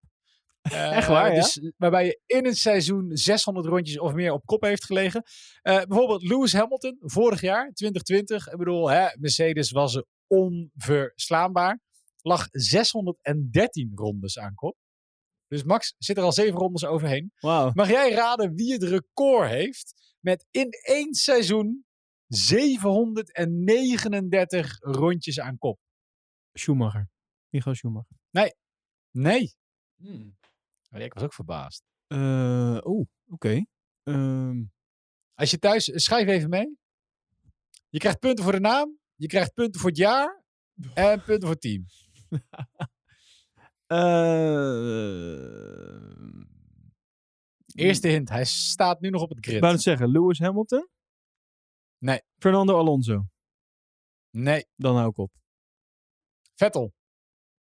Eh, 0.61 0.97
Echt 0.97 1.07
waar, 1.07 1.33
ja? 1.33 1.41
dus, 1.41 1.71
waarbij 1.77 2.05
je 2.05 2.19
in 2.25 2.45
een 2.45 2.55
seizoen 2.55 3.17
600 3.17 3.65
rondjes 3.65 3.99
of 3.99 4.13
meer 4.13 4.31
op 4.31 4.45
kop 4.45 4.61
heeft 4.61 4.85
gelegen. 4.85 5.23
Eh, 5.61 5.81
bijvoorbeeld 5.81 6.23
Lewis 6.23 6.53
Hamilton, 6.53 6.97
vorig 6.99 7.41
jaar, 7.41 7.71
2020. 7.73 8.47
Ik 8.47 8.57
bedoel, 8.57 8.89
hè, 8.89 9.07
Mercedes 9.19 9.71
was 9.71 9.95
er 9.95 10.05
onverslaanbaar. 10.27 11.79
Lag 12.21 12.47
613 12.51 13.91
rondes 13.95 14.39
aan 14.39 14.53
kop. 14.55 14.75
Dus 15.47 15.63
Max 15.63 15.95
zit 15.97 16.17
er 16.17 16.23
al 16.23 16.31
zeven 16.33 16.59
rondes 16.59 16.85
overheen. 16.85 17.31
Mag 17.75 17.89
jij 17.89 18.11
raden 18.11 18.55
wie 18.55 18.73
het 18.73 18.83
record 18.83 19.49
heeft 19.49 20.15
met 20.19 20.45
in 20.51 20.69
één 20.69 21.13
seizoen 21.13 21.85
739 22.27 24.77
rondjes 24.79 25.39
aan 25.39 25.57
kop? 25.57 25.79
Schumacher. 26.53 27.09
Michael 27.49 27.75
Schumacher. 27.75 28.17
Nee. 29.11 29.53
Oh, 30.91 30.99
ja, 30.99 31.05
ik 31.05 31.13
was 31.13 31.23
ook 31.23 31.33
verbaasd. 31.33 31.83
Eh, 32.07 32.77
oh, 32.83 33.05
oké. 33.27 33.65
Ehm, 34.03 34.63
Als 35.33 35.51
je 35.51 35.57
thuis, 35.59 35.91
schrijf 35.93 36.27
even 36.27 36.49
mee. 36.49 36.77
Je 37.89 37.99
krijgt 37.99 38.19
punten 38.19 38.43
voor 38.43 38.53
de 38.53 38.59
naam, 38.59 38.97
je 39.15 39.27
krijgt 39.27 39.53
punten 39.53 39.81
voor 39.81 39.89
het 39.89 39.99
jaar 39.99 40.43
en 40.93 41.23
punten 41.23 41.41
voor 41.41 41.51
het 41.51 41.61
team. 41.61 41.85
Eh, 43.87 43.97
Eerste 47.75 48.07
hint, 48.07 48.29
hij 48.29 48.45
staat 48.45 49.01
nu 49.01 49.09
nog 49.09 49.21
op 49.21 49.29
het 49.29 49.37
Ik 49.37 49.45
grid. 49.45 49.59
wou 49.59 49.73
het 49.73 49.81
zeggen, 49.81 50.11
Lewis 50.11 50.39
Hamilton? 50.39 50.87
Nee. 51.97 52.21
Fernando 52.37 52.77
Alonso. 52.77 53.25
Nee, 54.29 54.65
Dan 54.75 54.95
hou 54.95 55.09
ik 55.09 55.17
op. 55.17 55.31
Vettel. 56.55 56.93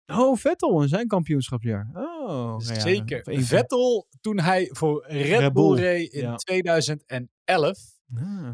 Oh, 0.06 0.38
Vettel 0.38 0.82
in 0.82 0.88
zijn 0.88 1.08
kampioenschapsjaar. 1.08 1.90
Oh, 1.94 1.98
nou 1.98 2.66
ja, 2.74 2.80
Zeker. 2.80 3.44
Vettel, 3.44 4.08
toen 4.22 4.40
hij 4.40 4.70
voor 4.72 5.06
Red, 5.08 5.40
Red 5.40 5.54
Bull 5.54 5.68
Bull, 5.68 5.78
reed 5.80 6.12
in 6.14 6.22
ja. 6.22 6.36
2011, 6.36 7.38
Ah. 7.46 7.74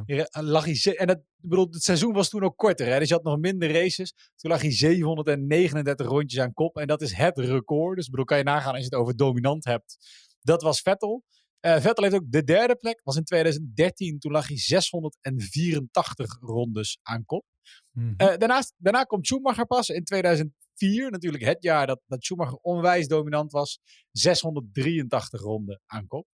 Ja, 0.06 0.28
lag 0.32 0.66
hij 0.66 0.96
en 0.96 1.08
dat, 1.08 1.22
bedoel, 1.36 1.68
het 1.72 1.84
seizoen 1.84 2.14
was 2.14 2.30
toen 2.30 2.44
ook 2.44 2.58
korter. 2.58 2.88
Hè? 2.88 3.00
Dus 3.00 3.08
je 3.08 3.14
had 3.14 3.24
nog 3.24 3.40
minder 3.40 3.72
races. 3.72 4.14
Toen 4.36 4.52
lag 4.52 4.62
hij 4.62 4.72
739 4.72 6.08
rondjes 6.08 6.42
aan 6.42 6.54
kop. 6.54 6.78
En 6.78 6.88
dat 6.88 7.02
is 7.02 7.14
het 7.14 7.38
record. 7.38 7.96
Dus 7.96 8.10
bedoel, 8.10 8.26
kan 8.26 8.38
je 8.38 8.44
nagaan 8.44 8.74
als 8.74 8.78
je 8.78 8.86
het 8.86 8.96
over 8.96 9.16
dominant 9.16 9.66
hebt. 9.66 9.98
Dat 10.42 10.62
was 10.62 10.82
Vettel. 10.82 11.24
Eh, 11.60 11.80
Vettel 11.80 12.04
heeft 12.04 12.16
ook 12.16 12.32
de 12.32 12.44
derde 12.44 12.76
plek. 12.76 13.02
Was 13.04 13.16
in 13.16 13.24
2013. 13.24 14.20
Toen 14.20 14.32
lag 14.32 14.48
hij 14.48 14.58
684 14.58 16.38
rondes 16.40 17.00
aan 17.02 17.26
kop. 17.26 17.46
Mhm. 17.92 18.14
Eh, 18.18 18.38
daarnaast, 18.38 18.74
daarna 18.78 19.04
komt 19.04 19.28
Schumacher 19.28 19.66
pas 19.66 19.90
in 19.90 20.04
2004. 20.04 21.12
Natuurlijk 21.12 21.44
het 21.44 21.64
jaar 21.64 21.88
dat, 21.88 22.02
dat 22.06 22.24
Schumacher 22.24 22.58
onwijs 22.62 23.08
dominant 23.08 23.52
was. 23.52 23.80
683 24.12 25.42
ronden 25.42 25.82
aan 25.86 26.08
kop. 26.08 26.28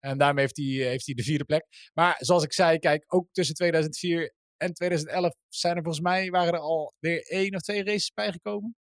En 0.00 0.18
daarmee 0.18 0.44
heeft 0.44 0.56
hij, 0.56 0.88
heeft 0.88 1.06
hij 1.06 1.14
de 1.14 1.22
vierde 1.22 1.44
plek. 1.44 1.90
Maar 1.94 2.16
zoals 2.18 2.44
ik 2.44 2.52
zei, 2.52 2.78
kijk, 2.78 3.04
ook 3.06 3.28
tussen 3.32 3.54
2004 3.54 4.34
en 4.56 4.74
2011 4.74 5.34
zijn 5.48 5.76
er 5.76 5.82
volgens 5.82 6.04
mij 6.04 6.30
waren 6.30 6.52
er 6.52 6.58
al 6.58 6.94
weer 6.98 7.26
één 7.26 7.54
of 7.54 7.60
twee 7.60 7.84
races 7.84 8.12
bijgekomen. 8.12 8.76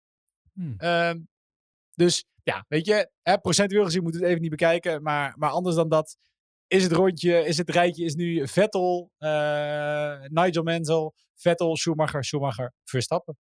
Hmm. 0.53 0.75
Ehm, 0.77 1.21
dus 1.95 2.25
ja, 2.43 2.65
weet 2.69 2.87
je, 2.87 3.11
hè, 3.23 3.39
procentueel 3.39 3.85
gezien 3.85 4.03
moet 4.03 4.15
het 4.15 4.23
even 4.23 4.41
niet 4.41 4.51
bekijken. 4.51 5.03
Maar, 5.03 5.35
maar 5.39 5.51
anders 5.51 5.77
dan 5.77 5.89
dat 5.89 6.17
is 6.67 6.83
het 6.83 6.93
rondje, 6.93 7.45
is 7.45 7.59
het 7.59 7.71
rijtje, 7.71 8.05
is 8.05 8.15
nu 8.15 8.49
Vettel, 8.49 9.11
uh, 9.19 10.21
Nigel 10.25 10.63
Mansell, 10.63 11.13
Vettel, 11.35 11.77
Schumacher, 11.77 12.25
Schumacher, 12.25 12.73
Verstappen. 12.85 13.37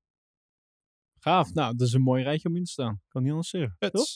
Gaaf. 1.18 1.52
Nou, 1.52 1.76
dat 1.76 1.86
is 1.86 1.92
een 1.92 2.02
mooi 2.02 2.22
rijtje 2.22 2.48
om 2.48 2.56
in 2.56 2.64
te 2.64 2.70
staan. 2.70 3.02
Kan 3.08 3.22
niet 3.22 3.30
anders 3.30 3.48
zeggen. 3.48 3.76
Toch? 3.78 4.06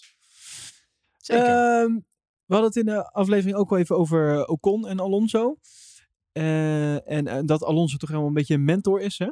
Zeker. 1.17 1.47
Ehm, 1.47 1.99
we 2.47 2.55
hadden 2.55 2.65
het 2.65 2.77
in 2.77 2.85
de 2.85 3.11
aflevering 3.11 3.57
ook 3.57 3.71
wel 3.71 3.79
even 3.79 3.97
over 3.97 4.47
Ocon 4.47 4.87
en 4.87 5.01
Alonso. 5.01 5.57
Uh, 6.33 7.11
en, 7.11 7.27
en, 7.27 7.47
dat 7.47 7.65
Alonso 7.65 7.97
toch 7.97 8.09
helemaal 8.09 8.29
een 8.29 8.35
beetje 8.35 8.55
een 8.55 8.65
mentor 8.65 9.01
is, 9.01 9.19
hè? 9.19 9.31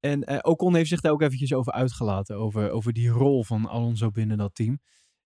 En 0.00 0.32
uh, 0.32 0.38
Ocon 0.42 0.74
heeft 0.74 0.88
zich 0.88 1.00
daar 1.00 1.12
ook 1.12 1.22
eventjes 1.22 1.52
over 1.52 1.72
uitgelaten. 1.72 2.36
Over, 2.36 2.70
over 2.70 2.92
die 2.92 3.08
rol 3.08 3.44
van 3.44 3.68
Alonso 3.68 4.10
binnen 4.10 4.36
dat 4.38 4.54
team. 4.54 4.80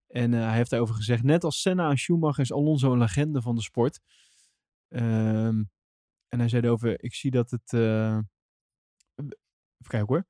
En 0.06 0.32
hij 0.32 0.56
heeft 0.56 0.70
daarover 0.70 0.94
gezegd: 0.94 1.22
net 1.22 1.44
als 1.44 1.60
Senna 1.60 1.90
en 1.90 1.96
Schumacher 1.98 2.42
is 2.42 2.52
Alonso 2.52 2.92
een 2.92 2.98
legende 2.98 3.42
van 3.42 3.54
de 3.54 3.62
sport. 3.62 4.00
Um, 4.88 5.70
en 6.28 6.38
hij 6.38 6.48
zei 6.48 6.62
erover: 6.62 7.02
Ik 7.02 7.14
zie 7.14 7.30
dat 7.30 7.50
het. 7.50 7.72
Even 7.72 8.26
kijken 9.88 10.14
hoor. 10.14 10.26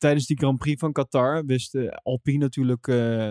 Tijdens 0.00 0.26
die 0.26 0.38
Grand 0.38 0.58
Prix 0.58 0.80
van 0.80 0.92
Qatar 0.92 1.44
wist 1.44 1.74
uh, 1.74 1.88
Alpine 2.02 2.38
natuurlijk 2.38 2.86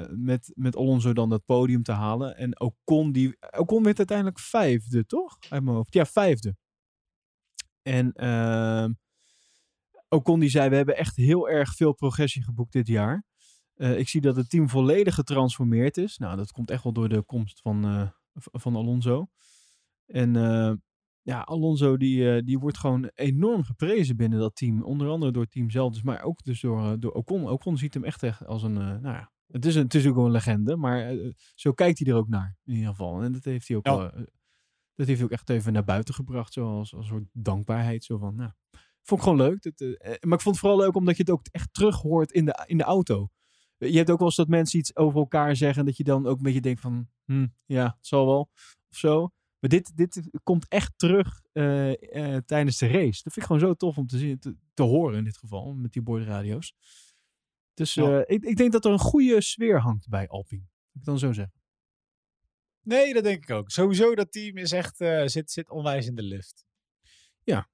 met, 0.09 0.51
met 0.55 0.75
Alonso 0.75 1.13
dan 1.13 1.29
dat 1.29 1.45
podium 1.45 1.83
te 1.83 1.91
halen. 1.91 2.37
En 2.37 2.59
Ocon, 2.59 3.11
die, 3.11 3.37
Ocon 3.57 3.83
werd 3.83 3.97
uiteindelijk 3.97 4.39
vijfde, 4.39 5.05
toch? 5.05 5.37
Uit 5.49 5.63
mijn 5.63 5.75
hoofd. 5.75 5.93
Ja, 5.93 6.05
vijfde. 6.05 6.55
En 7.81 8.13
ehm, 8.13 8.91
Ocon 10.09 10.39
die 10.39 10.49
zei: 10.49 10.69
We 10.69 10.75
hebben 10.75 10.97
echt 10.97 11.15
heel 11.15 11.49
erg 11.49 11.75
veel 11.75 11.93
progressie 11.93 12.43
geboekt 12.43 12.71
dit 12.71 12.87
jaar. 12.87 13.23
Uh, 13.75 13.97
ik 13.97 14.09
zie 14.09 14.21
dat 14.21 14.35
het 14.35 14.49
team 14.49 14.69
volledig 14.69 15.15
getransformeerd 15.15 15.97
is. 15.97 16.17
Nou, 16.17 16.37
dat 16.37 16.51
komt 16.51 16.71
echt 16.71 16.83
wel 16.83 16.93
door 16.93 17.09
de 17.09 17.23
komst 17.23 17.61
van, 17.61 17.85
uh, 17.85 18.09
van 18.33 18.75
Alonso. 18.75 19.27
En 20.05 20.35
uh, 20.35 20.73
ja, 21.21 21.41
Alonso 21.41 21.97
die, 21.97 22.43
die 22.43 22.59
wordt 22.59 22.77
gewoon 22.77 23.11
enorm 23.13 23.63
geprezen 23.63 24.17
binnen 24.17 24.39
dat 24.39 24.55
team. 24.55 24.83
Onder 24.83 25.09
andere 25.09 25.31
door 25.31 25.43
het 25.43 25.51
team 25.51 25.69
zelf, 25.69 25.93
dus, 25.93 26.01
maar 26.01 26.23
ook 26.23 26.43
dus 26.43 26.61
door, 26.61 26.99
door 26.99 27.11
Ocon. 27.11 27.49
Ocon 27.49 27.77
ziet 27.77 27.93
hem 27.93 28.03
echt, 28.03 28.23
echt 28.23 28.45
als 28.45 28.63
een, 28.63 28.73
nou 28.73 29.01
ja, 29.01 29.31
het 29.47 29.65
is, 29.65 29.75
een, 29.75 29.83
het 29.83 29.95
is 29.95 30.07
ook 30.07 30.15
wel 30.15 30.25
een 30.25 30.31
legende, 30.31 30.75
maar 30.75 31.15
zo 31.55 31.71
kijkt 31.71 31.99
hij 31.99 32.07
er 32.07 32.17
ook 32.17 32.27
naar 32.27 32.57
in 32.65 32.73
ieder 32.73 32.89
geval. 32.89 33.21
En 33.21 33.31
dat 33.31 33.43
heeft 33.43 33.67
hij 33.67 33.77
ook, 33.77 33.85
ja. 33.85 33.97
wel, 33.97 34.11
dat 34.95 35.07
heeft 35.07 35.19
hij 35.19 35.23
ook 35.23 35.31
echt 35.31 35.49
even 35.49 35.73
naar 35.73 35.83
buiten 35.83 36.13
gebracht, 36.13 36.53
zoals 36.53 36.93
als 36.95 37.05
een 37.05 37.09
soort 37.09 37.29
dankbaarheid. 37.31 38.03
Zo 38.03 38.17
van, 38.17 38.35
nou, 38.35 38.51
vond 39.01 39.19
ik 39.19 39.27
gewoon 39.27 39.47
leuk. 39.47 39.61
Dat, 39.61 39.79
maar 39.99 40.37
ik 40.37 40.41
vond 40.41 40.55
het 40.55 40.57
vooral 40.57 40.79
leuk 40.79 40.95
omdat 40.95 41.15
je 41.17 41.21
het 41.21 41.31
ook 41.31 41.47
echt 41.51 41.73
terug 41.73 42.01
hoort 42.01 42.31
in 42.31 42.45
de, 42.45 42.63
in 42.65 42.77
de 42.77 42.83
auto. 42.83 43.29
Je 43.77 43.97
hebt 43.97 44.09
ook 44.09 44.17
wel 44.17 44.27
eens 44.27 44.35
dat 44.35 44.47
mensen 44.47 44.79
iets 44.79 44.95
over 44.95 45.19
elkaar 45.19 45.55
zeggen. 45.55 45.85
Dat 45.85 45.97
je 45.97 46.03
dan 46.03 46.27
ook 46.27 46.37
een 46.37 46.43
beetje 46.43 46.61
denkt 46.61 46.81
van, 46.81 47.07
hm, 47.25 47.47
ja, 47.65 47.83
het 47.83 48.07
zal 48.07 48.25
wel. 48.25 48.49
Of 48.89 48.97
zo. 48.97 49.31
Maar 49.59 49.69
dit, 49.69 49.97
dit 49.97 50.29
komt 50.43 50.67
echt 50.67 50.93
terug 50.95 51.41
uh, 51.53 51.89
uh, 51.89 52.37
tijdens 52.37 52.77
de 52.77 52.87
race. 52.87 53.23
Dat 53.23 53.33
vind 53.33 53.35
ik 53.35 53.43
gewoon 53.43 53.59
zo 53.59 53.73
tof 53.73 53.97
om 53.97 54.07
te, 54.07 54.17
zien, 54.17 54.39
te, 54.39 54.55
te 54.73 54.83
horen 54.83 55.17
in 55.17 55.23
dit 55.23 55.37
geval. 55.37 55.73
Met 55.73 55.91
die 55.91 56.01
boordradio's. 56.01 56.73
Dus 57.73 57.95
uh, 57.95 58.05
ja. 58.05 58.23
ik, 58.27 58.43
ik 58.43 58.55
denk 58.55 58.71
dat 58.71 58.85
er 58.85 58.91
een 58.91 58.99
goede 58.99 59.41
sfeer 59.41 59.79
hangt 59.79 60.07
bij 60.07 60.27
Alpine. 60.27 60.67
Ik 60.93 61.03
dan 61.03 61.19
zo 61.19 61.33
zeggen. 61.33 61.61
Nee, 62.81 63.13
dat 63.13 63.23
denk 63.23 63.43
ik 63.43 63.49
ook. 63.49 63.71
Sowieso, 63.71 64.15
dat 64.15 64.31
team 64.31 64.57
is 64.57 64.71
echt, 64.71 64.97
zit, 65.25 65.51
zit 65.51 65.69
onwijs 65.69 66.05
in 66.05 66.15
de 66.15 66.23
lift. 66.23 66.65
Ja. 67.43 67.69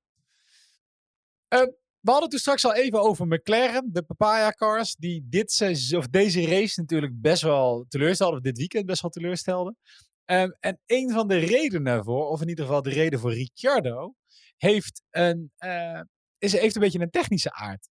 We 2.06 2.12
hadden 2.12 2.22
het 2.22 2.30
toen 2.30 2.40
straks 2.40 2.66
al 2.66 2.74
even 2.74 3.02
over 3.02 3.28
McLaren, 3.28 3.94
de 3.94 4.04
Papaya 4.04 4.52
Cars, 4.52 4.96
die 4.96 5.26
dit 5.30 5.62
of 5.96 6.08
deze 6.08 6.46
race 6.46 6.80
natuurlijk 6.80 7.22
best 7.22 7.42
wel 7.42 7.86
teleurstelden, 7.88 8.38
of 8.38 8.44
dit 8.44 8.58
weekend 8.58 8.86
best 8.86 9.02
wel 9.02 9.12
teleurstelden. 9.12 9.78
Um, 10.26 10.56
en 10.60 10.82
een 10.86 11.12
van 11.12 11.28
de 11.28 11.38
redenen 11.38 11.84
daarvoor, 11.84 12.28
of 12.28 12.42
in 12.42 12.48
ieder 12.48 12.66
geval 12.66 12.82
de 12.82 12.90
reden 12.90 13.20
voor 13.20 13.34
Ricciardo, 13.34 14.16
heeft 14.58 15.02
een, 15.10 15.52
uh, 15.60 16.02
is, 16.38 16.52
heeft 16.52 16.76
een 16.76 16.82
beetje 16.82 17.00
een 17.00 17.10
technische 17.10 17.52
aard. 17.52 17.90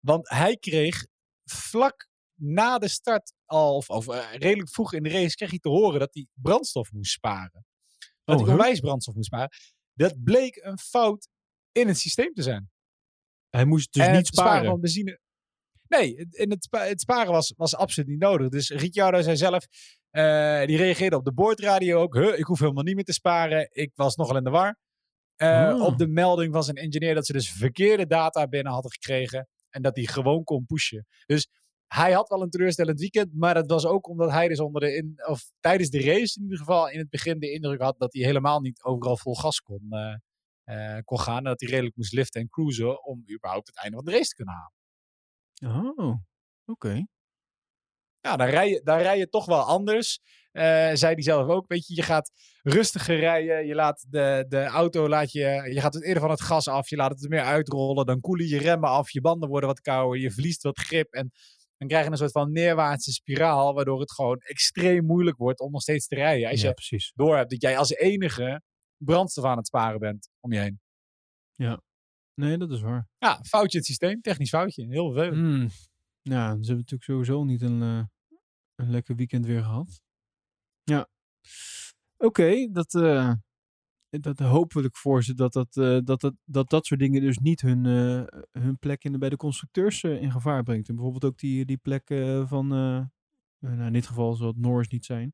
Want 0.00 0.28
hij 0.28 0.56
kreeg 0.56 1.06
vlak 1.44 2.08
na 2.34 2.78
de 2.78 2.88
start 2.88 3.32
al, 3.44 3.76
of, 3.76 3.90
of 3.90 4.08
uh, 4.08 4.32
redelijk 4.32 4.70
vroeg 4.70 4.92
in 4.92 5.02
de 5.02 5.08
race, 5.08 5.34
kreeg 5.34 5.50
hij 5.50 5.58
te 5.58 5.68
horen 5.68 6.00
dat 6.00 6.14
hij 6.14 6.26
brandstof 6.32 6.92
moest 6.92 7.12
sparen. 7.12 7.64
Dat 8.24 8.38
oh, 8.38 8.44
hij 8.44 8.52
onwijs 8.52 8.80
brandstof 8.80 9.14
moest 9.14 9.26
sparen. 9.26 9.50
Dat 9.92 10.22
bleek 10.24 10.56
een 10.56 10.78
fout 10.78 11.28
in 11.72 11.88
het 11.88 11.98
systeem 11.98 12.34
te 12.34 12.42
zijn. 12.42 12.70
Hij 13.48 13.64
moest 13.64 13.92
dus 13.92 14.06
en 14.06 14.12
niet 14.12 14.26
sparen. 14.26 14.50
sparen 14.50 14.70
van 14.70 14.80
benzine. 14.80 15.20
Nee, 15.88 16.26
in 16.30 16.50
het, 16.50 16.64
spa 16.64 16.86
het, 16.86 17.00
sparen 17.00 17.32
was, 17.32 17.52
was 17.56 17.76
absoluut 17.76 18.08
niet 18.08 18.20
nodig. 18.20 18.48
Dus 18.48 18.70
Ricciardo 18.70 19.20
zei 19.22 19.36
zelf, 19.36 19.66
uh, 20.10 20.66
die 20.66 20.76
reageerde 20.76 21.16
op 21.16 21.24
de 21.24 21.32
boordradio 21.32 22.00
ook. 22.00 22.14
Huh, 22.14 22.38
ik 22.38 22.44
hoef 22.44 22.58
helemaal 22.58 22.82
niet 22.82 22.94
meer 22.94 23.04
te 23.04 23.12
sparen. 23.12 23.68
Ik 23.72 23.90
was 23.94 24.16
nogal 24.16 24.36
in 24.36 24.44
de 24.44 24.50
war. 24.50 24.78
Uh, 25.36 25.74
oh. 25.74 25.82
Op 25.82 25.98
de 25.98 26.06
melding 26.08 26.52
van 26.52 26.64
zijn 26.64 26.76
engineer 26.76 27.14
dat 27.14 27.26
ze 27.26 27.32
dus 27.32 27.50
verkeerde 27.50 28.06
data 28.06 28.48
binnen 28.48 28.72
hadden 28.72 28.92
gekregen. 28.92 29.48
En 29.70 29.82
dat 29.82 29.96
hij 29.96 30.04
gewoon 30.04 30.44
kon 30.44 30.66
pushen. 30.66 31.06
Dus 31.26 31.48
hij 31.86 32.12
had 32.12 32.28
wel 32.28 32.42
een 32.42 32.50
teleurstellend 32.50 33.00
weekend. 33.00 33.34
Maar 33.34 33.54
dat 33.54 33.70
was 33.70 33.86
ook 33.86 34.08
omdat 34.08 34.30
hij 34.30 34.48
dus 34.48 34.60
onder 34.60 34.80
de 34.80 34.94
in, 34.94 35.14
of 35.26 35.50
tijdens 35.60 35.90
de 35.90 36.02
race 36.02 36.38
in 36.38 36.42
ieder 36.42 36.58
geval 36.58 36.88
in 36.88 36.98
het 36.98 37.10
begin 37.10 37.38
de 37.38 37.50
indruk 37.50 37.80
had 37.80 37.98
dat 37.98 38.12
hij 38.12 38.22
helemaal 38.22 38.60
niet 38.60 38.82
overal 38.82 39.16
vol 39.16 39.34
gas 39.34 39.60
kon. 39.60 39.88
Uh, 40.64 40.98
kon 41.04 41.20
gaan. 41.20 41.36
En 41.36 41.44
dat 41.44 41.60
hij 41.60 41.70
redelijk 41.70 41.96
moest 41.96 42.12
liften 42.12 42.40
en 42.40 42.48
cruisen 42.48 43.04
om 43.04 43.24
überhaupt 43.34 43.66
het 43.66 43.76
einde 43.76 43.96
van 43.96 44.04
de 44.04 44.10
race 44.10 44.28
te 44.28 44.34
kunnen 44.34 44.54
halen. 44.54 44.77
Oh, 45.60 45.98
oké. 45.98 46.18
Okay. 46.64 47.06
Ja, 48.20 48.36
dan 48.36 48.46
rij, 48.46 48.68
je, 48.68 48.80
dan 48.84 48.98
rij 48.98 49.18
je 49.18 49.28
toch 49.28 49.46
wel 49.46 49.62
anders. 49.62 50.20
Uh, 50.52 50.62
zei 50.92 51.14
hij 51.14 51.22
zelf 51.22 51.48
ook. 51.48 51.68
Weet 51.68 51.86
je, 51.86 51.94
je 51.94 52.02
gaat 52.02 52.32
rustiger 52.62 53.18
rijden. 53.18 53.66
Je 53.66 53.74
laat 53.74 54.06
de, 54.08 54.44
de 54.48 54.64
auto, 54.64 55.08
laat 55.08 55.32
je, 55.32 55.70
je 55.72 55.80
gaat 55.80 55.94
het 55.94 56.04
eerder 56.04 56.22
van 56.22 56.30
het 56.30 56.40
gas 56.40 56.68
af. 56.68 56.88
Je 56.88 56.96
laat 56.96 57.10
het 57.10 57.22
er 57.22 57.28
meer 57.28 57.42
uitrollen. 57.42 58.06
Dan 58.06 58.20
koelen 58.20 58.46
je 58.46 58.58
remmen 58.58 58.88
af. 58.88 59.10
Je 59.10 59.20
banden 59.20 59.48
worden 59.48 59.68
wat 59.68 59.80
kouder. 59.80 60.20
Je 60.20 60.30
verliest 60.30 60.62
wat 60.62 60.78
grip. 60.78 61.12
En 61.12 61.30
dan 61.76 61.88
krijg 61.88 62.04
je 62.04 62.10
een 62.10 62.16
soort 62.16 62.32
van 62.32 62.52
neerwaartse 62.52 63.12
spiraal. 63.12 63.74
Waardoor 63.74 64.00
het 64.00 64.12
gewoon 64.12 64.38
extreem 64.38 65.04
moeilijk 65.04 65.36
wordt 65.36 65.60
om 65.60 65.70
nog 65.70 65.82
steeds 65.82 66.06
te 66.06 66.14
rijden. 66.14 66.50
Als 66.50 66.60
ja, 66.60 66.68
je 66.68 66.74
precies. 66.74 67.12
door 67.14 67.36
hebt 67.36 67.50
dat 67.50 67.62
jij 67.62 67.78
als 67.78 67.90
enige 67.90 68.62
brandstof 68.96 69.44
aan 69.44 69.56
het 69.56 69.66
sparen 69.66 69.98
bent 69.98 70.28
om 70.40 70.52
je 70.52 70.58
heen. 70.58 70.80
Ja, 71.54 71.82
nee, 72.38 72.58
dat 72.58 72.70
is 72.70 72.80
waar. 72.80 73.08
Ja, 73.18 73.40
foutje 73.42 73.72
in 73.72 73.78
het 73.78 73.86
systeem, 73.86 74.20
technisch 74.20 74.48
foutje, 74.48 74.86
heel 74.86 75.12
veel. 75.12 75.34
Mm. 75.34 75.68
Ja, 76.22 76.50
ze 76.50 76.56
hebben 76.56 76.76
natuurlijk 76.76 77.02
sowieso 77.02 77.44
niet 77.44 77.62
een, 77.62 77.80
uh, 77.82 78.04
een 78.74 78.90
lekker 78.90 79.16
weekend 79.16 79.46
weer 79.46 79.62
gehad. 79.62 80.00
Ja, 80.82 81.08
oké, 82.16 82.26
okay, 82.26 82.68
dat, 82.72 82.94
uh, 82.94 83.32
dat 84.10 84.38
hopelijk 84.38 84.96
voor 84.96 85.24
ze 85.24 85.34
dat 85.34 85.52
dat, 85.52 85.76
uh, 85.76 85.98
dat, 86.04 86.20
dat, 86.20 86.34
dat 86.44 86.70
dat 86.70 86.86
soort 86.86 87.00
dingen 87.00 87.20
dus 87.20 87.38
niet 87.38 87.60
hun, 87.60 87.84
hun 88.50 88.78
plek 88.78 89.04
in 89.04 89.12
de, 89.12 89.18
bij 89.18 89.28
de 89.28 89.36
constructeurs 89.36 90.02
in 90.02 90.32
gevaar 90.32 90.62
brengt. 90.62 90.88
En 90.88 90.94
bijvoorbeeld 90.94 91.32
ook 91.32 91.38
die, 91.38 91.64
die 91.64 91.78
plek 91.78 92.06
van, 92.46 92.66
nou, 92.68 93.86
in 93.86 93.92
dit 93.92 94.06
geval 94.06 94.34
zal 94.34 94.46
het 94.46 94.58
Norris 94.58 94.88
niet 94.88 95.04
zijn. 95.04 95.32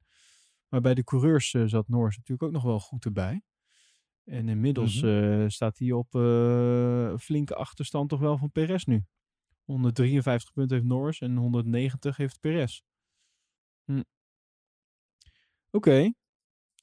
Maar 0.69 0.81
bij 0.81 0.95
de 0.95 1.05
coureurs 1.05 1.51
zat 1.51 1.89
Norris 1.89 2.17
natuurlijk 2.17 2.43
ook 2.43 2.53
nog 2.53 2.63
wel 2.63 2.81
goed 2.81 3.05
erbij. 3.05 3.43
En 4.25 4.49
inmiddels 4.49 5.03
mm 5.03 5.09
-hmm. 5.09 5.41
uh, 5.41 5.49
staat 5.49 5.79
hij 5.79 5.93
op 5.93 6.15
uh, 6.15 7.17
flinke 7.17 7.55
achterstand 7.55 8.09
toch 8.09 8.21
wel 8.21 8.39
van 8.39 8.51
Perez 8.51 8.85
nu. 8.85 9.05
153 9.65 10.53
punten 10.53 10.77
heeft 10.77 10.89
Norris 10.89 11.21
en 11.21 11.37
190 11.37 12.17
heeft 12.17 12.41
Perez. 12.41 12.81
Hm. 13.85 13.99
Oké. 13.99 14.05
Okay. 15.71 16.15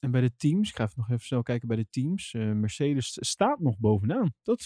En 0.00 0.10
bij 0.10 0.20
de 0.20 0.36
teams, 0.36 0.68
ik 0.68 0.76
ga 0.76 0.84
even 0.84 0.98
nog 0.98 1.10
even 1.10 1.24
snel 1.24 1.42
kijken 1.42 1.68
bij 1.68 1.76
de 1.76 1.86
teams. 1.90 2.32
Uh, 2.32 2.52
Mercedes 2.52 3.16
staat 3.20 3.60
nog 3.60 3.78
bovenaan. 3.78 4.34
Dat 4.42 4.60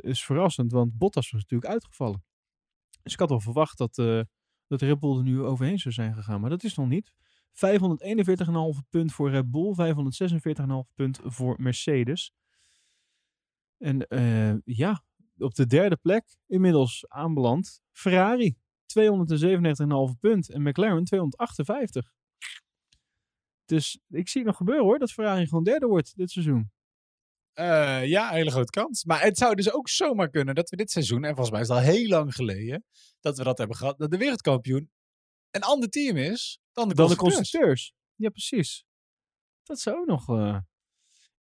is 0.00 0.24
verrassend, 0.24 0.72
want 0.72 0.98
Bottas 0.98 1.30
was 1.30 1.40
natuurlijk 1.40 1.72
uitgevallen. 1.72 2.24
Dus 3.02 3.12
ik 3.12 3.18
had 3.18 3.30
al 3.30 3.40
verwacht 3.40 3.78
dat, 3.78 3.94
dat 4.66 4.80
Red 4.80 5.00
Bull 5.00 5.16
er 5.16 5.22
nu 5.22 5.42
overheen 5.42 5.78
zou 5.78 5.94
zijn 5.94 6.14
gegaan, 6.14 6.40
maar 6.40 6.50
dat 6.50 6.64
is 6.64 6.74
nog 6.74 6.88
niet. 6.88 7.12
541,5 7.56 8.88
punt 8.88 9.12
voor 9.12 9.30
Red 9.30 9.50
Bull, 9.50 9.74
546,5 9.74 10.94
punt 10.94 11.20
voor 11.22 11.56
Mercedes. 11.58 12.32
En 13.78 14.06
uh, 14.08 14.54
ja, 14.64 15.04
op 15.38 15.54
de 15.54 15.66
derde 15.66 15.96
plek 15.96 16.36
inmiddels 16.46 17.04
aanbeland 17.08 17.80
Ferrari. 17.92 18.56
297,5 18.86 20.18
punt 20.20 20.50
en 20.50 20.62
McLaren 20.62 21.04
258. 21.04 22.12
Dus 23.64 23.98
ik 24.08 24.28
zie 24.28 24.40
het 24.40 24.50
nog 24.50 24.56
gebeuren 24.56 24.84
hoor, 24.84 24.98
dat 24.98 25.12
Ferrari 25.12 25.46
gewoon 25.46 25.64
derde 25.64 25.86
wordt 25.86 26.16
dit 26.16 26.30
seizoen. 26.30 26.70
Uh, 27.54 28.06
ja, 28.06 28.30
hele 28.30 28.50
grote 28.50 28.70
kans. 28.70 29.04
Maar 29.04 29.22
het 29.22 29.38
zou 29.38 29.54
dus 29.54 29.72
ook 29.72 29.88
zomaar 29.88 30.30
kunnen 30.30 30.54
dat 30.54 30.70
we 30.70 30.76
dit 30.76 30.90
seizoen, 30.90 31.24
en 31.24 31.34
volgens 31.34 31.50
mij 31.50 31.60
is 31.60 31.68
het 31.68 31.76
al 31.76 31.82
heel 31.82 32.08
lang 32.08 32.34
geleden, 32.34 32.84
dat 33.20 33.38
we 33.38 33.44
dat 33.44 33.58
hebben 33.58 33.76
gehad, 33.76 33.98
dat 33.98 34.10
de 34.10 34.16
wereldkampioen 34.16 34.90
een 35.50 35.62
ander 35.62 35.88
team 35.88 36.16
is 36.16 36.60
dan 36.76 36.88
de 36.88 36.94
dan 36.94 37.06
constructeurs. 37.06 37.30
De 37.30 37.36
constructeurs. 37.36 37.94
Ja, 38.14 38.28
precies. 38.28 38.84
Dat 39.62 39.80
zou 39.80 39.96
ook 39.96 40.06
nog... 40.06 40.28
eh, 40.28 40.58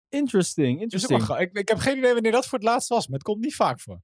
interesting, 0.10 0.82
interesting. 0.82 1.26
wel 1.28 1.40
ik, 1.40 1.58
ik 1.58 1.68
heb 1.68 1.78
geen 1.78 1.98
idee 1.98 2.14
wanneer 2.14 2.32
dat 2.32 2.48
voor 2.48 2.58
het 2.60 2.68
laatst 2.68 2.90
was, 2.90 3.08
maar 3.08 3.18
het 3.18 3.28
komt 3.28 3.44
niet 3.44 3.56
vaak 3.56 3.80
voor. 3.80 4.02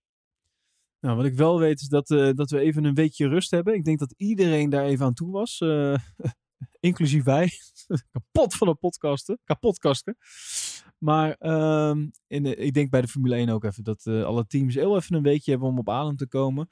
Nou, 0.99 1.15
wat 1.15 1.25
ik 1.25 1.33
wel 1.33 1.59
weet 1.59 1.81
is 1.81 1.87
dat, 1.87 2.11
eh, 2.11 2.29
dat 2.33 2.49
we 2.49 2.59
even 2.59 2.83
een 2.83 2.93
weekje 2.93 3.27
rust 3.27 3.51
hebben. 3.51 3.73
Ik 3.73 3.83
denk 3.83 3.99
dat 3.99 4.13
iedereen 4.17 4.69
daar 4.69 4.85
even 4.85 5.05
aan 5.05 5.13
toe 5.13 5.31
was. 5.31 5.59
eh, 5.59 5.95
inclusief 6.89 7.23
wij. 7.23 7.51
Kapot 8.11 8.55
van 8.55 8.67
de 8.67 8.75
podcasten. 8.75 9.39
Kapotkasten. 9.43 10.17
Maar 10.97 11.33
ehm, 11.33 12.07
in 12.27 12.43
de, 12.43 12.55
ik 12.55 12.73
denk 12.73 12.89
bij 12.89 13.01
de 13.01 13.07
Formule 13.07 13.35
1 13.35 13.49
ook 13.49 13.63
even 13.63 13.83
dat 13.83 14.05
eh, 14.05 14.23
alle 14.23 14.45
teams 14.47 14.75
heel 14.75 14.95
even 14.95 15.15
een 15.15 15.21
weekje 15.23 15.51
hebben 15.51 15.69
om 15.69 15.77
op 15.79 15.89
adem 15.89 16.15
te 16.15 16.27
komen. 16.27 16.67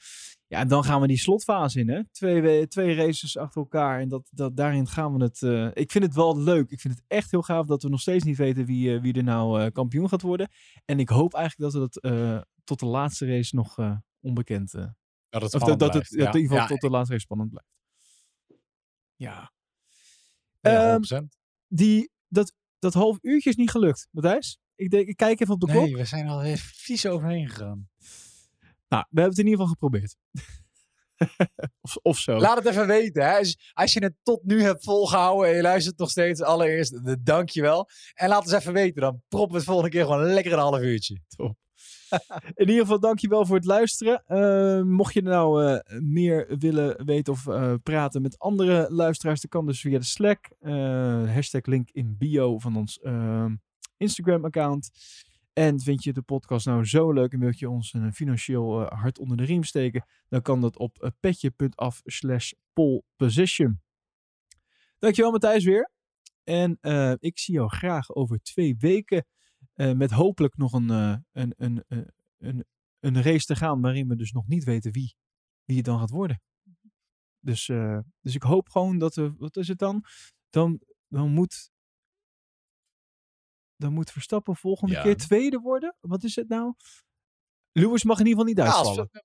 Ja, 0.47 0.59
en 0.59 0.67
dan 0.67 0.83
gaan 0.83 1.01
we 1.01 1.07
die 1.07 1.17
slotfase 1.17 1.79
in. 1.79 1.89
Hè? 1.89 2.01
Twee, 2.11 2.41
we- 2.41 2.65
twee 2.69 2.95
races 2.95 3.37
achter 3.37 3.61
elkaar. 3.61 3.99
En 3.99 4.09
dat, 4.09 4.27
dat, 4.31 4.57
daarin 4.57 4.87
gaan 4.87 5.17
we 5.17 5.23
het. 5.23 5.41
eh, 5.41 5.69
ik 5.73 5.91
vind 5.91 6.03
het 6.03 6.15
wel 6.15 6.37
leuk. 6.39 6.69
Ik 6.69 6.79
vind 6.79 6.93
het 6.93 7.03
echt 7.07 7.31
heel 7.31 7.41
gaaf 7.41 7.65
dat 7.65 7.83
we 7.83 7.89
nog 7.89 8.01
steeds 8.01 8.23
niet 8.23 8.37
weten 8.37 8.65
wie, 8.65 8.95
eh, 8.95 9.01
wie 9.01 9.13
er 9.13 9.23
nou 9.23 9.69
kampioen 9.71 10.09
gaat 10.09 10.21
worden. 10.21 10.49
En 10.85 10.99
ik 10.99 11.09
hoop 11.09 11.33
eigenlijk 11.33 11.71
dat 11.73 11.81
we 11.81 12.01
dat 12.01 12.45
tot 12.63 12.79
de 12.79 12.85
laatste 12.85 13.25
race 13.25 13.55
nog 13.55 13.77
onbekend. 14.19 14.71
Dat 14.71 15.41
het 15.41 15.53
of 15.53 15.61
dat, 15.61 15.79
het 15.79 15.79
dat 15.79 16.11
in 16.11 16.17
ieder 16.19 16.41
geval 16.41 16.57
ja, 16.57 16.67
tot 16.67 16.81
de 16.81 16.89
laatste 16.89 17.11
race 17.13 17.25
spannend 17.25 17.49
blijft. 17.49 17.69
Ja. 19.15 19.51
ja, 20.61 20.99
100%. 21.23 21.25
Die, 21.67 22.11
dat, 22.27 22.53
dat 22.85 22.93
half 22.93 23.17
uurtje 23.21 23.49
is 23.49 23.55
niet 23.55 23.71
gelukt, 23.71 24.07
Matthijs. 24.11 24.59
Ik, 24.75 24.89
denk, 24.89 25.07
ik 25.07 25.15
kijk 25.15 25.39
even 25.39 25.53
op 25.53 25.59
de 25.59 25.67
klok. 25.67 25.83
Nee, 25.83 25.95
we 25.95 26.05
zijn 26.05 26.27
al 26.27 26.43
even 26.43 26.69
vies 26.73 27.05
overheen 27.05 27.49
gegaan. 27.49 27.89
Nou, 28.87 29.05
we 29.09 29.21
hebben 29.21 29.29
het 29.29 29.37
in 29.37 29.47
ieder 29.47 29.59
geval 29.59 29.67
geprobeerd. 29.67 30.15
of, 31.85 31.95
of 32.01 32.17
zo. 32.17 32.37
Laat 32.37 32.57
het 32.57 32.65
even 32.65 32.87
weten. 32.87 33.23
Hè. 33.23 33.37
Als, 33.37 33.71
als 33.73 33.93
je 33.93 34.03
het 34.03 34.13
tot 34.23 34.43
nu 34.43 34.61
hebt 34.61 34.83
volgehouden 34.83 35.49
en 35.49 35.55
je 35.55 35.61
luistert 35.61 35.97
nog 35.97 36.09
steeds, 36.09 36.41
allereerst 36.41 36.93
eh, 36.93 37.13
dank 37.19 37.49
je 37.49 37.61
wel. 37.61 37.89
En 38.13 38.29
laat 38.29 38.43
eens 38.43 38.53
even 38.53 38.73
weten, 38.73 39.01
dan 39.01 39.21
proppen 39.27 39.51
we 39.51 39.57
het 39.57 39.65
volgende 39.65 39.89
keer 39.89 40.03
gewoon 40.03 40.23
lekker 40.23 40.53
een 40.53 40.59
half 40.59 40.79
uurtje. 40.79 41.21
In 42.55 42.67
ieder 42.67 42.81
geval, 42.81 42.99
dankjewel 42.99 43.45
voor 43.45 43.55
het 43.55 43.65
luisteren. 43.65 44.23
Eh, 44.25 44.81
mocht 44.81 45.13
je 45.13 45.21
nou 45.21 45.65
eh, 45.65 45.99
meer 45.99 46.57
willen 46.59 47.05
weten 47.05 47.33
of 47.33 47.47
eh, 47.47 47.73
praten 47.83 48.21
met 48.21 48.39
andere 48.39 48.87
luisteraars, 48.89 49.41
dan 49.41 49.49
kan 49.49 49.65
dus 49.65 49.81
via 49.81 49.97
de 49.97 50.05
Slack. 50.05 50.49
hashtag 51.33 51.65
link 51.65 51.89
in 51.91 52.17
bio 52.17 52.59
van 52.59 52.75
ons 52.75 52.99
ehm, 52.99 53.55
Instagram-account. 53.97 54.91
En 55.53 55.79
vind 55.79 56.03
je 56.03 56.13
de 56.13 56.21
podcast 56.21 56.65
nou 56.65 56.85
zo 56.85 57.11
leuk 57.11 57.33
en 57.33 57.39
wil 57.39 57.51
je 57.55 57.69
ons 57.69 57.93
een 57.93 58.13
financieel 58.13 58.81
hart 58.81 59.19
onder 59.19 59.37
de 59.37 59.43
riem 59.43 59.63
steken, 59.63 60.05
dan 60.29 60.41
kan 60.41 60.61
dat 60.61 60.77
op 60.77 61.11
petje.af 61.19 62.01
slash 62.03 62.51
poleposition. 62.73 63.81
Dankjewel 64.99 65.31
Matthijs 65.31 65.63
weer. 65.63 65.91
En 66.43 66.77
ik 67.19 67.39
zie 67.39 67.53
jou 67.53 67.69
graag 67.69 68.15
over 68.15 68.41
twee 68.41 68.75
weken 68.79 69.25
eh, 69.75 69.91
met 69.91 70.11
hopelijk 70.11 70.57
nog 70.57 70.73
een, 70.73 70.89
eh, 70.89 71.17
een, 71.31 71.53
een, 71.57 71.83
een, 71.87 72.11
een, 72.37 72.65
een 72.99 73.21
race 73.21 73.45
te 73.45 73.55
gaan 73.55 73.81
waarin 73.81 74.07
we 74.07 74.15
dus 74.15 74.31
nog 74.31 74.47
niet 74.47 74.63
weten 74.63 74.91
wie, 74.91 75.15
wie 75.63 75.75
het 75.77 75.85
dan 75.85 75.99
gaat 75.99 76.09
worden. 76.09 76.41
Dus, 77.39 77.69
eh, 77.69 77.99
dus 78.21 78.35
ik 78.35 78.41
hoop 78.43 78.69
gewoon 78.69 78.97
dat 78.97 79.15
we, 79.15 79.33
wat 79.37 79.55
is 79.57 79.67
het 79.67 79.77
dan? 79.77 80.03
Dan, 80.49 80.81
dan 81.07 81.31
moet 81.31 81.69
dan 83.75 83.93
moet 83.93 84.11
Verstappen 84.11 84.55
volgende 84.55 84.93
Ja. 84.93 85.01
keer 85.01 85.17
tweede 85.17 85.59
worden. 85.59 85.95
Wat 85.99 86.23
is 86.23 86.35
het 86.35 86.47
nou? 86.47 86.73
Lewis 87.71 88.03
mag 88.03 88.19
in 88.19 88.25
ieder 88.25 88.45
geval 88.45 88.63
niet 88.63 88.73
Ja, 88.73 88.77
als- 88.79 88.87
uitvallen. 88.97 89.23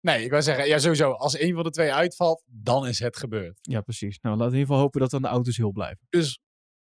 nee, 0.00 0.24
ik 0.24 0.30
wou 0.30 0.42
zeggen, 0.42 0.66
ja, 0.66 0.78
sowieso. 0.78 1.10
Als 1.12 1.38
een 1.38 1.54
van 1.54 1.62
de 1.64 1.70
twee 1.70 1.92
uitvalt, 1.92 2.42
dan 2.46 2.86
is 2.86 2.98
het 2.98 3.16
gebeurd. 3.16 3.58
Ja, 3.60 3.80
precies. 3.80 4.18
Nou, 4.20 4.36
laten 4.36 4.50
we 4.50 4.52
in 4.52 4.58
ieder 4.60 4.66
geval 4.66 4.82
hopen 4.82 5.00
dat 5.00 5.10
dan 5.10 5.22
de 5.22 5.28
auto's 5.28 5.56
heel 5.56 5.72
blijven. 5.72 6.06
Dus 6.08 6.40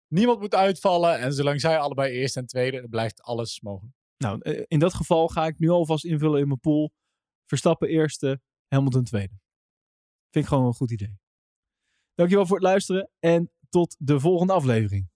niemand 0.09 0.41
moet 0.41 0.55
uitvallen. 0.55 1.19
En 1.19 1.33
zolang 1.33 1.61
zij 1.61 1.79
allebei 1.79 2.13
eerste 2.13 2.41
en 2.41 2.47
tweede, 2.47 2.89
blijft 2.89 3.23
alles 3.23 3.61
mogelijk. 3.61 3.97
Nou, 4.17 4.41
eh, 4.41 4.63
in 4.67 4.79
dat 4.79 4.95
geval 4.95 5.29
ga 5.29 5.47
ik 5.47 5.59
nu 5.59 5.69
alvast 5.69 6.05
invullen 6.05 6.41
in 6.41 6.47
mijn 6.47 6.61
pool. 6.61 6.93
Verstappen 7.47 7.89
eerste, 7.89 8.41
Hamilton 8.69 9.05
tweede. 9.05 9.35
Vind 10.31 10.45
ik 10.45 10.47
gewoon 10.47 10.67
een 10.67 10.75
goed 10.75 10.91
idee. 10.91 11.19
Dankjewel 12.15 12.47
voor 12.47 12.57
het 12.57 12.65
luisteren 12.65 13.11
en 13.19 13.53
tot 13.69 13.97
de 13.99 14.21
volgende 14.21 14.53
aflevering. 14.53 15.11